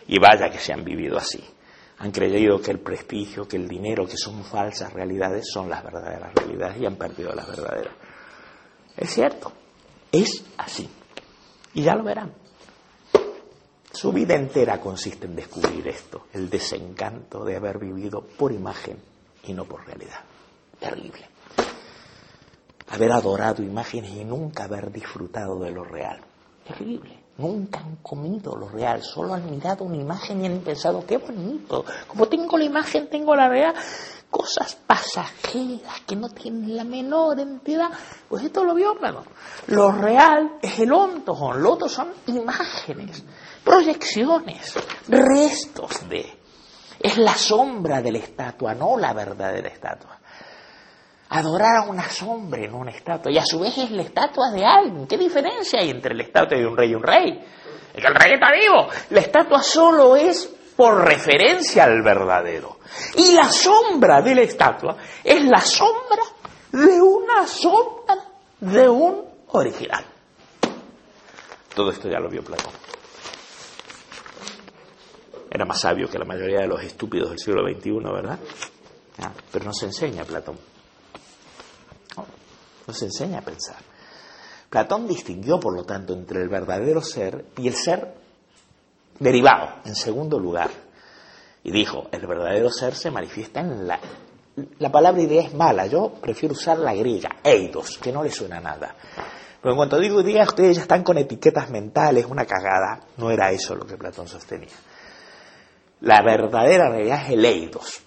Y 0.08 0.18
vaya 0.18 0.50
que 0.50 0.58
se 0.58 0.72
han 0.72 0.84
vivido 0.84 1.16
así. 1.16 1.42
Han 1.98 2.10
creído 2.10 2.60
que 2.60 2.72
el 2.72 2.80
prestigio, 2.80 3.46
que 3.46 3.56
el 3.56 3.68
dinero, 3.68 4.06
que 4.06 4.16
son 4.16 4.42
falsas 4.42 4.92
realidades, 4.92 5.48
son 5.52 5.68
las 5.68 5.84
verdaderas 5.84 6.34
realidades 6.34 6.80
y 6.80 6.86
han 6.86 6.96
perdido 6.96 7.32
las 7.32 7.46
verdaderas. 7.46 7.94
Es 8.96 9.10
cierto, 9.10 9.52
es 10.10 10.44
así. 10.58 10.88
Y 11.74 11.82
ya 11.82 11.94
lo 11.94 12.02
verán. 12.02 12.32
Su 13.92 14.10
vida 14.10 14.34
entera 14.34 14.80
consiste 14.80 15.26
en 15.26 15.36
descubrir 15.36 15.86
esto, 15.86 16.26
el 16.32 16.48
desencanto 16.48 17.44
de 17.44 17.56
haber 17.56 17.78
vivido 17.78 18.22
por 18.22 18.50
imagen 18.50 18.96
y 19.44 19.52
no 19.52 19.64
por 19.64 19.86
realidad. 19.86 20.20
Terrible. 20.80 21.28
Haber 22.88 23.12
adorado 23.12 23.62
imágenes 23.62 24.10
y 24.10 24.24
nunca 24.24 24.64
haber 24.64 24.90
disfrutado 24.90 25.58
de 25.60 25.70
lo 25.70 25.84
real. 25.84 26.20
Terrible. 26.66 27.21
Nunca 27.38 27.80
han 27.80 27.96
comido 27.96 28.54
lo 28.56 28.68
real, 28.68 29.02
solo 29.02 29.34
han 29.34 29.50
mirado 29.50 29.84
una 29.84 29.96
imagen 29.96 30.42
y 30.42 30.46
han 30.46 30.58
pensado, 30.58 31.04
qué 31.06 31.16
bonito. 31.16 31.84
Como 32.06 32.26
tengo 32.26 32.58
la 32.58 32.64
imagen, 32.64 33.08
tengo 33.08 33.34
la 33.34 33.48
real 33.48 33.74
cosas 34.32 34.74
pasajeras 34.86 36.00
que 36.06 36.16
no 36.16 36.30
tienen 36.30 36.74
la 36.74 36.84
menor 36.84 37.38
entidad, 37.38 37.90
pues 38.28 38.42
esto 38.42 38.64
lo 38.64 38.74
vio 38.74 38.96
claro. 38.96 39.24
Lo 39.66 39.92
real 39.92 40.54
es 40.62 40.78
el 40.80 40.90
ontogón, 40.90 41.62
lo 41.62 41.74
otro 41.74 41.88
son 41.88 42.08
imágenes, 42.26 43.22
proyecciones, 43.62 44.74
restos 45.06 46.08
de. 46.08 46.40
Es 46.98 47.18
la 47.18 47.34
sombra 47.34 48.00
de 48.00 48.12
la 48.12 48.18
estatua, 48.18 48.74
no 48.74 48.96
la 48.96 49.12
verdadera 49.12 49.68
estatua. 49.68 50.18
Adorar 51.34 51.76
a 51.78 51.82
una 51.88 52.06
sombra 52.10 52.62
en 52.62 52.74
una 52.74 52.90
estatua 52.90 53.32
y 53.32 53.38
a 53.38 53.46
su 53.46 53.58
vez 53.58 53.78
es 53.78 53.90
la 53.90 54.02
estatua 54.02 54.50
de 54.50 54.66
alguien. 54.66 55.06
¿Qué 55.06 55.16
diferencia 55.16 55.80
hay 55.80 55.88
entre 55.88 56.14
la 56.14 56.24
estatua 56.24 56.58
de 56.58 56.66
un 56.66 56.76
rey 56.76 56.90
y 56.90 56.94
un 56.94 57.02
rey? 57.02 57.42
Es 57.94 58.02
que 58.02 58.06
el 58.06 58.14
rey 58.14 58.34
está 58.34 58.52
vivo. 58.52 58.88
La 59.08 59.20
estatua 59.20 59.62
solo 59.62 60.14
es 60.14 60.46
por 60.76 61.02
referencia 61.06 61.84
al 61.84 62.02
verdadero. 62.02 62.80
Y 63.16 63.32
la 63.32 63.50
sombra 63.50 64.20
de 64.20 64.34
la 64.34 64.42
estatua 64.42 64.98
es 65.24 65.42
la 65.46 65.60
sombra 65.60 66.22
de 66.70 67.00
una 67.00 67.46
sombra 67.46 68.16
de 68.60 68.88
un 68.90 69.24
original. 69.52 70.04
Todo 71.74 71.92
esto 71.92 72.10
ya 72.10 72.20
lo 72.20 72.28
vio 72.28 72.44
Platón. 72.44 72.74
Era 75.50 75.64
más 75.64 75.80
sabio 75.80 76.10
que 76.10 76.18
la 76.18 76.26
mayoría 76.26 76.60
de 76.60 76.66
los 76.66 76.82
estúpidos 76.82 77.30
del 77.30 77.38
siglo 77.38 77.62
XXI, 77.66 77.92
¿verdad? 78.12 78.38
Ah, 79.22 79.32
pero 79.50 79.64
no 79.64 79.72
se 79.72 79.86
enseña 79.86 80.24
Platón. 80.24 80.71
No, 82.86 82.92
no 82.92 82.94
se 82.94 83.06
enseña 83.06 83.38
a 83.38 83.42
pensar. 83.42 83.76
Platón 84.70 85.06
distinguió, 85.06 85.60
por 85.60 85.74
lo 85.74 85.84
tanto, 85.84 86.14
entre 86.14 86.40
el 86.40 86.48
verdadero 86.48 87.02
ser 87.02 87.44
y 87.58 87.68
el 87.68 87.74
ser 87.74 88.14
derivado, 89.18 89.80
en 89.84 89.94
segundo 89.94 90.38
lugar. 90.38 90.70
Y 91.62 91.70
dijo, 91.70 92.08
el 92.10 92.26
verdadero 92.26 92.70
ser 92.70 92.94
se 92.94 93.10
manifiesta 93.10 93.60
en 93.60 93.86
la... 93.86 94.00
La 94.78 94.92
palabra 94.92 95.22
idea 95.22 95.42
es 95.42 95.54
mala, 95.54 95.86
yo 95.86 96.12
prefiero 96.20 96.54
usar 96.54 96.78
la 96.78 96.94
griega, 96.94 97.36
eidos, 97.42 97.96
que 97.96 98.12
no 98.12 98.22
le 98.22 98.30
suena 98.30 98.60
nada. 98.60 98.94
Pero 99.62 99.72
en 99.72 99.76
cuanto 99.76 99.98
digo 99.98 100.20
idea, 100.20 100.44
ustedes 100.44 100.76
ya 100.76 100.82
están 100.82 101.02
con 101.02 101.16
etiquetas 101.16 101.70
mentales, 101.70 102.26
una 102.26 102.44
cagada. 102.44 103.00
No 103.16 103.30
era 103.30 103.50
eso 103.50 103.74
lo 103.74 103.86
que 103.86 103.96
Platón 103.96 104.28
sostenía. 104.28 104.74
La 106.00 106.20
verdadera 106.22 106.90
realidad 106.90 107.22
es 107.24 107.30
el 107.30 107.44
eidos. 107.44 108.00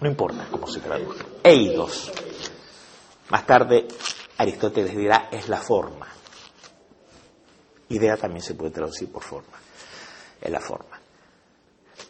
No 0.00 0.08
importa 0.08 0.46
cómo 0.50 0.66
se 0.66 0.80
traduce. 0.80 1.24
Eidos. 1.42 2.12
Más 3.30 3.46
tarde, 3.46 3.86
Aristóteles 4.38 4.96
dirá, 4.96 5.28
es 5.30 5.48
la 5.48 5.58
forma. 5.58 6.06
Idea 7.88 8.16
también 8.16 8.42
se 8.42 8.54
puede 8.54 8.72
traducir 8.72 9.10
por 9.10 9.22
forma. 9.22 9.58
Es 10.40 10.50
la 10.50 10.60
forma 10.60 11.00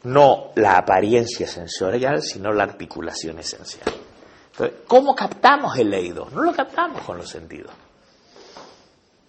no 0.05 0.53
la 0.57 0.79
apariencia 0.79 1.47
sensorial, 1.47 2.23
sino 2.23 2.53
la 2.53 2.65
articulación 2.65 3.39
esencial. 3.39 3.95
Entonces, 4.53 4.81
¿cómo 4.87 5.15
captamos 5.15 5.77
el 5.79 5.91
leído? 5.91 6.29
No 6.33 6.43
lo 6.43 6.53
captamos 6.53 7.03
con 7.03 7.19
los 7.19 7.29
sentidos. 7.29 7.73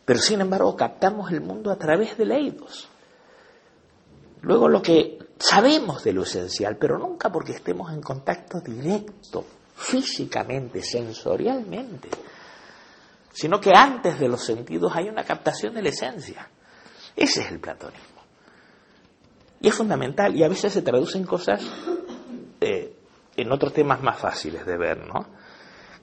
Pero 0.05 0.19
sin 0.19 0.41
embargo, 0.41 0.76
captamos 0.76 1.31
el 1.31 1.41
mundo 1.41 1.72
a 1.72 1.77
través 1.77 2.18
de 2.18 2.26
leídos. 2.26 2.88
Luego 4.41 4.68
lo 4.68 4.81
que 4.81 5.19
sabemos 5.38 6.03
de 6.03 6.13
lo 6.13 6.23
esencial, 6.23 6.77
pero 6.77 6.97
nunca 6.97 7.31
porque 7.31 7.53
estemos 7.53 7.91
en 7.93 8.01
contacto 8.01 8.59
directo, 8.59 9.45
físicamente, 9.76 10.81
sensorialmente, 10.81 12.10
sino 13.34 13.60
que 13.60 13.72
antes 13.76 14.19
de 14.19 14.27
los 14.27 14.43
sentidos 14.43 14.93
hay 14.95 15.10
una 15.10 15.23
captación 15.23 15.73
de 15.73 15.81
la 15.81 15.89
esencia. 15.89 16.48
Ese 17.15 17.41
es 17.41 17.52
el 17.52 17.60
platonismo. 17.60 18.22
Y 19.60 19.68
es 19.68 19.76
fundamental, 19.76 20.35
y 20.35 20.43
a 20.43 20.49
veces 20.49 20.73
se 20.73 20.81
traducen 20.81 21.23
cosas 21.23 21.64
eh, 22.60 22.95
en 23.35 23.52
otros 23.52 23.73
temas 23.73 24.02
más 24.02 24.19
fáciles 24.19 24.65
de 24.65 24.77
ver, 24.77 25.06
¿no? 25.06 25.27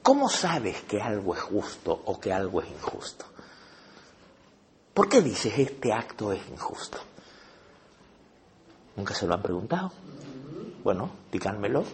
¿Cómo 0.03 0.29
sabes 0.29 0.83
que 0.83 1.01
algo 1.01 1.35
es 1.35 1.41
justo 1.41 2.03
o 2.07 2.19
que 2.19 2.33
algo 2.33 2.63
es 2.63 2.69
injusto? 2.71 3.27
¿Por 4.95 5.09
qué 5.09 5.21
dices 5.21 5.59
este 5.59 5.93
acto 5.93 6.33
es 6.33 6.41
injusto? 6.49 6.99
¿Nunca 8.97 9.15
se 9.15 9.27
lo 9.27 9.35
han 9.35 9.43
preguntado? 9.43 9.93
Bueno, 10.83 11.11
díganmelo. 11.31 11.85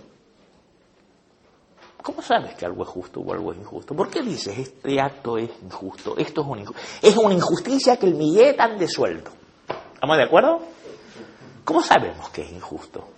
¿Cómo 2.04 2.20
sabes 2.20 2.54
que 2.54 2.66
algo 2.66 2.82
es 2.82 2.88
justo 2.90 3.20
o 3.20 3.32
algo 3.32 3.52
es 3.52 3.58
injusto? 3.58 3.96
¿Por 3.96 4.10
qué 4.10 4.20
dices 4.20 4.58
este 4.58 5.00
acto 5.00 5.38
es 5.38 5.48
injusto? 5.62 6.14
Esto 6.18 6.42
es 6.42 6.46
una, 6.46 6.62
es 7.00 7.16
una 7.16 7.32
injusticia 7.32 7.96
que 7.96 8.04
el 8.04 8.14
Miguel 8.14 8.54
tan 8.54 8.76
desuelto. 8.76 9.30
¿Estamos 9.94 10.18
de 10.18 10.22
acuerdo? 10.24 10.60
¿Cómo 11.64 11.80
sabemos 11.80 12.28
que 12.28 12.42
es 12.42 12.52
injusto? 12.52 13.08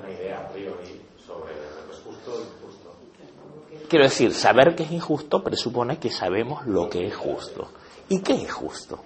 Una 0.00 0.10
idea 0.10 0.40
a 0.40 0.48
priori 0.48 1.00
sobre 1.24 1.54
lo 1.54 1.92
es 1.92 2.00
justo 2.00 2.32
o 2.32 2.40
injusto. 2.40 2.96
Quiero 3.88 4.04
decir, 4.06 4.34
saber 4.34 4.74
que 4.74 4.82
es 4.82 4.90
injusto 4.90 5.44
presupone 5.44 6.00
que 6.00 6.10
sabemos 6.10 6.66
lo 6.66 6.88
que 6.90 7.06
es 7.06 7.14
justo. 7.14 7.68
¿Y 8.08 8.20
qué 8.20 8.34
es 8.34 8.52
justo? 8.52 8.98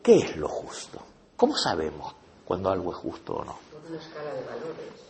¿Qué 0.00 0.16
es 0.18 0.36
lo 0.36 0.46
justo? 0.46 1.00
¿Cómo 1.36 1.56
sabemos 1.56 2.14
cuando 2.44 2.70
algo 2.70 2.92
es 2.92 2.98
justo 2.98 3.32
o 3.32 3.44
no? 3.44 3.58
Una 3.88 3.98
escala 3.98 4.32
de 4.32 4.44
valores. 4.44 5.09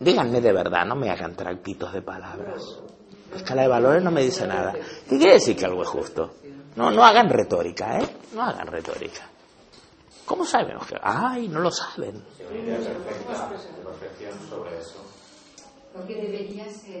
Díganme 0.00 0.40
de 0.40 0.52
verdad, 0.52 0.86
no 0.86 0.94
me 0.94 1.10
hagan 1.10 1.34
tranquitos 1.34 1.92
de 1.92 2.02
palabras. 2.02 2.80
La 3.30 3.36
escala 3.36 3.62
de 3.62 3.68
valores 3.68 4.02
no 4.02 4.10
me 4.10 4.22
dice 4.22 4.46
nada. 4.46 4.72
¿Qué 5.08 5.18
quiere 5.18 5.34
decir 5.34 5.56
que 5.56 5.64
algo 5.64 5.82
es 5.82 5.88
justo? 5.88 6.34
No, 6.76 6.90
no 6.90 7.04
hagan 7.04 7.28
retórica, 7.28 7.98
¿eh? 7.98 8.08
No 8.34 8.42
hagan 8.42 8.68
retórica. 8.68 9.28
¿Cómo 10.24 10.44
sabemos 10.44 10.86
que? 10.86 10.96
Ay, 11.02 11.48
no 11.48 11.60
lo 11.60 11.70
saben. 11.70 12.22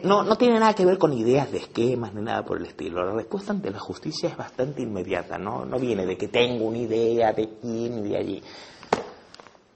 No, 0.02 0.22
no 0.24 0.36
tiene 0.36 0.58
nada 0.58 0.74
que 0.74 0.84
ver 0.84 0.98
con 0.98 1.12
ideas 1.12 1.52
de 1.52 1.58
esquemas 1.58 2.12
ni 2.14 2.22
nada 2.22 2.44
por 2.44 2.58
el 2.58 2.66
estilo. 2.66 3.04
La 3.04 3.12
respuesta 3.12 3.52
ante 3.52 3.70
la 3.70 3.78
justicia 3.78 4.28
es 4.28 4.36
bastante 4.36 4.82
inmediata, 4.82 5.38
no, 5.38 5.64
no 5.64 5.78
viene 5.78 6.04
de 6.04 6.16
que 6.16 6.28
tengo 6.28 6.66
una 6.66 6.78
idea 6.78 7.32
de 7.32 7.44
aquí 7.44 7.88
ni 7.90 8.08
de 8.08 8.16
allí. 8.16 8.42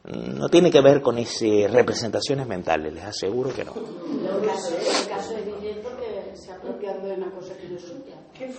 No 0.04 0.48
tiene 0.48 0.70
que 0.70 0.80
ver 0.80 1.00
con 1.00 1.18
esas 1.18 1.70
representaciones 1.70 2.46
mentales, 2.46 2.92
les 2.92 3.04
aseguro 3.04 3.52
que 3.54 3.64
no. 3.64 3.72
El 3.72 4.46
caso, 4.46 4.74
el 4.76 5.08
caso 5.08 5.34
de 5.34 5.42
Guillén 5.44 5.78
porque 5.82 6.32
se 6.34 6.50
ha 6.50 6.56
apropiado 6.56 7.06
de 7.06 7.14
una 7.14 7.30
cosa 7.30 7.56
que 7.56 7.68
no 7.68 7.76
es 7.76 7.82
suya. 7.82 8.16
Qué. 8.36 8.52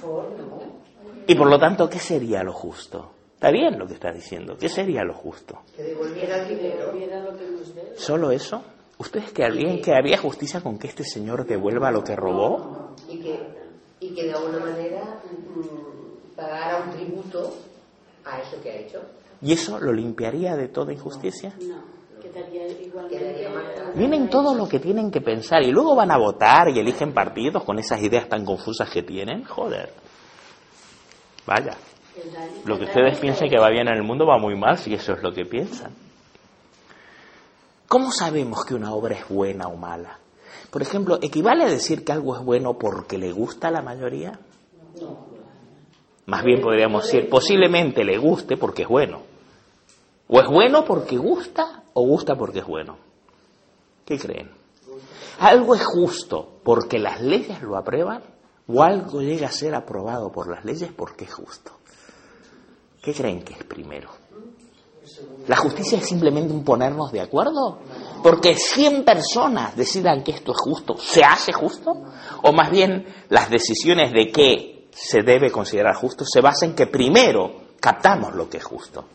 Y 1.27 1.35
por 1.35 1.49
lo 1.49 1.59
tanto, 1.59 1.89
¿qué 1.89 1.99
sería 1.99 2.43
lo 2.43 2.53
justo? 2.53 3.11
Está 3.35 3.51
bien 3.51 3.77
lo 3.77 3.85
que 3.85 3.95
está 3.95 4.11
diciendo. 4.11 4.57
¿Qué 4.57 4.69
sería 4.69 5.03
lo 5.03 5.13
justo? 5.13 5.63
Que 5.75 5.83
devolviera 5.83 6.43
el 6.43 6.47
dinero. 6.47 6.93
¿Solo 7.97 8.31
eso? 8.31 8.63
¿Ustedes 8.97 9.31
que 9.31 9.43
había 9.93 10.17
justicia 10.17 10.61
con 10.61 10.79
que 10.79 10.87
este 10.87 11.03
señor 11.03 11.45
devuelva 11.45 11.91
lo 11.91 12.03
que 12.03 12.15
robó? 12.15 12.95
Y 13.09 13.19
que, 13.19 13.37
y 13.99 14.13
que 14.13 14.23
de 14.23 14.33
alguna 14.33 14.59
manera 14.59 15.21
mm, 15.29 16.35
pagara 16.37 16.83
un 16.83 16.91
tributo 16.91 17.53
a 18.23 18.39
eso 18.39 18.61
que 18.61 18.71
ha 18.71 18.75
hecho. 18.75 19.01
¿Y 19.43 19.51
eso 19.51 19.77
lo 19.77 19.91
limpiaría 19.91 20.55
de 20.55 20.69
toda 20.69 20.93
injusticia? 20.93 21.53
No, 21.59 21.83
quedaría 22.21 22.65
igualmente. 22.65 23.17
Quedaría 23.17 23.49
mal. 23.49 23.91
Vienen 23.93 24.29
todo 24.29 24.55
lo 24.55 24.69
que 24.69 24.79
tienen 24.79 25.11
que 25.11 25.19
pensar 25.19 25.61
y 25.63 25.71
luego 25.71 25.95
van 25.95 26.11
a 26.11 26.17
votar 26.17 26.69
y 26.69 26.79
eligen 26.79 27.13
partidos 27.13 27.65
con 27.65 27.77
esas 27.77 28.01
ideas 28.01 28.29
tan 28.29 28.45
confusas 28.45 28.89
que 28.89 29.03
tienen. 29.03 29.43
Joder. 29.43 29.91
Vaya. 31.45 31.75
Lo 32.63 32.77
que 32.77 32.85
ustedes 32.85 33.19
piensen 33.19 33.49
que 33.49 33.59
va 33.59 33.69
bien 33.69 33.89
en 33.89 33.95
el 33.95 34.03
mundo 34.03 34.25
va 34.25 34.37
muy 34.37 34.55
mal 34.55 34.77
si 34.77 34.93
eso 34.93 35.11
es 35.11 35.21
lo 35.21 35.33
que 35.33 35.43
piensan. 35.43 35.91
¿Cómo 37.89 38.11
sabemos 38.11 38.63
que 38.63 38.75
una 38.75 38.93
obra 38.93 39.15
es 39.15 39.27
buena 39.27 39.67
o 39.67 39.75
mala? 39.75 40.19
Por 40.71 40.81
ejemplo, 40.81 41.19
¿equivale 41.21 41.65
a 41.65 41.69
decir 41.69 42.05
que 42.05 42.13
algo 42.13 42.37
es 42.37 42.43
bueno 42.43 42.77
porque 42.77 43.17
le 43.17 43.33
gusta 43.33 43.67
a 43.67 43.71
la 43.71 43.81
mayoría? 43.81 44.39
Más 46.27 46.43
bien 46.45 46.61
podríamos 46.61 47.03
decir, 47.03 47.29
posiblemente 47.29 48.05
le 48.05 48.17
guste 48.17 48.55
porque 48.55 48.83
es 48.83 48.87
bueno. 48.87 49.32
O 50.27 50.39
es 50.39 50.47
bueno 50.47 50.85
porque 50.85 51.17
gusta 51.17 51.83
o 51.93 52.05
gusta 52.05 52.35
porque 52.35 52.59
es 52.59 52.65
bueno. 52.65 52.97
¿Qué 54.05 54.17
creen? 54.17 54.51
¿Algo 55.39 55.75
es 55.75 55.85
justo 55.85 56.59
porque 56.63 56.99
las 56.99 57.21
leyes 57.21 57.61
lo 57.61 57.77
aprueban? 57.77 58.23
¿O 58.67 58.81
algo 58.81 59.21
llega 59.21 59.47
a 59.47 59.51
ser 59.51 59.75
aprobado 59.75 60.31
por 60.31 60.49
las 60.49 60.63
leyes 60.63 60.91
porque 60.95 61.25
es 61.25 61.33
justo? 61.33 61.71
¿Qué 63.01 63.13
creen 63.13 63.43
que 63.43 63.53
es 63.53 63.63
primero? 63.63 64.09
¿La 65.47 65.57
justicia 65.57 65.97
es 65.97 66.07
simplemente 66.07 66.53
un 66.53 66.63
ponernos 66.63 67.11
de 67.11 67.19
acuerdo? 67.19 67.79
Porque 68.23 68.55
100 68.55 69.03
personas 69.03 69.75
decidan 69.75 70.23
que 70.23 70.31
esto 70.31 70.53
es 70.53 70.57
justo, 70.57 70.95
¿se 70.97 71.23
hace 71.23 71.51
justo? 71.51 71.91
O 72.43 72.53
más 72.53 72.71
bien 72.71 73.05
las 73.29 73.49
decisiones 73.49 74.13
de 74.13 74.31
qué 74.31 74.87
se 74.91 75.21
debe 75.21 75.51
considerar 75.51 75.95
justo 75.95 76.23
se 76.25 76.39
basan 76.39 76.69
en 76.69 76.75
que 76.75 76.87
primero 76.87 77.63
captamos 77.81 78.33
lo 78.33 78.49
que 78.49 78.57
es 78.57 78.63
justo. 78.63 79.05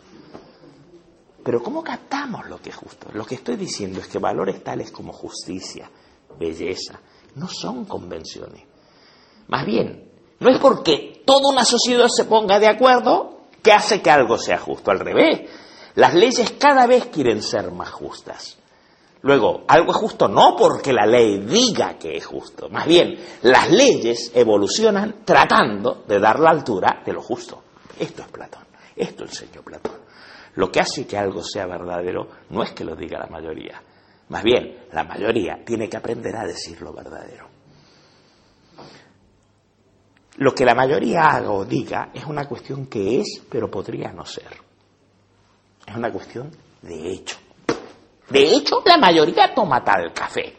Pero 1.44 1.62
¿cómo 1.62 1.82
captamos 1.82 2.46
lo 2.48 2.60
que 2.60 2.70
es 2.70 2.76
justo? 2.76 3.08
Lo 3.12 3.24
que 3.24 3.36
estoy 3.36 3.56
diciendo 3.56 4.00
es 4.00 4.08
que 4.08 4.18
valores 4.18 4.62
tales 4.62 4.90
como 4.90 5.12
justicia, 5.12 5.90
belleza, 6.38 7.00
no 7.36 7.48
son 7.48 7.84
convenciones. 7.84 8.64
Más 9.46 9.64
bien, 9.64 10.10
no 10.40 10.50
es 10.50 10.58
porque 10.58 11.22
toda 11.24 11.52
una 11.52 11.64
sociedad 11.64 12.08
se 12.08 12.24
ponga 12.24 12.58
de 12.58 12.68
acuerdo 12.68 13.38
que 13.62 13.72
hace 13.72 14.02
que 14.02 14.10
algo 14.10 14.36
sea 14.38 14.58
justo. 14.58 14.90
Al 14.90 15.00
revés, 15.00 15.48
las 15.94 16.14
leyes 16.14 16.52
cada 16.58 16.86
vez 16.86 17.06
quieren 17.06 17.42
ser 17.42 17.72
más 17.72 17.90
justas. 17.90 18.58
Luego, 19.22 19.64
algo 19.66 19.90
es 19.90 19.96
justo 19.96 20.28
no 20.28 20.54
porque 20.56 20.92
la 20.92 21.06
ley 21.06 21.40
diga 21.40 21.98
que 21.98 22.16
es 22.16 22.24
justo. 22.24 22.68
Más 22.68 22.86
bien, 22.86 23.18
las 23.42 23.70
leyes 23.70 24.30
evolucionan 24.34 25.22
tratando 25.24 26.04
de 26.06 26.20
dar 26.20 26.38
la 26.38 26.50
altura 26.50 27.02
de 27.04 27.12
lo 27.12 27.20
justo. 27.20 27.62
Esto 27.98 28.22
es 28.22 28.28
Platón. 28.28 28.62
Esto 28.94 29.24
enseñó 29.24 29.62
Platón. 29.62 30.07
Lo 30.58 30.72
que 30.72 30.80
hace 30.80 31.06
que 31.06 31.16
algo 31.16 31.40
sea 31.44 31.66
verdadero 31.66 32.26
no 32.50 32.64
es 32.64 32.72
que 32.72 32.84
lo 32.84 32.96
diga 32.96 33.16
la 33.16 33.28
mayoría. 33.28 33.80
Más 34.30 34.42
bien, 34.42 34.88
la 34.90 35.04
mayoría 35.04 35.60
tiene 35.64 35.88
que 35.88 35.96
aprender 35.96 36.34
a 36.34 36.44
decir 36.44 36.82
lo 36.82 36.92
verdadero. 36.92 37.46
Lo 40.38 40.52
que 40.52 40.64
la 40.64 40.74
mayoría 40.74 41.28
haga 41.28 41.52
o 41.52 41.64
diga 41.64 42.10
es 42.12 42.24
una 42.24 42.48
cuestión 42.48 42.86
que 42.86 43.20
es, 43.20 43.40
pero 43.48 43.70
podría 43.70 44.10
no 44.10 44.24
ser. 44.24 44.60
Es 45.86 45.94
una 45.94 46.10
cuestión 46.10 46.50
de 46.82 47.08
hecho. 47.08 47.36
De 48.28 48.56
hecho, 48.56 48.82
la 48.84 48.98
mayoría 48.98 49.54
toma 49.54 49.84
tal 49.84 50.12
café. 50.12 50.56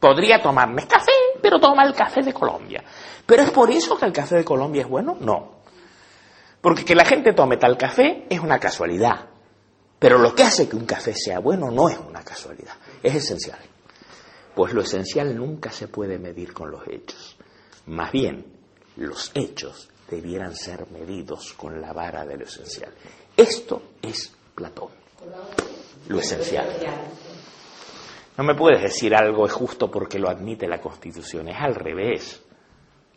Podría 0.00 0.40
tomar 0.40 0.74
café, 0.88 1.12
pero 1.42 1.60
toma 1.60 1.84
el 1.84 1.92
café 1.92 2.22
de 2.22 2.32
Colombia. 2.32 2.82
¿Pero 3.26 3.42
es 3.42 3.50
por 3.50 3.70
eso 3.70 3.98
que 3.98 4.06
el 4.06 4.14
café 4.14 4.36
de 4.36 4.44
Colombia 4.46 4.80
es 4.80 4.88
bueno? 4.88 5.18
No. 5.20 5.59
Porque 6.60 6.84
que 6.84 6.94
la 6.94 7.04
gente 7.04 7.32
tome 7.32 7.56
tal 7.56 7.76
café 7.76 8.26
es 8.28 8.40
una 8.40 8.58
casualidad. 8.58 9.30
Pero 9.98 10.18
lo 10.18 10.34
que 10.34 10.42
hace 10.42 10.68
que 10.68 10.76
un 10.76 10.86
café 10.86 11.14
sea 11.14 11.40
bueno 11.40 11.70
no 11.70 11.88
es 11.88 11.98
una 11.98 12.22
casualidad, 12.22 12.74
es 13.02 13.14
esencial. 13.14 13.58
Pues 14.54 14.72
lo 14.72 14.82
esencial 14.82 15.36
nunca 15.36 15.70
se 15.70 15.88
puede 15.88 16.18
medir 16.18 16.52
con 16.52 16.70
los 16.70 16.86
hechos. 16.88 17.36
Más 17.86 18.10
bien, 18.10 18.46
los 18.96 19.30
hechos 19.34 19.90
debieran 20.10 20.56
ser 20.56 20.90
medidos 20.90 21.52
con 21.52 21.80
la 21.80 21.92
vara 21.92 22.24
de 22.24 22.36
lo 22.36 22.44
esencial. 22.44 22.92
Esto 23.36 23.82
es 24.02 24.32
Platón, 24.54 24.90
lo 26.08 26.18
esencial. 26.18 26.68
No 28.36 28.44
me 28.44 28.54
puedes 28.54 28.82
decir 28.82 29.14
algo 29.14 29.46
es 29.46 29.52
justo 29.52 29.90
porque 29.90 30.18
lo 30.18 30.30
admite 30.30 30.66
la 30.66 30.80
Constitución, 30.80 31.48
es 31.48 31.60
al 31.60 31.74
revés. 31.74 32.42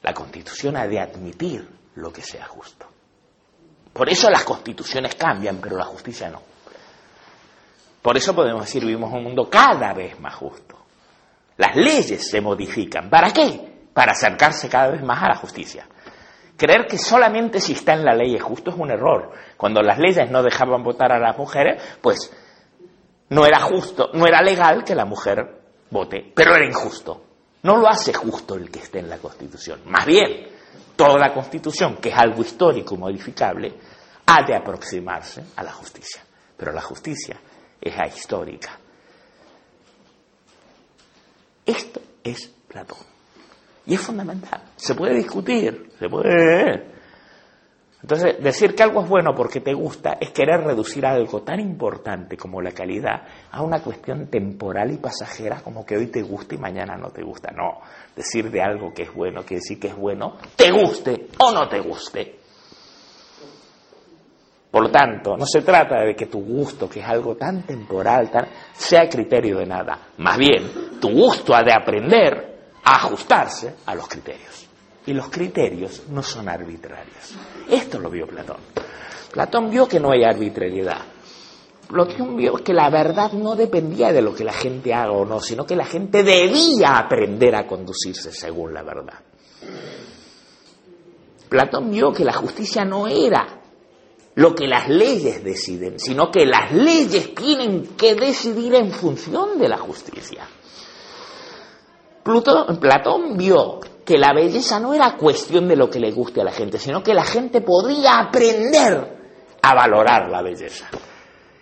La 0.01 0.13
Constitución 0.13 0.75
ha 0.75 0.85
de 0.85 0.99
admitir 0.99 1.67
lo 1.95 2.11
que 2.11 2.21
sea 2.21 2.45
justo. 2.45 2.92
Por 3.93 4.09
eso 4.09 4.29
las 4.29 4.43
constituciones 4.43 5.15
cambian, 5.15 5.57
pero 5.61 5.77
la 5.77 5.85
justicia 5.85 6.29
no. 6.29 6.41
Por 8.01 8.17
eso 8.17 8.35
podemos 8.35 8.65
decir 8.65 8.83
vivimos 8.83 9.13
un 9.13 9.23
mundo 9.23 9.49
cada 9.49 9.93
vez 9.93 10.19
más 10.19 10.35
justo. 10.35 10.77
Las 11.57 11.75
leyes 11.75 12.29
se 12.29 12.41
modifican. 12.41 13.09
¿Para 13.09 13.31
qué? 13.31 13.85
Para 13.93 14.11
acercarse 14.11 14.67
cada 14.67 14.89
vez 14.89 15.03
más 15.03 15.21
a 15.23 15.29
la 15.29 15.35
justicia. 15.35 15.87
Creer 16.57 16.85
que 16.87 16.97
solamente 16.97 17.59
si 17.59 17.73
está 17.73 17.93
en 17.93 18.03
la 18.03 18.15
ley 18.15 18.35
es 18.35 18.43
justo 18.43 18.71
es 18.71 18.77
un 18.77 18.91
error. 18.91 19.31
Cuando 19.57 19.81
las 19.81 19.99
leyes 19.99 20.29
no 20.29 20.43
dejaban 20.43 20.83
votar 20.83 21.11
a 21.11 21.19
las 21.19 21.37
mujeres, 21.37 21.81
pues 22.01 22.31
no 23.29 23.45
era 23.45 23.59
justo, 23.61 24.09
no 24.13 24.25
era 24.25 24.41
legal 24.41 24.83
que 24.83 24.95
la 24.95 25.05
mujer 25.05 25.61
vote, 25.89 26.31
pero 26.35 26.55
era 26.55 26.65
injusto. 26.65 27.23
No 27.63 27.77
lo 27.77 27.87
hace 27.87 28.13
justo 28.13 28.55
el 28.55 28.69
que 28.69 28.79
esté 28.79 28.99
en 28.99 29.09
la 29.09 29.17
Constitución. 29.17 29.81
Más 29.85 30.05
bien, 30.05 30.47
toda 30.95 31.17
la 31.17 31.33
Constitución, 31.33 31.97
que 31.97 32.09
es 32.09 32.15
algo 32.15 32.41
histórico 32.41 32.95
y 32.95 32.97
modificable, 32.97 33.73
ha 34.25 34.43
de 34.43 34.55
aproximarse 34.55 35.43
a 35.55 35.63
la 35.63 35.71
justicia. 35.71 36.23
Pero 36.57 36.71
la 36.71 36.81
justicia 36.81 37.37
es 37.79 37.93
ahistórica. 37.97 38.79
Esto 41.65 42.01
es 42.23 42.47
Platón. 42.67 42.99
Y 43.85 43.95
es 43.95 44.01
fundamental. 44.01 44.63
Se 44.75 44.95
puede 44.95 45.15
discutir, 45.15 45.91
se 45.99 46.09
puede... 46.09 46.93
Entonces, 48.03 48.43
decir 48.43 48.75
que 48.75 48.83
algo 48.83 49.01
es 49.01 49.07
bueno 49.07 49.33
porque 49.33 49.61
te 49.61 49.73
gusta 49.73 50.17
es 50.19 50.31
querer 50.31 50.59
reducir 50.59 51.05
algo 51.05 51.41
tan 51.41 51.61
importante 51.61 52.35
como 52.35 52.61
la 52.61 52.73
calidad 52.73 53.23
a 53.49 53.63
una 53.63 53.81
cuestión 53.81 54.27
temporal 54.27 54.91
y 54.91 54.97
pasajera 54.97 55.61
como 55.61 55.85
que 55.85 55.95
hoy 55.95 56.07
te 56.07 56.21
gusta 56.21 56.53
y 56.53 56.57
mañana 56.57 56.97
no 56.97 57.11
te 57.11 57.23
gusta. 57.23 57.51
No, 57.51 57.79
decir 58.13 58.51
de 58.51 58.61
algo 58.61 58.93
que 58.93 59.03
es 59.03 59.13
bueno 59.13 59.43
quiere 59.43 59.61
decir 59.61 59.79
que 59.79 59.87
es 59.87 59.95
bueno, 59.95 60.35
te 60.57 60.69
guste 60.69 61.27
o 61.39 61.53
no 61.53 61.69
te 61.69 61.79
guste. 61.79 62.39
Por 64.69 64.83
lo 64.83 64.91
tanto, 64.91 65.37
no 65.37 65.45
se 65.45 65.61
trata 65.61 66.01
de 66.01 66.13
que 66.13 66.25
tu 66.25 66.43
gusto, 66.43 66.89
que 66.89 66.99
es 66.99 67.05
algo 67.05 67.37
tan 67.37 67.61
temporal, 67.61 68.29
tan, 68.29 68.47
sea 68.73 69.07
criterio 69.07 69.59
de 69.59 69.65
nada. 69.65 70.09
Más 70.17 70.37
bien, 70.37 70.99
tu 70.99 71.09
gusto 71.09 71.55
ha 71.55 71.63
de 71.63 71.71
aprender 71.71 72.73
a 72.83 72.95
ajustarse 72.95 73.75
a 73.85 73.95
los 73.95 74.09
criterios. 74.09 74.62
Y 75.05 75.13
los 75.13 75.29
criterios 75.29 76.03
no 76.09 76.23
son 76.23 76.47
arbitrarios. 76.47 77.35
Esto 77.69 77.99
lo 77.99 78.09
vio 78.09 78.25
Platón. 78.27 78.57
Platón 79.31 79.69
vio 79.69 79.87
que 79.87 79.99
no 79.99 80.11
hay 80.11 80.23
arbitrariedad. 80.23 81.01
Platón 81.87 82.37
vio 82.37 82.53
que 82.55 82.73
la 82.73 82.89
verdad 82.89 83.33
no 83.33 83.55
dependía 83.55 84.11
de 84.13 84.21
lo 84.21 84.33
que 84.33 84.43
la 84.43 84.53
gente 84.53 84.93
haga 84.93 85.11
o 85.11 85.25
no, 85.25 85.39
sino 85.39 85.65
que 85.65 85.75
la 85.75 85.85
gente 85.85 86.23
debía 86.23 86.97
aprender 86.97 87.55
a 87.55 87.67
conducirse 87.67 88.31
según 88.31 88.73
la 88.73 88.83
verdad. 88.83 89.19
Platón 91.49 91.91
vio 91.91 92.11
que 92.11 92.23
la 92.23 92.33
justicia 92.33 92.83
no 92.83 93.07
era 93.07 93.61
lo 94.35 94.55
que 94.55 94.65
las 94.65 94.89
leyes 94.89 95.43
deciden, 95.43 95.99
sino 95.99 96.31
que 96.31 96.45
las 96.45 96.71
leyes 96.71 97.35
tienen 97.35 97.95
que 97.95 98.15
decidir 98.15 98.73
en 98.75 98.91
función 98.91 99.59
de 99.59 99.69
la 99.69 99.77
justicia. 99.77 100.47
Platón 102.23 103.37
vio 103.37 103.81
que 104.05 104.17
la 104.17 104.33
belleza 104.33 104.79
no 104.79 104.93
era 104.93 105.15
cuestión 105.15 105.67
de 105.67 105.75
lo 105.75 105.89
que 105.89 105.99
le 105.99 106.11
guste 106.11 106.41
a 106.41 106.43
la 106.43 106.51
gente, 106.51 106.77
sino 106.77 107.01
que 107.01 107.13
la 107.13 107.23
gente 107.23 107.61
podía 107.61 108.19
aprender 108.19 109.17
a 109.61 109.75
valorar 109.75 110.29
la 110.29 110.41
belleza. 110.41 110.89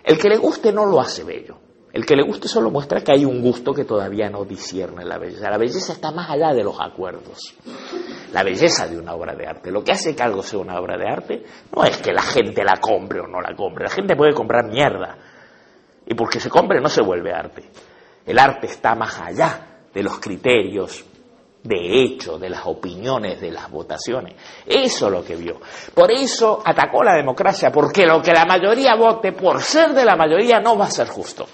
El 0.02 0.18
que 0.18 0.28
le 0.28 0.36
guste 0.38 0.72
no 0.72 0.86
lo 0.86 1.00
hace 1.00 1.22
bello. 1.22 1.58
El 1.92 2.06
que 2.06 2.16
le 2.16 2.24
guste 2.24 2.48
solo 2.48 2.70
muestra 2.70 3.02
que 3.02 3.12
hay 3.12 3.24
un 3.24 3.42
gusto 3.42 3.74
que 3.74 3.84
todavía 3.84 4.30
no 4.30 4.44
discierne 4.44 5.04
la 5.04 5.18
belleza. 5.18 5.50
La 5.50 5.58
belleza 5.58 5.92
está 5.92 6.10
más 6.10 6.30
allá 6.30 6.54
de 6.54 6.64
los 6.64 6.80
acuerdos. 6.80 7.54
La 8.32 8.42
belleza 8.42 8.88
de 8.88 8.98
una 8.98 9.14
obra 9.14 9.34
de 9.34 9.46
arte. 9.46 9.70
Lo 9.70 9.84
que 9.84 9.92
hace 9.92 10.16
que 10.16 10.22
algo 10.22 10.42
sea 10.42 10.58
una 10.58 10.80
obra 10.80 10.96
de 10.96 11.06
arte 11.06 11.44
no 11.76 11.84
es 11.84 11.98
que 11.98 12.12
la 12.12 12.22
gente 12.22 12.64
la 12.64 12.80
compre 12.80 13.20
o 13.20 13.26
no 13.26 13.42
la 13.42 13.54
compre. 13.54 13.84
La 13.84 13.90
gente 13.90 14.16
puede 14.16 14.32
comprar 14.32 14.64
mierda. 14.70 15.18
Y 16.06 16.14
porque 16.14 16.40
se 16.40 16.48
compre 16.48 16.80
no 16.80 16.88
se 16.88 17.02
vuelve 17.02 17.30
arte. 17.30 17.70
El 18.24 18.38
arte 18.38 18.68
está 18.68 18.94
más 18.94 19.20
allá 19.20 19.84
de 19.92 20.02
los 20.02 20.18
criterios 20.18 21.04
de 21.62 22.02
hecho, 22.02 22.38
de 22.38 22.50
las 22.50 22.66
opiniones, 22.66 23.40
de 23.40 23.52
las 23.52 23.70
votaciones. 23.70 24.34
Eso 24.66 25.06
es 25.06 25.12
lo 25.12 25.24
que 25.24 25.36
vio. 25.36 25.60
Por 25.94 26.10
eso 26.10 26.60
atacó 26.64 27.04
la 27.04 27.14
democracia, 27.14 27.70
porque 27.70 28.04
lo 28.04 28.20
que 28.20 28.32
la 28.32 28.44
mayoría 28.44 28.96
vote 28.96 29.32
por 29.32 29.62
ser 29.62 29.92
de 29.92 30.04
la 30.04 30.16
mayoría 30.16 30.60
no 30.60 30.76
va 30.76 30.86
a 30.86 30.90
ser 30.90 31.06
justo. 31.08 31.46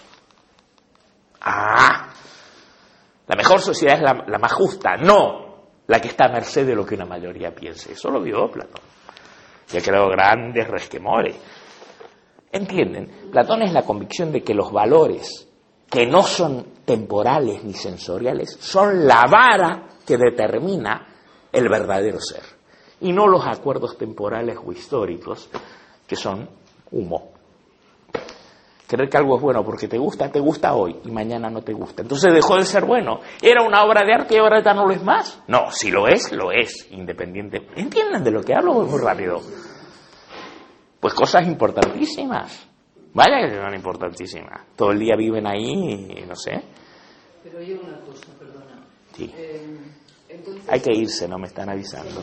Ah, 1.43 2.09
la 3.26 3.36
mejor 3.36 3.60
sociedad 3.60 3.97
es 3.97 4.02
la, 4.02 4.24
la 4.26 4.39
más 4.39 4.52
justa, 4.52 4.97
no 4.97 5.48
la 5.86 6.01
que 6.01 6.09
está 6.09 6.26
a 6.26 6.32
merced 6.32 6.66
de 6.66 6.74
lo 6.74 6.86
que 6.86 6.94
una 6.94 7.06
mayoría 7.06 7.55
piense. 7.55 7.93
Eso 7.93 8.10
lo 8.10 8.20
vio 8.20 8.51
Platón. 8.51 8.82
Ya 9.68 9.80
creó 9.80 10.09
grandes 10.09 10.66
resquemores. 10.68 11.36
¿Entienden? 12.51 13.30
Platón 13.30 13.62
es 13.62 13.72
la 13.72 13.82
convicción 13.82 14.32
de 14.32 14.43
que 14.43 14.55
los 14.55 14.72
valores 14.72 15.47
que 15.90 16.06
no 16.06 16.22
son 16.22 16.66
temporales 16.85 17.64
ni 17.64 17.74
sensoriales 17.74 18.56
son 18.60 19.06
la 19.06 19.24
vara 19.30 19.89
que 20.09 20.16
determina 20.16 21.06
el 21.52 21.68
verdadero 21.68 22.18
ser 22.18 22.43
y 23.02 23.12
no 23.12 23.26
los 23.28 23.47
acuerdos 23.47 23.98
temporales 23.98 24.56
o 24.64 24.72
históricos 24.72 25.51
que 26.06 26.16
son 26.16 26.48
humo. 26.90 27.32
Creer 28.86 29.10
que 29.10 29.18
algo 29.18 29.36
es 29.36 29.43
bueno 29.43 29.62
porque 29.62 29.86
te 29.86 29.98
gusta, 29.98 30.32
te 30.32 30.40
gusta 30.40 30.74
hoy 30.74 30.97
y 31.05 31.10
mañana 31.10 31.51
no 31.51 31.60
te 31.60 31.74
gusta. 31.74 32.01
Entonces 32.01 32.32
dejó 32.32 32.56
de 32.56 32.64
ser 32.64 32.86
bueno. 32.86 33.20
Era 33.43 33.62
una 33.62 33.85
obra 33.85 34.02
de 34.02 34.14
arte 34.14 34.36
y 34.36 34.39
ahora 34.39 34.62
ya 34.62 34.72
no 34.72 34.86
lo 34.86 34.94
es 34.94 35.02
más. 35.02 35.43
No, 35.47 35.70
si 35.70 35.90
lo 35.90 36.09
es, 36.09 36.32
lo 36.32 36.51
es, 36.52 36.90
independiente. 36.90 37.68
¿Entienden 37.76 38.24
de 38.24 38.30
lo 38.30 38.43
que 38.43 38.55
hablo 38.55 38.72
muy 38.72 38.98
rápido? 38.98 39.43
Pues 40.98 41.12
cosas 41.12 41.47
importantísimas. 41.47 42.66
Vaya 43.12 43.47
que 43.47 43.56
son 43.56 43.74
importantísimas. 43.74 44.68
Todo 44.74 44.93
el 44.93 45.01
día 45.01 45.16
viven 45.16 45.47
ahí 45.47 46.09
y 46.16 46.22
no 46.26 46.35
sé. 46.35 46.62
Pero 47.43 47.59
oye 47.59 47.74
una 47.74 48.01
cosa. 48.01 48.38
Sí. 49.19 49.35
Eh, 49.36 49.78
entonces, 50.28 50.62
Hay 50.69 50.81
que 50.81 50.93
irse, 50.93 51.27
no 51.28 51.39
me 51.39 51.49
están 51.49 51.69
avisando. 51.69 52.23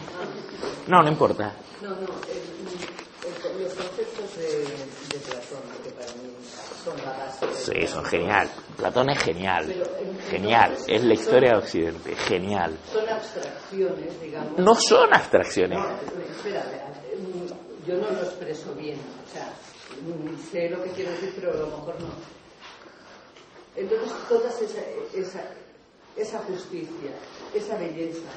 No, 0.87 1.01
no 1.03 1.09
importa. 1.09 1.53
No, 1.81 1.89
no, 1.89 1.95
el- 1.97 2.07
el- 2.07 3.63
los 3.63 3.73
conceptos 3.73 4.37
de, 4.37 4.59
de 4.59 5.19
Platón, 5.25 5.61
que 5.83 5.89
para 5.91 6.07
mí 6.13 6.29
son 6.83 6.97
la 6.97 7.17
base. 7.17 7.45
Sí, 7.53 7.87
son 7.87 8.05
genial. 8.05 8.49
Platón 8.77 9.09
es 9.09 9.19
genial. 9.23 9.73
Genial. 10.29 10.75
Es 10.87 11.03
la 11.03 11.13
historia 11.13 11.51
de 11.51 11.57
Occidente. 11.57 12.15
Genial. 12.15 12.77
Son 12.93 13.09
abstracciones, 13.09 14.21
digamos. 14.21 14.57
No 14.57 14.75
son 14.75 15.13
abstracciones. 15.13 15.77
No, 15.79 15.85
mm, 15.85 17.87
yo 17.87 17.95
no 17.97 18.09
lo 18.11 18.21
expreso 18.21 18.73
bien, 18.75 18.99
o 18.99 19.31
sea, 19.33 19.51
sé 20.51 20.69
lo 20.69 20.81
que 20.83 20.91
quiero 20.91 21.11
decir, 21.11 21.33
pero 21.35 21.51
a 21.51 21.55
lo 21.57 21.65
mejor 21.67 21.99
no. 22.01 22.07
Entonces, 23.75 24.11
toda 24.29 24.49
esa, 24.49 24.63
esa, 25.13 25.43
esa 26.15 26.39
justicia, 26.39 27.11
esa 27.53 27.77
belleza, 27.77 28.29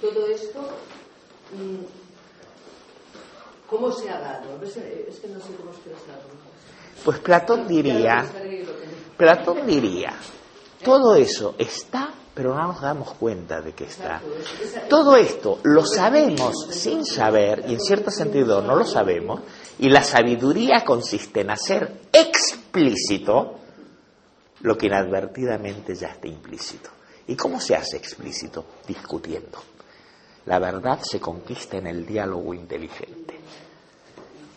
todo 0.00 0.26
esto, 0.26 0.60
mm, 1.52 1.84
¿cómo 3.68 3.92
se 3.92 4.10
ha 4.10 4.18
dado? 4.18 4.62
Es 4.62 4.72
que 4.72 5.28
no 5.28 5.40
sé 5.40 5.54
cómo 5.56 5.70
expresarlo. 5.70 6.32
Pues 7.04 7.18
Platón 7.18 7.66
diría, 7.66 8.24
Platón 9.16 9.66
diría, 9.66 10.14
todo 10.84 11.14
eso 11.16 11.54
está, 11.58 12.12
pero 12.34 12.54
no 12.54 12.68
nos 12.68 12.80
damos 12.80 13.14
cuenta 13.14 13.60
de 13.60 13.72
que 13.72 13.84
está. 13.84 14.20
Todo 14.88 15.16
esto 15.16 15.58
lo 15.64 15.84
sabemos 15.84 16.68
sin 16.70 17.04
saber, 17.04 17.64
y 17.68 17.74
en 17.74 17.80
cierto 17.80 18.10
sentido 18.10 18.62
no 18.62 18.76
lo 18.76 18.84
sabemos, 18.84 19.40
y 19.78 19.88
la 19.88 20.02
sabiduría 20.02 20.84
consiste 20.84 21.40
en 21.40 21.50
hacer 21.50 22.00
explícito 22.12 23.58
lo 24.60 24.78
que 24.78 24.86
inadvertidamente 24.86 25.94
ya 25.94 26.08
está 26.08 26.28
implícito. 26.28 26.90
¿Y 27.26 27.36
cómo 27.36 27.60
se 27.60 27.74
hace 27.74 27.96
explícito? 27.96 28.64
Discutiendo. 28.86 29.58
La 30.46 30.58
verdad 30.58 31.00
se 31.02 31.20
conquista 31.20 31.76
en 31.78 31.86
el 31.86 32.04
diálogo 32.04 32.52
inteligente. 32.52 33.38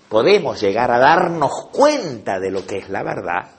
Podemos 0.09 0.59
llegar 0.61 0.91
a 0.91 0.99
darnos 0.99 1.67
cuenta 1.71 2.39
de 2.39 2.51
lo 2.51 2.65
que 2.65 2.77
es 2.77 2.89
la 2.89 3.03
verdad 3.03 3.49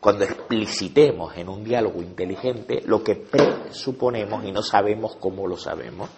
cuando 0.00 0.24
explicitemos 0.24 1.36
en 1.36 1.48
un 1.48 1.64
diálogo 1.64 2.00
inteligente 2.00 2.82
lo 2.84 3.02
que 3.02 3.16
presuponemos 3.16 4.44
y 4.44 4.52
no 4.52 4.62
sabemos 4.62 5.16
cómo 5.16 5.46
lo 5.46 5.56
sabemos. 5.56 6.08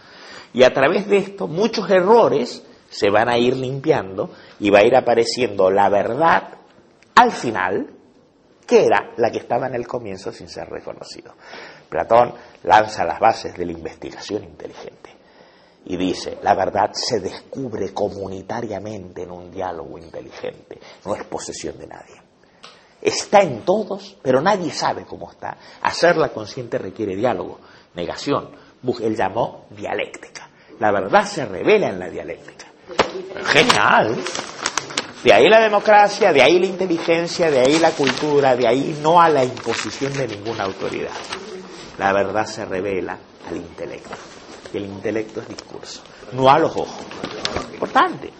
Y 0.52 0.62
a 0.64 0.72
través 0.72 1.09
de 1.09 1.18
esto 1.18 1.48
muchos 1.48 1.89
errores 1.90 2.62
se 2.90 3.09
van 3.10 3.28
a 3.28 3.39
ir 3.39 3.56
limpiando 3.56 4.31
y 4.59 4.70
va 4.70 4.81
a 4.81 4.85
ir 4.85 4.94
apareciendo 4.97 5.70
la 5.70 5.89
verdad 5.89 6.59
al 7.14 7.32
final, 7.32 7.90
que 8.66 8.85
era 8.85 9.12
la 9.16 9.31
que 9.31 9.39
estaba 9.39 9.66
en 9.66 9.74
el 9.74 9.86
comienzo 9.86 10.32
sin 10.32 10.48
ser 10.48 10.68
reconocido. 10.68 11.35
Platón 11.91 12.33
lanza 12.62 13.05
las 13.05 13.21
bases 13.21 13.55
de 13.55 13.67
la 13.67 13.73
investigación 13.73 14.45
inteligente 14.45 15.11
y 15.85 15.97
dice, 15.97 16.39
la 16.43 16.55
verdad 16.55 16.91
se 16.93 17.21
descubre 17.21 17.93
comunitariamente 17.93 19.23
en 19.23 19.31
un 19.31 19.51
diálogo 19.51 19.99
inteligente, 19.99 20.79
no 21.05 21.15
es 21.15 21.25
posesión 21.25 21.79
de 21.79 21.87
nadie. 21.87 22.23
Está 23.03 23.41
en 23.41 23.62
todos, 23.62 24.17
pero 24.23 24.43
nadie 24.43 24.71
sabe 24.71 25.05
cómo 25.07 25.31
está. 25.31 25.57
Hacerla 25.83 26.29
consciente 26.29 26.77
requiere 26.77 27.17
diálogo, 27.17 27.59
negación. 27.95 28.51
Él 29.01 29.17
llamó 29.17 29.67
dialéctica. 29.71 30.51
La 30.79 30.93
verdad 30.93 31.25
se 31.25 31.47
revela 31.47 31.89
en 31.89 31.99
la 31.99 32.11
dialéctica. 32.11 32.67
Genial. 33.47 34.17
De 35.25 35.33
ahí 35.33 35.49
la 35.49 35.61
democracia, 35.61 36.33
de 36.33 36.43
ahí 36.43 36.59
la 36.59 36.67
inteligencia, 36.67 37.51
de 37.51 37.61
ahí 37.61 37.79
la 37.79 37.91
cultura, 37.91 38.55
de 38.55 38.67
ahí 38.67 38.99
no 39.03 39.21
a 39.21 39.29
la 39.29 39.45
imposición 39.45 40.12
de 40.12 40.29
ninguna 40.29 40.65
autoridad. 40.65 41.11
La 42.01 42.14
verdad 42.14 42.47
se 42.47 42.64
revela 42.64 43.18
al 43.47 43.56
intelecto. 43.59 44.14
Y 44.72 44.78
el 44.78 44.86
intelecto 44.86 45.43
es 45.43 45.48
discurso, 45.48 46.01
no 46.32 46.48
a 46.48 46.59
los 46.59 46.74
ojos. 46.74 47.05
Importante. 47.74 48.32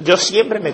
Yo 0.00 0.16
siempre 0.16 0.58
me 0.58 0.72